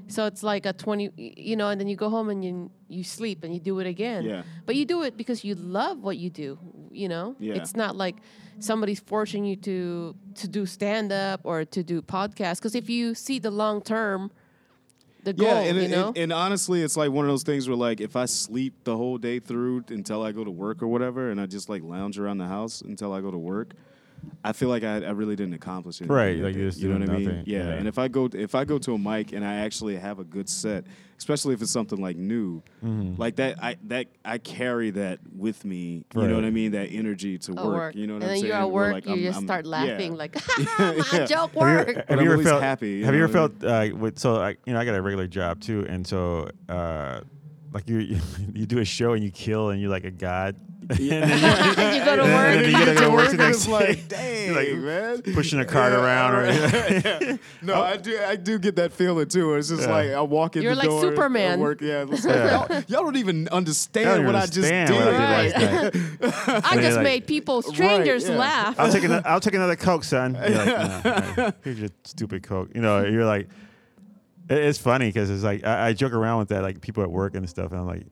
So 0.08 0.26
it's 0.26 0.42
like 0.42 0.66
a 0.66 0.72
20, 0.72 1.10
you 1.16 1.56
know, 1.56 1.68
and 1.68 1.80
then 1.80 1.88
you 1.88 1.96
go 1.96 2.08
home 2.08 2.28
and 2.30 2.44
you 2.44 2.70
you 2.88 3.02
sleep 3.02 3.42
and 3.42 3.52
you 3.52 3.60
do 3.60 3.80
it 3.80 3.86
again. 3.86 4.24
Yeah. 4.24 4.42
But 4.64 4.76
you 4.76 4.84
do 4.84 5.02
it 5.02 5.16
because 5.16 5.42
you 5.44 5.54
love 5.56 5.98
what 5.98 6.16
you 6.16 6.30
do, 6.30 6.58
you 6.92 7.08
know? 7.08 7.34
Yeah. 7.40 7.54
It's 7.54 7.74
not 7.74 7.96
like 7.96 8.16
somebody's 8.60 9.00
forcing 9.00 9.44
you 9.44 9.56
to 9.56 10.14
to 10.36 10.48
do 10.48 10.64
stand 10.66 11.10
up 11.12 11.40
or 11.44 11.64
to 11.64 11.82
do 11.82 12.02
podcast 12.02 12.58
because 12.58 12.74
if 12.76 12.88
you 12.88 13.14
see 13.14 13.38
the 13.40 13.50
long 13.50 13.82
term 13.82 14.30
the 15.24 15.32
goal, 15.32 15.48
Yeah, 15.48 15.58
and, 15.62 15.76
you 15.76 15.82
and- 15.82 15.90
know? 15.90 16.12
and 16.14 16.32
honestly, 16.32 16.82
it's 16.82 16.96
like 16.96 17.10
one 17.10 17.24
of 17.24 17.28
those 17.32 17.42
things 17.42 17.66
where, 17.68 17.76
like, 17.76 18.00
if 18.00 18.14
I 18.14 18.26
sleep 18.26 18.84
the 18.84 18.96
whole 18.96 19.18
day 19.18 19.40
through 19.40 19.82
until 19.88 20.22
I 20.22 20.30
go 20.30 20.44
to 20.44 20.52
work 20.52 20.80
or 20.84 20.86
whatever, 20.86 21.30
and 21.32 21.40
I 21.40 21.46
just 21.46 21.68
like 21.68 21.82
lounge 21.82 22.16
around 22.16 22.38
the 22.38 22.46
house 22.46 22.80
until 22.80 23.12
I 23.12 23.20
go 23.20 23.32
to 23.32 23.38
work, 23.38 23.74
I 24.44 24.52
feel 24.52 24.68
like 24.68 24.84
I, 24.84 24.96
I 25.04 25.10
really 25.10 25.36
didn't 25.36 25.54
accomplish 25.54 26.00
anything. 26.00 26.16
Right, 26.16 26.36
like 26.38 26.54
you're 26.54 26.68
just 26.68 26.80
you 26.80 26.88
know 26.92 26.98
what 26.98 27.10
I 27.10 27.18
mean? 27.18 27.42
Yeah. 27.46 27.58
Yeah. 27.68 27.68
and 27.74 27.88
if 27.88 27.98
I 27.98 28.08
go 28.08 28.28
if 28.32 28.54
I 28.54 28.64
go 28.64 28.78
to 28.78 28.94
a 28.94 28.98
mic 28.98 29.32
and 29.32 29.44
I 29.44 29.54
actually 29.56 29.96
have 29.96 30.18
a 30.18 30.24
good 30.24 30.48
set, 30.48 30.84
especially 31.18 31.54
if 31.54 31.62
it's 31.62 31.70
something 31.70 32.00
like 32.00 32.16
new, 32.16 32.62
Mm-hmm. 32.84 33.20
like 33.20 33.36
that, 33.36 33.62
I 33.62 33.76
that 33.84 34.06
I 34.24 34.38
carry 34.38 34.90
that 34.90 35.18
with 35.34 35.64
me. 35.64 36.04
You 36.14 36.20
Right. 36.20 36.28
know 36.30 36.36
what 36.36 36.44
I 36.44 36.50
mean? 36.50 36.72
That 36.72 36.88
energy 36.92 37.38
to 37.38 37.52
at 37.52 37.56
work. 37.64 37.66
work. 37.74 37.94
You 37.94 38.06
know 38.06 38.14
what 38.14 38.22
and 38.22 38.24
I'm 38.24 38.28
then 38.30 38.38
saying? 38.38 38.46
you're 38.52 38.56
at 38.62 38.70
work, 38.70 38.92
like, 38.92 39.06
you 39.06 39.12
I'm- 39.12 39.22
just 39.22 39.36
I'm- 39.36 39.46
start 39.46 39.64
yeah. 39.64 39.70
laughing 39.70 40.16
like, 40.16 40.34
my 40.78 41.04
Yeah. 41.12 41.24
joke 41.26 41.52
Have 41.52 41.54
you, 41.54 41.60
worked. 41.60 42.10
have 42.10 42.20
you 42.22 42.32
ever 42.32 42.42
felt 42.42 42.62
happy, 42.62 42.90
you 42.90 43.04
Have 43.04 43.14
you 43.14 43.24
ever 43.24 43.32
what 43.40 43.52
I 43.62 43.68
felt 43.88 43.92
uh, 43.94 43.96
with 43.96 44.18
so 44.18 44.36
I, 44.36 44.50
you 44.66 44.72
know 44.72 44.80
I 44.80 44.84
got 44.84 44.94
a 44.94 45.02
regular 45.02 45.26
job 45.26 45.60
too, 45.60 45.84
and 45.88 46.06
so 46.06 46.50
uh, 46.68 47.20
like 47.72 47.88
you 47.88 47.98
you 48.54 48.66
do 48.66 48.78
a 48.78 48.84
show 48.84 49.12
and 49.14 49.22
you 49.24 49.30
kill 49.30 49.70
and 49.70 49.80
you're 49.80 49.90
like 49.90 50.04
a 50.04 50.10
god. 50.10 50.56
you 50.98 51.10
go 51.10 51.20
to 51.20 52.22
And 52.22 52.32
work. 52.32 52.54
then 52.54 52.64
you 52.66 52.72
gotta 52.94 53.10
work 53.10 53.24
the 53.24 53.30
and 53.30 53.38
next 53.38 53.56
it's 53.56 53.66
day. 53.66 53.72
like, 53.72 54.08
dang, 54.08 54.54
like 54.54 54.72
man. 54.76 55.22
pushing 55.34 55.58
a 55.58 55.64
cart 55.64 55.92
around 55.92 56.34
or- 56.34 56.42
right. 56.44 57.38
no, 57.62 57.74
oh. 57.74 57.82
I 57.82 57.96
do. 57.96 58.18
I 58.20 58.36
do 58.36 58.58
get 58.60 58.76
that 58.76 58.92
feeling 58.92 59.26
too. 59.26 59.54
It's 59.54 59.68
just 59.68 59.82
Yeah. 59.82 59.90
like 59.90 60.10
I 60.10 60.20
walk 60.20 60.54
in 60.56 60.62
You're 60.62 60.74
the 60.74 60.78
like 60.80 60.88
door. 60.88 61.00
Superman. 61.00 61.52
at 61.54 61.58
Work. 61.58 61.80
Yeah, 61.80 62.04
like, 62.04 62.22
Yeah. 62.22 62.66
Y'all, 62.68 62.82
y'all 62.86 63.02
don't 63.04 63.16
even 63.16 63.48
understand 63.48 64.06
don't 64.24 64.26
what 64.26 64.36
even 64.36 64.42
I 64.42 64.46
just 64.46 64.68
did. 64.68 64.90
what 64.90 65.08
I 65.08 65.90
did 65.90 66.20
Like, 66.20 66.64
I 66.64 66.76
just 66.76 66.96
like- 66.96 67.02
made 67.04 67.26
people, 67.26 67.62
strangers, 67.62 68.28
yeah. 68.28 68.36
laugh. 68.36 68.78
I'll 68.78 68.92
take 68.92 69.02
another. 69.04 69.26
I'll 69.28 69.40
take 69.40 69.54
another 69.54 69.76
Coke, 69.76 70.04
son. 70.04 70.34
You're 70.34 70.50
like, 70.56 70.66
"Nah, 71.04 71.34
nah, 71.36 71.50
here's 71.64 71.80
your 71.80 71.90
stupid 72.04 72.42
Coke. 72.44 72.70
You 72.74 72.80
know, 72.80 73.04
you're 73.04 73.24
like, 73.24 73.48
it's 74.48 74.78
funny 74.78 75.08
because 75.08 75.30
it's 75.30 75.42
like 75.42 75.64
I, 75.66 75.88
I 75.88 75.92
joke 75.94 76.12
around 76.12 76.38
with 76.38 76.48
that, 76.50 76.62
like 76.62 76.80
people 76.80 77.02
at 77.02 77.10
work 77.10 77.34
and 77.34 77.48
stuff, 77.50 77.72
and 77.72 77.80
I'm 77.80 77.86
like 77.86 78.06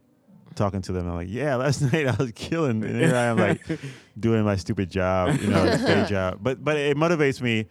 talking 0.55 0.83
to 0.83 0.93
them. 0.93 1.09
I'm 1.09 1.15
like, 1.15 1.29
yeah, 1.31 1.57
last 1.57 1.81
night 1.93 2.07
I 2.07 2.15
was 2.17 2.33
killing, 2.35 2.83
and 2.85 2.97
here 2.97 3.15
I 3.15 3.25
am 3.25 3.37
like 3.39 3.61
doing 4.19 4.45
my 4.45 4.57
stupid 4.57 4.91
job, 4.91 5.39
you 5.41 5.49
know, 5.49 5.65
day 5.77 6.07
job. 6.09 6.39
But 6.43 6.63
but 6.65 6.77
it 6.77 6.97
motivates 6.97 7.41
me 7.41 7.67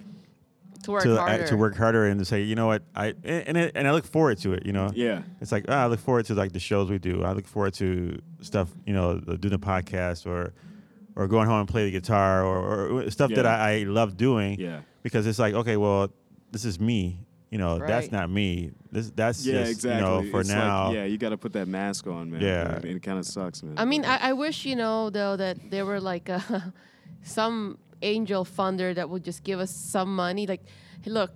to 0.84 0.92
work 0.92 1.04
to 1.04 1.16
harder. 1.16 1.48
to 1.48 1.56
work 1.58 1.76
harder 1.78 2.06
and 2.08 2.20
to 2.20 2.26
say, 2.26 2.42
you 2.44 2.56
know 2.56 2.68
what, 2.68 2.84
I 2.96 3.08
and 3.24 3.48
and, 3.48 3.58
it, 3.58 3.72
and 3.76 3.88
I 3.88 3.92
look 3.92 4.06
forward 4.06 4.38
to 4.40 4.54
it. 4.54 4.66
You 4.66 4.74
know, 4.74 4.90
Yeah. 4.94 5.22
it's 5.42 5.52
like 5.52 5.66
ah, 5.70 5.84
I 5.84 5.88
look 5.88 6.00
forward 6.00 6.26
to 6.26 6.36
like 6.36 6.52
the 6.52 6.60
shows 6.60 6.90
we 6.90 7.00
do. 7.00 7.24
I 7.24 7.32
look 7.34 7.48
forward 7.48 7.74
to 7.76 8.20
stuff, 8.42 8.70
you 8.86 8.94
know, 8.94 9.20
doing 9.20 9.52
the 9.54 9.60
podcast 9.60 10.26
or 10.26 10.54
or 11.16 11.28
going 11.28 11.48
home 11.48 11.60
and 11.60 11.70
play 11.70 11.86
the 11.86 11.92
guitar 11.92 12.44
or, 12.44 12.88
or 13.04 13.12
stuff 13.12 13.30
that 13.36 13.46
I, 13.46 13.82
I 13.82 13.84
love 13.84 14.18
doing. 14.18 14.60
Yeah. 14.60 14.82
Because 15.04 15.28
it's 15.28 15.38
like, 15.38 15.54
okay, 15.54 15.78
well, 15.78 16.10
this 16.52 16.66
is 16.66 16.80
me. 16.80 17.20
You 17.54 17.60
know, 17.60 17.78
that's 17.78 18.12
not 18.12 18.32
me. 18.32 18.72
This 18.92 19.12
that's 19.16 19.46
Yeah, 19.46 19.60
just 19.60 19.72
exactly. 19.74 19.96
you 20.00 20.02
know 20.26 20.32
for 20.32 20.40
It's 20.42 20.50
like, 20.50 20.58
now. 20.58 20.92
yeah, 20.92 21.06
you 21.06 21.20
got 21.20 21.30
to 21.30 21.38
put 21.38 21.54
that 21.54 21.68
mask 21.68 22.08
on, 22.08 22.32
man. 22.32 22.42
Yeah. 22.42 22.76
and 22.78 22.86
it 22.86 23.04
kind 23.04 23.20
of 23.20 23.26
sucks, 23.28 23.62
man. 23.62 23.76
I 23.78 23.86
mean, 23.86 24.04
I, 24.06 24.30
I 24.30 24.34
wish 24.34 24.66
you 24.66 24.76
know 24.76 25.12
though 25.12 25.36
that 25.38 25.70
there 25.70 25.86
were 25.86 26.00
like 26.02 26.32
uh 26.32 26.40
some 27.22 27.78
angel 28.02 28.44
funder 28.44 28.96
that 28.96 29.08
would 29.08 29.24
just 29.24 29.44
give 29.44 29.60
us 29.60 29.70
some 29.70 30.16
money. 30.16 30.48
Like, 30.48 30.64
hey, 31.02 31.12
look, 31.12 31.32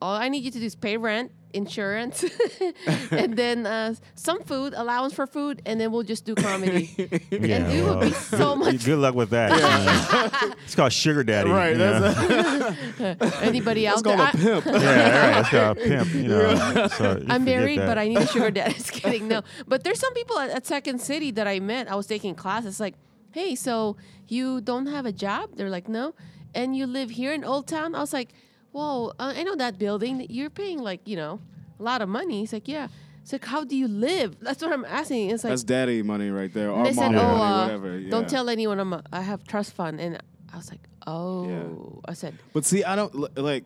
all 0.00 0.16
I 0.16 0.28
need 0.30 0.42
you 0.42 0.50
to 0.50 0.58
do 0.58 0.64
is 0.64 0.74
pay 0.74 0.96
rent, 0.96 1.32
insurance, 1.52 2.24
and 3.10 3.36
then 3.36 3.66
uh, 3.66 3.94
some 4.14 4.42
food 4.42 4.74
allowance 4.76 5.14
for 5.14 5.26
food, 5.26 5.62
and 5.66 5.80
then 5.80 5.92
we'll 5.92 6.02
just 6.02 6.24
do 6.24 6.34
comedy. 6.34 6.90
Yeah, 7.30 7.56
and 7.56 7.72
it 7.72 7.84
would 7.84 8.00
be 8.00 8.10
well, 8.10 8.20
so 8.20 8.56
much. 8.56 8.84
Good 8.84 8.98
luck 8.98 9.14
with 9.14 9.30
that. 9.30 9.50
Yeah. 9.50 10.52
it's 10.64 10.74
called 10.74 10.92
sugar 10.92 11.22
daddy. 11.22 11.50
right. 11.50 11.72
you 11.72 11.78
know? 11.78 13.16
Anybody 13.40 13.86
else 13.86 14.04
out 14.04 14.04
there? 14.04 14.16
called 14.16 14.20
a 14.20 14.38
I- 14.38 14.60
pimp. 14.62 14.66
yeah, 14.66 15.30
right. 15.30 15.40
It's 15.40 15.48
called 15.50 15.78
a 15.78 15.80
pimp. 15.80 16.14
You 16.14 16.28
know. 16.28 16.86
So 16.88 17.18
you 17.18 17.26
I'm 17.28 17.44
married, 17.44 17.78
that. 17.78 17.86
but 17.86 17.98
I 17.98 18.08
need 18.08 18.18
a 18.18 18.26
sugar 18.26 18.50
daddy. 18.50 18.74
Just 18.74 18.92
kidding. 18.92 19.28
No, 19.28 19.42
but 19.66 19.84
there's 19.84 19.98
some 20.00 20.12
people 20.14 20.38
at, 20.38 20.50
at 20.50 20.66
Second 20.66 21.00
City 21.00 21.30
that 21.32 21.46
I 21.46 21.60
met. 21.60 21.90
I 21.90 21.94
was 21.94 22.06
taking 22.06 22.34
classes. 22.34 22.80
Like, 22.80 22.94
hey, 23.32 23.54
so 23.54 23.96
you 24.26 24.60
don't 24.60 24.86
have 24.86 25.06
a 25.06 25.12
job? 25.12 25.50
They're 25.54 25.70
like, 25.70 25.88
no. 25.88 26.14
And 26.54 26.76
you 26.76 26.86
live 26.86 27.10
here 27.10 27.32
in 27.32 27.44
Old 27.44 27.66
Town? 27.66 27.94
I 27.94 28.00
was 28.00 28.12
like, 28.12 28.30
whoa, 28.72 29.12
uh, 29.18 29.32
I 29.36 29.42
know 29.42 29.56
that 29.56 29.78
building. 29.78 30.26
You're 30.28 30.50
paying 30.50 30.80
like 30.80 31.06
you 31.06 31.16
know 31.16 31.40
a 31.78 31.82
lot 31.82 32.02
of 32.02 32.08
money. 32.08 32.40
He's 32.40 32.52
like, 32.52 32.68
yeah. 32.68 32.88
It's 33.22 33.32
like, 33.34 33.44
how 33.44 33.62
do 33.62 33.76
you 33.76 33.88
live? 33.88 34.36
That's 34.40 34.62
what 34.62 34.72
I'm 34.72 34.86
asking. 34.86 35.30
It's 35.30 35.44
like 35.44 35.50
That's 35.50 35.62
daddy 35.62 36.02
money 36.02 36.30
right 36.30 36.52
there, 36.52 36.70
or 36.70 36.82
they 36.84 36.94
said, 36.94 37.08
oh, 37.08 37.12
money, 37.12 37.18
uh, 37.18 37.62
whatever. 37.64 37.98
Yeah. 37.98 38.10
don't 38.10 38.26
tell 38.26 38.48
anyone 38.48 38.80
I'm 38.80 38.94
a, 38.94 39.04
I 39.12 39.20
have 39.20 39.44
trust 39.44 39.74
fund. 39.74 40.00
And 40.00 40.18
I 40.50 40.56
was 40.56 40.70
like, 40.70 40.80
oh. 41.06 42.00
I 42.06 42.14
said, 42.14 42.38
But 42.54 42.64
see, 42.64 42.84
I 42.84 42.96
don't 42.96 43.36
like, 43.36 43.64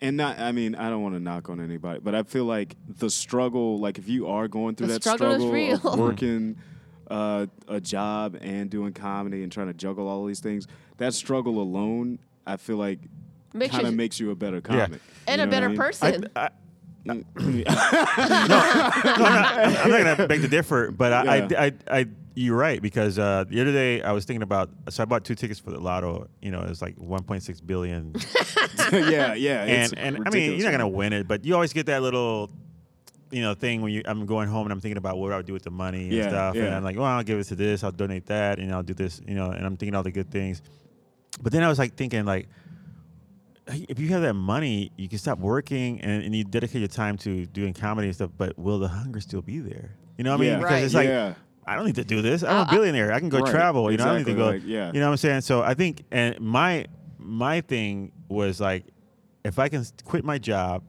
and 0.00 0.16
not. 0.16 0.40
I 0.40 0.50
mean, 0.50 0.74
I 0.74 0.90
don't 0.90 1.02
want 1.02 1.14
to 1.14 1.20
knock 1.20 1.48
on 1.48 1.60
anybody, 1.60 2.00
but 2.02 2.16
I 2.16 2.24
feel 2.24 2.46
like 2.46 2.74
the 2.88 3.08
struggle, 3.08 3.78
like 3.78 3.98
if 3.98 4.08
you 4.08 4.26
are 4.26 4.48
going 4.48 4.74
through 4.74 4.88
The 4.88 4.94
that 4.94 5.02
struggle 5.02 5.38
struggle 5.38 5.92
of 5.92 5.98
working 6.00 6.56
uh, 7.08 7.46
a 7.68 7.80
job 7.80 8.36
and 8.40 8.68
doing 8.68 8.92
comedy 8.92 9.44
and 9.44 9.52
trying 9.52 9.68
to 9.68 9.74
juggle 9.74 10.08
all 10.08 10.26
these 10.26 10.40
things, 10.40 10.66
that 10.98 11.14
struggle 11.14 11.60
alone, 11.60 12.18
I 12.44 12.56
feel 12.56 12.76
like 12.76 12.98
Makes 13.56 13.72
kind 13.72 13.86
of 13.86 13.92
you- 13.92 13.96
makes 13.96 14.20
you 14.20 14.30
a 14.30 14.36
better 14.36 14.60
comic 14.60 15.00
and 15.26 15.40
a 15.40 15.46
better 15.46 15.68
what 15.68 16.02
I 16.02 16.10
mean? 16.12 16.18
person. 16.22 16.30
I, 16.36 16.50
Mm. 17.06 17.24
I'm 17.68 19.90
not 19.90 20.16
gonna 20.16 20.28
beg 20.28 20.42
to 20.42 20.48
differ, 20.48 20.90
but 20.90 21.12
I, 21.12 21.36
Yeah. 21.36 21.48
I, 21.56 21.64
I, 21.66 21.72
I, 22.00 22.06
you're 22.34 22.56
right 22.56 22.82
because 22.82 23.18
uh, 23.18 23.44
the 23.48 23.60
other 23.60 23.72
day 23.72 24.02
I 24.02 24.12
was 24.12 24.24
thinking 24.24 24.42
about. 24.42 24.70
So 24.90 25.02
I 25.02 25.06
bought 25.06 25.24
two 25.24 25.34
tickets 25.36 25.60
for 25.60 25.70
the 25.70 25.78
lotto. 25.78 26.28
You 26.42 26.50
know, 26.50 26.62
it's 26.62 26.82
like 26.82 26.96
1.6 26.96 27.66
billion, 27.66 28.14
yeah, 28.92 29.34
yeah. 29.34 29.64
It's 29.64 29.92
and 29.92 30.00
and 30.00 30.16
I 30.16 30.18
mean, 30.18 30.24
ridiculous, 30.26 30.62
you're 30.62 30.70
not 30.72 30.78
gonna 30.78 30.88
win 30.88 31.12
it, 31.12 31.28
but 31.28 31.44
you 31.44 31.54
always 31.54 31.72
get 31.72 31.86
that 31.86 32.02
little. 32.02 32.50
You 33.32 33.42
know, 33.42 33.54
thing 33.54 33.82
when 33.82 33.92
you 33.92 34.02
I'm 34.04 34.24
going 34.24 34.48
home 34.48 34.66
and 34.66 34.72
I'm 34.72 34.80
thinking 34.80 34.98
about 34.98 35.18
what 35.18 35.32
I 35.32 35.36
would 35.36 35.46
do 35.46 35.52
with 35.52 35.64
the 35.64 35.70
money 35.70 36.04
and 36.04 36.12
Yeah, 36.12 36.28
stuff, 36.28 36.54
and 36.54 36.64
yeah. 36.64 36.76
I'm 36.76 36.84
like, 36.84 36.96
well, 36.96 37.06
I'll 37.06 37.24
give 37.24 37.40
it 37.40 37.44
to 37.44 37.56
this, 37.56 37.82
I'll 37.82 37.90
donate 37.90 38.26
that, 38.26 38.60
and 38.60 38.72
I'll 38.72 38.84
do 38.84 38.94
this, 38.94 39.20
you 39.26 39.34
know, 39.34 39.50
and 39.50 39.66
I'm 39.66 39.76
thinking 39.76 39.96
all 39.96 40.04
the 40.04 40.12
good 40.12 40.30
things. 40.30 40.62
But 41.42 41.50
then 41.52 41.64
I 41.64 41.68
was 41.68 41.76
like 41.78 41.96
thinking, 41.96 42.24
like, 42.24 42.48
if 43.68 43.98
you 43.98 44.08
have 44.08 44.22
that 44.22 44.34
money, 44.34 44.92
you 44.96 45.08
can 45.08 45.18
stop 45.18 45.38
working 45.38 46.00
and, 46.00 46.22
and 46.22 46.34
you 46.34 46.44
dedicate 46.44 46.80
your 46.80 46.88
time 46.88 47.16
to 47.18 47.46
doing 47.46 47.74
comedy 47.74 48.08
and 48.08 48.14
stuff. 48.14 48.30
But 48.36 48.58
will 48.58 48.78
the 48.78 48.88
hunger 48.88 49.20
still 49.20 49.42
be 49.42 49.58
there? 49.58 49.96
You 50.18 50.24
know 50.24 50.30
what 50.32 50.38
I 50.38 50.40
mean? 50.40 50.50
Yeah. 50.50 50.58
Because 50.58 50.72
Right. 50.72 50.84
it's 50.84 50.94
like 50.94 51.08
Yeah. 51.08 51.34
I 51.66 51.74
don't 51.74 51.86
need 51.86 51.96
to 51.96 52.04
do 52.04 52.22
this. 52.22 52.44
I'm 52.44 52.58
Uh, 52.58 52.64
a 52.64 52.70
billionaire. 52.70 53.12
I 53.12 53.18
can 53.18 53.28
go 53.28 53.40
Right. 53.40 53.50
travel. 53.50 53.90
You 53.90 53.98
know, 53.98 54.04
I 54.04 54.06
don't 54.08 54.18
need 54.18 54.26
to 54.26 54.34
go. 54.34 54.46
like, 54.46 54.62
yeah. 54.64 54.92
You 54.92 55.00
know 55.00 55.06
what 55.06 55.12
I'm 55.12 55.16
saying? 55.16 55.40
So 55.40 55.62
I 55.62 55.74
think, 55.74 56.04
and 56.12 56.38
my 56.40 56.86
my 57.18 57.60
thing 57.60 58.12
was 58.28 58.60
like, 58.60 58.84
if 59.44 59.58
I 59.58 59.68
can 59.68 59.84
quit 60.04 60.24
my 60.24 60.38
job 60.38 60.84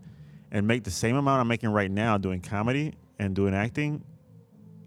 and 0.51 0.67
make 0.67 0.83
the 0.83 0.91
same 0.91 1.15
amount 1.15 1.41
I'm 1.41 1.47
making 1.47 1.69
right 1.71 1.89
now 1.89 2.17
doing 2.19 2.41
comedy 2.41 2.93
and 3.17 3.35
doing 3.35 3.55
acting, 3.55 4.03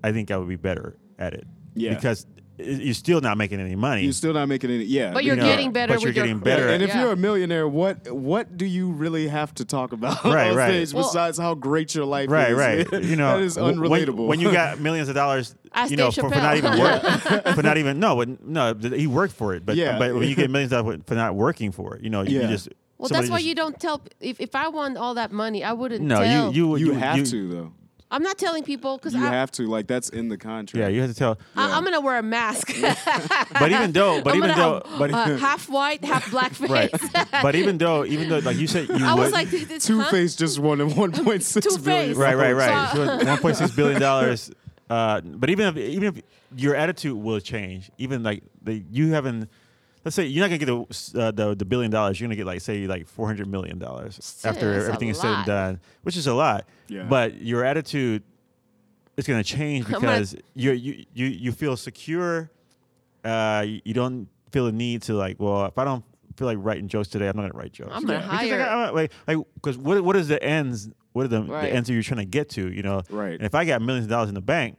I 0.04 0.12
think 0.12 0.30
I 0.30 0.36
would 0.36 0.48
be 0.48 0.54
better 0.56 0.96
at 1.18 1.34
it. 1.34 1.44
Yeah. 1.74 1.94
Because 1.94 2.24
i- 2.36 2.39
you're 2.64 2.94
still 2.94 3.20
not 3.20 3.36
making 3.38 3.60
any 3.60 3.76
money. 3.76 4.02
You're 4.02 4.12
still 4.12 4.32
not 4.32 4.46
making 4.46 4.70
any. 4.70 4.84
Yeah, 4.84 5.12
But 5.12 5.24
you 5.24 5.28
you're 5.28 5.36
know, 5.36 5.44
getting 5.46 5.72
better 5.72 5.94
but 5.94 6.00
you're 6.02 6.10
with 6.10 6.16
your 6.16 6.24
getting 6.26 6.40
better 6.40 6.68
And 6.68 6.82
if 6.82 6.90
Yeah. 6.90 7.00
you're 7.02 7.12
a 7.12 7.16
millionaire, 7.16 7.66
what 7.68 8.10
what 8.10 8.56
do 8.56 8.66
you 8.66 8.90
really 8.90 9.28
have 9.28 9.54
to 9.54 9.64
talk 9.64 9.92
about 9.92 10.24
Right, 10.24 10.50
on 10.50 10.56
right. 10.56 10.68
stage 10.68 10.92
Well- 10.94 11.04
besides 11.04 11.38
how 11.38 11.54
great 11.54 11.94
your 11.94 12.04
life 12.04 12.30
Right, 12.30 12.50
is? 12.50 12.56
right. 12.58 12.92
right. 12.92 13.02
You 13.10 13.16
know, 13.16 13.38
that 13.38 13.44
is 13.44 13.54
w- 13.56 13.80
when- 13.80 13.90
unrelatable. 14.06 14.26
When, 14.26 14.40
you 14.40 14.52
got 14.52 14.78
millions 14.86 15.08
of 15.08 15.14
dollars, 15.14 15.54
Ask 15.74 15.90
you 15.90 15.96
know, 15.96 16.10
for, 16.10 16.28
for 16.28 16.34
not 16.36 16.56
even 16.56 16.72
Chappelle. 16.72 17.44
work, 17.44 17.54
for 17.54 17.62
not 17.62 17.76
even 17.78 17.98
no, 18.00 18.22
no, 18.44 18.74
he 18.74 19.06
worked 19.06 19.34
for 19.34 19.54
it. 19.54 19.64
But 19.64 19.76
Yeah. 19.76 19.98
but 19.98 20.14
when 20.14 20.28
you 20.28 20.34
get 20.34 20.50
millions 20.50 20.72
of 20.72 20.84
dollars 20.84 21.00
for 21.06 21.14
not 21.14 21.34
working 21.34 21.72
for 21.72 21.96
it, 21.96 22.02
you 22.02 22.10
know, 22.10 22.22
you, 22.22 22.40
you 22.42 22.46
just 22.48 22.68
Well, 22.98 23.08
somebody 23.08 23.22
that's 23.26 23.30
why 23.30 23.36
just- 23.38 23.46
you 23.48 23.54
don't 23.54 23.78
tell. 23.80 24.02
If, 24.20 24.40
if 24.40 24.54
I 24.54 24.68
won 24.68 24.96
all 24.96 25.14
that 25.14 25.32
money, 25.32 25.64
I 25.64 25.72
wouldn't 25.72 26.02
No, 26.02 26.16
tell. 26.22 26.52
you 26.52 26.76
you 26.76 26.86
you 26.86 26.92
have 26.92 27.24
to 27.24 27.48
though. 27.48 27.72
I'm 28.12 28.22
not 28.22 28.38
telling 28.38 28.64
people 28.64 28.96
because 28.98 29.14
You 29.14 29.24
I, 29.24 29.30
have 29.30 29.50
to 29.52 29.66
like 29.68 29.86
that's 29.86 30.08
in 30.08 30.28
the 30.28 30.36
contract. 30.36 30.74
yeah, 30.74 30.88
you 30.88 31.00
have 31.00 31.10
to 31.10 31.16
tell. 31.16 31.38
I, 31.56 31.76
I'm 31.76 31.84
gonna 31.84 32.00
wear 32.00 32.18
a 32.18 32.22
mask. 32.22 32.72
But 33.52 33.72
even 33.72 33.92
though, 33.92 34.22
but 34.22 34.32
I'm 34.32 34.38
even 34.44 34.56
though, 34.56 34.82
have, 34.84 34.98
but 34.98 35.12
uh, 35.12 35.36
half 35.38 35.68
white, 35.68 36.04
half 36.04 36.30
black 36.30 36.52
face. 36.54 36.70
right, 36.70 36.90
but 37.42 37.54
even 37.54 37.78
though, 37.78 38.04
even 38.04 38.28
though, 38.28 38.38
like 38.38 38.56
you 38.56 38.66
said, 38.66 38.88
you 38.88 39.04
I 39.04 39.14
would, 39.14 39.24
was 39.24 39.32
like, 39.32 39.48
this, 39.50 39.84
Two 39.86 40.00
huh? 40.00 40.10
Face 40.10 40.34
just 40.36 40.58
won 40.58 40.78
one 40.96 41.12
point 41.12 41.42
six 41.42 41.66
Two-Face. 41.66 41.84
billion. 41.84 42.16
right, 42.18 42.36
right, 42.36 42.52
right. 42.52 42.90
So- 42.92 43.06
So 43.18 43.24
one 43.26 43.38
point 43.38 43.56
six 43.56 43.70
billion 43.72 44.00
dollars. 44.00 44.50
Uh, 44.88 45.20
but 45.20 45.50
even 45.50 45.66
if 45.68 45.76
even 45.76 46.16
if 46.16 46.22
your 46.56 46.74
attitude 46.74 47.16
will 47.16 47.38
change, 47.40 47.90
even 47.98 48.22
like 48.22 48.42
the 48.62 48.82
you 48.90 49.12
haven't. 49.12 49.48
Let's 50.04 50.14
say 50.16 50.24
you're 50.26 50.42
not 50.42 50.48
gonna 50.48 50.58
get 50.58 50.66
the 51.12 51.20
uh, 51.20 51.30
the, 51.30 51.54
the 51.54 51.64
billion 51.64 51.90
dollars. 51.90 52.18
You're 52.18 52.26
gonna 52.28 52.36
get 52.36 52.46
like 52.46 52.60
say 52.62 52.86
like 52.86 53.06
four 53.06 53.26
hundred 53.26 53.48
million 53.48 53.78
dollars 53.78 54.40
after 54.44 54.72
everything 54.86 55.08
is 55.08 55.18
said 55.18 55.26
and 55.28 55.36
lot. 55.38 55.46
done, 55.46 55.80
which 56.02 56.16
is 56.16 56.26
a 56.26 56.34
lot. 56.34 56.66
Yeah. 56.88 57.02
But 57.04 57.40
your 57.42 57.64
attitude 57.64 58.22
is 59.16 59.26
gonna 59.26 59.44
change 59.44 59.84
gonna- 59.88 60.00
because 60.00 60.34
you 60.54 60.72
you 60.72 61.04
you 61.12 61.26
you 61.26 61.52
feel 61.52 61.76
secure. 61.76 62.50
Uh, 63.24 63.64
you, 63.66 63.80
you 63.84 63.92
don't 63.94 64.28
feel 64.52 64.64
the 64.66 64.72
need 64.72 65.02
to 65.02 65.14
like. 65.14 65.36
Well, 65.38 65.66
if 65.66 65.76
I 65.76 65.84
don't 65.84 66.04
feel 66.36 66.46
like 66.46 66.56
writing 66.60 66.88
jokes 66.88 67.08
today, 67.08 67.28
I'm 67.28 67.36
not 67.36 67.42
gonna 67.42 67.58
write 67.58 67.72
jokes. 67.72 67.90
I'm 67.94 68.04
gonna 68.06 68.20
Because, 68.20 68.38
hire- 68.38 68.58
Like, 68.58 68.68
I- 68.68 68.90
like, 68.90 69.12
like, 69.26 69.46
because 69.56 69.76
what 69.76 70.02
what 70.02 70.16
is 70.16 70.28
the 70.28 70.42
ends? 70.42 70.88
What 71.12 71.24
are 71.24 71.28
the, 71.28 71.42
Right. 71.42 71.62
the 71.62 71.74
ends 71.74 71.88
that 71.88 71.92
you're 71.94 72.02
trying 72.04 72.20
to 72.20 72.24
get 72.24 72.48
to? 72.50 72.72
You 72.72 72.82
know, 72.82 73.02
Right. 73.10 73.32
And 73.34 73.42
if 73.42 73.54
I 73.54 73.64
got 73.64 73.82
millions 73.82 74.06
of 74.06 74.10
dollars 74.10 74.28
in 74.28 74.34
the 74.36 74.40
bank, 74.40 74.78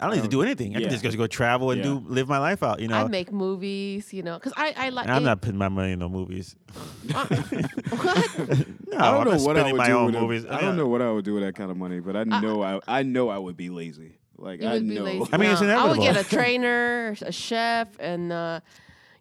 I 0.00 0.06
don't 0.06 0.14
need 0.14 0.20
to 0.20 0.24
um, 0.24 0.30
do 0.30 0.42
anything. 0.42 0.74
I 0.74 0.78
yeah. 0.80 0.88
can 0.88 0.98
just 0.98 1.02
go, 1.16 1.24
go 1.24 1.26
travel 1.26 1.70
and 1.70 1.78
Yeah. 1.78 1.90
do 1.90 2.02
live 2.06 2.28
my 2.28 2.38
life 2.38 2.62
out. 2.62 2.80
You 2.80 2.88
know, 2.88 2.96
I 2.96 3.06
make 3.08 3.30
movies, 3.32 4.12
you 4.12 4.22
know, 4.22 4.34
because 4.38 4.52
I 4.56 4.74
I 4.76 4.88
like. 4.88 5.08
I'm 5.08 5.22
it- 5.22 5.26
not 5.26 5.40
putting 5.42 5.58
my 5.58 5.68
money 5.68 5.92
in 5.92 5.98
no 5.98 6.08
movies. 6.08 6.56
Uh, 7.14 7.26
what? 7.90 8.38
No, 8.38 8.96
I 8.96 9.10
don't 9.10 9.20
I'm 9.20 9.24
know 9.24 9.30
not 9.32 9.40
what 9.40 9.56
I 9.58 9.62
would 9.64 9.74
my 9.76 9.86
do 9.86 9.92
own 9.92 10.06
with 10.06 10.14
a- 10.14 10.20
movies. 10.20 10.46
I 10.46 10.60
don't 10.60 10.76
know 10.76 10.86
what 10.86 11.02
I 11.02 11.10
would 11.10 11.24
do 11.24 11.34
with 11.34 11.42
that 11.42 11.54
kind 11.54 11.70
of 11.70 11.76
money, 11.76 12.00
but 12.00 12.16
I 12.16 12.20
uh, 12.22 12.40
know 12.40 12.62
I 12.62 12.80
I 12.86 13.02
know 13.02 13.28
I 13.28 13.38
would 13.38 13.56
be 13.56 13.68
lazy. 13.70 14.18
Like 14.36 14.60
You 14.62 14.68
I 14.68 14.72
would 14.74 14.88
be 14.88 14.94
know. 14.94 15.02
lazy. 15.04 15.26
I 15.32 15.36
mean, 15.36 15.50
it's 15.50 15.60
No, 15.60 15.78
I 15.78 15.88
would 15.90 16.00
get 16.00 16.16
a 16.16 16.24
trainer, 16.36 17.14
a 17.22 17.32
chef, 17.32 17.88
and 17.98 18.32
uh, 18.32 18.60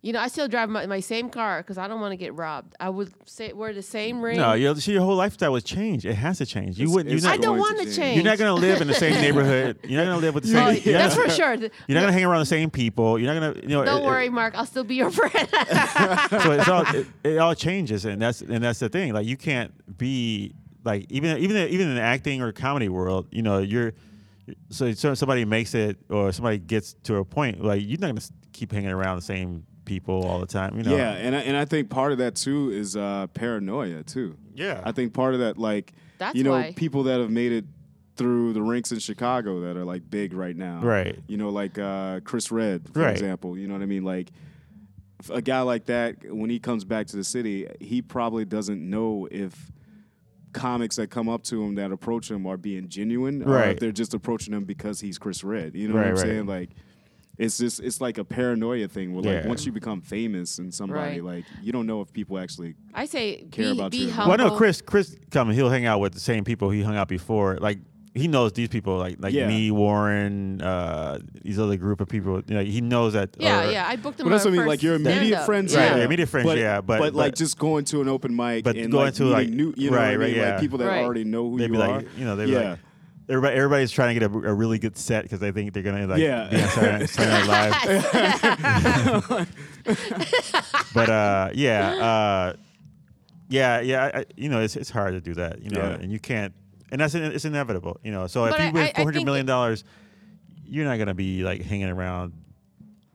you 0.01 0.13
know, 0.13 0.19
I 0.19 0.27
still 0.29 0.47
drive 0.47 0.69
my, 0.69 0.85
my 0.85 1.01
same 1.01 1.29
car 1.29 1.61
because 1.61 1.77
I 1.77 1.87
don't 1.89 1.99
want 1.99 2.13
to 2.13 2.15
get 2.17 2.33
robbed. 2.33 2.73
I 2.79 2.89
would 2.89 3.11
say 3.27 3.51
wear 3.51 3.73
the 3.73 3.81
same 3.81 4.21
ring. 4.21 4.37
No, 4.37 4.53
your 4.53 4.73
see, 4.75 4.93
your 4.93 5.01
whole 5.01 5.15
lifestyle 5.17 5.51
was 5.51 5.63
changed. 5.63 6.05
It 6.05 6.13
has 6.13 6.37
to 6.37 6.45
change. 6.45 6.77
You 6.79 6.83
It's- 6.85 6.95
wouldn't. 6.95 7.11
You're 7.13 7.21
not. 7.21 7.33
I 7.33 7.37
don't 7.37 7.57
want 7.57 7.77
to 7.79 7.83
to 7.83 7.89
change. 7.89 7.95
change. 7.97 8.15
You're 8.15 8.25
not 8.31 8.37
gonna 8.37 8.53
live 8.67 8.79
in 8.81 8.87
the 8.87 8.93
same 8.93 9.13
neighborhood. 9.15 9.77
You're 9.83 9.99
not 10.03 10.09
gonna 10.11 10.21
live 10.25 10.35
with 10.35 10.45
the 10.45 10.51
Oh, 10.61 10.73
same. 10.73 10.81
you're 10.85 10.93
that's 10.93 11.15
not, 11.17 11.25
for 11.27 11.31
sure. 11.33 11.53
You're 11.55 11.69
not 11.89 11.99
gonna 12.01 12.13
hang 12.13 12.23
around 12.25 12.39
the 12.39 12.45
same 12.45 12.69
people. 12.69 13.19
You're 13.19 13.33
not 13.33 13.39
gonna. 13.53 13.61
You 13.61 13.75
know. 13.75 13.83
Don't 13.85 14.01
it- 14.03 14.05
worry, 14.05 14.29
Mark. 14.29 14.55
I'll 14.55 14.65
still 14.65 14.83
be 14.85 14.95
your 14.95 15.11
friend. 15.11 15.33
so 15.49 16.51
it's 16.51 16.67
all 16.69 16.83
it, 16.95 17.07
it 17.23 17.37
all 17.37 17.53
changes, 17.55 18.05
and 18.05 18.21
that's 18.21 18.41
and 18.41 18.63
that's 18.63 18.79
the 18.79 18.89
thing. 18.89 19.13
Like 19.13 19.25
you 19.25 19.35
can't 19.37 19.73
be 19.97 20.53
like 20.85 21.07
even 21.09 21.37
even 21.39 21.67
even 21.69 21.89
in 21.89 21.95
the 21.95 22.01
acting 22.01 22.41
or 22.41 22.51
comedy 22.53 22.87
world, 22.87 23.27
you 23.31 23.41
know, 23.41 23.59
you're 23.59 23.91
so 24.69 24.93
so 24.93 25.13
somebody 25.13 25.43
makes 25.45 25.75
it 25.75 25.97
or 26.09 26.31
somebody 26.31 26.57
gets 26.57 26.93
to 27.03 27.17
a 27.17 27.25
point 27.25 27.63
like 27.63 27.81
you're 27.85 27.99
not 27.99 28.07
gonna 28.07 28.21
keep 28.53 28.71
hanging 28.71 28.89
around 28.89 29.17
the 29.17 29.21
same 29.21 29.63
people 29.89 30.23
all 30.25 30.39
the 30.39 30.45
time. 30.45 30.77
You 30.77 30.83
know. 30.83 30.95
Yeah, 30.95 31.11
and 31.13 31.35
I, 31.35 31.39
and 31.41 31.57
I 31.57 31.65
think 31.65 31.89
part 31.89 32.11
of 32.11 32.19
that 32.19 32.35
too 32.35 32.69
is 32.71 32.95
uh, 32.95 33.25
paranoia 33.33 34.03
too. 34.03 34.37
Yeah. 34.53 34.81
I 34.85 34.91
think 34.91 35.13
part 35.13 35.33
of 35.33 35.39
that, 35.39 35.57
like, 35.57 35.93
That's 36.19 36.35
you 36.35 36.43
know, 36.43 36.51
why. 36.51 36.73
people 36.75 37.03
that 37.03 37.19
have 37.19 37.31
made 37.31 37.51
it 37.51 37.65
through 38.15 38.53
the 38.53 38.61
rinks 38.61 38.91
in 38.91 38.99
Chicago 38.99 39.61
that 39.61 39.77
are 39.77 39.85
like 39.85 40.09
big 40.09 40.33
right 40.33 40.55
now. 40.55 40.81
Right. 40.81 41.17
You 41.27 41.37
know, 41.37 41.49
like 41.49 41.79
uh, 41.79 42.19
Chris 42.23 42.51
Redd, 42.51 42.89
for 42.93 42.99
Right. 43.01 43.11
example. 43.11 43.57
You 43.57 43.67
know 43.67 43.73
what 43.73 43.81
I 43.83 43.87
mean? 43.87 44.03
Like, 44.03 44.29
a 45.31 45.41
guy 45.41 45.61
like 45.61 45.85
that, 45.87 46.17
when 46.29 46.49
he 46.49 46.59
comes 46.59 46.85
back 46.85 47.07
to 47.07 47.15
the 47.17 47.23
city, 47.23 47.67
he 47.79 48.01
probably 48.01 48.45
doesn't 48.45 48.81
know 48.89 49.27
if 49.31 49.71
comics 50.53 50.95
that 50.95 51.09
come 51.09 51.29
up 51.29 51.43
to 51.43 51.63
him 51.63 51.75
that 51.75 51.91
approach 51.91 52.29
him 52.31 52.45
are 52.47 52.57
being 52.57 52.87
genuine 52.89 53.43
or 53.43 53.53
Right. 53.53 53.69
if 53.69 53.79
they're 53.79 53.91
just 53.91 54.13
approaching 54.13 54.53
him 54.53 54.65
because 54.65 54.99
he's 55.01 55.17
Chris 55.17 55.43
Redd. 55.43 55.75
You 55.75 55.87
know 55.87 55.95
what 55.95 56.05
I'm 56.05 56.09
right. 56.11 56.19
saying? 56.19 56.45
Like, 56.45 56.69
it's 57.39 57.57
just 57.57 57.79
it's 57.79 57.99
like 58.01 58.17
a 58.19 58.23
paranoia 58.23 58.87
thing 58.87 59.13
where 59.13 59.23
like 59.23 59.43
Yeah. 59.43 59.47
once 59.47 59.65
you 59.65 59.71
become 59.71 60.01
famous 60.01 60.59
and 60.59 60.71
somebody 60.73 61.21
Right. 61.21 61.23
like 61.23 61.45
you 61.63 61.71
don't 61.71 61.87
know 61.87 62.01
if 62.01 62.11
people 62.13 62.37
actually 62.37 62.75
I 62.93 63.05
say 63.05 63.45
Care 63.49 63.73
be, 63.73 63.79
about 63.79 63.91
be 63.91 63.97
you. 63.97 64.11
humble. 64.11 64.37
Well, 64.37 64.47
I 64.47 64.49
know 64.49 64.55
Chris. 64.57 64.81
Chris 64.81 65.15
come. 65.31 65.49
He'll 65.51 65.69
hang 65.69 65.85
out 65.85 65.99
with 65.99 66.13
the 66.13 66.19
same 66.19 66.43
people 66.43 66.69
he 66.69 66.83
hung 66.83 66.97
out 66.97 67.07
before. 67.07 67.57
Like 67.59 67.79
he 68.15 68.27
knows 68.27 68.51
these 68.53 68.67
people. 68.69 68.97
Like 68.97 69.17
like 69.19 69.33
Yeah. 69.33 69.47
me, 69.47 69.71
Warren, 69.71 70.61
uh, 70.61 71.19
these 71.43 71.59
other 71.59 71.77
group 71.77 72.01
of 72.01 72.09
people. 72.09 72.41
You 72.47 72.55
know, 72.55 72.63
he 72.63 72.81
knows 72.81 73.13
that. 73.13 73.29
Yeah, 73.39 73.67
or- 73.67 73.71
yeah. 73.71 73.87
I 73.87 73.95
booked 73.95 74.17
them. 74.17 74.25
But 74.25 74.31
that's 74.31 74.45
on 74.45 74.51
what 74.51 74.57
I 74.57 74.61
mean, 74.63 74.67
like 74.67 74.83
your 74.83 74.95
immediate 74.95 75.19
stand-up. 75.21 75.45
friends, 75.45 75.75
Right, 75.75 75.83
Yeah. 75.85 75.97
yeah, 75.97 76.03
immediate 76.05 76.27
friends, 76.27 76.45
but, 76.47 76.57
yeah, 76.57 76.81
but- 76.81 76.99
like 76.99 77.13
but- 77.13 77.35
just 77.37 77.57
going 77.57 77.85
to 77.85 78.01
an 78.01 78.09
open 78.09 78.35
mic, 78.35 78.63
but 78.65 78.75
and 78.75 78.91
going 78.91 79.05
like 79.05 79.13
to, 79.13 79.23
meeting 79.23 79.37
like- 79.37 79.49
new, 79.49 79.73
you 79.77 79.91
know 79.91 79.97
right, 79.97 80.05
what 80.07 80.13
I 80.13 80.15
right, 80.15 80.27
mean? 80.27 80.35
yeah. 80.35 80.51
like 80.51 80.59
people 80.59 80.77
that 80.79 80.87
Right. 80.87 81.05
already 81.05 81.23
know 81.23 81.49
who 81.49 81.57
They'd 81.59 81.65
you 81.67 81.71
be 81.73 81.77
are. 81.81 81.87
like, 81.99 82.07
you 82.17 82.25
know, 82.25 82.35
they'd 82.35 82.45
be 82.47 82.51
yeah, 82.51 82.69
like, 82.71 82.79
everybody, 83.29 83.55
everybody's 83.55 83.91
trying 83.91 84.13
to 84.15 84.19
get 84.19 84.29
a, 84.31 84.49
a 84.49 84.53
really 84.53 84.79
good 84.79 84.97
set 84.97 85.23
because 85.23 85.39
they 85.39 85.51
think 85.51 85.73
they're 85.73 85.83
gonna 85.83 86.07
like 86.07 86.19
Yeah. 86.19 86.47
be 86.49 86.61
on 86.61 86.69
Saturday, 86.69 87.05
Saturday 87.07 87.47
Night 87.47 89.29
Live. 89.29 89.47
but 90.93 91.09
uh, 91.09 91.49
yeah, 91.53 91.89
uh, 91.91 92.53
yeah, 93.49 93.79
yeah. 93.81 94.03
I, 94.13 94.19
I- 94.19 94.25
you 94.35 94.49
know, 94.49 94.59
it's 94.61 94.75
it's 94.75 94.89
hard 94.89 95.13
to 95.13 95.21
do 95.21 95.33
that. 95.35 95.61
You 95.61 95.69
know, 95.71 95.79
Yeah. 95.81 95.95
and 96.01 96.11
you 96.11 96.19
can't, 96.19 96.53
and 96.91 96.99
that's 97.01 97.15
it's 97.15 97.45
inevitable. 97.45 97.99
You 98.03 98.11
know, 98.11 98.27
so 98.27 98.45
if 98.45 98.57
you 98.57 98.65
I- 98.65 98.71
win 98.71 98.83
I- 98.83 98.89
I 98.89 98.93
four 98.93 99.03
hundred 99.05 99.13
think 99.15 99.25
million 99.25 99.45
it- 99.45 99.47
dollars, 99.47 99.83
you're 100.65 100.85
not 100.85 100.97
gonna 100.97 101.13
be 101.13 101.43
like 101.43 101.61
hanging 101.63 101.89
around. 101.89 102.33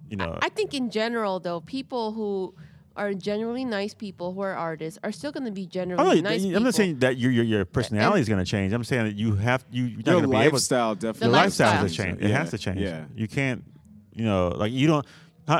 You 0.08 0.16
know, 0.18 0.38
I 0.42 0.48
think 0.50 0.74
in 0.74 0.90
general, 0.90 1.40
though, 1.40 1.60
people 1.60 2.12
who 2.12 2.54
are 2.96 3.12
genuinely 3.14 3.64
nice 3.64 3.92
people 3.94 4.32
who 4.32 4.40
are 4.40 4.54
artists 4.54 4.98
are 5.02 5.10
still 5.12 5.32
going 5.32 5.44
to 5.44 5.50
be 5.50 5.66
generally 5.66 6.22
not, 6.22 6.30
nice 6.30 6.42
I'm 6.42 6.48
people. 6.48 6.62
not 6.62 6.74
saying 6.74 6.98
that 7.00 7.16
your 7.16 7.30
your, 7.32 7.44
your 7.44 7.64
personality 7.64 8.20
is 8.20 8.28
going 8.28 8.38
to 8.44 8.48
change. 8.50 8.72
I'm 8.72 8.84
saying 8.84 9.04
that 9.04 9.16
you 9.16 9.34
have 9.36 9.64
you 9.70 9.84
you're 9.84 9.98
not 9.98 10.06
your 10.06 10.14
going 10.20 10.22
to 10.24 10.28
be 10.28 10.36
able. 10.36 10.52
lifestyle 10.54 10.88
Your 10.88 10.94
definitely. 10.96 11.28
lifestyle 11.28 11.70
has 11.72 11.78
to 11.78 11.82
lifestyle. 11.84 12.06
change. 12.06 12.22
It 12.22 12.28
Yeah, 12.30 12.38
has 12.38 12.50
to 12.50 12.58
change. 12.58 12.80
Yeah, 12.80 13.04
You 13.16 13.26
can't, 13.28 13.64
you 14.12 14.24
know, 14.24 14.48
like 14.48 14.72
you 14.72 14.86
don't. 14.86 15.06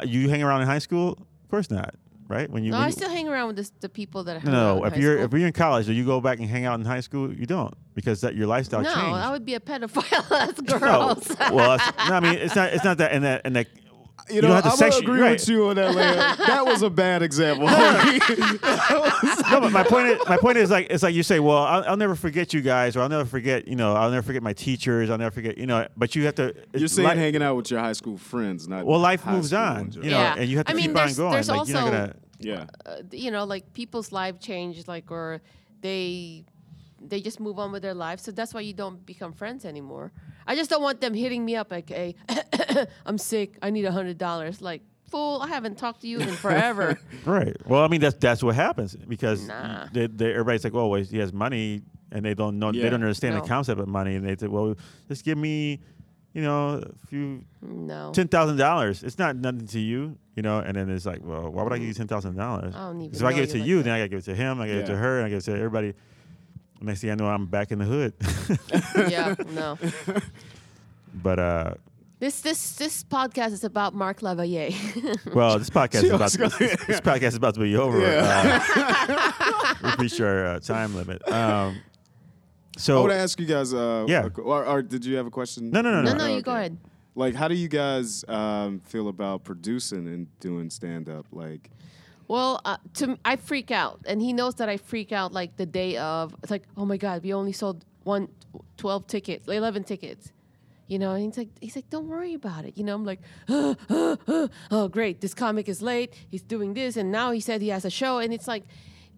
You 0.07 0.29
hang 0.31 0.43
around 0.43 0.63
in 0.63 0.67
high 0.69 0.79
school? 0.79 1.13
Of 1.43 1.49
course 1.51 1.71
not. 1.71 1.95
Right? 2.27 2.49
When 2.51 2.65
you. 2.65 2.71
no, 2.71 2.79
when 2.79 2.85
I 2.85 2.87
you- 2.87 2.93
still 2.93 3.11
hang 3.11 3.29
around 3.29 3.49
with 3.49 3.57
this, 3.57 3.71
the 3.81 3.89
people 3.89 4.25
that 4.25 4.37
I 4.39 4.51
no, 4.51 4.53
around 4.53 4.79
no. 4.79 4.85
If 4.87 4.93
high 4.95 4.99
you're 5.01 5.15
school. 5.17 5.25
if 5.27 5.33
you're 5.41 5.47
in 5.47 5.53
college, 5.53 5.87
do 5.87 5.93
you 5.93 6.07
go 6.07 6.21
back 6.23 6.39
and 6.39 6.49
hang 6.49 6.65
out 6.65 6.79
in 6.81 6.87
high 6.87 7.01
school? 7.01 7.31
You 7.33 7.45
don't 7.45 7.75
because 7.95 8.23
that 8.23 8.35
your 8.35 8.47
lifestyle 8.47 8.81
no, 8.81 8.89
changed. 8.95 9.01
I 9.27 9.31
would 9.31 9.45
be 9.45 9.55
a 9.55 9.61
pedophile. 9.61 10.27
That's 10.31 10.63
no. 10.63 10.79
girls. 10.79 11.29
well, 11.53 11.77
that's, 11.77 12.09
no, 12.09 12.15
I 12.15 12.21
mean 12.21 12.35
it's 12.35 12.57
not. 12.57 12.73
It's 12.73 12.83
not 12.85 12.97
that. 12.99 13.13
And 13.13 13.25
that. 13.25 13.43
And 13.45 13.57
that. 13.57 13.67
You, 14.31 14.41
don't 14.41 14.51
know, 14.51 14.57
I'm 14.57 14.79
gonna 14.79 14.97
agree 14.97 15.21
right. 15.21 15.33
with 15.33 15.49
you 15.49 15.67
on 15.69 15.77
that. 15.77 15.95
Leia. 15.95 16.37
that 16.47 16.65
was 16.65 16.83
a 16.83 16.91
bad 16.91 17.23
example. 17.23 17.67
no, 17.69 19.61
but 19.61 19.71
my 19.73 19.83
point 19.83 20.09
is, 20.09 20.19
my 20.29 20.37
point 20.37 20.57
is 20.59 20.71
like 20.71 20.87
it's 20.91 21.03
like 21.03 21.15
you 21.15 21.23
say, 21.23 21.41
well, 21.41 21.59
I'll, 21.59 21.85
I'll 21.91 21.97
never 21.97 22.15
forget 22.15 22.55
you 22.55 22.61
guys, 22.61 22.97
or 22.97 23.01
I'll 23.01 23.09
never 23.09 23.25
forget, 23.29 23.69
you 23.69 23.77
know, 23.77 23.95
I'll 23.95 24.11
never 24.11 24.27
forget 24.27 24.43
my 24.43 24.53
teachers, 24.53 25.11
I'll 25.11 25.19
never 25.19 25.31
forget, 25.31 25.59
you 25.59 25.67
know. 25.67 25.87
But 25.97 26.15
you 26.15 26.25
have 26.27 26.35
to. 26.37 26.55
You're 26.75 26.89
saying 26.89 27.09
li- 27.09 27.17
hanging 27.17 27.43
out 27.43 27.57
with 27.57 27.71
your 27.71 27.81
high 27.81 27.93
school 27.93 28.17
friends, 28.17 28.67
not 28.69 28.87
Well, 28.87 28.99
life 29.01 29.27
moves 29.27 29.53
on, 29.53 29.93
you 29.93 30.03
know, 30.03 30.09
Yeah. 30.09 30.35
and 30.39 30.49
you 30.49 30.57
have 30.59 30.67
to 30.67 30.73
I 30.73 30.75
mean, 30.75 30.83
keep 30.87 30.91
on 30.91 30.95
there's- 30.97 31.17
going. 31.17 31.33
there's 31.33 31.49
like 31.49 31.69
you're 31.69 31.75
not 31.77 31.85
also- 31.85 31.97
gonna. 31.99 32.17
Yeah, 32.41 32.67
uh, 32.85 32.97
you 33.13 33.31
know, 33.31 33.45
like 33.45 33.73
people's 33.73 34.11
life 34.13 34.39
change, 34.41 34.87
like 34.89 35.11
or 35.11 35.41
they 35.81 36.45
they 37.09 37.21
just 37.21 37.39
move 37.41 37.59
on 37.59 37.71
with 37.73 37.83
their 37.83 37.95
lives. 37.95 38.23
So 38.23 38.33
that's 38.33 38.53
why 38.55 38.61
you 38.63 38.73
don't 38.73 39.05
become 39.07 39.33
friends 39.33 39.65
anymore. 39.65 40.13
I 40.47 40.55
just 40.57 40.71
don't 40.71 40.83
want 40.83 41.01
them 41.01 41.15
hitting 41.15 41.45
me 41.45 41.57
up 41.57 41.71
like, 41.71 41.89
"Hey, 41.91 42.15
I'm 43.07 43.19
sick. 43.19 43.59
I 43.63 43.71
need 43.71 43.85
a 43.85 43.93
hundred 43.93 44.19
dollars." 44.19 44.61
Like, 44.61 44.83
fool, 45.11 45.41
I 45.43 45.49
haven't 45.49 45.77
talked 45.79 46.01
to 46.03 46.09
you 46.09 46.19
in 46.21 46.29
forever. 46.37 46.99
Right. 47.25 47.57
Well, 47.67 47.83
I 47.83 47.89
mean 47.89 48.01
that's 48.01 48.17
that's 48.17 48.43
what 48.43 48.55
happens 48.55 48.95
because 48.97 49.47
Nah. 49.49 49.87
they, 49.93 50.07
they, 50.09 50.31
everybody's 50.33 50.65
like, 50.65 50.75
"Oh, 50.75 50.89
well, 50.89 51.03
he 51.03 51.19
has 51.19 51.33
money," 51.33 51.83
and 52.13 52.25
they 52.25 52.35
don't 52.35 52.59
know 52.59 52.71
Yeah. 52.73 52.83
they 52.83 52.91
don't 52.91 53.03
understand 53.03 53.35
No. 53.35 53.41
the 53.43 53.49
concept 53.49 53.81
of 53.81 53.89
money, 53.89 54.15
and 54.17 54.27
they 54.27 54.37
say, 54.37 54.49
"Well, 54.49 54.75
just 55.09 55.25
give 55.25 55.39
me, 55.39 55.81
you 56.35 56.43
know, 56.43 56.83
a 56.85 57.07
few 57.07 57.45
no, 57.63 58.11
ten 58.13 58.29
thousand 58.29 58.57
dollars. 58.59 59.03
It's 59.03 59.19
not 59.19 59.37
nothing 59.37 59.67
to 59.69 59.81
you, 59.81 60.19
you 60.37 60.43
know." 60.43 60.59
And 60.59 60.77
then 60.77 60.91
it's 60.91 61.07
like, 61.07 61.21
"Well, 61.23 61.49
why 61.51 61.63
would 61.63 61.73
I 61.73 61.79
give 61.79 61.89
you 61.89 61.95
ten 61.95 62.09
thousand 62.09 62.37
dollars? 62.37 62.75
I 62.77 62.81
don't 62.89 63.01
even 63.01 63.15
So 63.19 63.27
if 63.27 63.33
I 63.33 63.35
give 63.35 63.45
it 63.49 63.53
to 63.53 63.59
you 63.59 63.63
like 63.63 63.69
you, 63.69 63.77
that. 63.79 63.83
then 63.85 63.93
I 63.95 63.99
gotta 64.01 64.09
give 64.11 64.19
it 64.19 64.25
to 64.27 64.35
him, 64.35 64.61
I 64.61 64.67
give 64.67 64.77
it 64.79 64.87
to 64.87 64.97
her, 64.97 65.17
and 65.19 65.27
I 65.27 65.29
give 65.31 65.39
it 65.39 65.43
to 65.43 65.57
everybody." 65.57 65.95
Next 66.85 67.01
thing 67.01 67.11
I 67.11 67.15
know, 67.15 67.27
I'm 67.27 67.47
back 67.47 67.73
in 67.73 67.79
the 67.79 67.85
hood. 67.87 68.13
yeah, 69.11 69.35
no. 69.53 69.79
but 71.15 71.39
uh, 71.39 71.75
This 72.19 72.41
this 72.43 72.77
this 72.77 73.03
podcast 73.05 73.53
is 73.53 73.65
about 73.65 73.95
Mark 73.95 74.21
Lavalle. 74.23 74.71
well, 75.35 75.59
this 75.59 75.71
podcast 75.71 76.05
is 76.05 76.11
about 76.11 76.37
gonna- 76.37 76.77
this 76.87 77.01
podcast 77.09 77.29
is 77.29 77.35
about 77.37 77.55
to 77.55 77.61
be 77.61 77.75
over. 77.77 77.99
Uh, 78.05 79.81
we 79.99 80.05
reached 80.05 80.21
our 80.21 80.47
uh, 80.47 80.61
time 80.61 80.95
limit. 80.95 81.27
Um, 81.29 81.81
I 82.77 82.81
so 82.81 83.01
want 83.01 83.13
to 83.13 83.19
ask 83.19 83.41
you 83.41 83.47
guys. 83.47 83.73
Uh, 83.73 84.05
Yeah. 84.09 84.27
a- 84.37 84.41
or, 84.41 84.67
or 84.67 84.83
did 84.83 85.05
you 85.07 85.17
have 85.17 85.27
a 85.27 85.31
question? 85.31 85.71
No, 85.71 85.81
no, 85.81 85.91
no, 85.91 86.03
no, 86.03 86.13
no. 86.13 86.19
no, 86.19 86.27
you 86.27 86.33
Okay. 86.35 86.43
go 86.43 86.55
ahead. 86.55 86.77
Like, 87.17 87.35
how 87.35 87.47
do 87.49 87.55
you 87.55 87.69
guys 87.69 88.25
um, 88.29 88.81
feel 88.81 89.09
about 89.09 89.45
producing 89.45 90.07
and 90.09 90.27
doing 90.41 90.69
stand 90.69 91.09
up? 91.09 91.27
Like, 91.33 91.71
Well, 92.29 92.61
uh, 92.65 92.79
to 92.95 93.19
I 93.25 93.37
freak 93.37 93.71
out, 93.71 94.01
and 94.07 94.21
he 94.23 94.33
knows 94.33 94.55
that 94.57 94.69
I 94.69 94.77
freak 94.77 95.13
out 95.13 95.33
like 95.33 95.57
the 95.57 95.67
day 95.67 95.97
of. 95.99 96.35
It's 96.43 96.51
like, 96.51 96.65
oh 96.77 96.85
my 96.87 96.97
god, 96.97 97.23
we 97.23 97.33
only 97.35 97.53
sold 97.53 97.85
one, 98.05 98.29
12 98.77 99.07
tickets, 99.07 99.49
eleven 99.49 99.85
tickets. 99.85 100.33
You 100.87 100.99
know, 100.99 101.13
and 101.15 101.25
he's 101.25 101.39
like, 101.39 101.49
he's 101.61 101.77
like, 101.77 101.89
don't 101.89 102.09
worry 102.09 102.35
about 102.35 102.67
it. 102.67 102.77
You 102.77 102.85
know, 102.85 102.95
I'm 102.95 103.05
like, 103.07 103.21
oh 104.71 104.89
great, 104.91 105.21
this 105.21 105.35
comic 105.35 105.69
is 105.69 105.81
late. 105.83 106.15
He's 106.31 106.43
doing 106.43 106.75
this, 106.75 106.97
and 106.97 107.11
now 107.11 107.31
he 107.31 107.41
said 107.41 107.63
he 107.63 107.69
has 107.69 107.85
a 107.85 107.91
show, 107.91 108.19
and 108.19 108.33
it's 108.33 108.47
like, 108.49 108.65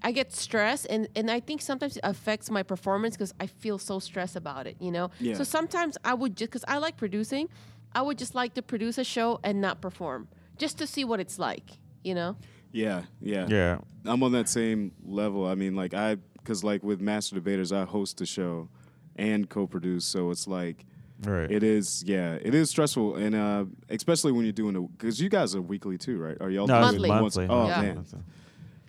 I 0.02 0.12
get 0.12 0.32
stressed, 0.32 0.86
and 0.90 1.08
and 1.16 1.30
I 1.30 1.40
think 1.40 1.60
sometimes 1.62 1.96
it 1.96 2.02
affects 2.04 2.50
my 2.50 2.62
performance 2.62 3.16
because 3.16 3.34
I 3.40 3.46
feel 3.46 3.78
so 3.78 3.98
stressed 3.98 4.36
about 4.36 4.66
it. 4.66 4.76
You 4.80 4.92
know, 4.92 5.10
Yeah. 5.20 5.34
so 5.34 5.44
sometimes 5.44 5.96
I 6.04 6.14
would 6.14 6.36
just 6.36 6.50
because 6.50 6.64
I 6.68 6.78
like 6.78 6.96
producing, 6.96 7.48
I 7.94 8.02
would 8.02 8.18
just 8.18 8.34
like 8.34 8.54
to 8.54 8.62
produce 8.62 8.98
a 8.98 9.04
show 9.04 9.40
and 9.42 9.60
not 9.60 9.80
perform, 9.80 10.28
just 10.58 10.78
to 10.78 10.86
see 10.86 11.04
what 11.04 11.20
it's 11.20 11.38
like. 11.38 11.70
You 12.04 12.14
know. 12.14 12.36
Yeah, 12.76 13.02
yeah, 13.20 13.46
yeah, 13.48 13.78
I'm 14.04 14.22
on 14.22 14.32
that 14.32 14.48
same 14.48 14.92
level. 15.04 15.46
I 15.46 15.54
mean, 15.54 15.74
like, 15.74 15.94
I 15.94 16.16
because 16.38 16.62
like 16.62 16.82
with 16.84 17.00
Master 17.00 17.34
Debaters, 17.34 17.72
I 17.72 17.84
host 17.84 18.18
the 18.18 18.26
show 18.26 18.68
and 19.16 19.48
co-produce, 19.48 20.04
so 20.04 20.30
it's 20.30 20.46
like. 20.46 20.84
right. 21.24 21.50
It 21.50 21.62
is, 21.62 22.04
yeah, 22.06 22.34
it 22.42 22.54
is 22.54 22.68
stressful, 22.70 23.16
and 23.16 23.34
uh, 23.34 23.64
especially 23.88 24.32
when 24.32 24.44
you're 24.44 24.52
doing 24.52 24.76
it 24.76 24.88
because 24.98 25.18
you 25.20 25.28
guys 25.30 25.54
are 25.54 25.62
weekly 25.62 25.96
too, 25.96 26.18
right? 26.18 26.36
Are 26.40 26.50
y'all 26.50 26.66
no, 26.66 26.74
doing 26.74 27.00
Monthly. 27.02 27.08
once- 27.08 27.36
monthly. 27.38 27.46
Oh 27.48 27.66
Yeah. 27.68 27.82
man, 27.82 28.04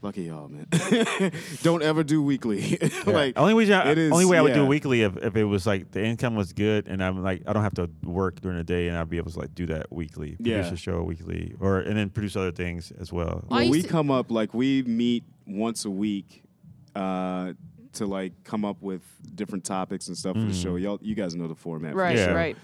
lucky 0.08 0.24
y'all, 0.24 0.48
man. 0.48 0.66
Don't 1.64 1.84
ever 1.84 2.04
do 2.04 2.22
weekly. 2.24 2.80
Yeah. 2.82 2.90
like 3.06 3.38
only 3.38 3.54
way, 3.54 3.72
I, 3.72 3.92
it 3.92 3.98
is- 3.98 4.12
only 4.12 4.26
way 4.26 4.38
I 4.38 4.42
would 4.42 4.54
do 4.54 4.66
weekly 4.66 5.02
if, 5.04 5.16
if 5.18 5.36
it 5.36 5.44
was 5.44 5.66
like 5.68 5.92
the 5.92 6.04
income 6.04 6.36
was 6.36 6.54
good 6.54 6.88
and 6.88 7.04
I'm 7.04 7.22
like 7.24 7.44
I 7.48 7.54
don't 7.54 7.64
have 7.64 7.76
to 7.76 7.90
work 8.04 8.42
during 8.42 8.58
the 8.58 8.64
day 8.64 8.88
and 8.88 8.98
I'd 8.98 9.10
be 9.10 9.18
able 9.18 9.32
to 9.32 9.40
like 9.40 9.54
do 9.54 9.66
that 9.68 9.92
weekly, 9.92 10.36
produce 10.36 10.68
Yeah. 10.68 10.74
a 10.74 10.78
show 10.78 11.04
weekly, 11.04 11.54
or 11.60 11.80
and 11.80 11.98
then 11.98 12.10
produce 12.10 12.36
other 12.36 12.52
things 12.52 12.92
as 13.00 13.12
well. 13.14 13.44
Well, 13.50 13.70
we 13.70 13.82
to- 13.84 13.88
come 13.88 14.10
up 14.12 14.32
like 14.32 14.54
we 14.54 14.84
meet 14.84 15.24
once 15.46 15.86
a 15.86 15.90
week 15.92 16.44
uh, 16.96 17.54
to 17.94 18.06
like 18.06 18.34
come 18.44 18.64
up 18.66 18.82
with 18.82 19.02
different 19.36 19.64
topics 19.66 20.08
and 20.08 20.18
stuff 20.18 20.36
for 20.36 20.42
the 20.44 20.54
show. 20.54 20.76
Y'all, 20.76 21.00
you 21.02 21.16
guys 21.16 21.36
know 21.36 21.48
the 21.48 21.56
format, 21.56 21.92
for 21.94 21.98
the 21.98 22.04
Right, 22.04 22.18
show. 22.18 22.34
right. 22.34 22.58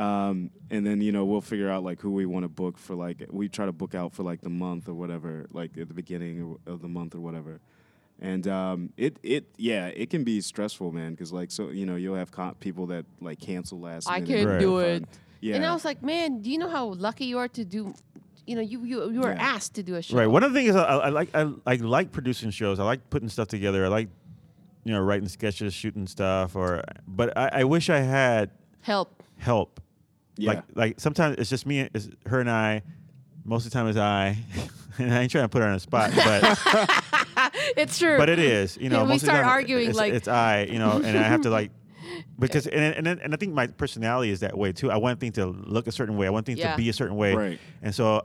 Um, 0.00 0.50
and 0.70 0.86
then 0.86 1.00
you 1.00 1.12
know 1.12 1.24
we'll 1.24 1.40
figure 1.40 1.68
out 1.68 1.82
like 1.84 2.00
who 2.00 2.10
we 2.10 2.24
want 2.26 2.44
to 2.44 2.48
book 2.48 2.78
for 2.78 2.94
like 2.94 3.26
we 3.30 3.48
try 3.48 3.66
to 3.66 3.72
book 3.72 3.94
out 3.94 4.12
for 4.14 4.22
like 4.22 4.40
the 4.40 4.48
month 4.50 4.88
or 4.88 4.94
whatever, 4.94 5.46
like 5.52 5.76
at 5.76 5.88
the 5.88 5.94
beginning 5.94 6.56
of 6.66 6.80
the 6.80 6.88
month 6.88 7.14
or 7.14 7.20
whatever. 7.20 7.60
And 8.20 8.46
um, 8.48 8.92
it 8.96 9.18
it 9.22 9.44
yeah 9.56 9.86
it 9.88 10.08
can 10.10 10.24
be 10.24 10.40
stressful, 10.40 10.92
man, 10.92 11.12
because 11.12 11.32
like 11.32 11.50
so 11.50 11.70
you 11.70 11.86
know 11.86 11.96
you'll 11.96 12.16
have 12.16 12.30
co- 12.30 12.54
people 12.60 12.86
that 12.86 13.04
like 13.20 13.40
cancel 13.40 13.80
last. 13.80 14.08
I 14.08 14.20
minute. 14.20 14.26
can 14.28 14.46
Right. 14.48 14.60
do 14.60 14.78
it. 14.78 15.04
Yeah. 15.40 15.56
And 15.56 15.64
I 15.66 15.72
was 15.72 15.84
like, 15.86 16.02
man, 16.02 16.40
do 16.42 16.50
you 16.50 16.58
know 16.58 16.68
how 16.68 16.86
lucky 16.94 17.24
you 17.24 17.38
are 17.38 17.48
to 17.48 17.64
do? 17.64 17.94
You 18.46 18.56
know, 18.56 18.62
you 18.62 18.84
you, 18.84 19.10
you 19.10 19.20
were 19.20 19.32
Yeah. 19.32 19.54
asked 19.54 19.74
to 19.74 19.82
do 19.82 19.94
a 19.96 20.02
show. 20.02 20.16
Right. 20.16 20.26
One 20.26 20.42
of 20.44 20.52
the 20.52 20.60
things 20.60 20.76
I, 20.76 20.82
I 20.84 21.08
like 21.08 21.30
I, 21.34 21.50
I 21.66 21.74
like 21.76 22.12
producing 22.12 22.50
shows. 22.50 22.78
I 22.78 22.84
like 22.84 23.08
putting 23.10 23.28
stuff 23.28 23.48
together. 23.48 23.84
I 23.84 23.88
like 23.88 24.08
you 24.84 24.92
know 24.92 25.00
writing 25.00 25.28
sketches, 25.28 25.72
shooting 25.74 26.06
stuff. 26.06 26.56
Or 26.56 26.82
but 27.08 27.36
I, 27.36 27.60
I 27.60 27.64
wish 27.64 27.88
I 27.90 28.00
had 28.00 28.50
Help. 28.82 29.22
help. 29.38 29.80
Yeah. 30.40 30.50
Like 30.50 30.62
like 30.74 31.00
sometimes 31.00 31.36
it's 31.38 31.50
just 31.50 31.66
me, 31.66 31.88
it's 31.94 32.08
her 32.26 32.40
and 32.40 32.50
I. 32.50 32.82
Most 33.44 33.64
of 33.64 33.72
the 33.72 33.78
time 33.78 33.86
it's 33.88 33.96
I, 33.98 34.36
and 34.98 35.12
I 35.14 35.22
ain't 35.22 35.30
trying 35.32 35.44
to 35.44 35.48
put 35.48 35.62
her 35.62 35.66
on 35.68 35.74
the 35.74 35.80
spot, 35.80 36.10
but 36.14 37.52
It's 37.76 37.98
true. 37.98 38.18
but 38.18 38.28
it 38.28 38.38
is. 38.38 38.76
You 38.76 38.90
know, 38.90 38.98
Yeah, 38.98 39.02
we 39.04 39.08
most 39.10 39.22
of 39.22 39.26
the 39.26 39.32
start 39.32 39.42
time 39.44 39.48
arguing, 39.50 39.88
it's, 39.88 39.98
like- 39.98 40.12
it's 40.12 40.28
I. 40.28 40.64
You 40.64 40.78
know, 40.78 41.00
and 41.02 41.16
I 41.18 41.22
have 41.22 41.40
to 41.42 41.50
like 41.50 41.70
because 42.38 42.66
and 42.66 43.06
and, 43.06 43.20
and 43.20 43.34
I 43.34 43.36
think 43.36 43.54
my 43.54 43.66
personality 43.66 44.30
is 44.30 44.40
that 44.40 44.56
way 44.56 44.72
too. 44.72 44.90
I 44.90 44.96
want 44.98 45.20
things 45.20 45.34
to 45.36 45.46
look 45.46 45.86
a 45.86 45.92
certain 45.92 46.16
way. 46.16 46.26
I 46.26 46.30
want 46.30 46.46
things 46.46 46.58
Yeah. 46.58 46.72
to 46.72 46.76
be 46.76 46.88
a 46.88 46.92
certain 46.92 47.16
way. 47.16 47.34
Right. 47.34 47.58
And 47.82 47.94
so, 47.94 48.22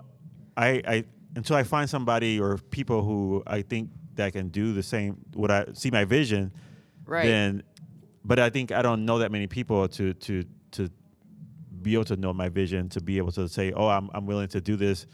I 0.58 0.82
I 0.88 1.04
until 1.36 1.56
I 1.56 1.64
find 1.64 1.90
somebody 1.90 2.40
or 2.40 2.58
people 2.58 3.04
who 3.04 3.44
I 3.48 3.62
think 3.62 3.90
that 4.16 4.32
can 4.34 4.50
do 4.50 4.74
the 4.74 4.84
same 4.84 5.18
what 5.34 5.52
I 5.52 5.66
see 5.74 5.92
my 5.92 6.06
vision, 6.06 6.52
Right. 7.06 7.26
then. 7.26 7.64
But 8.24 8.40
I 8.40 8.50
think 8.50 8.72
I 8.72 8.82
don't 8.82 9.06
know 9.06 9.20
that 9.20 9.32
many 9.32 9.48
people 9.48 9.88
to 9.90 10.14
to 10.14 10.44
to 10.72 10.90
be 11.86 11.94
able 11.94 12.04
to 12.06 12.18
know 12.18 12.34
my 12.34 12.50
vision 12.50 12.90
to 12.90 13.00
be 13.00 13.18
able 13.20 13.32
to 13.32 13.48
say, 13.48 13.72
oh, 13.72 13.88
I'm 13.88 14.10
I'm 14.14 14.26
willing 14.26 14.48
to 14.50 14.60
do 14.60 14.76
this 14.76 15.06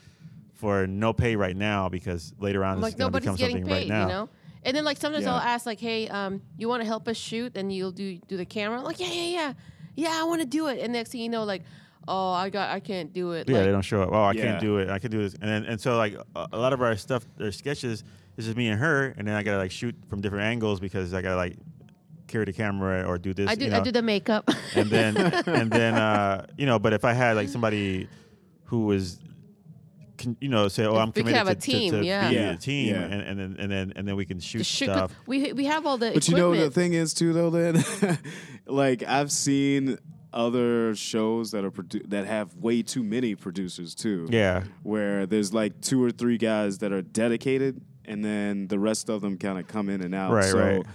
for 0.54 0.88
no 0.88 1.12
pay 1.12 1.36
right 1.36 1.56
now 1.56 1.90
because 1.90 2.34
later 2.40 2.64
on 2.64 2.74
I'm 2.74 2.78
it's 2.78 2.84
like 2.84 2.98
going 2.98 3.12
to 3.12 3.18
nobody's 3.20 3.26
become 3.26 3.36
getting 3.36 3.58
something 3.58 3.74
paid, 3.74 3.80
right 3.82 3.88
now. 3.90 4.02
you 4.04 4.08
know. 4.08 4.30
And 4.64 4.78
then 4.78 4.86
like 4.86 4.98
sometimes 4.98 5.26
Yeah. 5.26 5.34
I'll 5.34 5.40
ask 5.42 5.66
like, 5.66 5.80
"Hey, 5.80 6.08
um, 6.08 6.42
you 6.58 6.70
want 6.70 6.82
to 6.82 6.88
help 6.88 7.08
us 7.08 7.18
shoot?" 7.18 7.58
And 7.58 7.74
you'll 7.74 7.92
do 7.92 8.20
do 8.28 8.38
the 8.38 8.46
camera. 8.46 8.78
I'm 8.78 8.86
like, 8.86 9.00
"Yeah, 9.00 9.12
yeah, 9.12 9.30
yeah, 9.40 9.54
yeah, 9.96 10.20
I 10.22 10.24
want 10.24 10.42
to 10.42 10.48
do 10.48 10.68
it." 10.68 10.80
And 10.80 10.94
next 10.94 11.12
thing 11.12 11.22
you 11.22 11.30
know, 11.30 11.44
like, 11.44 11.64
"Oh, 12.08 12.32
I 12.32 12.50
got, 12.50 12.70
I 12.70 12.80
can't 12.80 13.12
do 13.12 13.32
it." 13.34 13.50
Yeah, 13.50 13.58
like, 13.58 13.66
they 13.66 13.72
don't 13.72 13.82
show 13.82 14.04
up. 14.04 14.10
Oh, 14.14 14.24
I 14.24 14.34
Yeah. 14.34 14.44
can't 14.44 14.62
do 14.62 14.78
it. 14.78 14.90
I 14.90 15.00
can 15.00 15.12
do 15.12 15.18
this, 15.24 15.34
and 15.42 15.50
then, 15.50 15.66
and 15.66 15.82
so 15.82 15.98
like 15.98 16.14
a, 16.36 16.48
a 16.54 16.58
lot 16.58 16.74
of 16.74 16.82
our 16.82 16.96
stuff, 16.96 17.26
their 17.38 17.52
sketches, 17.52 18.04
is 18.38 18.46
just 18.46 18.56
me 18.56 18.68
and 18.70 18.80
her, 18.80 19.14
and 19.18 19.28
then 19.28 19.34
I 19.36 19.42
gotta 19.44 19.58
like 19.58 19.72
shoot 19.72 19.96
from 20.10 20.22
different 20.22 20.46
angles 20.46 20.80
because 20.80 21.12
I 21.14 21.22
gotta 21.24 21.38
like 21.38 21.58
carry 22.32 22.46
the 22.46 22.54
camera 22.54 23.04
or 23.04 23.18
do 23.18 23.34
this. 23.34 23.50
I 23.50 23.56
do, 23.56 23.66
you 23.66 23.72
know? 23.72 23.78
I 23.78 23.82
do 23.82 23.92
the 23.92 24.02
makeup. 24.02 24.50
and 24.76 24.90
then 24.90 25.18
and 25.46 25.70
then 25.72 25.96
uh, 25.96 26.46
you 26.58 26.66
know, 26.66 26.80
but 26.80 26.94
if 26.94 27.04
I 27.06 27.14
had 27.14 27.36
like 27.36 27.50
somebody 27.50 28.08
who 28.66 28.86
was, 28.86 29.20
con- 30.18 30.38
you 30.40 30.50
know, 30.50 30.68
say, 30.70 30.86
oh, 30.86 30.96
I'm 30.96 31.08
we 31.10 31.22
committed 31.24 31.38
have 31.38 31.48
to, 31.50 31.56
to- 31.56 31.60
team, 31.62 31.92
to 31.94 32.06
yeah. 32.06 32.30
be 32.30 32.36
Yeah, 32.36 32.52
a 32.52 32.58
team, 32.58 32.96
yeah. 32.96 33.02
and, 33.02 33.22
and 33.22 33.40
then 33.40 33.56
and 33.60 33.72
then 33.72 33.94
and 33.96 34.08
then 34.08 34.16
we 34.16 34.26
can 34.26 34.40
shoot, 34.40 34.66
shoot- 34.66 34.86
stuff. 34.86 35.12
we 35.28 35.52
we 35.54 35.66
have 35.66 35.86
all 35.86 35.98
the 35.98 36.12
But 36.14 36.28
you 36.30 36.36
know 36.38 36.56
the 36.56 36.72
thing 36.72 36.94
is 36.94 37.14
too 37.14 37.34
though 37.34 37.50
then 37.50 37.84
like 38.66 39.04
I've 39.04 39.32
seen 39.32 39.98
other 40.34 40.96
shows 40.96 41.52
that 41.52 41.66
are 41.66 41.72
produ- 41.72 42.10
that 42.10 42.26
have 42.26 42.56
way 42.56 42.82
too 42.82 43.04
many 43.04 43.36
producers 43.36 43.94
too. 43.94 44.28
Yeah. 44.30 44.64
Where 44.84 45.26
there's 45.26 45.54
like 45.54 45.82
two 45.82 46.02
or 46.02 46.10
three 46.12 46.38
guys 46.38 46.78
that 46.78 46.94
are 46.94 47.02
dedicated 47.02 47.82
and 48.06 48.24
then 48.24 48.68
the 48.68 48.80
rest 48.80 49.10
of 49.10 49.20
them 49.22 49.38
kind 49.38 49.60
of 49.60 49.68
come 49.68 49.90
in 49.90 50.02
and 50.02 50.16
out. 50.16 50.32
Right, 50.32 50.46
so 50.46 50.60
right. 50.60 50.86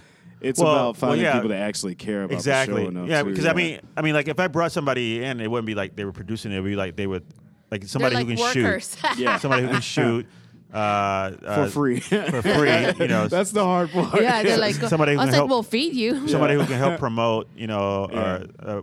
It's 0.41 0.59
Well- 0.59 0.71
about 0.71 0.83
well, 0.85 0.93
finding 0.93 1.25
yeah. 1.25 1.33
people 1.33 1.49
that 1.49 1.61
actually 1.61 1.95
care 1.95 2.23
about 2.23 2.33
exactly. 2.35 2.75
the 2.75 2.81
show 2.83 2.87
enough. 2.89 3.09
yeah, 3.09 3.23
too, 3.23 3.29
because 3.29 3.45
I 3.45 3.53
mean, 3.53 3.79
I 3.95 4.01
mean, 4.01 4.13
like 4.13 4.27
if 4.27 4.39
I 4.39 4.47
brought 4.47 4.71
somebody 4.71 5.23
in, 5.23 5.39
it 5.39 5.49
wouldn't 5.49 5.65
be 5.67 5.75
like 5.75 5.95
they 5.95 6.05
were 6.05 6.11
producing. 6.13 6.51
It 6.51 6.57
It 6.57 6.61
would 6.61 6.69
be 6.69 6.75
like 6.75 6.95
they 6.95 7.07
would, 7.07 7.25
like 7.71 7.83
somebody 7.85 8.15
like 8.15 8.27
who 8.27 8.35
can 8.35 8.41
workers. 8.65 8.95
shoot. 9.01 9.17
Yeah. 9.19 9.37
somebody 9.39 9.63
who 9.63 9.69
can 9.69 9.81
shoot 9.81 10.25
uh, 10.73 11.31
for 11.31 11.47
uh, 11.47 11.69
free. 11.69 11.99
for 12.01 12.41
free. 12.41 12.87
You 12.99 13.07
know, 13.07 13.27
That's 13.29 13.51
the 13.51 13.63
hard 13.63 13.89
part. 13.91 14.21
yeah, 14.21 14.43
they're 14.43 14.57
like, 14.57 14.75
Somebody 14.75 15.13
who 15.13 15.19
I 15.19 15.25
was 15.25 15.29
can 15.29 15.31
like, 15.31 15.35
help- 15.35 15.49
"We'll 15.49 15.63
feed 15.63 15.93
you." 15.93 16.27
somebody 16.33 16.55
who 16.55 16.65
can 16.65 16.77
help 16.77 16.99
promote. 16.99 17.47
You 17.55 17.67
know, 17.67 18.09
Yeah. 18.11 18.19
or 18.19 18.45
uh, 18.61 18.81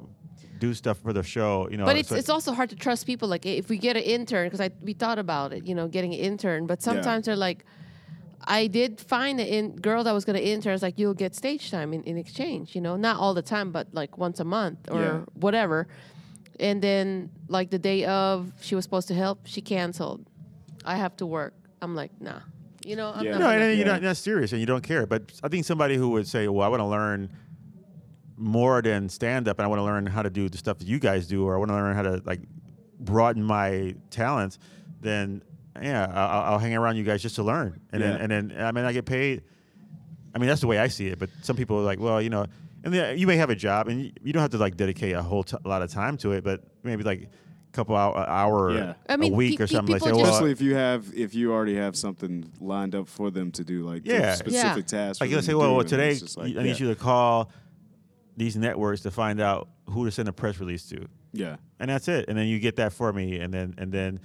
do 0.58 0.72
stuff 0.72 0.98
for 0.98 1.12
the 1.12 1.22
show. 1.22 1.68
You 1.70 1.76
know, 1.76 1.84
But 1.84 1.96
it's 1.96 2.08
so- 2.08 2.14
it's 2.16 2.30
also 2.30 2.52
hard 2.52 2.70
to 2.70 2.76
trust 2.76 3.06
people. 3.06 3.28
Like 3.28 3.44
if 3.46 3.68
we 3.68 3.76
get 3.78 3.96
an 3.96 4.02
intern, 4.02 4.46
because 4.46 4.60
I 4.60 4.70
we 4.82 4.92
thought 4.94 5.18
about 5.18 5.52
it, 5.52 5.66
you 5.66 5.74
know, 5.74 5.86
getting 5.88 6.14
an 6.14 6.20
intern. 6.20 6.66
But 6.66 6.82
sometimes 6.82 7.26
they're 7.26 7.36
like, 7.36 7.64
I 8.46 8.66
did 8.66 9.00
find 9.00 9.40
an 9.40 9.46
in, 9.46 9.76
girl 9.76 10.04
that 10.04 10.12
was 10.12 10.24
going 10.24 10.36
to 10.36 10.44
intern. 10.46 10.72
was 10.72 10.82
like 10.82 10.98
you'll 10.98 11.14
get 11.14 11.34
stage 11.34 11.70
time 11.70 11.92
in, 11.94 12.02
in 12.04 12.16
exchange. 12.18 12.74
You 12.74 12.80
know, 12.82 12.96
not 12.96 13.18
all 13.18 13.32
the 13.34 13.42
time, 13.42 13.72
but 13.72 13.88
like 13.92 14.18
once 14.18 14.38
a 14.40 14.44
month 14.44 14.80
or 14.90 15.00
Yeah. 15.00 15.18
whatever. 15.34 15.88
And 16.60 16.82
then 16.82 17.30
like 17.48 17.70
the 17.70 17.78
day 17.78 18.04
of, 18.04 18.52
she 18.60 18.74
was 18.74 18.84
supposed 18.84 19.08
to 19.08 19.14
help. 19.14 19.40
She 19.46 19.60
canceled. 19.60 20.26
I 20.84 20.96
have 20.96 21.16
to 21.16 21.26
work. 21.26 21.54
I'm 21.80 21.94
like, 21.96 22.12
nah. 22.20 22.40
You 22.84 22.96
know, 22.96 23.12
I'm 23.14 23.24
Yeah. 23.24 23.30
not. 23.32 23.40
No, 23.40 23.46
gonna- 23.46 23.60
and 23.64 23.78
you're 23.78 23.86
not, 23.86 24.02
not 24.02 24.16
serious 24.18 24.52
and 24.52 24.60
you 24.60 24.66
don't 24.66 24.84
care. 24.84 25.06
But 25.06 25.32
I 25.42 25.48
think 25.48 25.64
somebody 25.64 25.96
who 25.96 26.10
would 26.10 26.28
say, 26.28 26.46
"Well, 26.48 26.64
I 26.66 26.68
want 26.68 26.80
to 26.80 26.86
learn 26.86 27.30
more 28.36 28.82
than 28.82 29.08
stand 29.08 29.48
up, 29.48 29.58
and 29.58 29.64
I 29.64 29.68
want 29.68 29.78
to 29.78 29.84
learn 29.84 30.06
how 30.06 30.20
to 30.22 30.28
do 30.30 30.48
the 30.48 30.58
stuff 30.58 30.78
that 30.78 30.86
you 30.88 30.98
guys 30.98 31.26
do, 31.26 31.44
or 31.46 31.54
I 31.54 31.58
want 31.58 31.70
to 31.70 31.74
learn 31.74 31.94
how 31.94 32.02
to 32.02 32.20
like 32.26 32.40
broaden 33.00 33.42
my 33.42 33.94
talents," 34.10 34.58
then 35.00 35.40
yeah, 35.82 36.06
I'll, 36.12 36.52
I'll 36.54 36.58
hang 36.58 36.74
around 36.74 36.96
you 36.96 37.04
guys 37.04 37.22
just 37.22 37.36
to 37.36 37.42
learn, 37.42 37.80
and 37.92 38.00
Yeah. 38.02 38.16
then 38.18 38.30
and 38.32 38.50
then 38.50 38.64
I 38.64 38.72
mean 38.72 38.84
I 38.84 38.92
get 38.92 39.06
paid. 39.06 39.42
I 40.34 40.38
mean 40.38 40.48
that's 40.48 40.60
the 40.60 40.66
way 40.66 40.78
I 40.78 40.88
see 40.88 41.08
it. 41.08 41.18
But 41.18 41.30
some 41.42 41.56
people 41.56 41.78
are 41.78 41.82
like, 41.84 41.98
well, 42.00 42.20
you 42.20 42.30
know, 42.30 42.46
and 42.84 42.92
then 42.92 43.18
you 43.18 43.26
may 43.26 43.36
have 43.36 43.50
a 43.50 43.54
job, 43.54 43.88
and 43.88 44.02
you, 44.02 44.12
you 44.22 44.32
don't 44.32 44.42
have 44.42 44.50
to 44.52 44.58
like 44.58 44.76
dedicate 44.76 45.14
a 45.14 45.22
whole 45.22 45.42
t- 45.44 45.56
lot 45.64 45.82
of 45.82 45.90
time 45.90 46.16
to 46.18 46.32
it, 46.32 46.44
but 46.44 46.62
maybe 46.82 47.02
like 47.02 47.22
a 47.22 47.72
couple 47.72 47.96
hour, 47.96 48.16
hour 48.18 48.72
Yeah. 48.74 48.94
I 49.08 49.16
mean, 49.16 49.32
a 49.32 49.36
week 49.36 49.58
pe- 49.58 49.64
or 49.64 49.66
something. 49.66 49.92
Like, 49.92 50.02
that. 50.02 50.06
people 50.10 50.22
well, 50.22 50.30
uh, 50.30 50.34
Especially 50.34 50.50
if 50.52 50.60
you 50.60 50.74
have 50.74 51.12
if 51.14 51.34
you 51.34 51.52
already 51.52 51.76
have 51.76 51.96
something 51.96 52.50
lined 52.60 52.94
up 52.94 53.08
for 53.08 53.30
them 53.30 53.50
to 53.52 53.64
do, 53.64 53.82
like 53.84 54.02
Yeah. 54.04 54.34
specific 54.34 54.84
Yeah. 54.92 54.98
tasks. 55.00 55.20
Like 55.20 55.28
for 55.28 55.30
you 55.30 55.36
them 55.36 55.44
say, 55.44 55.54
well, 55.54 55.74
well 55.76 55.84
today 55.84 56.18
like, 56.36 56.56
I 56.56 56.62
need 56.62 56.66
yeah. 56.70 56.74
you 56.76 56.88
to 56.88 56.94
call 56.94 57.50
these 58.36 58.56
networks 58.56 59.02
to 59.02 59.10
find 59.10 59.40
out 59.40 59.68
who 59.88 60.04
to 60.04 60.10
send 60.10 60.28
a 60.28 60.32
press 60.32 60.58
release 60.58 60.86
to, 60.88 61.06
Yeah. 61.32 61.56
and 61.78 61.88
that's 61.90 62.08
it. 62.08 62.28
And 62.28 62.36
then 62.36 62.48
you 62.48 62.58
get 62.58 62.76
that 62.76 62.92
for 62.92 63.12
me, 63.12 63.38
and 63.38 63.52
then 63.54 63.74
and 63.78 63.92
then, 63.92 64.20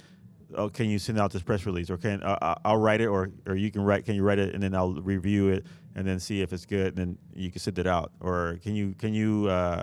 oh, 0.56 0.68
can 0.68 0.88
you 0.90 0.98
send 0.98 1.18
out 1.18 1.30
this 1.32 1.42
press 1.42 1.66
release, 1.66 1.90
or 1.90 1.96
can 1.96 2.22
uh, 2.22 2.36
I- 2.40 2.56
I'll 2.64 2.76
write 2.76 3.00
it, 3.00 3.06
or 3.06 3.30
or 3.46 3.54
you 3.56 3.70
can 3.70 3.82
write, 3.82 4.04
can 4.04 4.14
you 4.14 4.22
write 4.22 4.38
it, 4.38 4.54
and 4.54 4.62
then 4.62 4.74
I'll 4.74 4.94
review 4.94 5.48
it, 5.48 5.66
and 5.94 6.06
then 6.06 6.18
see 6.20 6.40
if 6.42 6.52
it's 6.52 6.66
good, 6.66 6.88
and 6.88 6.96
then 6.96 7.18
you 7.34 7.50
can 7.50 7.60
send 7.60 7.78
it 7.78 7.86
out, 7.86 8.12
or 8.20 8.58
can 8.62 8.74
you 8.74 8.94
can 8.98 9.12
you 9.14 9.48
uh, 9.48 9.82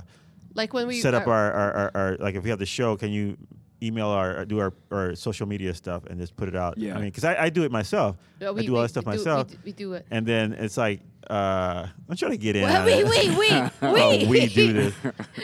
like 0.54 0.74
when 0.74 0.88
we 0.88 1.00
set 1.02 1.14
up 1.14 1.28
uh, 1.28 1.32
our, 1.32 1.52
our, 1.52 1.74
our, 1.74 1.92
our 1.96 2.18
like 2.18 2.36
if 2.36 2.44
we 2.44 2.50
have 2.50 2.60
the 2.60 2.66
show, 2.66 2.96
can 2.98 3.12
you 3.12 3.38
email 3.84 4.08
our 4.08 4.44
do 4.46 4.60
our, 4.60 4.74
our 4.92 5.16
social 5.16 5.48
media 5.48 5.74
stuff 5.74 6.06
and 6.08 6.20
just 6.20 6.36
put 6.36 6.48
it 6.48 6.56
out? 6.56 6.78
Yeah. 6.78 6.94
I 6.96 7.00
mean, 7.00 7.06
because 7.10 7.24
I, 7.24 7.44
I 7.46 7.50
do 7.50 7.64
it 7.64 7.72
myself. 7.72 8.16
uh, 8.42 8.54
I 8.54 8.62
do 8.62 8.76
all 8.76 8.82
that 8.82 8.90
stuff 8.90 9.06
we 9.06 9.14
do- 9.14 9.18
myself. 9.20 9.48
we 9.50 9.54
do- 9.56 9.60
we 9.66 9.72
do 9.74 9.94
it. 9.94 10.06
And 10.12 10.26
then 10.26 10.54
it's 10.54 10.78
like, 10.78 11.02
uh, 11.30 11.86
I'm 12.10 12.16
trying 12.16 12.32
to 12.32 12.38
get 12.38 12.56
in. 12.56 12.64
Wait, 12.64 12.76
on 12.76 12.86
wait, 12.86 13.00
it. 13.00 13.06
wait, 13.08 13.38
wait, 13.38 13.72
Oh, 13.82 13.94
wait. 13.94 14.28
we 14.28 14.48
do 14.48 14.74
this. 14.74 14.94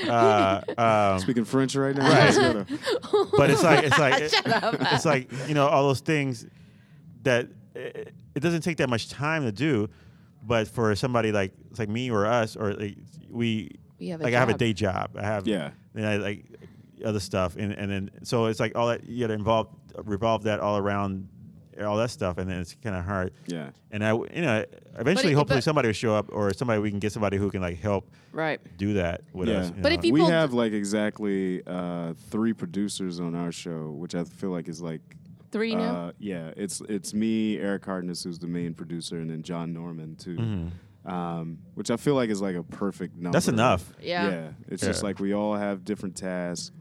Uh, 0.08 0.62
um, 0.78 1.20
Speaking 1.20 1.46
French 1.46 1.76
right 1.76 1.96
now. 1.96 2.08
Right. 2.10 2.34
Let's 2.36 2.38
go 2.38 2.64
to- 2.64 3.28
but 3.38 3.50
it's 3.50 3.64
like 3.64 3.84
it's 3.84 4.00
like 4.00 4.30
Shut 4.30 4.48
up. 4.64 4.76
it's 4.80 5.06
like 5.06 5.30
you 5.48 5.54
know 5.54 5.68
all 5.68 5.88
those 5.88 6.00
things 6.00 6.46
that 7.24 7.48
it, 7.76 8.14
it 8.36 8.40
doesn't 8.40 8.62
take 8.62 8.78
that 8.78 8.90
much 8.90 9.10
time 9.10 9.44
to 9.44 9.52
do, 9.52 9.90
but 10.46 10.68
for 10.68 10.96
somebody 10.96 11.32
like 11.32 11.54
it's 11.70 11.80
like 11.80 11.90
me 11.90 12.10
or 12.10 12.26
us 12.26 12.56
or 12.56 12.74
like, 12.74 12.98
we 13.30 13.72
We 14.00 14.08
have 14.10 14.22
a 14.22 14.24
like 14.24 14.34
I 14.34 14.40
have 14.40 14.50
a 14.50 14.58
day 14.58 14.74
job. 14.74 15.18
I 15.18 15.24
have 15.24 15.48
Yeah. 15.48 15.72
and 15.96 16.06
I 16.06 16.16
like 16.18 16.46
other 17.04 17.20
stuff 17.20 17.56
and 17.58 17.72
and 17.74 17.92
then 17.92 18.12
so 18.24 18.46
it's 18.46 18.60
like 18.60 18.76
all 18.76 18.88
that 18.88 19.06
you 19.08 19.22
got 19.22 19.28
to 19.28 19.34
involve 19.34 19.68
revolve 20.06 20.44
that 20.44 20.60
all 20.60 20.78
around 20.78 21.28
all 21.84 21.98
that 21.98 22.12
stuff 22.12 22.38
and 22.38 22.48
then 22.50 22.60
it's 22.60 22.76
kind 22.84 22.96
of 22.96 23.04
hard. 23.04 23.34
Yeah. 23.48 23.72
And 23.90 24.06
I, 24.06 24.12
you 24.14 24.42
know, 24.44 24.64
eventually, 25.00 25.32
it- 25.34 25.36
hopefully, 25.36 25.58
but- 25.58 25.64
somebody 25.64 25.88
will 25.88 25.94
show 25.94 26.16
up, 26.16 26.30
or 26.32 26.54
somebody 26.54 26.80
we 26.80 26.92
can 26.92 27.00
get 27.00 27.12
somebody 27.12 27.38
who 27.38 27.50
can 27.50 27.62
like 27.62 27.80
help 27.80 28.12
Right. 28.32 28.60
do 28.78 28.94
that 28.94 29.22
with 29.34 29.50
Yeah. 29.50 29.56
us. 29.58 29.68
you 29.70 29.82
But 29.82 29.90
know. 29.92 29.98
if 29.98 30.06
you- 30.06 30.14
we 30.14 30.22
have 30.22 30.54
like 30.54 30.72
exactly 30.72 31.64
uh, 31.66 32.14
three 32.30 32.54
producers 32.54 33.20
on 33.20 33.34
our 33.34 33.52
show, 33.52 33.90
which 33.90 34.14
I 34.14 34.24
feel 34.24 34.52
like 34.52 34.68
is 34.70 34.82
like 34.84 35.02
Three 35.52 35.74
now. 35.74 35.96
uh, 35.96 36.12
yeah, 36.20 36.52
it's 36.56 36.80
it's 36.88 37.12
me, 37.14 37.58
Eric 37.58 37.86
Hardness, 37.86 38.24
who's 38.24 38.38
the 38.38 38.48
main 38.48 38.76
producer, 38.76 39.18
and 39.18 39.30
then 39.32 39.42
John 39.42 39.74
Norman 39.74 40.16
too. 40.16 40.70
Um, 41.06 41.58
which 41.74 41.92
I 41.92 41.98
feel 41.98 42.16
like 42.16 42.30
is 42.30 42.42
like 42.42 42.56
a 42.56 42.64
perfect 42.64 43.16
number. 43.16 43.26
Mm-hmm. 43.28 43.32
That's 43.34 43.48
enough. 43.50 43.94
Yeah. 44.02 44.30
Yeah, 44.30 44.48
it's 44.70 44.82
just 44.84 45.04
like 45.04 45.20
we 45.20 45.34
all 45.34 45.56
have 45.56 45.84
different 45.84 46.16
tasks. 46.16 46.72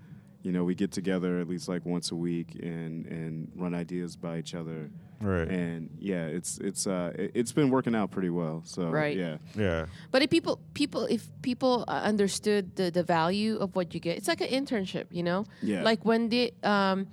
You 0.42 0.50
know, 0.52 0.64
we 0.64 0.74
get 0.74 0.90
together 0.90 1.38
at 1.38 1.48
least 1.48 1.68
like 1.68 1.84
once 1.86 2.10
a 2.10 2.16
week 2.16 2.56
and 2.60 3.06
and 3.06 3.50
run 3.54 3.74
ideas 3.74 4.16
by 4.16 4.38
each 4.38 4.54
other. 4.54 4.90
Right. 5.20 5.48
And 5.48 5.88
yeah, 6.00 6.26
it's 6.26 6.58
it's 6.58 6.86
uh 6.86 7.12
it, 7.16 7.30
it's 7.34 7.52
been 7.52 7.70
working 7.70 7.94
out 7.94 8.10
pretty 8.10 8.30
well. 8.30 8.62
So 8.64 8.88
Right. 8.90 9.16
yeah. 9.16 9.36
yeah. 9.56 9.86
But 10.10 10.22
if 10.22 10.30
people, 10.30 10.58
people, 10.74 11.04
if 11.06 11.28
people 11.42 11.84
uh, 11.86 12.00
understood 12.02 12.74
the, 12.74 12.90
the 12.90 13.04
value 13.04 13.56
of 13.58 13.76
what 13.76 13.94
you 13.94 14.00
get, 14.00 14.18
it's 14.18 14.26
like 14.26 14.40
an 14.40 14.48
internship, 14.48 15.06
you 15.12 15.22
know. 15.22 15.44
Yeah. 15.62 15.82
Like 15.84 16.04
when 16.04 16.28
the 16.28 16.52
um, 16.64 17.06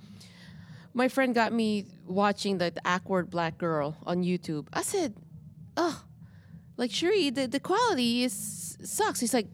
my 0.92 1.06
friend 1.06 1.32
got 1.34 1.52
me 1.52 1.86
watching 2.06 2.58
the, 2.58 2.72
the 2.72 2.82
awkward 2.84 3.30
black 3.30 3.58
girl 3.58 3.96
on 4.04 4.24
YouTube. 4.24 4.66
I 4.72 4.82
said, 4.82 5.14
"Oh, 5.76 6.02
like 6.76 6.90
Shuri, 6.90 7.30
the 7.30 7.46
the 7.46 7.60
quality 7.60 8.24
is 8.24 8.76
sucks." 8.82 9.20
He's 9.20 9.32
like, 9.34 9.46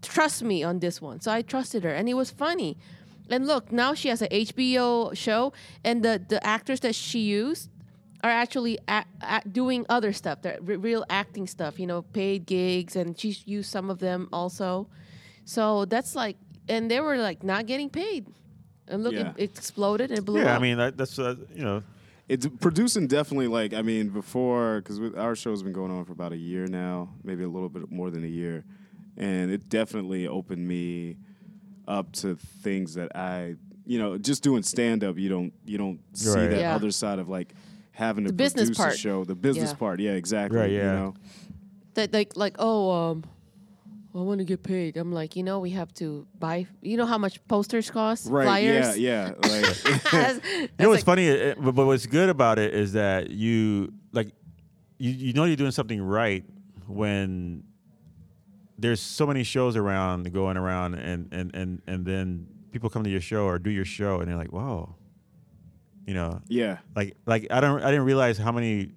"Trust 0.00 0.44
me 0.44 0.62
on 0.62 0.78
this 0.78 1.02
one." 1.02 1.20
So 1.20 1.32
I 1.32 1.42
trusted 1.42 1.82
her, 1.82 1.90
and 1.90 2.08
it 2.08 2.14
was 2.14 2.30
funny. 2.30 2.78
And 3.30 3.46
look, 3.46 3.72
now 3.72 3.94
she 3.94 4.08
has 4.08 4.22
an 4.22 4.28
HBO 4.30 5.16
show, 5.16 5.52
and 5.84 6.02
the 6.02 6.22
the 6.28 6.44
actors 6.46 6.80
that 6.80 6.94
she 6.94 7.20
used 7.20 7.70
are 8.22 8.30
actually 8.30 8.78
a 8.88 9.04
a 9.20 9.42
doing 9.48 9.84
other 9.88 10.12
stuff, 10.12 10.42
that 10.42 10.62
re- 10.66 10.76
real 10.76 11.04
acting 11.10 11.46
stuff, 11.46 11.78
you 11.78 11.86
know, 11.86 12.02
paid 12.02 12.46
gigs, 12.46 12.96
and 12.96 13.18
she's 13.18 13.46
used 13.46 13.70
some 13.70 13.90
of 13.90 13.98
them 13.98 14.28
also. 14.32 14.88
So 15.44 15.84
that's 15.84 16.14
like, 16.14 16.36
and 16.68 16.90
they 16.90 17.00
were 17.00 17.16
like 17.18 17.42
not 17.42 17.66
getting 17.66 17.90
paid, 17.90 18.26
and 18.88 19.02
look, 19.04 19.14
Yeah. 19.14 19.30
it, 19.36 19.50
it 19.50 19.58
exploded 19.58 20.10
and 20.10 20.18
it 20.18 20.24
blew 20.24 20.40
Yeah. 20.40 20.52
up. 20.54 20.60
I 20.60 20.62
mean, 20.62 20.78
that, 20.78 20.96
that's 20.96 21.18
uh, 21.18 21.34
you 21.54 21.62
know, 21.64 21.82
It's 22.28 22.46
producing 22.60 23.06
definitely 23.06 23.46
like 23.48 23.72
I 23.72 23.82
mean 23.82 24.08
before 24.10 24.80
because 24.80 24.98
our 25.16 25.36
show's 25.36 25.62
been 25.62 25.72
going 25.72 25.90
on 25.92 26.04
for 26.04 26.12
about 26.12 26.32
a 26.32 26.36
year 26.36 26.66
now, 26.66 27.08
maybe 27.22 27.44
a 27.44 27.48
little 27.48 27.68
bit 27.68 27.90
more 27.90 28.10
than 28.10 28.24
a 28.24 28.28
year, 28.42 28.64
and 29.16 29.50
it 29.50 29.68
definitely 29.68 30.26
opened 30.26 30.66
me 30.66 31.16
up 31.88 32.12
to 32.12 32.36
things 32.62 32.94
that 32.94 33.14
I 33.16 33.54
you 33.86 33.98
know 33.98 34.18
just 34.18 34.42
doing 34.42 34.62
stand 34.62 35.04
up 35.04 35.16
you 35.18 35.28
don't 35.28 35.52
you 35.64 35.78
don't 35.78 36.00
see 36.12 36.30
Right. 36.30 36.50
that 36.50 36.60
Yeah. 36.60 36.74
other 36.74 36.90
side 36.90 37.18
of 37.18 37.28
like 37.28 37.54
having 37.92 38.24
to 38.24 38.30
The 38.30 38.36
business 38.36 38.70
produce 38.70 38.94
a 38.94 38.98
show 38.98 39.24
the 39.24 39.34
business 39.34 39.70
Yeah. 39.70 39.76
part 39.76 40.00
yeah 40.00 40.12
exactly 40.12 40.58
Right, 40.58 40.70
you 40.70 40.78
yeah. 40.78 40.92
know 40.92 41.14
that 41.94 42.12
like 42.12 42.36
like 42.36 42.56
oh 42.58 42.90
um 42.90 43.24
I 44.14 44.20
want 44.20 44.38
to 44.38 44.46
get 44.46 44.62
paid. 44.62 44.96
I'm 44.96 45.12
like, 45.12 45.36
you 45.36 45.42
know, 45.42 45.58
we 45.58 45.68
have 45.72 45.92
to 45.96 46.26
buy. 46.38 46.66
You 46.80 46.96
know 46.96 47.04
how 47.04 47.18
much 47.18 47.36
posters 47.48 47.90
cost? 47.90 48.30
Right? 48.30 48.44
Flyers. 48.46 48.96
Yeah, 48.96 49.34
yeah. 49.42 49.48
Like, 49.52 49.76
That's- 50.10 50.40
You 50.54 50.68
know 50.78 50.88
what's 50.88 51.00
like- 51.00 51.04
funny, 51.04 51.26
It- 51.26 51.62
but, 51.62 51.72
but 51.72 51.84
what's 51.84 52.06
good 52.06 52.30
about 52.30 52.58
it 52.58 52.72
is 52.72 52.94
that 52.94 53.28
you 53.28 53.92
like 54.12 54.28
you 54.96 55.10
you 55.10 55.32
know 55.34 55.44
you're 55.44 55.56
doing 55.56 55.70
something 55.70 56.00
right 56.00 56.44
when 56.86 57.62
there's 58.78 59.00
so 59.00 59.26
many 59.26 59.42
shows 59.42 59.76
around 59.76 60.32
going 60.32 60.56
around 60.56 60.94
and 60.94 61.32
and 61.32 61.54
and 61.54 61.82
and 61.86 62.04
then 62.04 62.46
people 62.72 62.90
come 62.90 63.02
to 63.04 63.10
your 63.10 63.20
show 63.20 63.44
or 63.44 63.58
do 63.58 63.70
your 63.70 63.84
show 63.84 64.20
and 64.20 64.28
they're 64.28 64.36
like, 64.36 64.52
"Wow." 64.52 64.96
You 66.06 66.14
know, 66.14 66.40
yeah. 66.46 66.78
like 66.94 67.16
like 67.26 67.46
I 67.50 67.60
don't 67.60 67.82
I 67.82 67.90
didn't 67.90 68.04
realize 68.04 68.38
how 68.38 68.52
many 68.52 68.92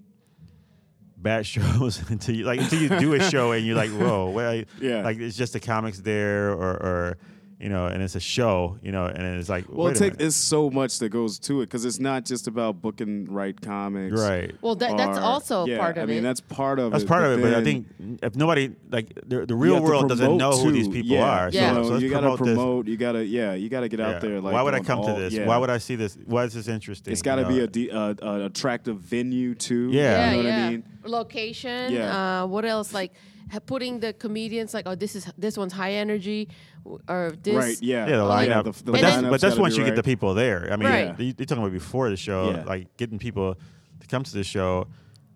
bad 1.17 1.45
shows 1.53 2.07
until 2.09 2.35
you 2.35 2.45
like 2.45 2.59
until 2.59 2.79
you 2.81 2.89
do 2.99 3.13
a 3.13 3.29
show 3.29 3.51
and 3.51 3.65
you're 3.65 3.75
like, 3.75 3.89
"Whoa, 3.91 4.29
well, 4.29 4.63
Yeah. 4.79 5.01
like 5.03 5.17
it's 5.17 5.35
just 5.35 5.53
the 5.53 5.59
comics 5.59 5.99
there 5.99 6.51
or 6.51 6.71
or 6.71 7.17
you 7.59 7.67
know, 7.67 7.87
and 7.87 8.01
it's 8.01 8.15
a 8.15 8.21
show, 8.21 8.77
you 8.81 8.91
know, 8.91 9.05
and 9.05 9.21
it's 9.37 9.49
like, 9.49 9.65
Well, 9.67 9.87
wait 9.87 9.91
it 9.91 9.97
a 9.97 9.99
take, 9.99 10.13
minute. 10.13 10.27
it's 10.27 10.35
so 10.37 10.69
much 10.69 10.99
that 10.99 11.09
goes 11.09 11.37
to 11.39 11.59
it 11.61 11.65
because 11.65 11.83
it's 11.83 11.99
not 11.99 12.23
just 12.23 12.47
about 12.47 12.81
booking 12.81 13.25
right 13.25 13.59
comics. 13.59 14.17
right. 14.19 14.55
Well, 14.61 14.75
that, 14.75 14.95
that's 14.95 15.17
or- 15.17 15.21
also 15.21 15.65
yeah, 15.65 15.77
part 15.77 15.97
of 15.97 16.09
it. 16.09 16.13
I 16.13 16.15
mean, 16.15 16.23
that's 16.23 16.39
part 16.39 16.79
of 16.79 16.91
That's 16.93 17.03
it. 17.03 17.07
part 17.07 17.25
of 17.25 17.37
it, 17.37 17.41
but 17.41 17.53
I 17.53 17.61
think 17.63 17.87
if 18.23 18.35
nobody 18.37 18.71
like 18.89 19.13
the, 19.27 19.45
the 19.45 19.55
real 19.55 19.81
world 19.83 20.07
doesn't 20.07 20.25
promote 20.25 20.39
know 20.39 20.57
who 20.57 20.71
these 20.71 20.87
people 20.87 21.17
yeah. 21.17 21.29
are. 21.29 21.49
Yeah. 21.49 21.73
So, 21.73 21.75
So, 21.75 21.83
so 21.83 21.89
let's 21.95 22.03
you 22.03 22.09
gotta 22.09 22.37
promote, 22.37 22.55
promote. 22.55 22.87
You 22.87 22.95
gotta, 22.97 23.25
yeah, 23.25 23.53
you 23.55 23.67
gotta 23.67 23.89
get 23.89 23.97
this. 23.97 24.05
out 24.05 24.21
there. 24.21 24.39
Like, 24.39 24.53
Why 24.53 24.61
would 24.61 24.73
I 24.73 24.79
come 24.79 24.99
all- 24.99 25.13
to 25.13 25.19
this? 25.19 25.33
yeah. 25.33 25.45
Why 25.45 25.57
would 25.57 25.69
I 25.69 25.79
see 25.79 25.95
this? 25.95 26.17
Why 26.25 26.45
is 26.45 26.53
this 26.53 26.69
interesting? 26.69 27.11
It's 27.11 27.21
got 27.21 27.35
to 27.35 27.41
You 27.41 27.47
be 27.49 27.57
know? 27.57 27.63
a, 27.63 27.67
de- 27.67 27.91
uh, 27.91 28.35
an 28.35 28.41
attractive 28.43 28.97
venue 28.99 29.53
too. 29.53 29.89
Yeah. 29.91 30.01
yeah, 30.01 30.31
you 30.31 30.43
know 30.43 30.49
yeah. 30.49 30.55
what 30.59 30.65
I 30.65 30.69
mean. 30.71 30.83
Location. 31.03 31.91
Yeah. 31.91 32.43
Uh, 32.43 32.47
what 32.47 32.63
else? 32.63 32.93
Like 32.93 33.11
putting 33.65 33.99
the 33.99 34.13
comedians 34.13 34.73
like, 34.73 34.85
oh, 34.87 34.95
this 34.95 35.15
is 35.15 35.27
this 35.37 35.57
one's 35.57 35.73
high 35.73 35.93
energy, 35.93 36.47
w- 36.78 36.78
or 37.07 37.33
this. 37.43 37.55
Right. 37.55 37.77
Yeah. 37.81 38.07
Yeah, 38.07 38.17
the 38.17 38.21
Oh, 38.23 38.39
yeah. 38.39 38.47
lineup. 38.61 38.63
the- 38.75 38.83
the 38.83 38.91
but, 38.91 39.01
that's, 39.01 39.21
but 39.21 39.41
that's 39.41 39.57
once 39.57 39.75
be 39.75 39.81
you 39.81 39.85
get 39.85 39.95
the 39.95 40.03
people 40.03 40.33
there. 40.33 40.69
I 40.71 40.75
mean, 40.75 40.87
Right. 40.89 41.19
you- 41.19 41.33
you're 41.37 41.45
talking 41.45 41.63
about 41.63 41.71
before 41.73 42.09
the 42.09 42.17
show, 42.17 42.51
Yeah. 42.51 42.63
like 42.63 42.95
getting 42.97 43.19
people 43.19 43.55
to 43.99 44.07
come 44.07 44.23
to 44.23 44.33
the 44.33 44.43
show. 44.43 44.87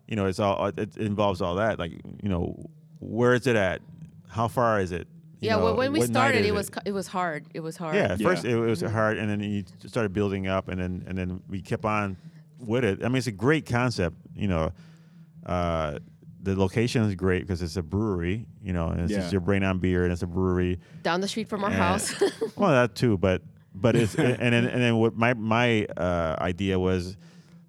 You 0.08 0.16
know, 0.16 0.26
it's 0.26 0.38
all 0.40 0.66
it 0.66 0.96
involves 0.96 1.40
all 1.40 1.54
that. 1.56 1.78
Like, 1.78 1.92
you 2.22 2.28
know, 2.28 2.56
where 3.00 3.34
is 3.34 3.46
it 3.46 3.56
at? 3.56 3.80
How 4.28 4.48
far 4.48 4.80
is 4.80 4.92
it? 4.92 5.06
You 5.40 5.48
Yeah. 5.50 5.56
know, 5.56 5.64
well, 5.64 5.76
when 5.76 5.92
we 5.92 6.00
started, 6.02 6.40
is 6.42 6.46
it 6.46 6.54
was 6.54 6.70
cu- 6.70 6.80
it 6.84 6.92
was 6.92 7.06
hard. 7.06 7.46
It 7.54 7.60
was 7.60 7.76
hard. 7.76 7.94
Yeah, 7.96 8.12
at 8.12 8.20
Yeah. 8.20 8.28
first 8.28 8.44
it 8.44 8.56
was 8.56 8.82
Mm-hmm. 8.82 8.92
hard, 8.94 9.18
and 9.18 9.30
then 9.30 9.40
you 9.40 9.64
started 9.86 10.12
building 10.12 10.46
up, 10.46 10.68
and 10.68 10.80
then 10.80 11.04
and 11.06 11.16
then 11.18 11.40
we 11.48 11.60
kept 11.60 11.84
on 11.84 12.16
with 12.58 12.84
it. 12.84 13.04
I 13.04 13.08
mean, 13.08 13.16
it's 13.16 13.26
a 13.26 13.32
great 13.32 13.66
concept. 13.66 14.16
You 14.34 14.48
know, 14.48 14.72
uh, 15.46 15.98
the 16.44 16.54
location 16.54 17.02
is 17.02 17.14
great 17.14 17.40
because 17.42 17.62
it's 17.62 17.76
a 17.76 17.82
brewery. 17.82 18.46
You 18.62 18.72
know, 18.72 18.88
and 18.88 19.00
it's 19.00 19.12
Yeah. 19.12 19.18
just 19.20 19.32
your 19.32 19.40
brain 19.40 19.64
on 19.64 19.78
beer, 19.78 20.04
and 20.04 20.12
it's 20.12 20.22
a 20.22 20.26
brewery. 20.26 20.78
Down 21.02 21.20
the 21.20 21.28
street 21.28 21.48
from 21.48 21.64
our 21.64 21.70
And- 21.70 21.78
house. 21.78 22.14
well, 22.56 22.70
that 22.70 22.94
too, 22.94 23.18
but 23.18 23.42
but 23.74 23.96
it's 23.96 24.14
and 24.14 24.38
then 24.38 24.64
and 24.66 24.82
then 24.82 24.96
what 24.96 25.16
my 25.16 25.34
my 25.34 25.84
uh, 25.96 26.36
idea 26.40 26.78
was 26.78 27.16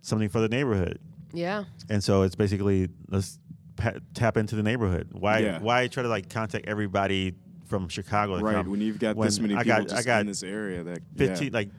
something 0.02 0.30
for 0.30 0.40
the 0.40 0.50
neighborhood, 0.50 1.00
yeah. 1.34 1.64
and 1.90 2.04
so 2.04 2.22
it's 2.22 2.36
basically 2.36 2.90
let's 3.10 3.40
pa- 3.76 3.94
tap 4.14 4.38
into 4.38 4.56
the 4.56 4.64
neighborhood. 4.64 5.08
Why 5.14 5.40
Yeah. 5.40 5.60
why 5.60 5.88
try 5.88 6.04
to 6.04 6.10
like 6.10 6.30
contact 6.30 6.68
everybody 6.68 7.34
from 7.66 7.88
Chicago? 7.90 8.40
Right. 8.40 8.54
come 8.56 8.70
When 8.70 8.82
you've 8.82 9.00
got 9.00 9.16
when 9.16 9.26
this 9.28 9.40
many 9.40 9.56
I 9.56 9.64
people 9.64 9.86
got- 9.86 9.94
I 9.98 10.04
got 10.04 10.22
in 10.22 10.28
this 10.28 10.44
area, 10.44 10.84
that 10.84 11.00
15 11.16 11.48
yeah. 11.48 11.54
like 11.54 11.70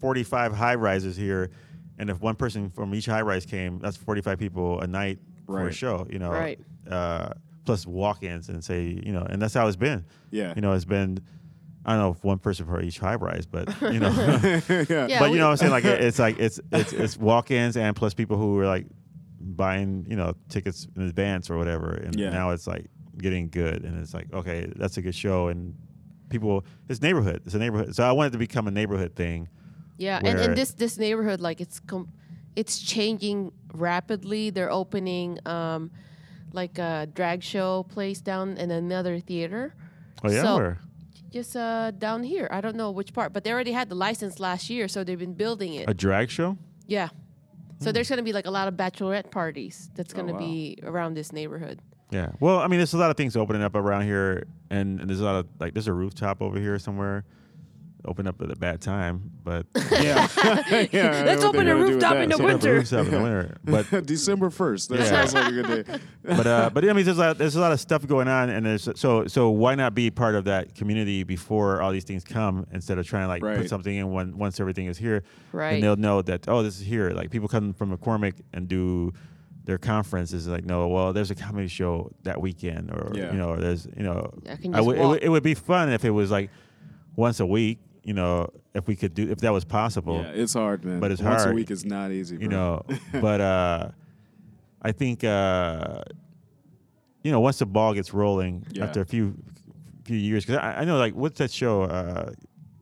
45 0.00 0.52
high 0.52 0.74
rises 0.74 1.16
here 1.16 1.50
and 1.98 2.10
if 2.10 2.20
one 2.20 2.34
person 2.34 2.68
from 2.70 2.94
each 2.94 3.06
high 3.06 3.22
rise 3.22 3.46
came 3.46 3.78
that's 3.78 3.96
45 3.96 4.38
people 4.38 4.78
a 4.80 4.86
night 4.86 5.18
for 5.46 5.66
a 5.68 5.72
show 5.72 6.06
you 6.10 6.18
know 6.18 6.30
Right. 6.30 6.58
uh, 6.90 7.30
plus 7.64 7.86
walk-ins 7.86 8.48
and 8.48 8.62
say 8.64 9.00
you 9.04 9.12
know 9.12 9.22
and 9.28 9.40
that's 9.40 9.54
how 9.54 9.66
it's 9.66 9.76
been 9.76 10.04
Yeah. 10.30 10.52
you 10.56 10.62
know 10.62 10.72
it's 10.72 10.84
been 10.84 11.20
I 11.84 11.90
don't 11.92 12.00
know 12.00 12.10
if 12.10 12.24
one 12.24 12.38
person 12.38 12.66
for 12.66 12.80
each 12.80 12.98
high 12.98 13.14
rise, 13.14 13.46
but 13.46 13.68
you 13.80 14.00
know, 14.00 14.08
yeah. 14.68 15.06
Yeah, 15.06 15.18
but 15.20 15.30
you 15.30 15.38
know 15.38 15.44
what 15.44 15.50
I'm 15.52 15.56
saying. 15.56 15.70
Like 15.70 15.84
it's 15.84 16.18
like 16.18 16.36
it's 16.40 16.58
it's 16.72 16.92
it's 16.92 17.16
walk-ins 17.16 17.76
and 17.76 17.94
plus 17.94 18.12
people 18.12 18.36
who 18.36 18.54
were 18.54 18.66
like 18.66 18.86
buying 19.40 20.04
you 20.08 20.16
know 20.16 20.34
tickets 20.48 20.88
in 20.96 21.02
advance 21.02 21.48
or 21.50 21.56
whatever, 21.58 21.92
and 21.92 22.18
Yeah. 22.18 22.30
now 22.30 22.50
it's 22.50 22.66
like 22.66 22.86
getting 23.18 23.48
good, 23.50 23.84
and 23.84 24.00
it's 24.00 24.14
like 24.14 24.32
okay, 24.34 24.70
that's 24.74 24.96
a 24.96 25.02
good 25.02 25.14
show, 25.14 25.46
and 25.48 25.74
people 26.28 26.64
it's 26.88 27.00
neighborhood, 27.02 27.42
it's 27.46 27.54
a 27.54 27.58
neighborhood. 27.58 27.94
So 27.94 28.02
I 28.02 28.10
wanted 28.12 28.32
to 28.32 28.38
become 28.38 28.66
a 28.66 28.72
neighborhood 28.72 29.14
thing. 29.14 29.48
Yeah, 29.96 30.16
and, 30.18 30.24
where- 30.38 30.48
and 30.48 30.56
this 30.58 30.72
this 30.72 30.98
neighborhood 30.98 31.40
like 31.40 31.60
it's 31.60 31.78
com- 31.80 32.12
it's 32.56 32.80
changing 32.80 33.52
rapidly. 33.74 34.50
They're 34.50 34.72
opening 34.72 35.38
um, 35.46 35.90
like 36.52 36.78
a 36.78 37.06
drag 37.12 37.42
show 37.42 37.84
place 37.84 38.20
down 38.20 38.56
in 38.56 38.70
another 38.70 39.20
theater. 39.20 39.74
Oh 40.24 40.30
yeah, 40.30 40.42
So- 40.42 40.56
where? 40.56 40.78
Just 41.32 41.54
uh, 41.56 41.90
down 41.90 42.22
here. 42.22 42.48
I 42.50 42.60
don't 42.62 42.76
know 42.76 42.90
which 42.92 43.12
part, 43.12 43.32
but 43.34 43.44
they 43.44 43.52
already 43.52 43.72
had 43.72 43.88
the 43.90 43.94
license 43.94 44.40
last 44.40 44.70
year, 44.70 44.88
so 44.88 45.04
they've 45.04 45.18
been 45.18 45.34
building 45.34 45.74
it. 45.74 45.88
a 45.90 45.92
drag 45.94 46.30
show. 46.30 46.56
yeah. 46.86 47.08
So 47.78 47.92
there's 47.92 48.08
going 48.08 48.16
to 48.16 48.22
be 48.22 48.32
like 48.32 48.46
a 48.46 48.50
lot 48.50 48.68
of 48.68 48.74
bachelorette 48.74 49.30
parties 49.30 49.90
that's 49.94 50.14
going 50.14 50.28
to 50.28 50.32
Hmm. 50.32 50.38
Oh, 50.38 50.46
wow. 50.46 50.46
be 50.48 50.78
around 50.82 51.12
this 51.14 51.30
neighborhood. 51.30 51.82
Yeah. 52.10 52.30
Well, 52.40 52.58
I 52.60 52.68
mean, 52.68 52.78
there's 52.78 52.94
a 52.94 52.96
lot 52.96 53.10
of 53.10 53.18
things 53.18 53.36
opening 53.36 53.60
up 53.62 53.74
around 53.74 54.04
here, 54.04 54.46
and, 54.70 54.98
and 54.98 55.10
there's 55.10 55.20
a 55.20 55.24
lot 55.24 55.34
of 55.36 55.46
like 55.60 55.74
there's 55.74 55.88
a 55.88 55.92
rooftop 55.92 56.40
over 56.40 56.58
here 56.58 56.78
somewhere. 56.78 57.24
Open 58.06 58.26
up 58.26 58.40
at 58.40 58.50
a 58.50 58.56
bad 58.56 58.80
time, 58.80 59.30
but 59.42 59.66
yeah. 59.90 60.28
yeah. 60.92 61.22
Let's 61.26 61.44
open 61.44 61.66
a 61.68 61.74
rooftop 61.74 62.16
in 62.16 62.28
the 62.28 62.34
Open 62.36 62.44
up 62.46 62.50
a 62.50 62.54
winter. 62.54 62.74
rooftop 62.74 63.06
in 63.06 63.10
the 63.12 63.20
winter. 63.20 63.56
But 63.64 64.06
December 64.06 64.50
first. 64.50 64.88
That 64.90 65.00
Yeah. 65.00 65.04
sounds 65.24 65.34
like 65.34 65.48
a 65.48 65.52
good 65.62 65.86
day. 65.86 65.98
but 66.22 66.46
uh, 66.46 66.70
but 66.72 66.88
I 66.88 66.92
mean, 66.92 67.04
there's 67.04 67.18
a 67.18 67.20
lot, 67.20 67.38
there's 67.38 67.56
a 67.56 67.60
lot 67.60 67.72
of 67.72 67.80
stuff 67.80 68.06
going 68.06 68.28
on, 68.28 68.48
and 68.50 68.64
there's 68.64 68.88
so 68.94 69.26
so 69.26 69.50
why 69.50 69.74
not 69.74 69.94
be 69.94 70.10
part 70.10 70.34
of 70.34 70.44
that 70.44 70.74
community 70.74 71.24
before 71.24 71.82
all 71.82 71.90
these 71.92 72.04
things 72.04 72.22
come 72.24 72.66
instead 72.72 72.98
of 72.98 73.06
trying 73.06 73.24
to 73.24 73.28
like 73.28 73.58
put 73.58 73.68
something 73.68 73.94
in 73.94 74.12
when 74.12 74.38
once 74.38 74.60
everything 74.60 74.86
is 74.86 74.98
here, 74.98 75.22
Right. 75.52 75.74
And 75.74 75.82
they'll 75.82 75.96
know 75.96 76.22
that 76.22 76.48
oh, 76.48 76.62
this 76.62 76.80
is 76.80 76.86
here. 76.86 77.10
Like 77.10 77.30
people 77.30 77.48
come 77.48 77.72
from 77.74 77.96
McCormick 77.96 78.34
and 78.52 78.68
do 78.68 79.12
their 79.64 79.78
conferences 79.78 80.46
like 80.46 80.64
no 80.64 80.86
well 80.86 81.12
there's 81.12 81.32
a 81.32 81.34
comedy 81.34 81.66
show 81.66 82.08
that 82.22 82.40
weekend 82.40 82.88
or 82.88 83.10
Yeah. 83.16 83.32
you 83.32 83.38
know 83.38 83.48
or 83.48 83.56
there's 83.56 83.84
you 83.96 84.04
know 84.04 84.32
I 84.48 84.54
can 84.54 84.72
I 84.72 84.78
just 84.78 84.86
would- 84.86 84.96
it, 84.96 85.00
walk. 85.00 85.08
would, 85.10 85.22
it 85.24 85.28
would 85.28 85.42
be 85.42 85.54
fun 85.54 85.88
if 85.88 86.04
it 86.04 86.10
was 86.10 86.30
like 86.30 86.50
once 87.16 87.40
a 87.40 87.46
week 87.46 87.80
you 88.06 88.14
know 88.14 88.48
if 88.72 88.86
we 88.86 88.94
could 88.94 89.12
do 89.14 89.28
if 89.30 89.38
that 89.38 89.52
was 89.52 89.64
possible 89.64 90.18
Yeah, 90.22 90.42
it's 90.42 90.54
hard, 90.54 90.84
man. 90.84 91.00
But 91.00 91.10
it's 91.12 91.20
Once 91.22 91.42
hard. 91.42 91.52
a 91.52 91.54
week 91.54 91.70
is 91.70 91.84
not 91.84 92.10
easy. 92.12 92.36
you 92.40 92.48
know. 92.48 92.82
but 93.26 93.40
uh, 93.40 93.88
I 94.80 94.92
think 94.92 95.24
uh, 95.24 96.02
you 97.24 97.30
know 97.32 97.40
once 97.40 97.58
the 97.58 97.66
ball 97.66 97.92
gets 97.94 98.14
rolling 98.14 98.64
Yeah. 98.70 98.84
after 98.84 99.00
a 99.00 99.06
few 99.06 99.34
few 100.04 100.16
years, 100.16 100.44
because 100.46 100.60
I, 100.62 100.82
I 100.82 100.84
know 100.84 100.98
like 100.98 101.14
what's 101.14 101.38
that 101.38 101.50
show? 101.50 101.82
Uh, 101.82 102.32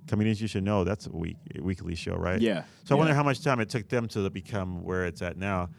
Comedians 0.06 0.38
you 0.42 0.48
should 0.48 0.64
know. 0.64 0.84
That's 0.84 1.06
a 1.06 1.16
week 1.16 1.38
a 1.58 1.62
weekly 1.62 1.94
show, 1.94 2.14
right? 2.16 2.38
Yeah. 2.40 2.64
So 2.84 2.94
I 2.94 2.98
wonder 2.98 3.14
how 3.14 3.22
much 3.22 3.42
time 3.42 3.58
it 3.60 3.70
took 3.70 3.88
them 3.88 4.06
to 4.08 4.28
become 4.28 4.82
where 4.84 5.06
it's 5.06 5.22
at 5.22 5.38
now. 5.38 5.70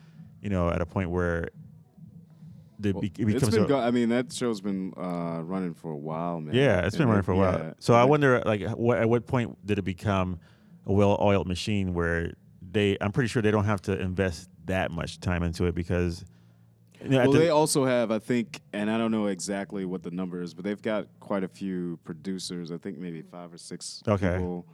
You 0.41 0.49
know, 0.49 0.69
at 0.69 0.81
a 0.81 0.85
point 0.85 1.11
where 1.11 1.49
the 2.79 2.91
Well, 2.93 3.01
be, 3.01 3.07
it 3.07 3.19
it's 3.19 3.33
becomes 3.33 3.55
been 3.55 3.63
a, 3.65 3.67
go- 3.67 3.79
I 3.79 3.91
mean, 3.91 4.09
that 4.09 4.31
show's 4.33 4.61
been 4.61 4.93
uh, 4.97 5.41
running 5.43 5.73
for 5.73 5.91
a 5.91 5.97
while, 5.97 6.39
man. 6.39 6.53
yeah, 6.55 6.85
it's 6.85 6.95
been 6.95 7.03
And 7.03 7.09
running 7.11 7.23
for 7.23 7.31
a 7.33 7.37
while. 7.37 7.57
yeah, 7.59 7.73
So 7.79 7.93
I 7.93 8.03
wonder, 8.03 8.41
like, 8.45 8.61
what, 8.71 8.97
at 8.99 9.07
what 9.09 9.25
point 9.27 9.57
did 9.65 9.79
it 9.79 9.83
become 9.83 10.39
a 10.85 10.93
well-oiled 10.93 11.47
machine 11.47 11.93
where 11.93 12.33
they? 12.71 12.97
I'm 13.01 13.11
pretty 13.11 13.27
sure 13.29 13.41
they 13.41 13.51
don't 13.51 13.65
have 13.65 13.81
to 13.83 13.99
invest 13.99 14.49
that 14.65 14.91
much 14.91 15.19
time 15.19 15.43
into 15.43 15.65
it 15.65 15.75
because. 15.75 16.25
You 17.03 17.09
know, 17.11 17.17
Well, 17.19 17.31
the- 17.33 17.39
they 17.39 17.49
also 17.49 17.85
have, 17.85 18.09
I 18.09 18.17
think, 18.19 18.61
and 18.73 18.89
I 18.89 18.97
don't 18.97 19.11
know 19.11 19.27
exactly 19.27 19.85
what 19.85 20.01
the 20.01 20.09
number 20.11 20.41
is, 20.41 20.53
but 20.55 20.63
they've 20.65 20.81
got 20.81 21.07
quite 21.19 21.43
a 21.43 21.47
few 21.47 21.99
producers. 22.03 22.71
I 22.71 22.77
think 22.77 22.97
maybe 22.97 23.21
five 23.21 23.53
or 23.53 23.57
six 23.57 24.01
Okay. 24.07 24.37
people. 24.37 24.65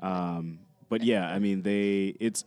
Um, 0.00 0.58
but 0.88 1.02
yeah, 1.04 1.28
I 1.30 1.38
mean, 1.38 1.62
they 1.62 2.14
it's. 2.20 2.44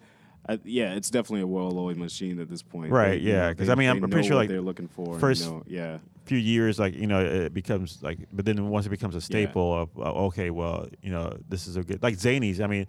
Uh, 0.48 0.58
yeah, 0.64 0.94
it's 0.96 1.10
definitely 1.10 1.42
a 1.42 1.48
well-oiled 1.48 1.98
machine 1.98 2.40
at 2.40 2.50
this 2.50 2.64
point. 2.64 2.92
Right, 2.92 3.12
They, 3.12 3.18
you 3.18 3.30
yeah, 3.34 3.50
know, 3.50 3.56
'cause 3.56 3.68
they- 3.68 3.74
I 3.74 3.76
mean, 3.76 3.90
I'm 3.90 4.00
pretty 4.00 4.16
know 4.16 4.22
sure, 4.24 4.36
what 4.36 4.42
like, 4.42 4.50
they're 4.50 4.62
looking 4.62 4.88
for. 4.88 5.20
first- 5.20 5.46
you 5.46 5.52
know, 5.52 5.64
yeah, 5.68 5.96
A 5.96 6.00
few 6.26 6.38
years, 6.38 6.80
like 6.80 6.96
you 6.96 7.08
know, 7.08 7.20
it 7.24 7.54
becomes 7.54 8.02
like, 8.02 8.20
but 8.32 8.46
then 8.46 8.70
once 8.70 8.86
it 8.86 8.90
becomes 8.90 9.16
a 9.16 9.22
staple 9.22 9.74
of, 9.82 9.90
uh, 9.98 10.26
okay, 10.28 10.50
well, 10.50 10.88
you 11.02 11.12
know, 11.12 11.38
this 11.50 11.68
is 11.68 11.76
a 11.76 11.84
good 11.84 12.02
like 12.02 12.16
Zanies. 12.18 12.62
I 12.64 12.68
mean, 12.68 12.86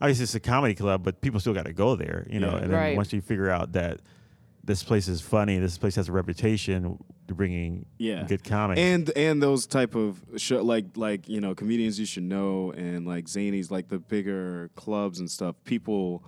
obviously 0.00 0.24
it's 0.24 0.34
a 0.34 0.40
comedy 0.40 0.74
club, 0.74 1.02
but 1.04 1.20
people 1.20 1.38
still 1.40 1.54
got 1.54 1.66
to 1.66 1.72
go 1.72 1.96
there, 1.96 2.26
you 2.30 2.40
know. 2.40 2.50
Yeah. 2.50 2.56
And 2.62 2.72
then 2.72 2.78
Right. 2.78 2.96
once 2.96 3.12
you 3.12 3.20
figure 3.20 3.50
out 3.50 3.72
that 3.72 4.00
this 4.64 4.82
place 4.84 5.08
is 5.08 5.20
funny, 5.20 5.58
this 5.58 5.78
place 5.78 5.94
has 5.96 6.08
a 6.08 6.12
reputation 6.12 6.98
bringing 7.28 7.86
Yeah. 7.98 8.24
good 8.28 8.44
comedy, 8.44 8.80
and 8.82 9.10
and 9.16 9.42
those 9.42 9.64
type 9.66 9.94
of 9.94 10.22
show 10.36 10.62
like 10.62 10.84
like 10.96 11.28
you 11.30 11.40
know 11.40 11.54
comedians 11.54 11.98
you 11.98 12.04
should 12.04 12.24
know 12.24 12.72
and 12.72 13.06
like 13.06 13.24
zanies 13.24 13.70
like 13.70 13.88
the 13.88 13.98
bigger 13.98 14.70
clubs 14.76 15.18
and 15.18 15.30
stuff 15.30 15.56
people 15.64 16.22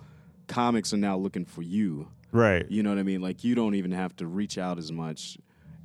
comics 0.47 0.93
are 0.93 0.97
now 0.97 1.17
looking 1.17 1.45
for 1.45 1.61
you 1.61 2.07
right, 2.31 2.69
you 2.69 2.83
know 2.83 2.89
what 2.89 2.99
i 2.99 3.03
mean 3.03 3.21
like 3.21 3.43
you 3.43 3.55
don't 3.55 3.75
even 3.75 3.91
have 3.91 4.15
to 4.15 4.25
reach 4.27 4.57
out 4.57 4.77
as 4.77 4.91
much 4.91 5.37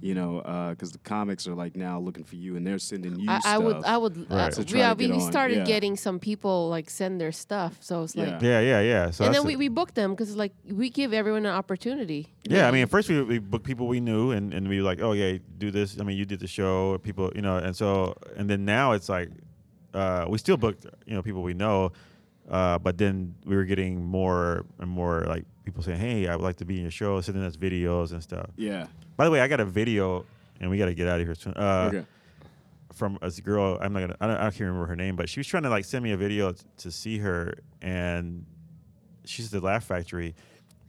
You 0.03 0.15
know, 0.15 0.41
because 0.71 0.93
the 0.93 0.99
comics 1.05 1.47
are 1.47 1.55
like 1.55 1.77
now 1.77 2.01
looking 2.01 2.25
for 2.25 2.37
you, 2.37 2.57
and 2.57 2.67
they're 2.67 2.79
sending 2.79 3.21
you 3.21 3.29
I, 3.29 3.41
stuff. 3.41 3.53
I 3.55 3.59
would, 3.59 3.85
I 3.85 3.97
would, 3.99 4.17
uh, 4.17 4.35
Right. 4.35 4.53
To 4.53 4.65
try 4.65 4.79
yeah, 4.81 4.89
to 4.89 4.97
get 4.97 5.11
we 5.11 5.21
on, 5.21 5.31
started 5.31 5.59
yeah. 5.59 5.65
getting 5.75 5.95
some 5.95 6.19
people 6.19 6.71
like 6.71 6.89
send 6.89 7.21
their 7.21 7.33
stuff, 7.33 7.77
so 7.81 8.03
it's 8.05 8.17
like, 8.17 8.41
Yeah. 8.41 8.49
Yeah, 8.51 8.61
yeah, 8.61 8.81
yeah. 8.81 9.11
So 9.11 9.25
and 9.25 9.35
then 9.35 9.45
we, 9.45 9.57
we 9.57 9.69
book 9.69 9.93
them 9.93 10.09
because 10.15 10.35
like 10.35 10.55
we 10.65 10.89
give 10.89 11.13
everyone 11.13 11.45
an 11.45 11.53
opportunity. 11.53 12.33
Yeah, 12.49 12.67
I 12.67 12.71
mean, 12.71 12.83
at 12.85 12.89
first 12.89 13.11
we, 13.11 13.21
we 13.23 13.39
booked 13.41 13.67
people 13.67 13.89
we 13.89 14.01
knew, 14.01 14.31
and, 14.31 14.55
and 14.55 14.63
we 14.71 14.79
were 14.81 14.89
like, 14.89 15.03
oh 15.03 15.13
yeah, 15.13 15.37
do 15.59 15.71
this. 15.71 16.01
I 16.01 16.03
mean, 16.07 16.17
you 16.17 16.25
did 16.25 16.41
the 16.41 16.49
show, 16.49 16.97
people, 17.09 17.31
you 17.37 17.43
know, 17.43 17.59
and 17.59 17.77
so 17.77 18.17
and 18.39 18.49
then 18.49 18.65
now 18.65 18.93
it's 18.97 19.11
like, 19.11 19.29
uh, 19.93 20.25
we 20.33 20.39
still 20.39 20.57
booked, 20.57 20.87
you 21.05 21.15
know, 21.15 21.23
people 21.23 21.43
we 21.43 21.53
know, 21.53 21.93
uh, 22.49 22.79
but 22.79 22.99
then 22.99 23.35
we 23.45 23.57
were 23.57 23.65
getting 23.65 24.05
more 24.05 24.65
and 24.79 24.89
more 24.91 25.23
like 25.23 25.45
people 25.65 25.83
saying, 25.83 25.99
hey, 25.99 26.29
I 26.29 26.37
would 26.37 26.43
like 26.45 26.57
to 26.57 26.65
be 26.65 26.77
in 26.77 26.83
your 26.83 26.91
show, 26.91 27.21
sending 27.21 27.45
us 27.45 27.57
videos 27.57 28.13
and 28.13 28.23
stuff. 28.23 28.51
yeah. 28.57 28.87
By 29.17 29.27
the 29.27 29.31
way, 29.31 29.41
I 29.43 29.49
got 29.49 29.61
a 29.61 29.67
video, 29.67 30.25
and 30.61 30.71
we 30.71 30.79
got 30.79 30.87
to 30.87 30.95
get 30.95 31.07
out 31.07 31.21
of 31.21 31.27
here 31.27 31.35
soon. 31.35 31.53
Uh, 31.55 31.91
okay. 31.93 32.07
From 32.95 33.19
a 33.21 33.31
girl, 33.31 33.77
I'm 33.81 33.93
not 33.93 34.01
gonna, 34.01 34.17
I, 34.21 34.27
don't, 34.27 34.37
I 34.37 34.45
can't 34.51 34.61
remember 34.61 34.87
her 34.87 34.97
name, 34.97 35.15
but 35.15 35.29
she 35.29 35.41
was 35.41 35.47
trying 35.47 35.63
to 35.65 35.71
like 35.71 35.85
send 35.85 36.03
me 36.05 36.13
a 36.13 36.17
video 36.17 36.53
t- 36.53 36.63
to 36.79 36.91
see 36.91 37.19
her, 37.19 37.55
and 37.83 38.47
she's 39.25 39.53
at 39.53 39.61
the 39.61 39.67
Laugh 39.67 39.85
Factory, 39.85 40.35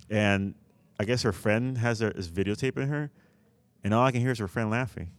and 0.09 0.55
I 0.99 1.03
guess 1.03 1.21
her 1.23 1.31
friend 1.33 1.77
has 1.77 1.99
her 1.99 2.11
is 2.11 2.29
videotaping 2.29 2.87
her, 2.87 3.11
and 3.83 3.93
all 3.93 4.05
I 4.05 4.11
can 4.11 4.21
hear 4.21 4.31
is 4.31 4.39
her 4.39 4.47
friend 4.47 4.69
laughing. 4.69 5.11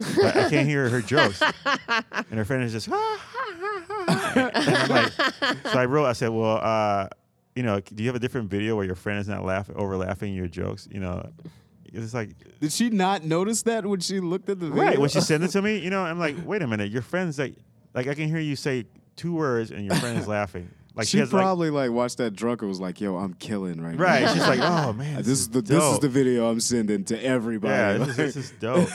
But 0.16 0.36
I 0.36 0.48
can't 0.50 0.68
hear 0.68 0.88
her 0.88 1.00
jokes, 1.02 1.42
and 1.42 2.38
her 2.38 2.44
friend 2.44 2.62
is 2.62 2.72
just. 2.72 2.88
I'm 2.88 3.18
like, 4.88 5.12
so 5.72 5.78
I 5.78 5.84
wrote. 5.86 6.06
I 6.06 6.12
said, 6.12 6.28
"Well, 6.28 6.58
uh, 6.62 7.08
you 7.54 7.62
know, 7.62 7.80
do 7.80 8.02
you 8.02 8.08
have 8.08 8.16
a 8.16 8.20
different 8.20 8.50
video 8.50 8.76
where 8.76 8.84
your 8.84 8.94
friend 8.94 9.18
is 9.18 9.28
not 9.28 9.44
laughing 9.44 9.76
over 9.76 9.96
laughing 9.96 10.34
your 10.34 10.46
jokes? 10.46 10.88
You 10.90 11.00
know, 11.00 11.30
it's 11.86 12.14
like 12.14 12.30
Did 12.60 12.72
she 12.72 12.90
not 12.90 13.24
notice 13.24 13.62
that 13.62 13.84
when 13.84 14.00
she 14.00 14.20
looked 14.20 14.48
at 14.48 14.60
the 14.60 14.68
video? 14.68 14.82
right 14.82 14.98
when 14.98 15.08
she 15.08 15.20
sent 15.20 15.42
it 15.44 15.48
to 15.48 15.62
me. 15.68 15.78
You 15.78 15.90
know, 15.90 16.02
I'm 16.02 16.18
like, 16.18 16.36
wait 16.44 16.62
a 16.62 16.66
minute, 16.66 16.90
your 16.90 17.02
friend's 17.02 17.38
like, 17.38 17.54
like 17.94 18.06
I 18.06 18.14
can 18.14 18.28
hear 18.28 18.38
you 18.38 18.56
say 18.56 18.84
two 19.16 19.34
words 19.34 19.70
and 19.70 19.84
your 19.84 19.94
friend 19.96 20.18
is 20.18 20.28
laughing. 20.28 20.70
Like 20.94 21.06
she 21.06 21.18
has 21.18 21.30
probably 21.30 21.70
like, 21.70 21.90
watched 21.92 22.18
that 22.18 22.34
drunk 22.34 22.62
and 22.62 22.68
was 22.68 22.80
like, 22.80 23.00
"Yo, 23.00 23.16
I'm 23.16 23.34
killing 23.34 23.80
right, 23.80 23.96
right. 23.98 24.22
now." 24.22 24.26
Right? 24.26 24.34
She's 24.34 24.46
like, 24.46 24.60
oh 24.60 24.92
man, 24.96 25.16
this, 25.18 25.28
is 25.28 25.48
the 25.48 25.62
this 25.62 25.82
is 25.84 25.98
the 26.00 26.08
video 26.08 26.50
I'm 26.50 26.60
sending 26.60 27.04
to 27.04 27.24
everybody. 27.24 27.72
Yeah, 27.72 28.04
this, 28.04 28.08
is- 28.08 28.16
this 28.16 28.36
is 28.36 28.50
dope. 28.60 28.88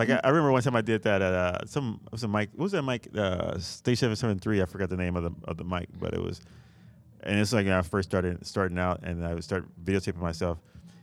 Like 0.00 0.10
I, 0.10 0.20
I 0.24 0.30
remember 0.30 0.50
one 0.50 0.62
time 0.62 0.74
I 0.76 0.80
did 0.80 1.02
that 1.02 1.20
at 1.20 1.34
uh, 1.34 1.58
some 1.66 2.00
was 2.10 2.24
a 2.24 2.28
mic. 2.28 2.48
What 2.54 2.62
was 2.64 2.72
that 2.72 2.82
mic? 2.82 3.08
Uh, 3.14 3.58
Stage 3.58 3.98
Seven 3.98 4.16
Seven 4.16 4.38
Three. 4.38 4.62
I 4.62 4.64
forgot 4.64 4.88
the 4.88 4.96
name 4.96 5.14
of 5.14 5.24
the 5.24 5.32
of 5.44 5.58
the 5.58 5.64
mic, 5.64 5.88
but 5.98 6.14
it 6.14 6.22
was. 6.22 6.40
And 7.22 7.38
it's 7.38 7.52
like 7.52 7.66
when 7.66 7.74
I 7.74 7.82
first 7.82 8.08
started 8.08 8.46
starting 8.46 8.78
out, 8.78 9.00
and 9.02 9.26
I 9.26 9.34
would 9.34 9.44
start 9.44 9.66
videotaping 9.84 10.22
myself, 10.22 10.56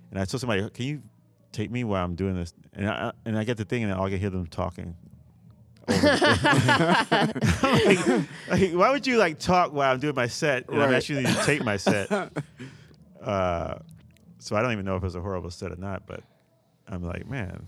and 0.09 0.19
I 0.19 0.25
told 0.25 0.41
somebody, 0.41 0.67
"Can 0.71 0.85
you 0.85 1.03
tape 1.51 1.69
me 1.69 1.83
while 1.83 2.03
I'm 2.03 2.15
doing 2.15 2.35
this?" 2.35 2.55
And 2.73 2.89
I 2.89 3.11
and 3.23 3.37
I 3.37 3.43
get 3.43 3.57
the 3.57 3.65
thing, 3.65 3.83
and 3.83 3.93
I 3.93 4.09
can 4.09 4.19
hear 4.19 4.31
them 4.31 4.47
talking. 4.47 4.95
like, 5.87 6.01
like, 8.49 8.71
why 8.73 8.89
would 8.89 9.05
you 9.05 9.17
like 9.17 9.37
talk 9.37 9.73
while 9.73 9.93
I'm 9.93 9.99
doing 9.99 10.15
my 10.15 10.27
set? 10.27 10.67
And 10.69 10.81
I'm 10.81 10.91
actually 10.91 11.23
tape 11.45 11.63
my 11.63 11.77
set. 11.77 12.31
Uh, 13.19 13.79
so 14.37 14.55
I 14.55 14.61
don't 14.61 14.71
even 14.71 14.85
know 14.85 14.95
if 14.95 15.03
it 15.03 15.05
was 15.05 15.15
a 15.15 15.21
horrible 15.21 15.49
set 15.49 15.71
or 15.71 15.75
not, 15.75 16.05
but 16.05 16.21
I'm 16.87 17.03
like, 17.03 17.27
man, 17.27 17.65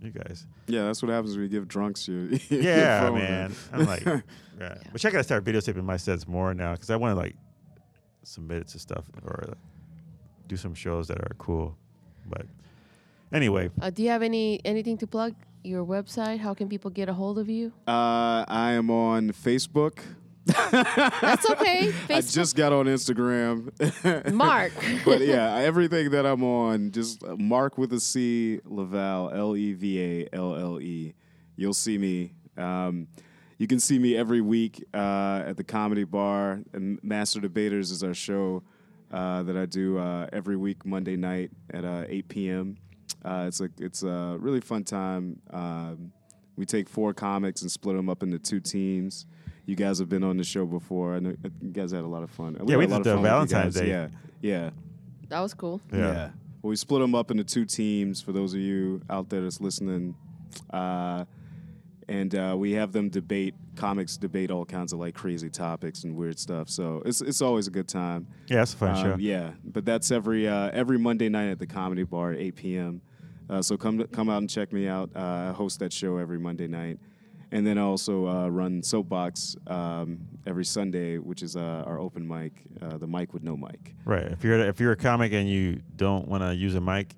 you 0.00 0.10
guys. 0.10 0.46
yeah, 0.66 0.84
that's 0.84 1.02
what 1.02 1.10
happens 1.10 1.34
when 1.34 1.42
you 1.42 1.48
give 1.48 1.66
drunks 1.68 2.06
your, 2.08 2.24
your 2.48 2.60
Yeah, 2.62 3.00
phone. 3.08 3.18
man. 3.18 3.52
I'm 3.72 3.86
like, 3.86 4.04
yeah. 4.60 4.74
Which 4.92 5.04
I 5.04 5.10
gotta 5.10 5.24
start 5.24 5.44
videotaping 5.44 5.82
my 5.84 5.96
sets 5.96 6.26
more 6.28 6.54
now 6.54 6.72
because 6.72 6.90
I 6.90 6.96
want 6.96 7.12
to 7.16 7.20
like 7.20 7.36
submit 8.22 8.58
it 8.58 8.68
to 8.68 8.78
stuff 8.78 9.04
or 9.24 9.44
like, 9.48 9.58
do 10.46 10.56
some 10.56 10.74
shows 10.74 11.08
that 11.08 11.18
are 11.18 11.34
cool. 11.38 11.76
But 12.26 12.46
anyway, 13.32 13.70
Uh, 13.80 13.90
do 13.90 14.02
you 14.02 14.10
have 14.10 14.22
any 14.22 14.60
anything 14.64 14.96
to 14.98 15.06
plug? 15.06 15.34
Your 15.64 15.84
website? 15.84 16.38
How 16.38 16.54
can 16.54 16.68
people 16.68 16.90
get 16.90 17.08
a 17.08 17.12
hold 17.12 17.38
of 17.38 17.48
you? 17.48 17.72
Uh, 17.86 18.44
I 18.46 18.72
am 18.72 18.90
on 18.90 19.30
Facebook. 19.32 19.98
That's 20.70 21.48
okay. 21.50 21.92
I 22.08 22.20
just 22.20 22.56
got 22.56 22.72
on 22.72 22.86
Instagram. 22.86 24.32
Mark. 24.32 24.72
but 25.04 25.20
yeah, 25.20 25.56
everything 25.56 26.10
that 26.10 26.26
I'm 26.26 26.42
on, 26.42 26.90
just 26.90 27.22
uh, 27.22 27.36
Mark 27.36 27.78
with 27.78 27.92
a 27.92 28.00
C, 28.00 28.60
Laval, 28.64 29.30
L 29.30 29.56
E 29.56 29.72
V 29.74 30.00
A 30.00 30.28
L 30.32 30.56
L 30.56 30.80
E. 30.80 31.14
You'll 31.56 31.74
see 31.74 31.98
me. 31.98 32.32
Um, 32.56 33.08
you 33.58 33.66
can 33.66 33.80
see 33.80 33.98
me 33.98 34.16
every 34.16 34.40
week 34.40 34.84
uh, 34.94 35.42
at 35.46 35.56
the 35.56 35.64
Comedy 35.64 36.04
Bar. 36.04 36.60
And 36.72 36.98
Master 37.02 37.40
Debaters 37.40 37.90
is 37.90 38.02
our 38.02 38.14
show 38.14 38.62
uh, 39.12 39.42
that 39.42 39.56
I 39.56 39.66
do 39.66 39.98
uh, 39.98 40.28
every 40.32 40.56
week 40.56 40.86
Monday 40.86 41.16
night 41.16 41.50
at 41.72 41.84
uh, 41.84 42.04
8 42.06 42.28
p.m. 42.28 42.76
Uh, 43.24 43.46
it's 43.48 43.60
a 43.60 43.68
it's 43.78 44.02
a 44.02 44.36
really 44.38 44.60
fun 44.60 44.84
time. 44.84 45.40
Um, 45.50 46.12
we 46.56 46.66
take 46.66 46.88
four 46.88 47.12
comics 47.14 47.62
and 47.62 47.70
split 47.70 47.96
them 47.96 48.08
up 48.08 48.22
into 48.22 48.38
two 48.38 48.60
teams. 48.60 49.26
You 49.68 49.76
guys 49.76 49.98
have 49.98 50.08
been 50.08 50.24
on 50.24 50.38
the 50.38 50.44
show 50.44 50.64
before. 50.64 51.14
I 51.14 51.18
know 51.20 51.34
you 51.60 51.70
guys 51.70 51.92
had 51.92 52.02
a 52.02 52.06
lot 52.08 52.22
of 52.22 52.30
fun. 52.30 52.56
Yeah, 52.66 52.76
we 52.76 52.86
had 52.86 52.90
did 52.90 53.04
the 53.04 53.10
fun 53.14 53.22
with 53.22 53.22
you 53.22 53.22
Valentine's. 53.22 53.74
Day. 53.74 53.88
Yeah, 53.90 54.08
yeah. 54.40 54.70
that 55.28 55.40
was 55.40 55.52
cool. 55.52 55.80
yeah. 55.92 56.30
Well, 56.62 56.70
we 56.70 56.76
split 56.76 57.02
them 57.02 57.14
up 57.14 57.30
into 57.30 57.44
two 57.44 57.64
teams 57.66 58.20
for 58.22 58.32
those 58.32 58.54
of 58.54 58.60
you 58.60 59.02
out 59.10 59.28
there 59.28 59.42
that's 59.42 59.60
listening. 59.60 60.16
Uh, 60.70 61.26
and 62.08 62.34
uh, 62.34 62.54
we 62.56 62.72
have 62.72 62.92
them 62.92 63.10
debate 63.10 63.54
comics, 63.76 64.16
debate 64.16 64.50
all 64.50 64.64
kinds 64.64 64.94
of 64.94 64.98
like 64.98 65.14
crazy 65.14 65.50
topics 65.50 66.04
and 66.04 66.16
weird 66.16 66.38
stuff. 66.38 66.70
So 66.70 67.02
it's 67.04 67.20
it's 67.20 67.42
always 67.42 67.66
a 67.66 67.70
good 67.70 67.86
time. 67.88 68.26
Yeah, 68.48 68.62
it's 68.62 68.72
a 68.72 68.76
fun 68.78 68.96
Um, 68.96 69.02
show. 69.02 69.16
Yeah, 69.18 69.50
but 69.64 69.84
that's 69.84 70.10
every 70.10 70.48
uh, 70.48 70.70
every 70.72 70.98
Monday 70.98 71.28
night 71.28 71.50
at 71.50 71.58
the 71.58 71.66
Comedy 71.66 72.04
Bar 72.04 72.32
at 72.32 72.38
8 72.38 72.56
p.m. 72.56 73.02
Uh, 73.50 73.60
so 73.60 73.76
come 73.76 74.02
come 74.06 74.30
out 74.30 74.38
and 74.38 74.48
check 74.48 74.72
me 74.72 74.88
out. 74.88 75.10
Uh, 75.14 75.50
I 75.50 75.52
host 75.52 75.78
that 75.80 75.92
show 75.92 76.16
every 76.16 76.38
Monday 76.38 76.66
night, 76.68 76.98
and 77.52 77.66
then 77.66 77.78
I 77.78 77.82
also 77.82 78.26
uh, 78.26 78.48
run 78.48 78.82
Soapbox 78.82 79.56
um, 79.66 80.20
every 80.46 80.64
Sunday, 80.64 81.18
which 81.18 81.42
is 81.42 81.56
uh, 81.56 81.84
our 81.86 81.98
open 81.98 82.26
mic, 82.26 82.52
uh, 82.82 82.98
the 82.98 83.06
mic 83.06 83.32
with 83.32 83.42
no 83.42 83.56
mic. 83.56 83.94
Right. 84.04 84.26
If 84.26 84.44
you're 84.44 84.58
if 84.60 84.80
you're 84.80 84.92
a 84.92 84.96
comic 84.96 85.32
and 85.32 85.48
you 85.48 85.80
don't 85.96 86.28
want 86.28 86.42
to 86.42 86.54
use 86.54 86.74
a 86.74 86.80
mic 86.80 87.14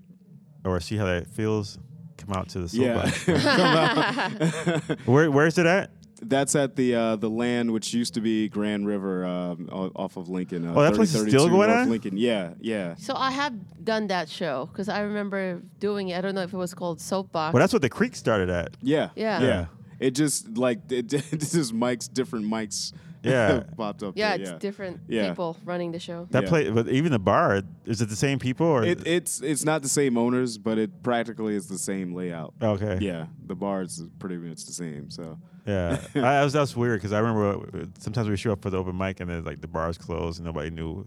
or 0.64 0.80
see 0.80 0.96
how 0.96 1.06
that 1.06 1.26
feels, 1.26 1.78
come 2.18 2.34
out 2.36 2.48
to 2.50 2.60
the 2.60 2.68
soapbox. 2.68 3.26
Yeah. 3.28 4.80
Where 5.06 5.30
where's 5.30 5.58
it 5.58 5.66
at? 5.66 5.90
That's 6.22 6.54
at 6.54 6.76
the 6.76 6.94
uh, 6.94 7.16
the 7.16 7.30
land 7.30 7.72
which 7.72 7.94
used 7.94 8.12
to 8.12 8.20
be 8.20 8.46
Grand 8.50 8.86
River 8.86 9.24
um, 9.24 9.70
off 9.72 10.18
of 10.18 10.28
Lincoln. 10.28 10.66
Uh, 10.66 10.74
Oh, 10.74 10.82
that 10.82 10.94
place 10.94 11.14
is 11.14 11.26
still 11.28 11.48
going 11.48 11.68
North 11.70 11.80
on? 11.84 11.90
Lincoln. 11.90 12.18
Yeah, 12.18 12.50
yeah. 12.60 12.94
So 12.96 13.14
I 13.16 13.30
have 13.30 13.54
done 13.84 14.08
that 14.08 14.28
show 14.28 14.66
because 14.70 14.90
I 14.90 15.00
remember 15.00 15.62
doing 15.78 16.08
it. 16.10 16.18
I 16.18 16.20
don't 16.20 16.34
know 16.34 16.42
if 16.42 16.52
it 16.52 16.58
was 16.58 16.74
called 16.74 17.00
Soapbox. 17.00 17.54
Well, 17.54 17.60
that's 17.62 17.72
what 17.72 17.80
the 17.80 17.88
creek 17.88 18.14
started 18.14 18.50
at. 18.50 18.76
Yeah. 18.82 19.08
Yeah. 19.16 19.40
Yeah. 19.40 19.66
It 20.00 20.12
just 20.12 20.56
like 20.58 20.80
it, 20.90 21.08
this 21.08 21.54
is 21.54 21.72
mics, 21.72 22.12
different 22.12 22.46
mics. 22.46 22.92
Yeah. 23.22 23.64
popped 23.76 24.02
up. 24.02 24.14
yeah, 24.16 24.38
there, 24.38 24.54
it's 24.54 24.62
different 24.62 25.00
Yeah. 25.06 25.28
people 25.28 25.54
running 25.66 25.92
the 25.92 25.98
show. 25.98 26.26
That 26.30 26.44
Yeah. 26.44 26.48
place, 26.48 26.70
but 26.70 26.88
even 26.88 27.12
the 27.12 27.18
bar, 27.18 27.60
is 27.84 28.00
it 28.00 28.08
the 28.08 28.16
same 28.16 28.38
people 28.38 28.64
or? 28.66 28.82
It, 28.82 29.06
it's 29.06 29.42
it's 29.42 29.62
not 29.62 29.82
the 29.82 29.90
same 29.90 30.16
owners, 30.16 30.56
but 30.56 30.78
it 30.78 31.02
practically 31.02 31.54
is 31.54 31.66
the 31.66 31.76
same 31.76 32.14
layout. 32.14 32.54
okay. 32.62 32.96
Yeah, 33.02 33.26
the 33.46 33.54
bar 33.54 33.82
is 33.82 34.02
pretty 34.18 34.38
much 34.38 34.64
the 34.64 34.72
same. 34.72 35.10
So 35.10 35.36
Yeah, 35.66 36.00
I, 36.14 36.36
I 36.40 36.44
was 36.44 36.54
that's 36.54 36.74
weird 36.74 36.98
because 36.98 37.12
I 37.12 37.18
remember 37.18 37.66
uh, 37.82 37.84
sometimes 37.98 38.26
we 38.30 38.38
show 38.38 38.52
up 38.52 38.62
for 38.62 38.70
the 38.70 38.78
open 38.78 38.96
mic 38.96 39.20
and 39.20 39.28
then 39.28 39.44
like 39.44 39.60
the 39.60 39.68
bars 39.68 39.98
closed 39.98 40.38
and 40.38 40.46
nobody 40.46 40.70
knew 40.70 41.04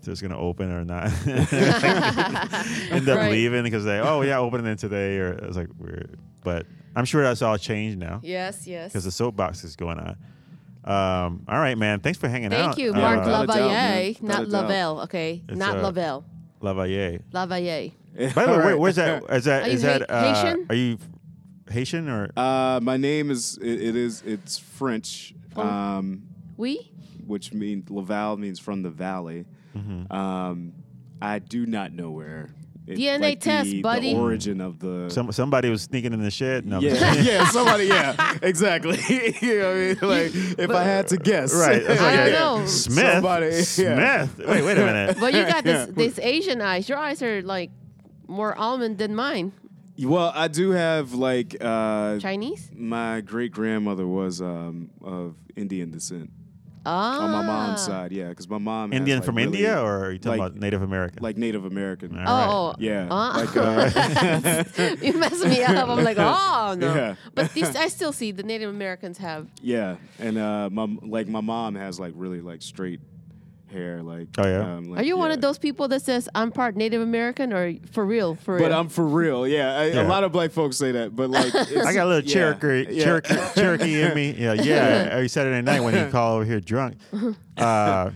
if 0.00 0.06
it 0.06 0.10
was 0.10 0.22
gonna 0.22 0.38
open 0.38 0.70
or 0.70 0.84
not. 0.84 1.10
End 1.26 3.08
up 3.08 3.18
Right. 3.18 3.32
leaving 3.32 3.64
because 3.64 3.84
they 3.84 3.98
oh 3.98 4.22
yeah 4.22 4.38
opening 4.38 4.66
it 4.66 4.78
today 4.78 5.18
or 5.18 5.32
it 5.32 5.46
was 5.48 5.56
like 5.56 5.68
weird. 5.78 6.16
But 6.44 6.66
I'm 6.96 7.04
sure 7.04 7.22
that's 7.22 7.42
all 7.42 7.56
changed 7.56 7.98
now 7.98 8.20
Yes, 8.22 8.66
yes. 8.66 8.90
because 8.92 9.04
the 9.04 9.10
soapbox 9.12 9.64
is 9.64 9.76
going 9.76 9.98
on. 9.98 10.16
Um, 10.82 11.44
all 11.48 11.58
right, 11.58 11.76
man. 11.76 12.00
Thanks 12.00 12.18
for 12.18 12.28
hanging 12.28 12.52
out. 12.52 12.74
Thank 12.74 12.78
you, 12.78 12.92
Uh, 12.92 12.96
Mark 12.96 13.20
without 13.24 13.44
a 13.44 13.46
doubt, 13.46 13.56
Lavalle, 13.58 14.16
not 14.22 14.40
Without. 14.46 14.62
Lavelle. 14.62 15.00
Okay, 15.02 15.42
It's, 15.48 15.58
not 15.58 15.76
uh, 15.78 15.82
Lavelle. 15.82 16.24
Lavalle. 16.60 17.18
Lavalle. 17.32 17.92
By 18.34 18.46
the 18.46 18.50
way, 18.52 18.56
where, 18.58 18.76
where's 18.78 18.96
that? 18.96 19.22
Is 19.30 19.44
that 19.44 19.62
Are 19.64 19.68
is 19.68 19.82
you 19.82 19.88
that 19.88 20.10
Ha- 20.10 20.16
uh, 20.16 20.34
Haitian? 20.34 20.66
Are 20.70 20.74
you 20.74 20.98
Haitian 21.70 22.08
or? 22.08 22.30
uh, 22.36 22.80
my 22.82 22.96
name 22.96 23.30
is 23.30 23.56
it, 23.58 23.80
it 23.82 23.94
is 23.96 24.22
it's 24.26 24.58
French, 24.58 25.34
Oh. 25.56 25.62
um, 25.62 26.22
We? 26.56 26.90
which 27.26 27.52
means 27.52 27.88
Laval 27.90 28.36
means 28.38 28.58
from 28.58 28.82
the 28.82 28.90
valley. 28.90 29.44
Mm-hmm. 29.76 30.10
Um, 30.12 30.72
I 31.22 31.38
do 31.38 31.66
not 31.66 31.92
know 31.92 32.10
where. 32.10 32.50
It, 32.90 32.98
DNA 32.98 33.20
like 33.20 33.40
test, 33.40 33.70
the, 33.70 33.82
buddy. 33.82 34.12
The 34.14 34.20
origin 34.20 34.60
of 34.60 34.78
the 34.78 35.08
Some 35.10 35.30
somebody 35.32 35.70
was 35.70 35.82
sneaking 35.82 36.12
in 36.12 36.22
the 36.22 36.30
shed. 36.30 36.66
No, 36.66 36.76
I'm 36.76 36.82
just 36.82 37.00
yeah, 37.00 37.10
kidding. 37.10 37.26
yeah, 37.32 37.48
somebody, 37.50 37.84
yeah, 37.86 38.38
exactly. 38.42 38.98
you 39.40 39.58
know 39.58 39.68
what 39.68 39.76
I 39.76 39.78
mean? 39.78 39.96
Like, 40.02 40.58
if 40.58 40.70
I 40.70 40.82
had 40.82 41.08
to 41.08 41.16
guess, 41.16 41.54
Right. 41.54 41.86
That's 41.86 42.00
I 42.00 42.04
like 42.04 42.16
don't 42.16 42.28
a- 42.28 42.60
know. 42.60 42.66
Smith. 42.66 43.12
Somebody, 43.12 43.46
yeah. 43.46 44.26
Smith. 44.26 44.46
Wait, 44.48 44.64
wait 44.64 44.78
a 44.78 44.84
minute. 44.84 45.16
But 45.20 45.34
you 45.34 45.44
got 45.44 45.64
this 45.64 45.88
this 45.94 46.18
Asian 46.18 46.60
eyes. 46.60 46.88
Your 46.88 46.98
eyes 46.98 47.22
are 47.22 47.42
like 47.42 47.70
more 48.26 48.56
almond 48.56 48.98
than 48.98 49.14
mine. 49.14 49.52
Well, 50.02 50.32
I 50.34 50.48
do 50.48 50.70
have 50.70 51.12
like 51.12 51.56
uh, 51.60 52.18
Chinese? 52.18 52.70
my 52.74 53.20
great 53.20 53.52
grandmother 53.52 54.06
was 54.06 54.40
um, 54.40 54.90
of 55.02 55.36
Indian 55.56 55.90
descent. 55.90 56.30
Ah. 56.86 57.24
on 57.24 57.30
my 57.30 57.42
mom's 57.42 57.82
side. 57.82 58.10
Yeah, 58.12 58.28
because 58.30 58.48
my 58.48 58.58
mom 58.58 58.90
has, 58.92 58.98
Indian 58.98 59.18
like, 59.18 59.26
from 59.26 59.36
really, 59.36 59.48
India, 59.48 59.80
or 59.82 60.06
are 60.06 60.12
you 60.12 60.18
talking 60.18 60.40
like- 60.40 60.50
about 60.52 60.60
Native 60.60 60.82
American? 60.82 61.22
like 61.22 61.36
Native 61.36 61.64
American. 61.64 62.16
All 62.18 62.24
right. 62.24 62.48
Oh, 62.48 62.74
Yeah, 62.78 63.06
Uh, 63.10 63.44
like 63.44 63.56
uh, 63.56 64.96
you 65.02 65.12
messed 65.18 65.44
me 65.46 65.62
up. 65.62 65.88
I'm 65.88 66.02
like, 66.04 66.16
oh 66.20 66.74
no. 66.78 66.94
Yeah. 66.94 67.14
But 67.34 67.52
these, 67.52 67.74
I 67.76 67.88
still 67.88 68.12
see 68.12 68.32
the 68.32 68.42
Native 68.42 68.70
Americans 68.70 69.18
have. 69.18 69.48
yeah, 69.62 69.96
and 70.18 70.38
uh, 70.38 70.70
my 70.70 70.86
like 71.02 71.28
my 71.28 71.40
mom 71.42 71.74
has 71.74 72.00
like 72.00 72.14
really 72.16 72.40
like 72.40 72.62
straight 72.62 73.00
hair. 73.70 74.02
Like, 74.02 74.28
Oh, 74.38 74.46
yeah? 74.46 74.74
um, 74.76 74.90
like, 74.90 75.00
Are 75.00 75.04
you 75.04 75.16
one 75.16 75.30
of 75.30 75.40
those 75.40 75.58
people 75.58 75.88
that 75.88 76.02
says 76.02 76.28
I'm 76.34 76.52
part 76.52 76.76
Native 76.76 77.00
American 77.00 77.52
or 77.52 77.74
for 77.92 78.04
real? 78.04 78.34
For 78.34 78.54
real? 78.56 78.64
But 78.64 78.72
I'm 78.72 78.88
for 78.88 79.04
real. 79.06 79.46
Yeah, 79.46 79.78
I, 79.78 79.86
Yeah. 79.86 80.02
a 80.02 80.08
lot 80.08 80.24
of 80.24 80.32
black 80.32 80.50
folks 80.50 80.76
say 80.76 80.92
that. 80.92 81.14
But 81.16 81.30
like, 81.30 81.46
it's, 81.54 81.86
I 81.86 81.92
got 81.94 82.06
a 82.06 82.08
little 82.08 82.28
yeah, 82.28 82.34
Cherokee, 82.34 82.86
yeah. 82.94 83.04
Cherokee, 83.04 83.34
Cherokee 83.54 84.02
in 84.02 84.14
me. 84.14 84.30
Yeah, 84.32 84.52
yeah. 84.70 85.08
Every 85.12 85.28
Saturday 85.28 85.62
night 85.62 85.80
when 85.80 85.94
he 85.94 86.10
call 86.12 86.36
over 86.36 86.44
here 86.44 86.60
drunk. 86.60 86.96
Uh, 87.56 88.10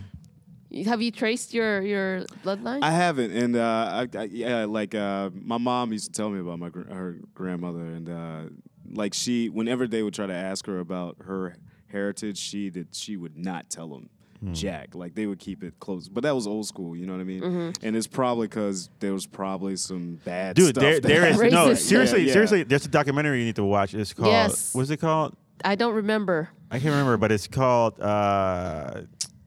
have 0.86 1.00
you 1.00 1.12
traced 1.12 1.54
your 1.54 1.80
your 1.82 2.22
bloodline? 2.44 2.82
I 2.82 2.90
haven't, 2.90 3.30
and 3.30 3.54
uh, 3.56 4.06
I, 4.14 4.18
I, 4.18 4.22
yeah, 4.24 4.64
like 4.64 4.94
uh, 4.94 5.30
my 5.32 5.56
mom 5.58 5.92
used 5.92 6.06
to 6.06 6.12
tell 6.12 6.30
me 6.30 6.40
about 6.40 6.58
my 6.58 6.68
gr- 6.68 6.92
her 6.92 7.18
grandmother, 7.32 7.78
and 7.80 8.08
uh, 8.08 8.42
like 8.90 9.14
she, 9.14 9.48
whenever 9.48 9.86
they 9.86 10.02
would 10.02 10.14
try 10.14 10.26
to 10.26 10.34
ask 10.34 10.66
her 10.66 10.80
about 10.80 11.16
her 11.26 11.54
heritage, 11.92 12.38
she 12.38 12.70
that 12.70 12.92
she 12.92 13.16
would 13.16 13.36
not 13.36 13.70
tell 13.70 13.88
them 13.88 14.10
jack. 14.52 14.94
Like 14.94 15.14
they 15.14 15.26
would 15.26 15.38
keep 15.38 15.62
it 15.64 15.78
close, 15.80 16.08
but 16.08 16.22
that 16.22 16.34
was 16.34 16.46
old 16.46 16.66
school. 16.66 16.96
You 16.96 17.06
know 17.06 17.12
what 17.14 17.20
I 17.20 17.24
mean? 17.24 17.40
Mm-hmm. 17.42 17.86
And 17.86 17.96
it's 17.96 18.06
probably 18.06 18.46
because 18.48 18.90
there 19.00 19.12
was 19.12 19.26
probably 19.26 19.76
some 19.76 20.20
bad 20.24 20.56
dude, 20.56 20.70
stuff. 20.70 20.82
there, 20.82 21.00
there 21.00 21.26
is 21.26 21.52
no 21.52 21.74
seriously, 21.74 22.24
yeah. 22.26 22.32
seriously. 22.32 22.62
There's 22.64 22.84
a 22.86 22.88
documentary 22.88 23.40
you 23.40 23.46
need 23.46 23.56
to 23.56 23.64
watch. 23.64 23.94
It's 23.94 24.12
called. 24.12 24.28
Yes. 24.28 24.74
What's 24.74 24.90
it 24.90 24.98
called? 24.98 25.36
I 25.64 25.74
don't 25.76 25.94
remember. 25.94 26.50
I 26.70 26.78
can't 26.78 26.90
remember, 26.90 27.16
but 27.16 27.30
it's 27.32 27.46
called. 27.46 28.00
Uh, 28.00 29.02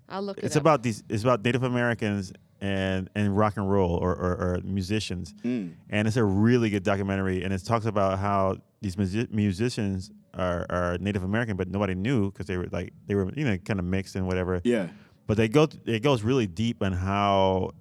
I'll 0.10 0.22
look 0.22 0.38
it 0.38 0.46
it's 0.46 0.56
up. 0.56 0.62
about 0.62 0.84
these. 0.84 1.04
It's 1.10 1.24
about 1.24 1.44
Native 1.44 1.64
Americans 1.64 2.32
and 2.62 3.10
and 3.16 3.38
rock 3.38 3.58
and 3.58 3.70
roll 3.70 3.92
or, 3.98 4.16
or, 4.16 4.32
or 4.34 4.62
musicians, 4.64 5.34
Mm. 5.44 5.74
and 5.90 6.08
it's 6.08 6.18
a 6.18 6.24
really 6.24 6.70
good 6.70 6.84
documentary. 6.84 7.44
And 7.44 7.54
it 7.54 7.64
talks 7.64 7.86
about 7.86 8.18
how 8.20 8.58
these 8.82 8.96
musi- 8.96 9.32
musicians 9.32 10.12
are, 10.34 10.66
are 10.70 10.98
Native 11.00 11.24
American, 11.24 11.58
but 11.58 11.68
nobody 11.68 11.96
knew 11.96 12.32
because 12.32 12.46
they 12.48 12.58
were 12.58 12.68
like 12.72 12.94
they 13.08 13.16
were 13.16 13.32
you 13.36 13.44
know 13.46 13.58
kind 13.58 13.80
of 13.80 13.86
mixed 13.86 14.16
and 14.16 14.28
whatever. 14.28 14.62
Yeah, 14.64 14.88
But 15.26 15.38
they 15.38 15.48
go. 15.48 15.68
It 15.86 16.02
goes 16.04 16.24
really 16.24 16.48
deep 16.48 16.82
on 16.84 16.94
how. 16.94 17.72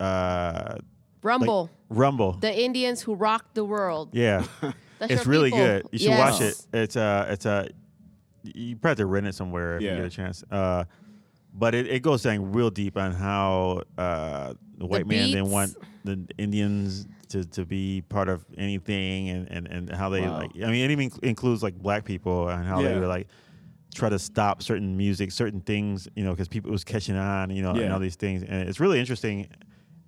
Uh, 0.00 0.72
like, 0.74 0.80
Rumble, 1.22 1.70
Rumble. 1.88 2.32
the 2.34 2.56
Indians 2.56 3.00
who 3.02 3.14
rocked 3.14 3.54
the 3.54 3.64
world. 3.64 4.10
yeah. 4.12 4.44
That's 4.98 5.12
it's 5.12 5.26
really 5.26 5.50
people. 5.50 5.66
good. 5.66 5.86
You 5.92 5.98
should 5.98 6.10
watch 6.18 6.40
it. 6.40 6.66
It's 6.72 6.96
uh 6.96 7.26
it's 7.28 7.44
a 7.46 7.68
you 8.44 8.76
probably 8.76 8.90
have 8.90 8.96
to 8.98 9.06
rent 9.06 9.26
it 9.26 9.34
somewhere 9.34 9.76
if 9.76 9.82
Yeah. 9.82 9.90
you 9.92 9.96
get 9.96 10.06
a 10.06 10.10
chance. 10.10 10.44
Uh, 10.50 10.84
but 11.52 11.74
it, 11.74 11.86
it 11.88 12.00
goes 12.02 12.22
down 12.22 12.52
real 12.52 12.70
deep 12.70 12.96
on 12.96 13.12
how 13.12 13.82
uh, 13.98 14.54
the 14.78 14.86
white 14.86 15.06
man 15.06 15.28
didn't 15.30 15.50
want 15.50 15.76
the 16.04 16.26
Indians 16.38 17.06
to, 17.28 17.44
to 17.44 17.64
be 17.64 18.02
part 18.08 18.28
of 18.28 18.44
anything, 18.56 19.30
and, 19.30 19.50
and, 19.50 19.66
and 19.68 19.90
how 19.90 20.08
they 20.08 20.22
Wow. 20.22 20.38
like. 20.38 20.50
I 20.56 20.70
mean, 20.70 20.84
it 20.88 20.90
even 20.92 21.10
includes 21.22 21.62
like 21.62 21.74
black 21.74 22.04
people 22.04 22.48
and 22.48 22.64
how 22.64 22.80
they 22.82 22.94
were 22.98 23.06
like 23.06 23.26
try 23.94 24.08
to 24.10 24.18
stop 24.18 24.62
certain 24.62 24.96
music, 24.96 25.32
certain 25.32 25.60
things, 25.62 26.06
you 26.14 26.22
know, 26.22 26.30
because 26.32 26.48
people 26.48 26.70
was 26.70 26.84
catching 26.84 27.16
on, 27.16 27.48
you 27.50 27.62
know, 27.62 27.70
and 27.70 27.92
all 27.92 27.98
these 27.98 28.16
things, 28.16 28.42
and 28.42 28.68
it's 28.68 28.78
really 28.78 29.00
interesting. 29.00 29.48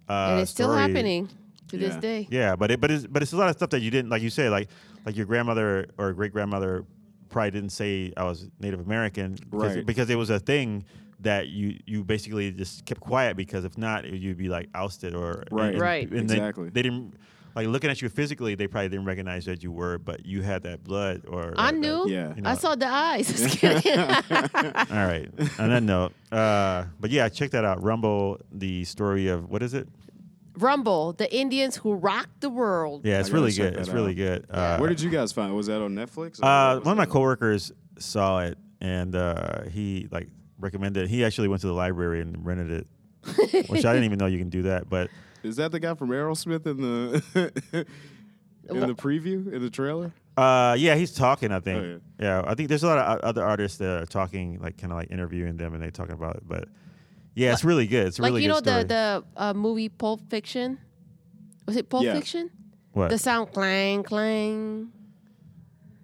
Uh, 0.09 0.29
and 0.31 0.41
it's 0.41 0.51
still 0.51 0.73
happening 0.73 1.29
to 1.69 1.77
this 1.79 1.97
day. 1.97 2.27
Yeah, 2.31 2.55
but 2.57 2.71
it 2.71 2.81
but 2.81 2.91
it's 2.91 3.07
but 3.07 3.23
it's 3.23 3.33
a 3.33 3.37
lot 3.37 3.49
of 3.49 3.57
stuff 3.57 3.71
that 3.71 3.81
you 3.81 3.91
didn't 3.91 4.11
like. 4.11 4.23
You 4.23 4.31
say 4.31 4.49
like 4.51 4.69
like 5.07 5.17
your 5.17 5.27
grandmother 5.27 5.87
or 5.99 6.13
great 6.13 6.33
grandmother 6.33 6.85
probably 7.31 7.51
didn't 7.51 7.71
say 7.73 8.13
I 8.17 8.25
was 8.25 8.49
Native 8.61 8.81
American 8.81 9.37
Right. 9.51 9.85
because 9.85 10.09
it 10.11 10.15
was 10.17 10.31
a 10.31 10.39
thing 10.39 10.85
that 11.21 11.49
you 11.49 11.79
you 11.87 12.05
basically 12.05 12.53
just 12.53 12.85
kept 12.87 13.01
quiet 13.01 13.37
because 13.37 13.65
if 13.65 13.77
not 13.77 14.05
you'd 14.05 14.37
be 14.39 14.49
like 14.49 14.69
ousted 14.75 15.15
or 15.15 15.43
Right. 15.51 15.71
and- 15.73 15.81
Right. 15.81 16.09
and 16.11 16.21
Exactly. 16.21 16.69
they, 16.69 16.83
didn't 16.83 17.15
like 17.57 17.67
looking 17.67 17.91
at 17.91 18.01
you 18.01 18.09
physically 18.09 18.55
they 18.55 18.69
probably 18.69 18.89
didn't 18.89 19.05
recognize 19.07 19.45
that 19.47 19.63
you 19.65 19.73
were 19.73 19.99
but 19.99 20.25
you 20.25 20.43
had 20.43 20.63
that 20.63 20.85
blood 20.85 21.23
or 21.27 21.55
I 21.57 21.73
that- 21.73 21.73
that- 21.73 21.75
knew. 21.75 22.09
Yeah. 22.09 22.35
you 22.37 22.43
know. 22.43 22.51
I 22.51 22.55
saw 22.55 22.77
the 22.77 22.87
eyes. 22.87 23.27
Just 23.33 23.59
kidding. 23.59 23.99
all 23.99 25.07
right 25.07 25.29
on 25.59 25.69
that 25.71 25.83
note 25.83 26.13
uh, 26.31 26.85
but 27.01 27.11
yeah 27.11 27.29
check 27.29 27.51
that 27.51 27.65
out 27.65 27.83
Rumble 27.83 28.39
the 28.53 28.85
story 28.85 29.27
of 29.29 29.49
what 29.51 29.63
is 29.63 29.75
it 29.75 29.89
Rumble, 30.57 31.13
the 31.13 31.33
Indians 31.33 31.77
who 31.77 31.95
rocked 31.95 32.41
the 32.41 32.51
world. 32.51 33.05
yeah 33.05 33.21
it's 33.21 33.31
really 33.31 33.53
good 33.53 33.75
it's 33.77 33.89
that 33.89 33.95
really 33.95 34.15
good 34.15 34.45
Yeah. 34.51 34.75
uh, 34.75 34.79
Where 34.79 34.89
did 34.89 35.01
you 35.01 35.11
guys 35.11 35.31
find? 35.33 35.51
it? 35.53 35.55
Was 35.55 35.67
that 35.69 35.81
on 35.81 35.95
Netflix? 35.95 36.41
Uh, 36.43 36.81
one 36.81 36.93
of 36.93 36.99
my 36.99 37.07
coworkers 37.07 37.71
saw 37.99 38.41
it, 38.41 38.59
and 38.81 39.15
uh, 39.15 39.63
he 39.71 40.09
like 40.11 40.29
recommended. 40.59 41.05
it. 41.05 41.11
He 41.11 41.25
actually 41.25 41.49
went 41.49 41.61
to 41.63 41.67
the 41.67 41.73
library 41.73 42.21
and 42.21 42.45
rented 42.45 42.71
it, 42.71 43.69
which 43.71 43.85
I 43.85 43.93
didn't 43.93 44.05
even 44.05 44.19
know 44.19 44.27
you 44.27 44.39
can 44.39 44.51
do 44.51 44.63
that. 44.63 44.89
But 44.89 45.11
Is 45.43 45.57
that 45.57 45.73
the 45.73 45.81
guy 45.81 45.95
from 45.95 46.11
Aerosmith 46.11 46.67
in 46.67 46.77
the 46.81 47.53
in 48.69 48.81
the 48.81 48.95
preview 48.95 49.53
in 49.53 49.63
the 49.63 49.71
trailer? 49.71 50.13
uh, 50.37 50.77
yeah, 50.79 50.95
he's 50.95 51.13
talking. 51.15 51.51
I 51.53 51.61
think. 51.61 51.83
Oh, 51.85 52.01
yeah. 52.21 52.43
I 52.47 52.55
think 52.55 52.69
there's 52.69 52.83
a 52.85 52.87
lot 52.89 52.99
of 52.99 53.21
other 53.21 53.45
artists 53.45 53.79
that 53.79 54.03
are 54.03 54.07
talking, 54.07 54.61
like 54.61 54.79
kind 54.79 54.93
of 54.93 54.99
like 54.99 55.11
interviewing 55.11 55.57
them, 55.57 55.75
and 55.75 55.83
they 55.83 55.91
talking 55.91 56.15
about 56.15 56.37
it. 56.37 56.43
But 56.47 56.69
yeah, 57.35 57.53
it's 57.53 57.65
really 57.65 57.87
good. 57.87 58.07
It's 58.07 58.19
a 58.19 58.23
like 58.23 58.31
really 58.31 58.43
you 58.43 58.49
know 58.49 58.59
story. 58.59 58.85
the 58.85 59.25
the 59.35 59.43
uh, 59.43 59.55
movie 59.55 59.89
Pulp 59.89 60.21
Fiction. 60.31 60.79
Was 61.67 61.77
it 61.77 61.89
Pulp 61.91 62.05
Yeah. 62.05 62.15
Fiction? 62.15 62.51
what? 62.93 63.11
The 63.11 63.19
sound 63.19 63.53
clang 63.53 64.03
clang. 64.03 64.91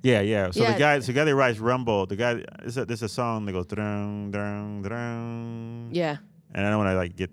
Yeah, 0.04 0.20
yeah. 0.20 0.50
So 0.52 0.62
Yeah. 0.62 0.72
the 0.74 0.78
guy, 0.78 1.00
so 1.00 1.06
the 1.06 1.12
guy 1.14 1.24
that 1.24 1.34
writes 1.34 1.58
Rumble, 1.58 2.06
the 2.06 2.14
guy, 2.16 2.34
there's 2.60 2.76
a, 2.76 2.84
there's 2.84 3.02
a 3.02 3.08
song 3.08 3.46
that 3.46 3.52
goes 3.52 3.66
drung, 3.66 4.30
drung, 4.30 4.84
drung. 4.84 5.88
Yeah. 5.90 6.18
and 6.54 6.64
I 6.66 6.70
don't 6.70 6.78
want 6.78 6.90
to 6.90 6.96
like 6.96 7.16
get. 7.16 7.30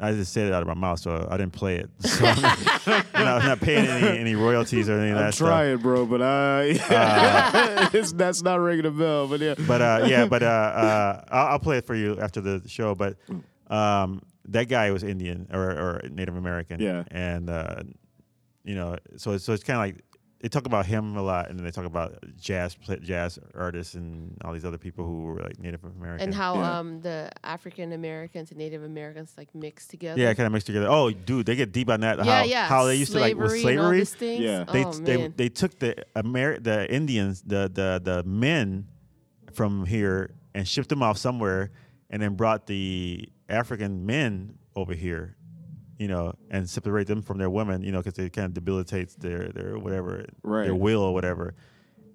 I 0.00 0.12
just 0.12 0.32
said 0.32 0.46
it 0.46 0.52
out 0.52 0.62
of 0.62 0.68
my 0.68 0.74
mouth, 0.74 1.00
so 1.00 1.26
I 1.28 1.36
didn't 1.36 1.54
play 1.54 1.78
it. 1.78 1.90
So 2.06 2.24
I'm, 2.24 2.40
not, 2.40 2.58
I'm 2.86 3.24
not- 3.24 3.42
I'm 3.42 3.48
not 3.48 3.60
paying 3.60 3.84
any, 3.88 4.18
any 4.20 4.34
royalties 4.36 4.88
or 4.88 4.92
anything. 4.92 5.14
of 5.14 5.18
that 5.18 5.24
I'm 5.26 5.32
stuff. 5.32 5.48
trying, 5.48 5.78
bro, 5.78 6.06
but 6.06 6.20
uh, 6.22 7.88
it's, 7.92 8.12
that's 8.12 8.40
not 8.42 8.60
ringing 8.60 8.86
a 8.86 8.92
bell. 8.92 9.26
But 9.26 9.40
yeah, 9.40 9.54
But 9.58 9.82
uh, 9.82 10.04
yeah, 10.06 10.26
but 10.26 10.44
uh, 10.44 10.46
uh, 10.46 11.24
I'll, 11.30 11.46
I'll 11.54 11.58
play 11.58 11.78
it 11.78 11.86
for 11.86 11.96
you 11.96 12.16
after 12.20 12.40
the 12.40 12.62
show. 12.68 12.94
But 12.94 13.16
um, 13.68 14.22
that 14.46 14.68
guy 14.68 14.92
was 14.92 15.02
Indian 15.02 15.48
or, 15.52 15.62
or 15.70 16.02
Native 16.10 16.36
American. 16.36 16.80
Yeah. 16.80 17.02
and 17.10 17.50
uh, 17.50 17.82
you 18.64 18.76
know, 18.76 18.96
so 19.16 19.36
so 19.38 19.52
it's 19.52 19.64
kind 19.64 19.78
of 19.78 19.82
like 19.96 20.04
they 20.40 20.48
talk 20.48 20.66
about 20.66 20.86
him 20.86 21.16
a 21.16 21.22
lot, 21.22 21.48
and 21.50 21.58
then 21.58 21.64
they 21.64 21.70
talk 21.72 21.84
about 21.84 22.22
jazz 22.36 22.76
jazz 23.02 23.38
artists 23.54 23.94
and 23.94 24.36
all 24.44 24.52
these 24.52 24.64
other 24.64 24.78
people 24.78 25.04
who 25.04 25.22
were 25.24 25.40
like 25.42 25.58
Native 25.58 25.82
American. 25.84 26.24
And 26.28 26.34
how 26.34 26.54
Yeah. 26.54 26.78
um 26.78 27.00
the 27.00 27.30
African 27.42 27.92
Americans 27.92 28.50
and 28.50 28.58
Native 28.58 28.82
Americans 28.84 29.32
like 29.36 29.52
mixed 29.54 29.90
together. 29.90 30.20
yeah, 30.20 30.32
kind 30.34 30.46
of 30.46 30.52
mixed 30.52 30.66
together. 30.68 30.86
Oh, 30.88 31.10
dude, 31.10 31.46
they 31.46 31.56
get 31.56 31.72
deep 31.72 31.90
on 31.90 32.00
that. 32.00 32.18
yeah, 32.24 32.38
how, 32.38 32.44
yeah. 32.44 32.66
how 32.68 32.84
they 32.84 32.94
used 32.94 33.12
to 33.12 33.18
like 33.20 33.36
with 33.36 33.50
and 33.52 33.52
all 33.54 33.62
slavery. 33.62 33.98
these 33.98 34.14
things. 34.14 34.40
Yeah. 34.40 34.64
they 34.72 34.84
oh, 34.84 34.92
they 34.92 35.16
man. 35.16 35.34
they 35.36 35.48
took 35.48 35.78
the 35.80 36.04
Amer- 36.16 36.60
the 36.60 36.88
Indians 36.92 37.42
the 37.42 37.68
the 37.72 38.00
the 38.02 38.22
men 38.22 38.86
from 39.52 39.86
here 39.86 40.34
and 40.54 40.66
shipped 40.68 40.88
them 40.88 41.02
off 41.02 41.18
somewhere, 41.18 41.72
and 42.10 42.22
then 42.22 42.34
brought 42.36 42.66
the 42.66 43.28
African 43.48 44.06
men 44.06 44.56
over 44.76 44.94
here, 44.94 45.36
you 45.98 46.08
know, 46.08 46.32
and 46.50 46.68
separate 46.68 47.06
them 47.06 47.22
from 47.22 47.38
their 47.38 47.50
women, 47.50 47.82
you 47.82 47.92
know, 47.92 47.98
because 48.02 48.18
it 48.18 48.32
kind 48.32 48.46
of 48.46 48.54
debilitates 48.54 49.14
their 49.16 49.48
their 49.50 49.78
whatever 49.78 50.26
Right. 50.42 50.64
their 50.64 50.74
will 50.74 51.02
or 51.02 51.12
whatever, 51.12 51.54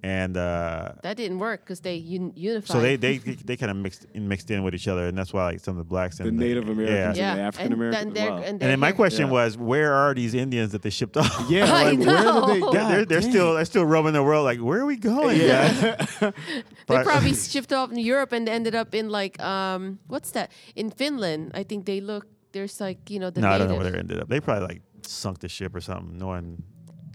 and 0.02 0.36
uh, 0.36 0.94
that 1.02 1.16
didn't 1.18 1.40
work 1.40 1.62
because 1.62 1.80
they 1.80 1.96
un- 1.98 2.34
unified. 2.36 2.68
so 2.76 2.82
they 2.82 2.96
they 2.98 3.18
they 3.48 3.56
kind 3.56 3.72
of 3.72 3.78
mixed 3.78 4.06
in, 4.14 4.28
mixed 4.28 4.52
in 4.52 4.64
with 4.64 4.74
each 4.76 4.88
other, 4.88 5.08
and 5.08 5.18
that's 5.18 5.32
why 5.34 5.46
like 5.46 5.60
some 5.62 5.74
of 5.74 5.78
the 5.78 5.90
blacks 5.90 6.20
and 6.20 6.26
the 6.26 6.30
and 6.30 6.40
Native 6.40 6.68
Americans 6.70 7.18
yeah. 7.18 7.24
yeah, 7.24 7.32
and 7.32 7.40
the 7.40 7.44
African 7.44 7.74
Americans. 7.74 8.04
then 8.04 8.14
they're- 8.14 8.32
Wow. 8.32 8.38
and, 8.38 8.48
And 8.62 8.72
then 8.72 8.80
my 8.80 8.92
question 8.92 9.28
Yeah. 9.28 9.34
was, 9.34 9.58
where 9.58 9.94
are 9.94 10.14
these 10.14 10.34
Indians 10.34 10.72
that 10.74 10.82
they 10.82 10.90
shipped 10.90 11.16
off? 11.18 11.46
yeah, 11.50 11.66
I 11.74 11.92
like 11.92 12.00
where 12.00 12.18
did 12.18 12.48
they? 12.56 12.60
know. 12.60 12.72
God 12.74 12.92
they're, 12.92 13.06
they're 13.06 13.22
still 13.22 13.54
they're 13.56 13.66
still 13.66 13.86
roaming 13.86 14.14
the 14.14 14.24
world. 14.24 14.44
Like, 14.46 14.60
where 14.60 14.80
are 14.82 14.86
we 14.86 14.98
going, 14.98 15.40
guys? 15.40 15.80
They 16.20 16.96
But- 16.96 17.06
probably 17.06 17.34
shipped 17.34 17.72
off 17.72 17.92
in 17.92 17.98
Europe 18.00 18.32
and 18.34 18.48
ended 18.50 18.76
up 18.76 18.94
in 18.96 19.10
like 19.10 19.40
um 19.42 20.00
what's 20.08 20.32
that 20.32 20.52
in 20.76 20.90
Finland? 20.92 21.52
I 21.54 21.64
think 21.64 21.86
they 21.86 22.02
look. 22.02 22.28
There's 22.54 22.80
like 22.80 23.10
you 23.10 23.20
know 23.20 23.30
the 23.30 23.42
no, 23.42 23.50
I 23.50 23.58
don't 23.58 23.68
know 23.68 23.76
where 23.76 23.92
they 23.92 23.98
ended 24.00 24.20
up. 24.20 24.30
They 24.30 24.40
probably 24.40 24.68
like 24.68 24.82
sunk 25.06 25.40
the 25.40 25.50
ship 25.50 25.76
or 25.76 25.82
something. 25.82 26.18
No 26.18 26.28
one. 26.28 26.64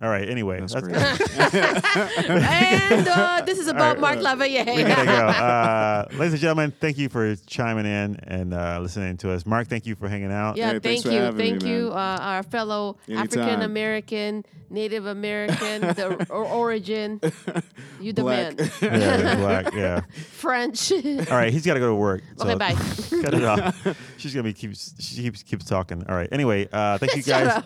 All 0.01 0.09
right. 0.09 0.29
Anyway, 0.29 0.61
That's 0.61 0.75
that's- 0.75 1.19
crazy. 1.19 1.59
and 2.29 3.09
uh, 3.09 3.43
this 3.45 3.59
is 3.59 3.67
about 3.67 3.95
right, 3.99 4.01
Mark 4.01 4.19
Lavalle. 4.21 4.77
we 4.77 4.83
gotta 4.85 5.05
go. 5.05 5.13
Uh, 5.49 6.07
ladies 6.13 6.33
and 6.35 6.41
gentlemen, 6.41 6.73
thank 6.81 6.99
you 6.99 7.09
for 7.09 7.35
chiming 7.47 7.85
in 7.87 8.17
and 8.25 8.55
uh, 8.55 8.79
listening 8.81 9.17
to 9.17 9.33
us. 9.33 9.45
Mark, 9.45 9.67
thank 9.69 9.87
you 9.87 9.95
for 9.97 10.09
hanging 10.09 10.31
out. 10.33 10.57
Yeah, 10.57 10.73
Hey, 10.73 10.79
thank 10.79 11.05
you, 11.05 11.11
having 11.13 11.37
me, 11.37 11.51
thank 11.51 11.63
you, 11.65 11.89
uh, 11.91 12.19
our 12.21 12.43
fellow 12.45 12.97
African 13.13 13.63
American, 13.63 14.45
Native 14.71 15.07
American, 15.07 15.81
the 15.81 16.27
or 16.31 16.45
origin. 16.45 17.21
You 18.01 18.13
the 18.13 18.23
Black. 18.23 18.57
man. 18.59 18.71
Yeah, 18.83 19.35
black. 19.37 19.75
Yeah. 19.75 20.01
French. 20.33 20.93
All 20.93 21.01
right, 21.31 21.53
he's 21.53 21.67
got 21.67 21.75
to 21.75 21.81
go 21.81 21.89
to 21.89 21.95
work. 21.95 22.23
okay, 22.41 22.55
bye. 22.55 22.75
cut 22.75 23.35
it 23.35 23.45
off. 23.45 23.97
She's 24.19 24.33
gonna 24.35 24.45
be 24.45 24.53
keeps 24.53 24.95
she 25.01 25.23
keeps 25.23 25.43
keeps 25.43 25.65
talking. 25.65 26.05
All 26.09 26.15
right. 26.15 26.29
Anyway, 26.31 26.69
uh, 26.73 26.99
thank 26.99 27.17
you 27.17 27.23
guys 27.25 27.63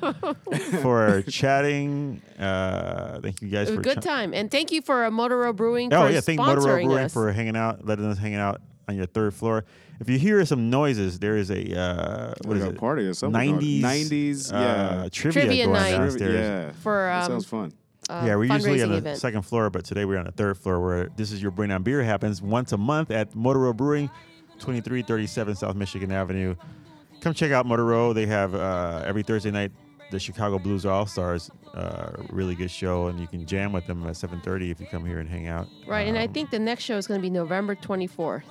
for 0.80 1.22
chatting. 1.28 2.21
Uh, 2.38 3.20
thank 3.20 3.40
you 3.42 3.48
guys 3.48 3.68
It 3.68 3.76
was 3.76 3.84
for 3.84 3.90
a 3.90 3.94
good 3.94 4.02
chi- 4.02 4.10
time, 4.10 4.34
and 4.34 4.50
thank 4.50 4.72
you 4.72 4.82
for 4.82 5.04
uh, 5.04 5.10
Motor 5.10 5.38
Row 5.38 5.52
Brewing 5.52 5.92
Oh 5.92 6.06
for 6.06 6.12
yeah, 6.12 6.20
thank 6.20 6.40
sponsoring 6.40 6.46
Motor 6.46 6.60
Row 6.60 6.84
Brewing 6.84 7.04
us. 7.04 7.12
for 7.12 7.30
hanging 7.32 7.56
out, 7.56 7.84
letting 7.86 8.04
us 8.06 8.18
hang 8.18 8.34
out 8.34 8.60
on 8.88 8.96
your 8.96 9.06
third 9.06 9.34
floor. 9.34 9.64
If 10.00 10.08
you 10.10 10.18
hear 10.18 10.44
some 10.44 10.68
noises, 10.70 11.18
there 11.20 11.36
is 11.36 11.50
a 11.50 11.78
uh, 11.78 12.34
what 12.44 12.56
is 12.56 12.62
Like 12.64 12.72
a 12.72 12.74
it? 12.74 12.80
party 12.80 13.06
or 13.06 13.14
something 13.14 13.40
90s, 13.58 13.80
90s, 13.80 14.52
uh, 14.52 14.56
yeah. 15.04 15.08
trivia, 15.12 15.42
Trivia 15.42 15.64
going 15.66 15.76
night. 15.76 15.90
downstairs. 15.92 16.34
Yeah. 16.34 16.72
For, 16.82 17.08
that 17.12 17.24
um, 17.26 17.30
sounds 17.30 17.46
fun. 17.46 17.72
uh, 18.10 18.24
yeah, 18.26 18.34
we're 18.34 18.52
usually 18.52 18.82
on 18.82 18.88
the 18.90 18.96
event. 18.96 19.18
second 19.20 19.42
floor, 19.42 19.70
but 19.70 19.84
today 19.84 20.04
we're 20.04 20.18
on 20.18 20.24
the 20.24 20.32
third 20.32 20.58
floor 20.58 20.80
where 20.80 21.08
this 21.16 21.30
is 21.30 21.40
your 21.40 21.52
Brain 21.52 21.70
on 21.70 21.84
Beer 21.84 22.02
happens 22.02 22.42
once 22.42 22.72
a 22.72 22.76
month 22.78 23.12
at 23.12 23.36
Motor 23.36 23.60
Row 23.60 23.72
Brewing, 23.72 24.08
2337 24.58 25.54
South 25.56 25.76
Michigan 25.76 26.10
Avenue. 26.10 26.56
Come 27.20 27.34
check 27.34 27.52
out 27.52 27.66
Motor 27.66 27.84
Row. 27.84 28.12
They 28.12 28.26
have 28.26 28.54
uh, 28.56 29.04
every 29.06 29.22
Thursday 29.22 29.52
night 29.52 29.70
the 30.10 30.18
Chicago 30.18 30.58
Blues 30.58 30.84
All 30.84 31.06
Stars, 31.06 31.50
uh, 31.74 32.10
really 32.30 32.54
good 32.54 32.70
show, 32.70 33.06
and 33.06 33.18
you 33.18 33.26
can 33.26 33.46
jam 33.46 33.72
with 33.72 33.86
them 33.86 34.06
at 34.06 34.14
7:30 34.14 34.70
if 34.70 34.80
you 34.80 34.86
come 34.86 35.04
here 35.04 35.18
and 35.18 35.28
hang 35.28 35.46
out. 35.48 35.66
Right, 35.86 36.06
and 36.06 36.18
I 36.18 36.26
Um, 36.26 36.32
think 36.32 36.50
the 36.50 36.58
next 36.58 36.84
show 36.84 36.96
is 36.96 37.06
going 37.06 37.18
to 37.18 37.22
be 37.22 37.30
November 37.30 37.74
24th. 37.74 38.42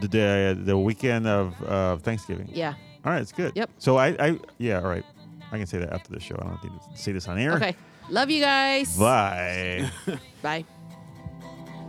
the 0.00 0.08
day, 0.08 0.54
the 0.54 0.76
weekend 0.78 1.26
of 1.26 1.62
uh, 1.62 1.96
Thanksgiving. 1.98 2.48
Yeah. 2.52 2.74
All 3.04 3.12
right, 3.12 3.20
it's 3.22 3.32
good. 3.32 3.52
Yep. 3.54 3.70
So 3.78 3.96
I, 3.98 4.08
I, 4.18 4.38
yeah, 4.58 4.76
all 4.80 4.88
right. 4.88 5.04
I 5.52 5.58
can 5.58 5.66
say 5.66 5.78
that 5.78 5.92
after 5.92 6.12
the 6.12 6.20
show. 6.20 6.36
I 6.40 6.44
don't 6.48 6.64
need 6.64 6.72
to 6.80 6.98
say 6.98 7.12
this 7.12 7.28
on 7.28 7.38
air. 7.38 7.52
Okay. 7.54 7.74
Love 8.08 8.30
you 8.30 8.40
guys. 8.40 8.96
Bye. 8.98 9.90
Bye. 10.42 10.64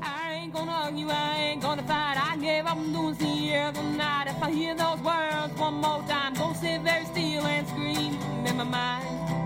I 0.01 0.33
ain't 0.33 0.53
gonna 0.53 0.71
argue, 0.71 1.07
I 1.09 1.35
ain't 1.37 1.61
gonna 1.61 1.81
fight. 1.83 2.17
I 2.17 2.35
gave 2.37 2.65
up 2.65 2.75
on 2.77 2.91
doing 2.91 3.15
the 3.15 3.55
other 3.57 3.81
night. 3.83 4.25
If 4.27 4.43
I 4.43 4.51
hear 4.51 4.75
those 4.75 4.99
words 4.99 5.53
one 5.59 5.75
more 5.75 6.03
time, 6.07 6.33
gonna 6.33 6.55
sit 6.55 6.81
very 6.81 7.05
still 7.05 7.45
and 7.45 7.67
scream 7.67 8.13
in 8.45 8.57
my 8.57 8.63
mind. 8.65 9.42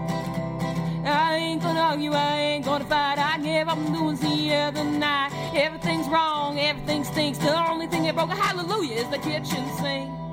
I 1.08 1.36
ain't 1.36 1.62
gonna 1.62 1.80
argue, 1.80 2.12
I 2.14 2.36
ain't 2.38 2.66
gonna 2.66 2.86
fight. 2.86 3.18
I 3.18 3.40
gave 3.40 3.68
up 3.68 3.78
doing 3.88 4.18
the 4.18 4.56
other 4.56 4.84
night. 4.84 5.32
Everything's 5.54 6.08
wrong, 6.08 6.60
everything 6.60 7.04
stinks. 7.04 7.38
The 7.40 7.56
only 7.70 7.88
thing 7.88 8.04
that 8.04 8.16
broke 8.16 8.30
a 8.30 8.36
hallelujah 8.36 8.96
is 8.96 9.10
the 9.10 9.18
kitchen 9.18 9.66
sink. 9.80 10.27